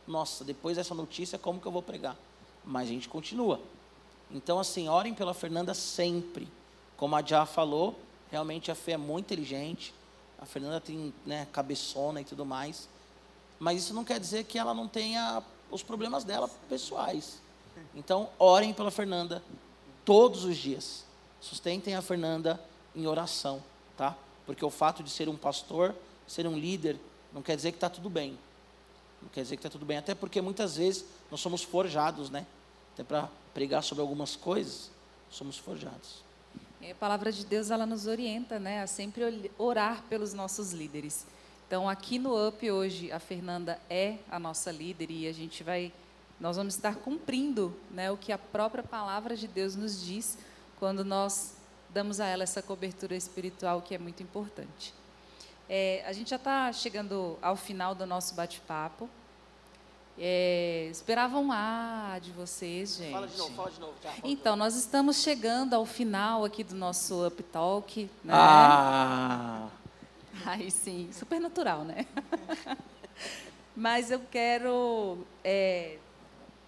nossa, 0.07 0.43
depois 0.43 0.77
dessa 0.77 0.93
notícia, 0.93 1.39
como 1.39 1.59
que 1.59 1.65
eu 1.65 1.71
vou 1.71 1.81
pregar? 1.81 2.15
Mas 2.65 2.89
a 2.89 2.91
gente 2.91 3.09
continua. 3.09 3.59
Então, 4.31 4.59
assim, 4.59 4.87
orem 4.87 5.13
pela 5.13 5.33
Fernanda 5.33 5.73
sempre. 5.73 6.47
Como 6.97 7.15
a 7.15 7.21
Já 7.21 7.45
falou, 7.45 7.99
realmente 8.31 8.71
a 8.71 8.75
fé 8.75 8.93
é 8.93 8.97
muito 8.97 9.25
inteligente. 9.25 9.93
A 10.39 10.45
Fernanda 10.45 10.79
tem 10.81 11.13
né, 11.25 11.47
cabeçona 11.51 12.21
e 12.21 12.25
tudo 12.25 12.45
mais. 12.45 12.87
Mas 13.59 13.83
isso 13.83 13.93
não 13.93 14.03
quer 14.03 14.19
dizer 14.19 14.43
que 14.45 14.57
ela 14.57 14.73
não 14.73 14.87
tenha 14.87 15.41
os 15.69 15.83
problemas 15.83 16.23
dela 16.23 16.49
pessoais. 16.69 17.41
Então, 17.95 18.29
orem 18.37 18.73
pela 18.73 18.91
Fernanda 18.91 19.43
todos 20.03 20.43
os 20.43 20.57
dias. 20.57 21.05
Sustentem 21.43 21.93
a 21.93 22.01
Fernanda 22.01 22.57
em 22.95 23.05
oração, 23.05 23.61
tá? 23.97 24.15
Porque 24.45 24.63
o 24.63 24.69
fato 24.69 25.03
de 25.03 25.09
ser 25.09 25.27
um 25.27 25.35
pastor, 25.35 25.93
ser 26.25 26.47
um 26.47 26.57
líder, 26.57 26.97
não 27.33 27.41
quer 27.41 27.57
dizer 27.57 27.71
que 27.71 27.77
está 27.77 27.89
tudo 27.89 28.09
bem. 28.09 28.39
Não 29.21 29.27
quer 29.27 29.41
dizer 29.41 29.57
que 29.57 29.59
está 29.59 29.69
tudo 29.69 29.85
bem. 29.85 29.97
Até 29.97 30.15
porque 30.15 30.41
muitas 30.41 30.77
vezes 30.77 31.03
nós 31.29 31.41
somos 31.41 31.61
forjados, 31.61 32.29
né? 32.29 32.45
Até 32.93 33.03
para 33.03 33.29
pregar 33.53 33.83
sobre 33.83 34.01
algumas 34.01 34.37
coisas, 34.37 34.89
somos 35.29 35.57
forjados. 35.57 36.23
a 36.89 36.95
palavra 36.95 37.29
de 37.29 37.45
Deus 37.45 37.71
ela 37.71 37.85
nos 37.85 38.07
orienta, 38.07 38.57
né, 38.57 38.81
a 38.81 38.87
sempre 38.87 39.51
orar 39.57 40.01
pelos 40.09 40.33
nossos 40.33 40.71
líderes. 40.71 41.25
Então, 41.67 41.89
aqui 41.89 42.17
no 42.19 42.47
UP 42.47 42.71
hoje, 42.71 43.11
a 43.11 43.19
Fernanda 43.19 43.81
é 43.89 44.17
a 44.31 44.39
nossa 44.39 44.71
líder 44.71 45.11
e 45.11 45.27
a 45.27 45.33
gente 45.33 45.61
vai, 45.61 45.91
nós 46.39 46.55
vamos 46.55 46.75
estar 46.75 46.95
cumprindo, 46.95 47.75
né, 47.91 48.09
o 48.11 48.17
que 48.17 48.31
a 48.31 48.37
própria 48.37 48.83
palavra 48.83 49.35
de 49.35 49.47
Deus 49.47 49.75
nos 49.75 50.01
diz 50.05 50.37
quando 50.83 51.05
nós 51.05 51.55
damos 51.91 52.19
a 52.19 52.25
ela 52.27 52.43
essa 52.43 52.61
cobertura 52.61 53.15
espiritual 53.15 53.81
que 53.81 53.95
é 53.95 53.97
muito 53.97 54.21
importante. 54.21 54.93
É, 55.69 56.03
a 56.05 56.11
gente 56.11 56.31
já 56.31 56.35
está 56.35 56.73
chegando 56.73 57.39
ao 57.41 57.55
final 57.55 57.95
do 57.95 58.05
nosso 58.05 58.35
bate-papo. 58.35 59.09
É, 60.19 60.89
esperava 60.91 61.39
um 61.39 61.53
A 61.53 62.19
de 62.21 62.31
vocês, 62.31 62.97
gente. 62.97 63.13
Fala 63.13 63.27
de 63.29 63.37
novo, 63.37 63.55
fala 63.55 63.71
de 63.71 63.79
novo. 63.79 63.93
Já, 64.03 64.13
então, 64.25 64.57
nós 64.57 64.75
estamos 64.75 65.23
chegando 65.23 65.73
ao 65.73 65.85
final 65.85 66.43
aqui 66.43 66.65
do 66.65 66.75
nosso 66.75 67.25
Up 67.25 67.41
Talk. 67.43 68.09
Né? 68.21 68.33
Ah! 68.35 69.69
Aí 70.45 70.69
sim, 70.69 71.09
super 71.13 71.39
natural, 71.39 71.85
né? 71.85 72.05
Mas 73.73 74.11
eu 74.11 74.19
quero 74.29 75.25
é, 75.45 75.97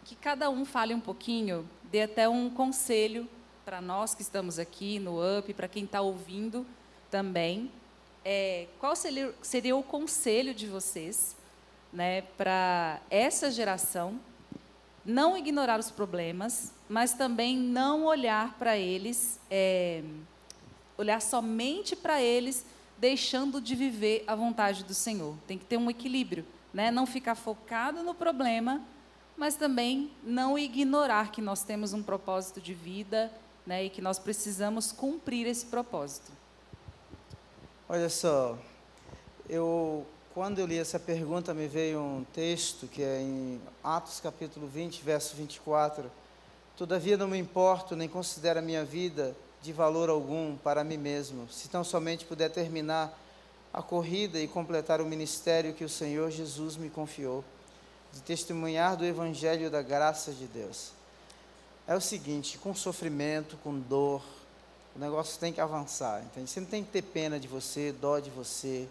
que 0.05 0.15
cada 0.15 0.49
um 0.49 0.63
fale 0.63 0.93
um 0.93 1.01
pouquinho, 1.01 1.69
dê 1.91 2.03
até 2.03 2.29
um 2.29 2.49
conselho 2.49 3.27
para 3.65 3.81
nós 3.81 4.13
que 4.13 4.21
estamos 4.21 4.59
aqui 4.59 4.99
no 4.99 5.19
UP, 5.39 5.51
para 5.55 5.67
quem 5.67 5.85
está 5.85 5.99
ouvindo 5.99 6.63
também. 7.09 7.71
É, 8.23 8.67
qual 8.79 8.95
seria, 8.95 9.33
seria 9.41 9.75
o 9.75 9.81
conselho 9.81 10.53
de 10.53 10.67
vocês 10.67 11.35
né, 11.91 12.21
para 12.37 13.01
essa 13.09 13.49
geração 13.49 14.19
não 15.03 15.35
ignorar 15.35 15.79
os 15.79 15.89
problemas, 15.89 16.73
mas 16.87 17.13
também 17.13 17.57
não 17.57 18.05
olhar 18.05 18.55
para 18.59 18.77
eles, 18.77 19.39
é, 19.49 20.03
olhar 20.95 21.19
somente 21.19 21.95
para 21.95 22.21
eles, 22.21 22.65
deixando 22.99 23.59
de 23.59 23.73
viver 23.73 24.23
a 24.27 24.35
vontade 24.35 24.83
do 24.83 24.93
Senhor. 24.93 25.35
Tem 25.47 25.57
que 25.57 25.65
ter 25.65 25.77
um 25.77 25.89
equilíbrio, 25.89 26.45
né? 26.71 26.91
não 26.91 27.07
ficar 27.07 27.33
focado 27.33 28.03
no 28.03 28.13
problema, 28.13 28.81
mas 29.35 29.55
também 29.55 30.11
não 30.23 30.57
ignorar 30.57 31.31
que 31.31 31.41
nós 31.41 31.63
temos 31.63 31.93
um 31.93 32.03
propósito 32.03 32.61
de 32.61 32.73
vida 32.73 33.31
né, 33.65 33.85
e 33.85 33.89
que 33.89 34.01
nós 34.01 34.19
precisamos 34.19 34.91
cumprir 34.91 35.47
esse 35.47 35.65
propósito. 35.65 36.31
Olha 37.87 38.09
só, 38.09 38.57
eu 39.49 40.05
quando 40.35 40.59
eu 40.59 40.65
li 40.65 40.77
essa 40.77 40.99
pergunta, 40.99 41.53
me 41.53 41.65
veio 41.65 42.01
um 42.01 42.25
texto 42.33 42.87
que 42.87 43.01
é 43.01 43.21
em 43.21 43.61
Atos 43.81 44.19
capítulo 44.19 44.67
20, 44.67 45.01
verso 45.01 45.33
24. 45.33 46.11
Todavia 46.75 47.15
não 47.15 47.29
me 47.29 47.37
importo, 47.37 47.95
nem 47.95 48.09
considero 48.09 48.59
a 48.59 48.61
minha 48.61 48.83
vida 48.83 49.33
de 49.61 49.71
valor 49.71 50.09
algum 50.09 50.57
para 50.57 50.83
mim 50.83 50.97
mesmo, 50.97 51.47
se 51.49 51.69
tão 51.69 51.85
somente 51.85 52.25
puder 52.25 52.49
terminar 52.49 53.17
a 53.73 53.81
corrida 53.81 54.37
e 54.37 54.45
completar 54.45 54.99
o 54.99 55.05
ministério 55.05 55.73
que 55.73 55.85
o 55.85 55.89
Senhor 55.89 56.29
Jesus 56.29 56.75
me 56.75 56.89
confiou, 56.89 57.41
de 58.11 58.21
testemunhar 58.21 58.97
do 58.97 59.05
Evangelho 59.05 59.71
da 59.71 59.81
graça 59.81 60.33
de 60.33 60.47
Deus. 60.47 60.91
É 61.87 61.95
o 61.95 62.01
seguinte, 62.01 62.57
com 62.57 62.73
sofrimento, 62.73 63.57
com 63.57 63.79
dor, 63.79 64.23
o 64.95 64.99
negócio 64.99 65.39
tem 65.39 65.53
que 65.53 65.61
avançar, 65.61 66.23
entende? 66.23 66.49
Você 66.49 66.59
não 66.59 66.67
tem 66.67 66.83
que 66.83 66.89
ter 66.89 67.03
pena 67.03 67.39
de 67.39 67.47
você, 67.47 67.91
dó 67.91 68.19
de 68.19 68.31
você, 68.31 68.87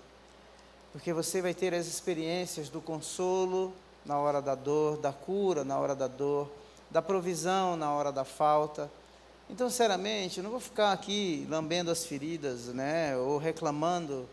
porque 0.93 1.13
você 1.13 1.43
vai 1.43 1.53
ter 1.53 1.75
as 1.75 1.89
experiências 1.89 2.69
do 2.69 2.81
consolo 2.81 3.73
na 4.07 4.17
hora 4.19 4.41
da 4.41 4.55
dor, 4.55 4.99
da 4.99 5.13
cura 5.13 5.65
na 5.65 5.77
hora 5.77 5.95
da 5.95 6.07
dor, 6.07 6.49
da 6.89 7.03
provisão 7.03 7.75
na 7.75 7.91
hora 7.91 8.13
da 8.13 8.25
falta. 8.25 8.89
Então, 9.51 9.69
sinceramente, 9.69 10.39
eu 10.39 10.45
não 10.45 10.53
vou 10.53 10.61
ficar 10.61 10.93
aqui 10.93 11.47
lambendo 11.51 11.91
as 11.91 12.07
feridas, 12.07 12.67
né, 12.67 13.17
ou 13.17 13.39
reclamando. 13.39 14.29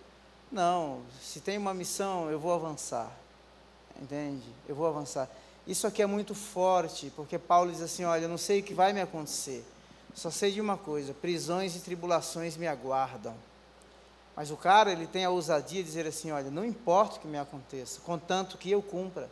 Não, 0.52 1.02
se 1.19 1.40
tem 1.40 1.57
uma 1.57 1.73
missão, 1.73 2.30
eu 2.30 2.40
vou 2.40 2.53
avançar. 2.53 3.11
Entende? 3.99 4.45
Eu 4.68 4.76
vou 4.76 4.86
avançar. 4.86 5.27
Isso 5.72 5.88
aqui 5.88 6.02
é 6.02 6.06
muito 6.06 6.35
forte, 6.35 7.14
porque 7.15 7.39
Paulo 7.39 7.72
diz 7.72 7.81
assim: 7.81 8.03
olha, 8.03 8.23
eu 8.23 8.30
não 8.30 8.38
sei 8.38 8.60
o 8.60 8.64
que 8.64 8.73
vai 8.73 8.91
me 8.91 8.99
acontecer, 8.99 9.64
só 10.14 10.30
sei 10.30 10.52
de 10.52 10.60
uma 10.60 10.76
coisa: 10.76 11.14
prisões 11.14 11.77
e 11.77 11.80
tribulações 11.80 12.57
me 12.57 12.68
aguardam. 12.68 13.34
Mas 14.35 14.52
o 14.52 14.57
cara, 14.57 14.91
ele 14.91 15.07
tem 15.07 15.23
a 15.23 15.30
ousadia 15.30 15.81
de 15.81 15.88
dizer 15.88 16.06
assim: 16.06 16.30
olha, 16.30 16.52
não 16.52 16.65
importa 16.65 17.15
o 17.15 17.19
que 17.22 17.27
me 17.27 17.39
aconteça, 17.39 18.02
contanto 18.02 18.57
que 18.57 18.69
eu 18.69 18.81
cumpra. 18.81 19.31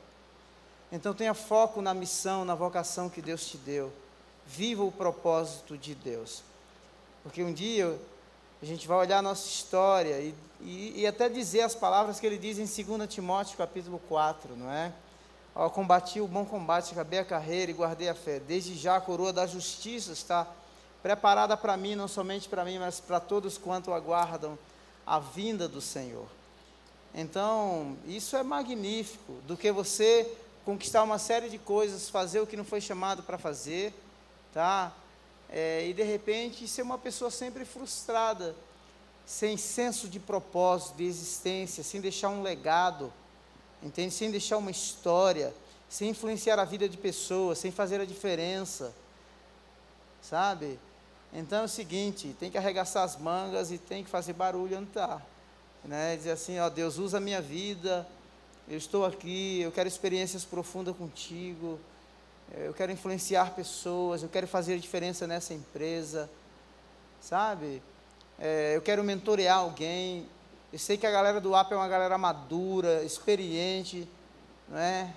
Então 0.89 1.13
tenha 1.13 1.33
foco 1.33 1.81
na 1.81 1.93
missão, 1.93 2.45
na 2.45 2.55
vocação 2.55 3.09
que 3.09 3.21
Deus 3.21 3.45
te 3.45 3.57
deu. 3.57 3.91
Viva 4.47 4.81
o 4.85 4.91
propósito 4.93 5.77
de 5.77 5.93
Deus. 5.93 6.41
Porque 7.21 7.43
um 7.43 7.51
dia 7.51 7.99
a 8.61 8.65
gente 8.65 8.87
vai 8.87 8.97
olhar 8.97 9.17
a 9.17 9.21
nossa 9.21 9.45
história 9.45 10.21
e, 10.21 10.33
e, 10.61 11.01
e 11.01 11.05
até 11.05 11.27
dizer 11.27 11.63
as 11.63 11.75
palavras 11.75 12.17
que 12.17 12.25
ele 12.25 12.37
diz 12.37 12.57
em 12.57 12.85
2 12.97 13.13
Timóteo 13.13 13.57
capítulo 13.57 13.99
4, 14.07 14.55
não 14.55 14.71
é? 14.71 14.93
Ó, 15.55 15.69
combati 15.69 16.21
o 16.21 16.27
bom 16.27 16.45
combate, 16.45 16.91
acabei 16.91 17.19
a 17.19 17.25
carreira 17.25 17.71
e 17.71 17.73
guardei 17.73 18.09
a 18.09 18.15
fé. 18.15 18.39
Desde 18.39 18.75
já 18.75 18.95
a 18.95 19.01
coroa 19.01 19.33
da 19.33 19.45
justiça 19.45 20.11
está 20.11 20.47
preparada 21.01 21.55
para 21.55 21.75
mim, 21.77 21.95
não 21.95 22.07
somente 22.07 22.47
para 22.47 22.63
mim, 22.65 22.77
mas 22.77 22.99
para 22.99 23.19
todos 23.19 23.57
quanto 23.57 23.93
aguardam 23.93 24.57
a 25.05 25.19
vinda 25.19 25.67
do 25.67 25.81
Senhor. 25.81 26.27
Então, 27.13 27.97
isso 28.05 28.35
é 28.35 28.43
magnífico, 28.43 29.33
do 29.47 29.57
que 29.57 29.71
você 29.71 30.31
conquistar 30.63 31.01
uma 31.01 31.17
série 31.17 31.49
de 31.49 31.57
coisas, 31.57 32.09
fazer 32.09 32.39
o 32.39 32.47
que 32.47 32.55
não 32.55 32.63
foi 32.63 32.79
chamado 32.79 33.23
para 33.23 33.37
fazer, 33.37 33.93
tá? 34.53 34.93
É, 35.49 35.87
e 35.87 35.93
de 35.93 36.03
repente 36.03 36.67
ser 36.67 36.83
uma 36.83 36.97
pessoa 36.97 37.31
sempre 37.31 37.65
frustrada, 37.65 38.55
sem 39.25 39.57
senso 39.57 40.07
de 40.07 40.19
propósito, 40.19 40.97
de 40.97 41.05
existência, 41.05 41.83
sem 41.83 41.99
deixar 41.99 42.29
um 42.29 42.43
legado, 42.43 43.11
entende? 43.81 44.13
Sem 44.13 44.31
deixar 44.31 44.57
uma 44.57 44.71
história, 44.71 45.53
sem 45.87 46.09
influenciar 46.09 46.59
a 46.59 46.65
vida 46.65 46.87
de 46.87 46.97
pessoas, 46.97 47.57
sem 47.57 47.71
fazer 47.71 47.99
a 47.99 48.05
diferença, 48.05 48.93
sabe? 50.21 50.79
Então 51.31 51.61
é 51.61 51.63
o 51.63 51.69
seguinte, 51.69 52.35
tem 52.39 52.49
que 52.49 52.57
arregaçar 52.57 53.03
as 53.03 53.17
mangas 53.17 53.71
e 53.71 53.77
tem 53.77 54.03
que 54.03 54.09
fazer 54.09 54.33
barulho 54.33 54.77
onde 54.77 54.89
está. 54.89 55.21
Né? 55.83 56.15
Dizer 56.15 56.31
assim, 56.31 56.59
ó, 56.59 56.69
Deus 56.69 56.97
usa 56.97 57.17
a 57.17 57.21
minha 57.21 57.41
vida, 57.41 58.07
eu 58.67 58.77
estou 58.77 59.05
aqui, 59.05 59.61
eu 59.61 59.71
quero 59.71 59.87
experiências 59.87 60.43
profundas 60.43 60.95
contigo. 60.95 61.79
eu 62.51 62.73
quero 62.73 62.91
influenciar 62.91 63.53
pessoas, 63.55 64.23
eu 64.23 64.29
quero 64.29 64.47
fazer 64.47 64.73
a 64.73 64.77
diferença 64.77 65.27
nessa 65.27 65.53
empresa, 65.53 66.29
sabe? 67.21 67.81
É, 68.39 68.75
eu 68.75 68.81
quero 68.81 69.03
mentorear 69.03 69.57
alguém. 69.57 70.27
Eu 70.71 70.77
sei 70.77 70.97
que 70.97 71.07
a 71.07 71.11
galera 71.11 71.41
do 71.41 71.55
AP 71.55 71.71
é 71.71 71.75
uma 71.75 71.87
galera 71.87 72.17
madura, 72.17 73.03
experiente, 73.03 74.07
não 74.67 74.77
é? 74.77 75.11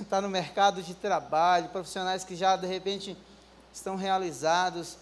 Está 0.00 0.20
no 0.22 0.28
mercado 0.28 0.82
de 0.82 0.94
trabalho, 0.94 1.68
profissionais 1.68 2.24
que 2.24 2.34
já 2.34 2.56
de 2.56 2.66
repente 2.66 3.16
estão 3.72 3.94
realizados. 3.94 4.96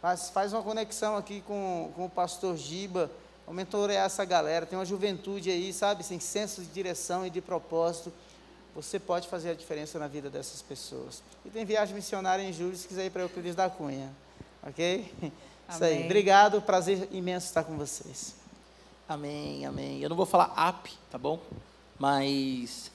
Faz, 0.00 0.30
faz 0.30 0.52
uma 0.52 0.62
conexão 0.62 1.16
aqui 1.16 1.40
com, 1.40 1.90
com 1.96 2.06
o 2.06 2.10
pastor 2.10 2.56
Giba, 2.56 3.10
mentorear 3.48 4.06
essa 4.06 4.24
galera. 4.24 4.64
Tem 4.64 4.78
uma 4.78 4.84
juventude 4.84 5.50
aí, 5.50 5.72
sabe, 5.72 6.04
sem 6.04 6.20
senso 6.20 6.62
de 6.62 6.68
direção 6.68 7.26
e 7.26 7.30
de 7.30 7.40
propósito. 7.40 8.12
Você 8.76 9.00
pode 9.00 9.26
fazer 9.26 9.50
a 9.50 9.54
diferença 9.54 9.98
na 9.98 10.06
vida 10.06 10.30
dessas 10.30 10.62
pessoas. 10.62 11.20
E 11.44 11.50
tem 11.50 11.64
viagem 11.64 11.96
missionária 11.96 12.44
em 12.44 12.52
julho, 12.52 12.76
se 12.76 12.86
quiser 12.86 13.06
ir 13.06 13.10
para 13.10 13.22
Euclides 13.22 13.56
da 13.56 13.68
Cunha. 13.68 14.08
Ok? 14.62 15.12
Amém. 15.18 15.32
Isso 15.68 15.84
aí. 15.84 16.04
Obrigado, 16.04 16.62
prazer 16.62 17.08
imenso 17.10 17.46
estar 17.46 17.64
com 17.64 17.76
vocês. 17.76 18.39
Amém, 19.10 19.66
amém. 19.66 20.00
Eu 20.00 20.08
não 20.08 20.16
vou 20.16 20.24
falar 20.24 20.54
app, 20.56 20.88
tá 21.10 21.18
bom? 21.18 21.40
Mas 21.98 22.92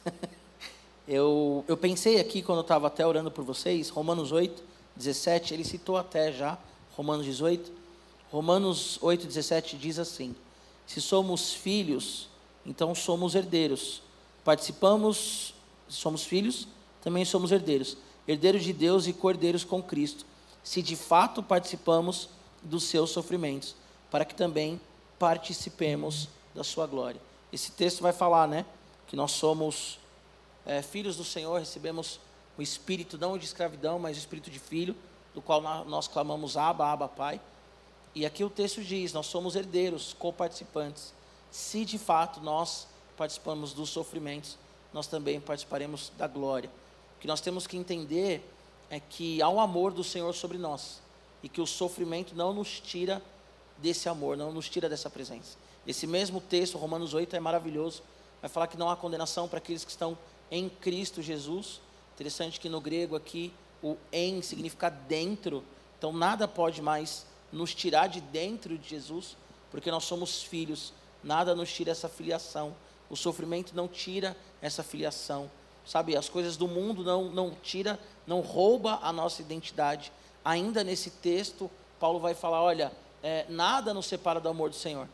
eu, 1.05 1.65
eu 1.67 1.75
pensei 1.75 2.21
aqui, 2.21 2.41
quando 2.41 2.59
eu 2.59 2.61
estava 2.61 2.87
até 2.87 3.05
orando 3.05 3.29
por 3.29 3.43
vocês, 3.43 3.89
Romanos 3.89 4.31
8, 4.31 4.63
17, 4.95 5.53
ele 5.53 5.65
citou 5.65 5.97
até 5.97 6.31
já, 6.31 6.57
Romanos 6.95 7.25
18. 7.25 7.69
Romanos 8.31 8.97
8, 9.01 9.27
17 9.27 9.75
diz 9.75 9.99
assim: 9.99 10.33
Se 10.87 11.01
somos 11.01 11.53
filhos, 11.53 12.29
então 12.65 12.95
somos 12.95 13.35
herdeiros. 13.35 14.01
Participamos, 14.45 15.53
somos 15.89 16.23
filhos, 16.23 16.65
também 17.01 17.25
somos 17.25 17.51
herdeiros. 17.51 17.97
Herdeiros 18.25 18.63
de 18.63 18.71
Deus 18.71 19.05
e 19.05 19.11
cordeiros 19.11 19.65
com 19.65 19.83
Cristo. 19.83 20.25
Se 20.63 20.81
de 20.81 20.95
fato 20.95 21.43
participamos 21.43 22.29
dos 22.63 22.85
seus 22.85 23.09
sofrimentos, 23.09 23.75
para 24.09 24.23
que 24.23 24.33
também 24.33 24.79
participemos 25.17 26.29
da 26.53 26.63
sua 26.63 26.87
glória. 26.87 27.21
Esse 27.51 27.71
texto 27.71 28.01
vai 28.01 28.13
falar, 28.13 28.47
né? 28.47 28.65
Que 29.07 29.15
nós 29.15 29.31
somos 29.31 29.99
é, 30.65 30.81
filhos 30.81 31.17
do 31.17 31.23
Senhor, 31.23 31.59
recebemos 31.59 32.19
o 32.57 32.61
espírito 32.61 33.17
não 33.17 33.37
de 33.37 33.45
escravidão, 33.45 33.99
mas 33.99 34.15
o 34.17 34.19
espírito 34.19 34.49
de 34.49 34.59
filho, 34.59 34.95
do 35.33 35.41
qual 35.41 35.61
nós 35.61 36.07
clamamos 36.07 36.55
Abba, 36.55 36.91
Abba, 36.91 37.07
Pai. 37.07 37.41
E 38.13 38.25
aqui 38.25 38.43
o 38.43 38.49
texto 38.49 38.81
diz: 38.81 39.11
nós 39.11 39.25
somos 39.25 39.55
herdeiros, 39.55 40.15
co-participantes. 40.17 41.13
Se 41.51 41.83
de 41.85 41.97
fato 41.97 42.39
nós 42.39 42.87
participamos 43.17 43.73
dos 43.73 43.89
sofrimentos, 43.89 44.57
nós 44.93 45.07
também 45.07 45.39
participaremos 45.39 46.11
da 46.17 46.27
glória. 46.27 46.69
O 47.17 47.19
que 47.19 47.27
nós 47.27 47.41
temos 47.41 47.67
que 47.67 47.77
entender 47.77 48.49
é 48.89 48.99
que 48.99 49.41
há 49.41 49.49
um 49.49 49.59
amor 49.59 49.91
do 49.91 50.03
Senhor 50.03 50.33
sobre 50.33 50.57
nós 50.57 51.01
e 51.43 51.49
que 51.49 51.61
o 51.61 51.65
sofrimento 51.65 52.35
não 52.35 52.53
nos 52.53 52.79
tira 52.79 53.21
desse 53.77 54.07
amor, 54.09 54.37
não 54.37 54.51
nos 54.51 54.69
tira 54.69 54.89
dessa 54.89 55.09
presença. 55.09 55.57
Esse 55.85 56.07
mesmo 56.07 56.41
texto, 56.41 56.77
Romanos 56.77 57.13
8, 57.13 57.35
é 57.35 57.39
maravilhoso. 57.39 58.01
Vai 58.41 58.49
falar 58.49 58.67
que 58.67 58.77
não 58.77 58.89
há 58.89 58.95
condenação 58.95 59.47
para 59.47 59.59
aqueles 59.59 59.85
que 59.85 59.91
estão 59.91 60.17
em 60.49 60.69
Cristo 60.69 61.21
Jesus. 61.21 61.81
Interessante 62.15 62.59
que 62.59 62.69
no 62.69 62.81
grego 62.81 63.15
aqui 63.15 63.53
o 63.83 63.97
em 64.11 64.41
significa 64.41 64.89
dentro. 64.89 65.63
Então 65.97 66.11
nada 66.11 66.47
pode 66.47 66.81
mais 66.81 67.25
nos 67.51 67.73
tirar 67.73 68.07
de 68.07 68.19
dentro 68.19 68.77
de 68.77 68.89
Jesus, 68.89 69.37
porque 69.69 69.91
nós 69.91 70.03
somos 70.03 70.41
filhos. 70.43 70.93
Nada 71.23 71.55
nos 71.55 71.71
tira 71.71 71.91
essa 71.91 72.09
filiação. 72.09 72.75
O 73.09 73.15
sofrimento 73.15 73.75
não 73.75 73.87
tira 73.87 74.35
essa 74.61 74.83
filiação. 74.83 75.49
Sabe, 75.85 76.17
as 76.17 76.27
coisas 76.27 76.57
do 76.57 76.67
mundo 76.67 77.03
não 77.03 77.25
não 77.29 77.51
tira, 77.61 77.99
não 78.25 78.39
rouba 78.41 78.99
a 79.03 79.13
nossa 79.13 79.41
identidade. 79.41 80.11
Ainda 80.43 80.83
nesse 80.83 81.11
texto, 81.11 81.69
Paulo 81.99 82.19
vai 82.19 82.33
falar, 82.33 82.61
olha, 82.61 82.91
é, 83.25 83.43
nada 83.49 83.91
nos 83.91 84.05
separa 84.05 84.39
do 84.39 84.47
amor 84.47 84.69
do 84.69 84.75
Senhor. 84.75 85.09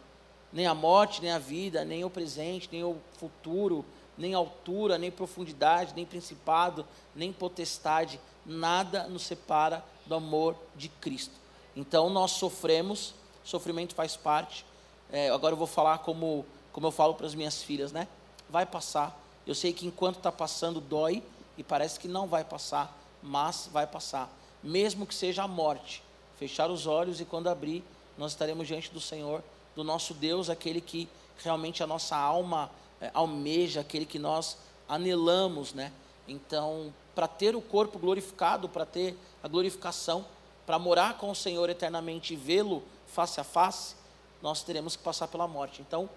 Nem 0.52 0.68
a 0.68 0.76
morte, 0.76 1.22
nem 1.22 1.32
a 1.32 1.40
vida, 1.40 1.86
nem 1.86 2.04
o 2.04 2.10
presente, 2.10 2.68
nem 2.70 2.84
o 2.84 2.98
futuro, 3.18 3.86
nem 4.18 4.34
altura, 4.34 4.98
nem 4.98 5.10
profundidade, 5.10 5.94
nem 5.96 6.06
principado, 6.06 6.86
nem 7.16 7.32
potestade, 7.32 8.20
nada 8.46 9.08
nos 9.08 9.22
separa 9.22 9.82
do 10.06 10.14
amor 10.14 10.58
de 10.76 10.90
Cristo. 10.90 11.34
Então 11.74 12.10
nós 12.10 12.32
sofremos, 12.32 13.14
sofrimento 13.46 13.96
faz 13.96 14.18
parte. 14.18 14.66
É, 15.10 15.30
agora 15.30 15.54
eu 15.54 15.58
vou 15.58 15.66
falar 15.66 16.00
como, 16.00 16.46
como 16.74 16.88
eu 16.88 16.92
falo 16.92 17.14
para 17.14 17.28
as 17.28 17.34
minhas 17.34 17.64
filhas, 17.64 17.94
né? 17.94 18.10
Vai 18.50 18.66
passar. 18.66 19.18
Eu 19.48 19.56
sei 19.56 19.72
que 19.72 19.88
enquanto 19.88 20.18
está 20.18 20.34
passando 20.34 20.82
dói 20.82 21.24
e 21.58 21.64
parece 21.64 21.98
que 21.98 22.10
não 22.10 22.28
vai 22.28 22.44
passar, 22.44 22.94
mas 23.24 23.70
vai 23.72 23.88
passar. 23.88 24.30
Mesmo 24.62 25.08
que 25.08 25.16
seja 25.16 25.44
a 25.44 25.48
morte. 25.48 26.04
Fechar 26.36 26.70
os 26.70 26.86
olhos 26.86 27.22
e 27.22 27.26
quando 27.26 27.48
abrir, 27.48 27.82
nós 28.18 28.32
estaremos 28.32 28.68
diante 28.68 28.92
do 28.92 29.00
Senhor, 29.00 29.44
do 29.76 29.84
nosso 29.84 30.14
Deus, 30.14 30.50
aquele 30.50 30.82
que 30.82 31.08
realmente 31.44 31.82
a 31.82 31.88
nossa 31.88 32.16
alma 32.16 32.70
é, 33.00 33.10
almeja, 33.14 33.82
aquele 33.82 34.06
que 34.06 34.20
nós 34.20 34.58
anelamos, 34.88 35.74
né? 35.74 35.92
Então, 36.28 36.94
para 37.16 37.28
ter 37.28 37.56
o 37.56 37.62
corpo 37.62 37.98
glorificado, 37.98 38.70
para 38.70 38.86
ter 38.86 39.18
a 39.42 39.48
glorificação, 39.48 40.26
para 40.66 40.78
morar 40.78 41.18
com 41.18 41.32
o 41.32 41.36
Senhor 41.36 41.70
eternamente 41.70 42.34
e 42.34 42.38
vê-lo 42.38 42.84
face 43.08 43.40
a 43.40 43.44
face, 43.44 43.96
nós 44.42 44.64
teremos 44.64 44.96
que 44.96 45.04
passar 45.04 45.28
pela 45.28 45.48
morte. 45.48 45.82
Então, 45.82 46.10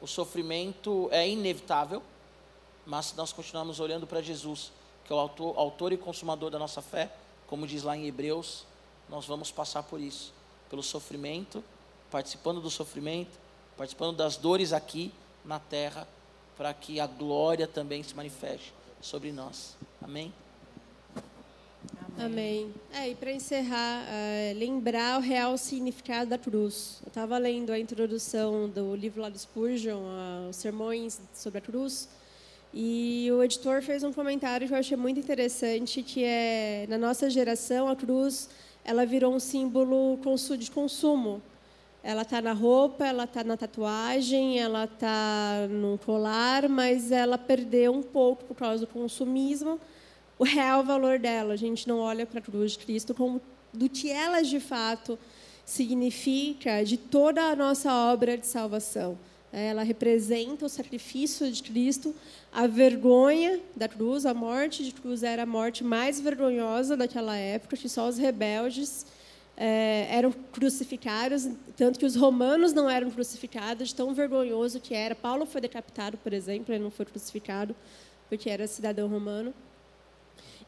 o 0.00 0.06
sofrimento 0.06 1.08
é 1.10 1.28
inevitável, 1.28 2.02
mas 2.86 3.06
se 3.06 3.16
nós 3.16 3.32
continuarmos 3.32 3.80
olhando 3.80 4.06
para 4.06 4.22
Jesus, 4.22 4.72
que 5.04 5.12
é 5.12 5.16
o 5.16 5.18
autor, 5.18 5.58
autor 5.58 5.92
e 5.92 5.96
consumador 5.96 6.50
da 6.50 6.58
nossa 6.58 6.80
fé, 6.80 7.10
como 7.46 7.66
diz 7.66 7.82
lá 7.82 7.96
em 7.96 8.06
Hebreus, 8.06 8.64
nós 9.08 9.26
vamos 9.26 9.50
passar 9.50 9.82
por 9.82 10.00
isso, 10.00 10.32
pelo 10.68 10.82
sofrimento, 10.82 11.62
participando 12.10 12.60
do 12.60 12.70
sofrimento, 12.70 13.38
participando 13.76 14.16
das 14.16 14.36
dores 14.36 14.72
aqui 14.72 15.12
na 15.44 15.58
terra, 15.58 16.06
para 16.56 16.74
que 16.74 16.98
a 16.98 17.06
glória 17.06 17.66
também 17.66 18.02
se 18.02 18.14
manifeste 18.14 18.72
sobre 19.00 19.30
nós. 19.32 19.76
Amém? 20.02 20.32
Amém. 22.18 22.74
É, 22.92 23.10
e 23.10 23.14
para 23.14 23.30
encerrar, 23.30 24.04
é, 24.08 24.52
lembrar 24.56 25.18
o 25.18 25.22
real 25.22 25.56
significado 25.56 26.30
da 26.30 26.36
cruz. 26.36 26.98
Eu 27.04 27.08
estava 27.08 27.38
lendo 27.38 27.70
a 27.70 27.78
introdução 27.78 28.68
do 28.68 28.96
livro 28.96 29.22
lá 29.22 29.28
do 29.28 29.38
Spurgeon, 29.38 30.00
os 30.50 30.56
sermões 30.56 31.20
sobre 31.32 31.58
a 31.58 31.60
cruz, 31.60 32.08
e 32.74 33.28
o 33.32 33.42
editor 33.42 33.82
fez 33.82 34.02
um 34.02 34.12
comentário 34.12 34.66
que 34.66 34.74
eu 34.74 34.78
achei 34.78 34.96
muito 34.96 35.20
interessante, 35.20 36.02
que 36.02 36.24
é, 36.24 36.86
na 36.88 36.98
nossa 36.98 37.30
geração, 37.30 37.88
a 37.88 37.94
cruz 37.94 38.48
ela 38.88 39.04
virou 39.04 39.34
um 39.34 39.38
símbolo 39.38 40.18
de 40.58 40.70
consumo. 40.70 41.42
Ela 42.02 42.22
está 42.22 42.40
na 42.40 42.54
roupa, 42.54 43.06
ela 43.06 43.24
está 43.24 43.44
na 43.44 43.54
tatuagem, 43.54 44.58
ela 44.58 44.84
está 44.84 45.66
no 45.68 45.98
colar, 45.98 46.70
mas 46.70 47.12
ela 47.12 47.36
perdeu 47.36 47.92
um 47.92 48.02
pouco 48.02 48.44
por 48.44 48.56
causa 48.56 48.86
do 48.86 48.90
consumismo 48.90 49.78
o 50.38 50.44
real 50.44 50.82
valor 50.82 51.18
dela. 51.18 51.52
A 51.52 51.56
gente 51.56 51.86
não 51.86 51.98
olha 51.98 52.24
para 52.24 52.38
a 52.38 52.42
cruz 52.42 52.72
de 52.72 52.78
Cristo 52.78 53.14
como 53.14 53.42
do 53.74 53.90
que 53.90 54.10
ela 54.10 54.40
de 54.40 54.58
fato 54.58 55.18
significa 55.66 56.82
de 56.82 56.96
toda 56.96 57.42
a 57.42 57.54
nossa 57.54 57.92
obra 57.92 58.38
de 58.38 58.46
salvação. 58.46 59.18
Ela 59.52 59.82
representa 59.82 60.66
o 60.66 60.68
sacrifício 60.68 61.50
de 61.50 61.62
Cristo, 61.62 62.14
a 62.52 62.66
vergonha 62.66 63.60
da 63.74 63.88
cruz, 63.88 64.26
a 64.26 64.34
morte 64.34 64.84
de 64.84 64.92
cruz 64.92 65.22
era 65.22 65.44
a 65.44 65.46
morte 65.46 65.82
mais 65.82 66.20
vergonhosa 66.20 66.96
daquela 66.96 67.36
época, 67.36 67.76
que 67.76 67.88
só 67.88 68.08
os 68.08 68.18
rebeldes 68.18 69.06
é, 69.56 70.06
eram 70.10 70.30
crucificados, 70.52 71.48
tanto 71.76 71.98
que 71.98 72.06
os 72.06 72.14
romanos 72.14 72.72
não 72.72 72.88
eram 72.88 73.10
crucificados, 73.10 73.92
tão 73.92 74.14
vergonhoso 74.14 74.80
que 74.80 74.94
era. 74.94 75.14
Paulo 75.14 75.46
foi 75.46 75.60
decapitado, 75.60 76.16
por 76.18 76.32
exemplo, 76.32 76.72
ele 76.72 76.84
não 76.84 76.90
foi 76.90 77.06
crucificado, 77.06 77.74
porque 78.28 78.48
era 78.48 78.66
cidadão 78.66 79.08
romano. 79.08 79.52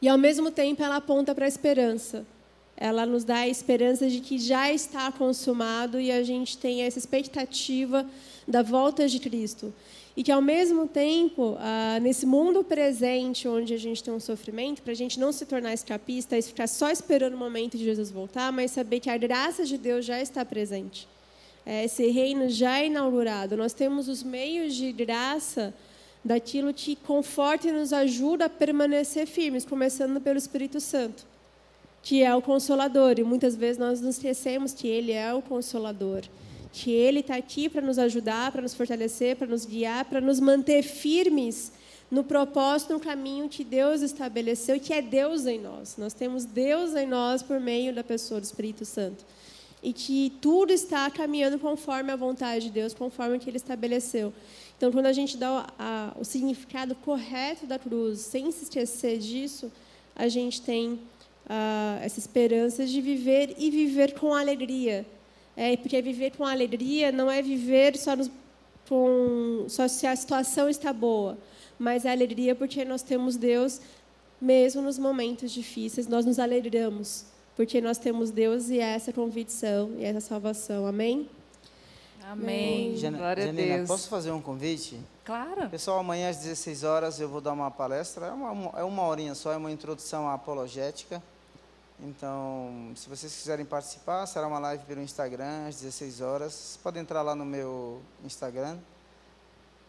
E, 0.02 0.08
ao 0.08 0.16
mesmo 0.16 0.50
tempo, 0.50 0.82
ela 0.82 0.96
aponta 0.96 1.34
para 1.34 1.44
a 1.44 1.48
esperança. 1.48 2.26
Ela 2.80 3.04
nos 3.04 3.24
dá 3.24 3.40
a 3.40 3.48
esperança 3.48 4.08
de 4.08 4.20
que 4.20 4.38
já 4.38 4.72
está 4.72 5.12
consumado 5.12 6.00
e 6.00 6.10
a 6.10 6.22
gente 6.22 6.56
tem 6.56 6.82
essa 6.82 6.98
expectativa 6.98 8.06
da 8.48 8.62
volta 8.62 9.06
de 9.06 9.20
Cristo. 9.20 9.72
E 10.16 10.24
que, 10.24 10.32
ao 10.32 10.42
mesmo 10.42 10.88
tempo, 10.88 11.56
ah, 11.60 11.98
nesse 12.00 12.26
mundo 12.26 12.64
presente, 12.64 13.46
onde 13.46 13.74
a 13.74 13.78
gente 13.78 14.02
tem 14.02 14.12
um 14.12 14.18
sofrimento, 14.18 14.82
para 14.82 14.92
a 14.92 14.96
gente 14.96 15.20
não 15.20 15.30
se 15.30 15.44
tornar 15.44 15.74
escapista 15.74 16.36
e 16.36 16.42
ficar 16.42 16.66
só 16.66 16.90
esperando 16.90 17.34
o 17.34 17.38
momento 17.38 17.76
de 17.78 17.84
Jesus 17.84 18.10
voltar, 18.10 18.50
mas 18.50 18.70
saber 18.70 18.98
que 18.98 19.10
a 19.10 19.16
graça 19.16 19.64
de 19.64 19.78
Deus 19.78 20.04
já 20.04 20.20
está 20.20 20.44
presente. 20.44 21.06
É, 21.64 21.84
esse 21.84 22.06
reino 22.08 22.48
já 22.48 22.80
é 22.80 22.86
inaugurado. 22.86 23.56
Nós 23.56 23.72
temos 23.72 24.08
os 24.08 24.22
meios 24.22 24.74
de 24.74 24.90
graça 24.90 25.72
daquilo 26.24 26.72
que 26.72 26.96
conforta 26.96 27.68
e 27.68 27.72
nos 27.72 27.92
ajuda 27.92 28.46
a 28.46 28.48
permanecer 28.48 29.26
firmes, 29.26 29.64
começando 29.64 30.20
pelo 30.20 30.38
Espírito 30.38 30.80
Santo, 30.80 31.24
que 32.02 32.22
é 32.22 32.34
o 32.34 32.42
Consolador. 32.42 33.18
E 33.18 33.24
muitas 33.24 33.54
vezes 33.54 33.78
nós 33.78 34.00
nos 34.00 34.16
esquecemos 34.16 34.72
que 34.72 34.88
Ele 34.88 35.12
é 35.12 35.32
o 35.32 35.42
Consolador 35.42 36.22
que 36.72 36.90
Ele 36.90 37.20
está 37.20 37.36
aqui 37.36 37.68
para 37.68 37.82
nos 37.82 37.98
ajudar, 37.98 38.52
para 38.52 38.62
nos 38.62 38.74
fortalecer, 38.74 39.36
para 39.36 39.46
nos 39.46 39.64
guiar, 39.64 40.04
para 40.04 40.20
nos 40.20 40.38
manter 40.38 40.82
firmes 40.82 41.72
no 42.10 42.24
propósito, 42.24 42.92
no 42.92 43.00
caminho 43.00 43.48
que 43.48 43.62
Deus 43.62 44.02
estabeleceu 44.02 44.78
que 44.80 44.92
é 44.92 45.00
Deus 45.00 45.46
em 45.46 45.60
nós. 45.60 45.96
Nós 45.96 46.12
temos 46.12 46.44
Deus 46.44 46.94
em 46.94 47.06
nós 47.06 47.42
por 47.42 47.60
meio 47.60 47.94
da 47.94 48.02
pessoa 48.02 48.40
do 48.40 48.44
Espírito 48.44 48.84
Santo. 48.84 49.24
E 49.82 49.92
que 49.92 50.32
tudo 50.40 50.72
está 50.72 51.08
caminhando 51.10 51.58
conforme 51.58 52.12
a 52.12 52.16
vontade 52.16 52.66
de 52.66 52.70
Deus, 52.70 52.92
conforme 52.92 53.36
o 53.36 53.40
que 53.40 53.48
Ele 53.48 53.56
estabeleceu. 53.56 54.32
Então, 54.76 54.92
quando 54.92 55.06
a 55.06 55.12
gente 55.12 55.36
dá 55.36 55.52
o, 55.52 55.66
a, 55.78 56.12
o 56.18 56.24
significado 56.24 56.94
correto 56.96 57.66
da 57.66 57.78
cruz, 57.78 58.20
sem 58.20 58.50
se 58.50 58.64
esquecer 58.64 59.18
disso, 59.18 59.72
a 60.14 60.28
gente 60.28 60.60
tem 60.60 61.00
uh, 61.46 62.02
essa 62.02 62.18
esperança 62.18 62.84
de 62.86 63.00
viver 63.00 63.54
e 63.58 63.70
viver 63.70 64.18
com 64.18 64.34
alegria. 64.34 65.06
É, 65.56 65.76
porque 65.76 66.00
viver 66.00 66.32
com 66.36 66.44
alegria 66.44 67.12
não 67.12 67.30
é 67.30 67.42
viver 67.42 67.96
só, 67.96 68.16
nos, 68.16 68.30
com, 68.88 69.66
só 69.68 69.86
se 69.88 70.06
a 70.06 70.14
situação 70.16 70.68
está 70.68 70.92
boa, 70.92 71.36
mas 71.78 72.04
é 72.04 72.10
alegria 72.10 72.54
porque 72.54 72.84
nós 72.84 73.02
temos 73.02 73.36
Deus, 73.36 73.80
mesmo 74.40 74.80
nos 74.80 74.98
momentos 74.98 75.50
difíceis, 75.50 76.06
nós 76.06 76.24
nos 76.24 76.38
alegramos, 76.38 77.24
porque 77.56 77.80
nós 77.80 77.98
temos 77.98 78.30
Deus 78.30 78.70
e 78.70 78.78
essa 78.78 79.12
convicção 79.12 79.92
e 79.98 80.04
essa 80.04 80.20
salvação. 80.20 80.86
Amém? 80.86 81.28
Amém. 82.30 82.96
Jana, 82.96 83.18
Glória 83.18 83.46
Janina, 83.46 83.74
a 83.74 83.76
Deus. 83.78 83.88
posso 83.88 84.08
fazer 84.08 84.30
um 84.30 84.40
convite? 84.40 85.00
Claro. 85.24 85.68
Pessoal, 85.68 85.98
amanhã 85.98 86.30
às 86.30 86.36
16 86.36 86.84
horas 86.84 87.18
eu 87.18 87.28
vou 87.28 87.40
dar 87.40 87.52
uma 87.52 87.72
palestra. 87.72 88.26
É 88.26 88.30
uma, 88.30 88.78
é 88.78 88.84
uma 88.84 89.02
horinha 89.04 89.34
só, 89.34 89.52
é 89.52 89.56
uma 89.56 89.70
introdução 89.72 90.28
à 90.28 90.34
apologética. 90.34 91.20
Então, 92.02 92.92
se 92.96 93.08
vocês 93.10 93.34
quiserem 93.34 93.66
participar, 93.66 94.24
será 94.24 94.46
uma 94.46 94.58
live 94.58 94.84
pelo 94.84 95.02
Instagram 95.02 95.68
às 95.68 95.76
16 95.80 96.22
horas. 96.22 96.52
Vocês 96.54 96.76
podem 96.82 97.02
entrar 97.02 97.20
lá 97.20 97.34
no 97.34 97.44
meu 97.44 98.00
Instagram, 98.24 98.78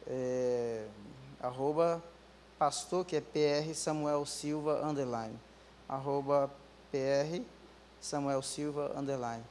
é, 0.06 0.88
arroba 1.40 2.04
pastor, 2.60 3.06
que 3.06 3.16
é 3.16 3.22
PR 3.22 3.74
Samuel 3.74 4.26
Silva, 4.26 4.86
underline. 4.86 5.40
Arroba 5.88 6.52
PR 6.92 7.42
Samuel 8.02 8.42
Silva, 8.42 8.92
underline. 8.98 9.44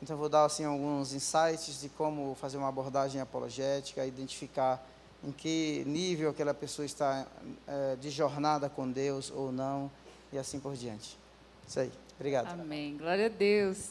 Então, 0.00 0.16
vou 0.16 0.28
dar 0.28 0.44
assim, 0.44 0.64
alguns 0.64 1.12
insights 1.12 1.80
de 1.80 1.88
como 1.88 2.36
fazer 2.36 2.58
uma 2.58 2.68
abordagem 2.68 3.20
apologética, 3.20 4.06
identificar 4.06 4.80
em 5.24 5.32
que 5.32 5.82
nível 5.84 6.30
aquela 6.30 6.54
pessoa 6.54 6.86
está 6.86 7.26
é, 7.66 7.96
de 7.96 8.08
jornada 8.08 8.68
com 8.68 8.88
Deus 8.88 9.32
ou 9.34 9.50
não, 9.50 9.90
e 10.32 10.38
assim 10.38 10.60
por 10.60 10.76
diante. 10.76 11.18
Isso 11.66 11.80
aí. 11.80 12.03
Obrigado. 12.16 12.48
Amém. 12.48 12.96
Glória 12.96 13.26
a 13.26 13.28
Deus. 13.28 13.90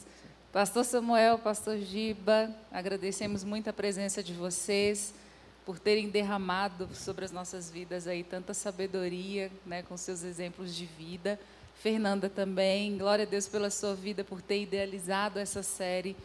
Pastor 0.52 0.84
Samuel, 0.84 1.38
Pastor 1.38 1.78
Giba, 1.78 2.48
agradecemos 2.70 3.42
muito 3.42 3.68
a 3.68 3.72
presença 3.72 4.22
de 4.22 4.32
vocês 4.32 5.12
por 5.66 5.78
terem 5.78 6.08
derramado 6.08 6.88
sobre 6.94 7.24
as 7.24 7.32
nossas 7.32 7.70
vidas 7.70 8.06
aí 8.06 8.22
tanta 8.22 8.54
sabedoria, 8.54 9.50
né, 9.66 9.82
com 9.82 9.96
seus 9.96 10.22
exemplos 10.22 10.74
de 10.74 10.86
vida. 10.86 11.40
Fernanda 11.82 12.28
também, 12.28 12.96
glória 12.96 13.24
a 13.24 13.28
Deus 13.28 13.48
pela 13.48 13.68
sua 13.68 13.94
vida, 13.94 14.22
por 14.22 14.40
ter 14.40 14.62
idealizado 14.62 15.38
essa 15.38 15.62
série. 15.62 16.16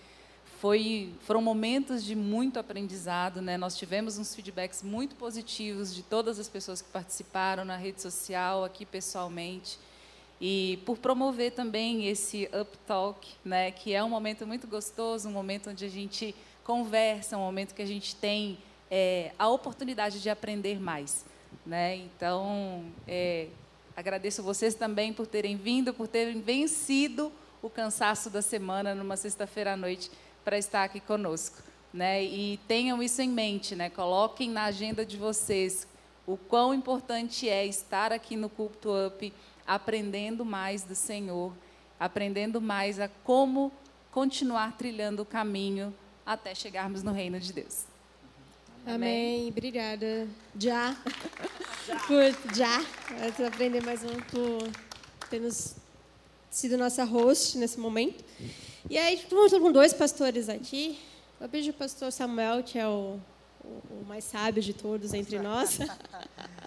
Foi, 0.60 1.14
foram 1.22 1.42
momentos 1.42 2.04
de 2.04 2.16
muito 2.16 2.60
aprendizado, 2.60 3.42
né? 3.42 3.58
Nós 3.58 3.78
tivemos 3.78 4.18
uns 4.18 4.36
feedbacks 4.36 4.84
muito 4.84 5.16
positivos 5.16 5.96
de 5.96 6.04
todas 6.04 6.38
as 6.38 6.50
pessoas 6.50 6.82
que 6.82 6.90
participaram 6.90 7.66
na 7.66 7.78
rede 7.78 8.02
social, 8.02 8.64
aqui 8.64 8.86
pessoalmente. 8.86 9.80
E 10.42 10.80
por 10.86 10.98
promover 10.98 11.52
também 11.52 12.08
esse 12.08 12.50
Up 12.60 12.78
Talk, 12.88 13.28
né, 13.44 13.72
que 13.72 13.94
é 13.94 14.04
um 14.04 14.10
momento 14.10 14.48
muito 14.48 14.68
gostoso, 14.68 15.28
um 15.28 15.32
momento 15.32 15.70
onde 15.70 15.84
a 15.84 15.90
gente 15.90 16.34
conversa, 16.64 17.38
um 17.38 17.42
momento 17.42 17.74
que 17.74 17.82
a 17.82 17.86
gente 17.86 18.16
tem 18.16 18.58
é, 18.90 19.32
a 19.38 19.50
oportunidade 19.50 20.22
de 20.22 20.30
aprender 20.30 20.80
mais. 20.80 21.26
Né? 21.66 21.98
Então, 21.98 22.86
é, 23.08 23.48
Agradeço 24.00 24.42
vocês 24.42 24.76
também 24.76 25.12
por 25.12 25.28
terem 25.28 25.58
vindo, 25.58 25.94
por 25.94 26.08
terem 26.08 26.40
vencido 26.40 27.30
o 27.62 27.70
cansaço 27.70 28.30
da 28.30 28.42
semana 28.42 28.96
numa 28.96 29.18
sexta-feira 29.18 29.74
à 29.74 29.76
noite 29.76 30.10
para 30.42 30.58
estar 30.58 30.86
aqui 30.86 31.02
conosco. 31.02 31.58
Né? 31.94 32.24
E 32.24 32.58
tenham 32.66 33.04
isso 33.04 33.22
em 33.22 33.28
mente, 33.28 33.76
né? 33.76 33.90
coloquem 33.90 34.50
na 34.50 34.64
agenda 34.64 35.06
de 35.06 35.18
vocês 35.18 35.86
o 36.26 36.38
quão 36.38 36.74
importante 36.74 37.50
é 37.50 37.66
estar 37.66 38.14
aqui 38.14 38.38
no 38.38 38.48
Culto 38.48 38.90
Up, 39.06 39.34
aprendendo 39.70 40.44
mais 40.44 40.82
do 40.82 40.96
Senhor, 40.96 41.54
aprendendo 42.00 42.60
mais 42.60 43.00
a 43.00 43.08
como 43.24 43.72
continuar 44.12 44.76
trilhando 44.76 45.22
o 45.22 45.26
caminho 45.26 45.94
até 46.26 46.56
chegarmos 46.56 47.04
no 47.04 47.12
reino 47.12 47.40
de 47.40 47.54
Deus. 47.54 47.86
Amém. 48.84 48.96
Amém. 48.96 49.48
Obrigada. 49.50 50.28
Já. 50.58 50.98
já. 51.86 52.00
Por 52.00 52.56
já. 52.56 53.48
Aprender 53.48 53.84
mais 53.84 54.04
um 54.04 54.20
por 54.32 54.72
ter 55.30 55.40
nos 55.40 55.76
sido 56.50 56.76
nossa 56.76 57.04
host 57.04 57.56
nesse 57.60 57.80
momento. 57.80 58.24
E 58.90 58.98
aí, 58.98 59.16
estamos 59.16 59.52
com 59.52 59.72
dois 59.72 59.94
pastores 59.94 60.50
aqui. 60.50 61.00
Eu 61.40 61.48
pedir 61.48 61.70
o 61.70 61.74
pastor 61.74 62.12
Samuel, 62.12 62.64
que 62.64 62.80
é 62.80 62.88
o, 62.88 63.20
o, 63.64 63.68
o 64.02 64.06
mais 64.08 64.24
sábio 64.24 64.64
de 64.64 64.74
todos 64.74 65.14
entre 65.14 65.38
nós, 65.40 65.78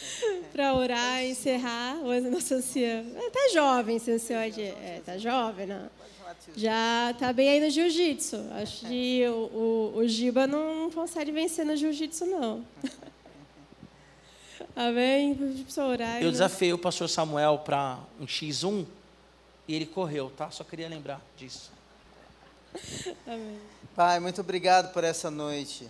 para 0.52 0.74
orar 0.74 1.22
e 1.22 1.30
encerrar 1.30 1.96
o 1.98 2.20
nosso 2.30 2.54
ancião. 2.54 3.04
Está 3.18 3.48
jovem, 3.52 3.98
seu 3.98 4.18
senhor. 4.18 4.44
Está 4.44 5.18
jovem, 5.18 5.66
não? 5.66 5.90
Já 6.56 7.10
está 7.10 7.32
bem 7.32 7.48
aí 7.48 7.60
no 7.60 7.70
jiu-jitsu. 7.70 8.36
Acho 8.52 8.86
que 8.86 9.26
o, 9.28 9.92
o, 9.94 9.98
o 9.98 10.08
Giba 10.08 10.46
não 10.46 10.90
consegue 10.90 11.32
vencer 11.32 11.64
no 11.64 11.76
jiu-jitsu, 11.76 12.26
não. 12.26 12.64
Amém? 14.74 15.36
orar. 15.78 16.22
Eu 16.22 16.30
desafiei 16.30 16.72
o 16.72 16.78
pastor 16.78 17.08
Samuel 17.08 17.58
para 17.58 17.98
um 18.20 18.26
X1 18.26 18.86
e 19.66 19.74
ele 19.74 19.86
correu, 19.86 20.30
tá? 20.30 20.50
Só 20.50 20.62
queria 20.64 20.88
lembrar 20.88 21.20
disso. 21.36 21.72
Amém. 23.26 23.58
Pai, 23.94 24.20
muito 24.20 24.40
obrigado 24.42 24.92
por 24.92 25.02
essa 25.02 25.30
noite. 25.30 25.88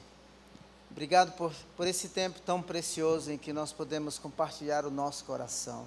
Obrigado 0.96 1.32
por, 1.32 1.52
por 1.76 1.86
esse 1.86 2.08
tempo 2.08 2.40
tão 2.40 2.62
precioso 2.62 3.30
em 3.30 3.36
que 3.36 3.52
nós 3.52 3.70
podemos 3.70 4.18
compartilhar 4.18 4.86
o 4.86 4.90
nosso 4.90 5.26
coração. 5.26 5.86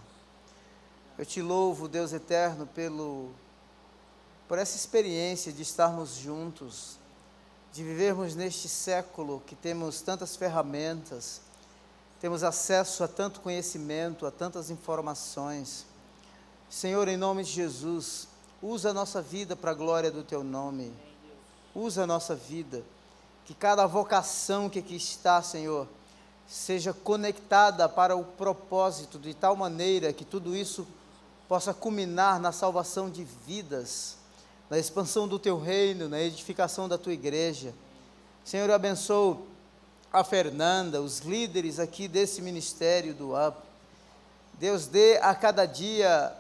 Eu 1.18 1.26
te 1.26 1.42
louvo, 1.42 1.88
Deus 1.88 2.14
eterno, 2.14 2.68
pelo 2.68 3.32
por 4.48 4.60
essa 4.60 4.76
experiência 4.76 5.52
de 5.52 5.64
estarmos 5.64 6.12
juntos, 6.18 7.00
de 7.74 7.84
vivermos 7.84 8.36
neste 8.36 8.70
século 8.70 9.42
que 9.48 9.56
temos 9.56 10.00
tantas 10.00 10.36
ferramentas, 10.36 11.42
temos 12.22 12.44
acesso 12.44 13.04
a 13.04 13.08
tanto 13.08 13.42
conhecimento, 13.42 14.28
a 14.28 14.32
tantas 14.32 14.70
informações. 14.70 15.88
Senhor, 16.70 17.08
em 17.08 17.18
nome 17.18 17.44
de 17.44 17.50
Jesus, 17.50 18.28
usa 18.62 18.92
a 18.92 18.94
nossa 18.94 19.24
vida 19.24 19.56
para 19.56 19.72
a 19.72 19.74
glória 19.74 20.12
do 20.12 20.22
teu 20.22 20.44
nome. 20.44 20.94
Usa 21.74 22.04
a 22.04 22.08
nossa 22.08 22.36
vida. 22.36 22.84
Que 23.50 23.56
cada 23.56 23.88
vocação 23.88 24.70
que 24.70 24.78
aqui 24.78 24.96
está, 24.96 25.42
Senhor, 25.42 25.88
seja 26.48 26.94
conectada 26.94 27.90
para 27.90 28.16
o 28.16 28.24
propósito 28.24 29.18
de 29.18 29.34
tal 29.34 29.56
maneira 29.56 30.14
que 30.14 30.24
tudo 30.24 30.56
isso 30.56 30.88
possa 31.48 31.74
culminar 31.74 32.40
na 32.40 32.52
salvação 32.52 33.10
de 33.10 33.24
vidas 33.24 34.20
na 34.70 34.78
expansão 34.78 35.28
do 35.28 35.40
teu 35.40 35.58
reino, 35.58 36.08
na 36.08 36.22
edificação 36.22 36.88
da 36.88 36.98
tua 36.98 37.14
igreja. 37.14 37.74
Senhor, 38.46 38.70
eu 38.70 38.76
abençoo 38.76 39.48
a 40.14 40.24
Fernanda, 40.24 41.02
os 41.02 41.20
líderes 41.22 41.80
aqui 41.80 42.08
desse 42.08 42.42
ministério 42.42 43.14
do 43.14 43.34
UP. 43.34 43.58
Deus 44.60 44.86
dê 44.86 45.18
a 45.18 45.34
cada 45.34 45.66
dia 45.66 46.32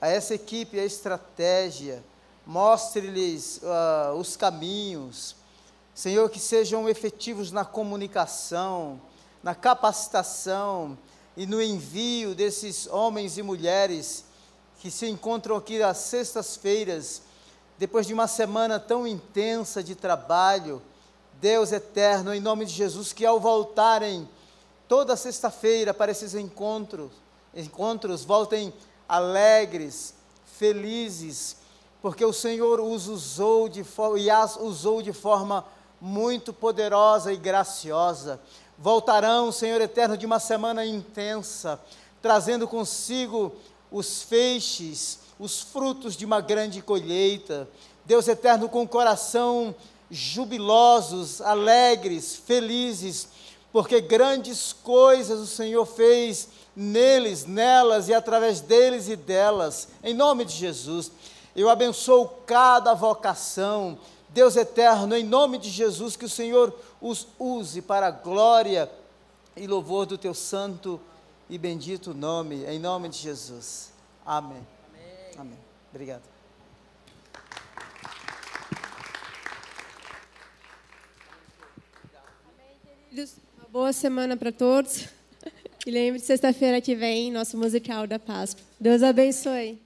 a 0.00 0.08
essa 0.08 0.34
equipe 0.34 0.80
a 0.80 0.84
estratégia, 0.84 2.02
mostre-lhes 2.44 3.60
uh, 3.62 4.14
os 4.14 4.36
caminhos. 4.36 5.35
Senhor, 5.96 6.28
que 6.28 6.38
sejam 6.38 6.86
efetivos 6.90 7.50
na 7.50 7.64
comunicação, 7.64 9.00
na 9.42 9.54
capacitação 9.54 10.96
e 11.34 11.46
no 11.46 11.60
envio 11.62 12.34
desses 12.34 12.86
homens 12.86 13.38
e 13.38 13.42
mulheres 13.42 14.26
que 14.78 14.90
se 14.90 15.08
encontram 15.08 15.56
aqui 15.56 15.82
às 15.82 15.96
sextas-feiras 15.96 17.22
depois 17.78 18.06
de 18.06 18.12
uma 18.12 18.28
semana 18.28 18.78
tão 18.78 19.06
intensa 19.06 19.82
de 19.82 19.94
trabalho, 19.94 20.82
Deus 21.40 21.72
eterno, 21.72 22.34
em 22.34 22.40
nome 22.40 22.66
de 22.66 22.74
Jesus, 22.74 23.14
que 23.14 23.24
ao 23.24 23.40
voltarem 23.40 24.28
toda 24.86 25.16
sexta-feira 25.16 25.94
para 25.94 26.12
esses 26.12 26.34
encontros, 26.34 27.10
encontros, 27.54 28.22
voltem 28.22 28.70
alegres, 29.08 30.12
felizes, 30.44 31.56
porque 32.02 32.24
o 32.24 32.34
Senhor 32.34 32.80
os 32.80 33.08
usou 33.08 33.66
de 33.66 33.82
forma, 33.82 34.18
e 34.18 34.28
as 34.28 34.56
usou 34.56 35.00
de 35.00 35.14
forma 35.14 35.64
muito 36.00 36.52
poderosa 36.52 37.32
e 37.32 37.36
graciosa. 37.36 38.40
Voltarão, 38.78 39.50
Senhor 39.50 39.80
eterno, 39.80 40.16
de 40.16 40.26
uma 40.26 40.38
semana 40.38 40.84
intensa, 40.84 41.80
trazendo 42.20 42.68
consigo 42.68 43.54
os 43.90 44.22
feixes, 44.22 45.20
os 45.38 45.60
frutos 45.60 46.16
de 46.16 46.24
uma 46.24 46.40
grande 46.40 46.82
colheita. 46.82 47.68
Deus 48.04 48.28
eterno, 48.28 48.68
com 48.68 48.86
coração 48.86 49.74
jubilosos, 50.10 51.40
alegres, 51.40 52.36
felizes, 52.36 53.28
porque 53.72 54.00
grandes 54.00 54.72
coisas 54.72 55.40
o 55.40 55.46
Senhor 55.46 55.84
fez 55.84 56.48
neles, 56.74 57.44
nelas 57.44 58.08
e 58.08 58.14
através 58.14 58.60
deles 58.60 59.08
e 59.08 59.16
delas, 59.16 59.88
em 60.04 60.14
nome 60.14 60.44
de 60.44 60.54
Jesus. 60.54 61.10
Eu 61.54 61.70
abençoo 61.70 62.28
cada 62.46 62.92
vocação, 62.94 63.98
Deus 64.36 64.54
eterno, 64.54 65.16
em 65.16 65.24
nome 65.24 65.56
de 65.56 65.70
Jesus, 65.70 66.14
que 66.14 66.26
o 66.26 66.28
Senhor 66.28 66.78
os 67.00 67.26
use 67.38 67.80
para 67.80 68.08
a 68.08 68.10
glória 68.10 68.90
e 69.56 69.66
louvor 69.66 70.04
do 70.04 70.18
teu 70.18 70.34
santo 70.34 71.00
e 71.48 71.56
bendito 71.56 72.12
nome, 72.12 72.62
em 72.66 72.78
nome 72.78 73.08
de 73.08 73.16
Jesus. 73.16 73.94
Amém. 74.26 74.58
Amém. 74.90 75.30
Amém. 75.38 75.58
Obrigado. 75.88 76.22
Uma 83.56 83.68
boa 83.72 83.92
semana 83.94 84.36
para 84.36 84.52
todos. 84.52 85.08
E 85.86 85.90
lembre-se, 85.90 86.26
sexta-feira 86.26 86.78
que 86.82 86.94
vem, 86.94 87.32
nosso 87.32 87.56
musical 87.56 88.06
da 88.06 88.18
Páscoa. 88.18 88.62
Deus 88.78 89.02
abençoe. 89.02 89.85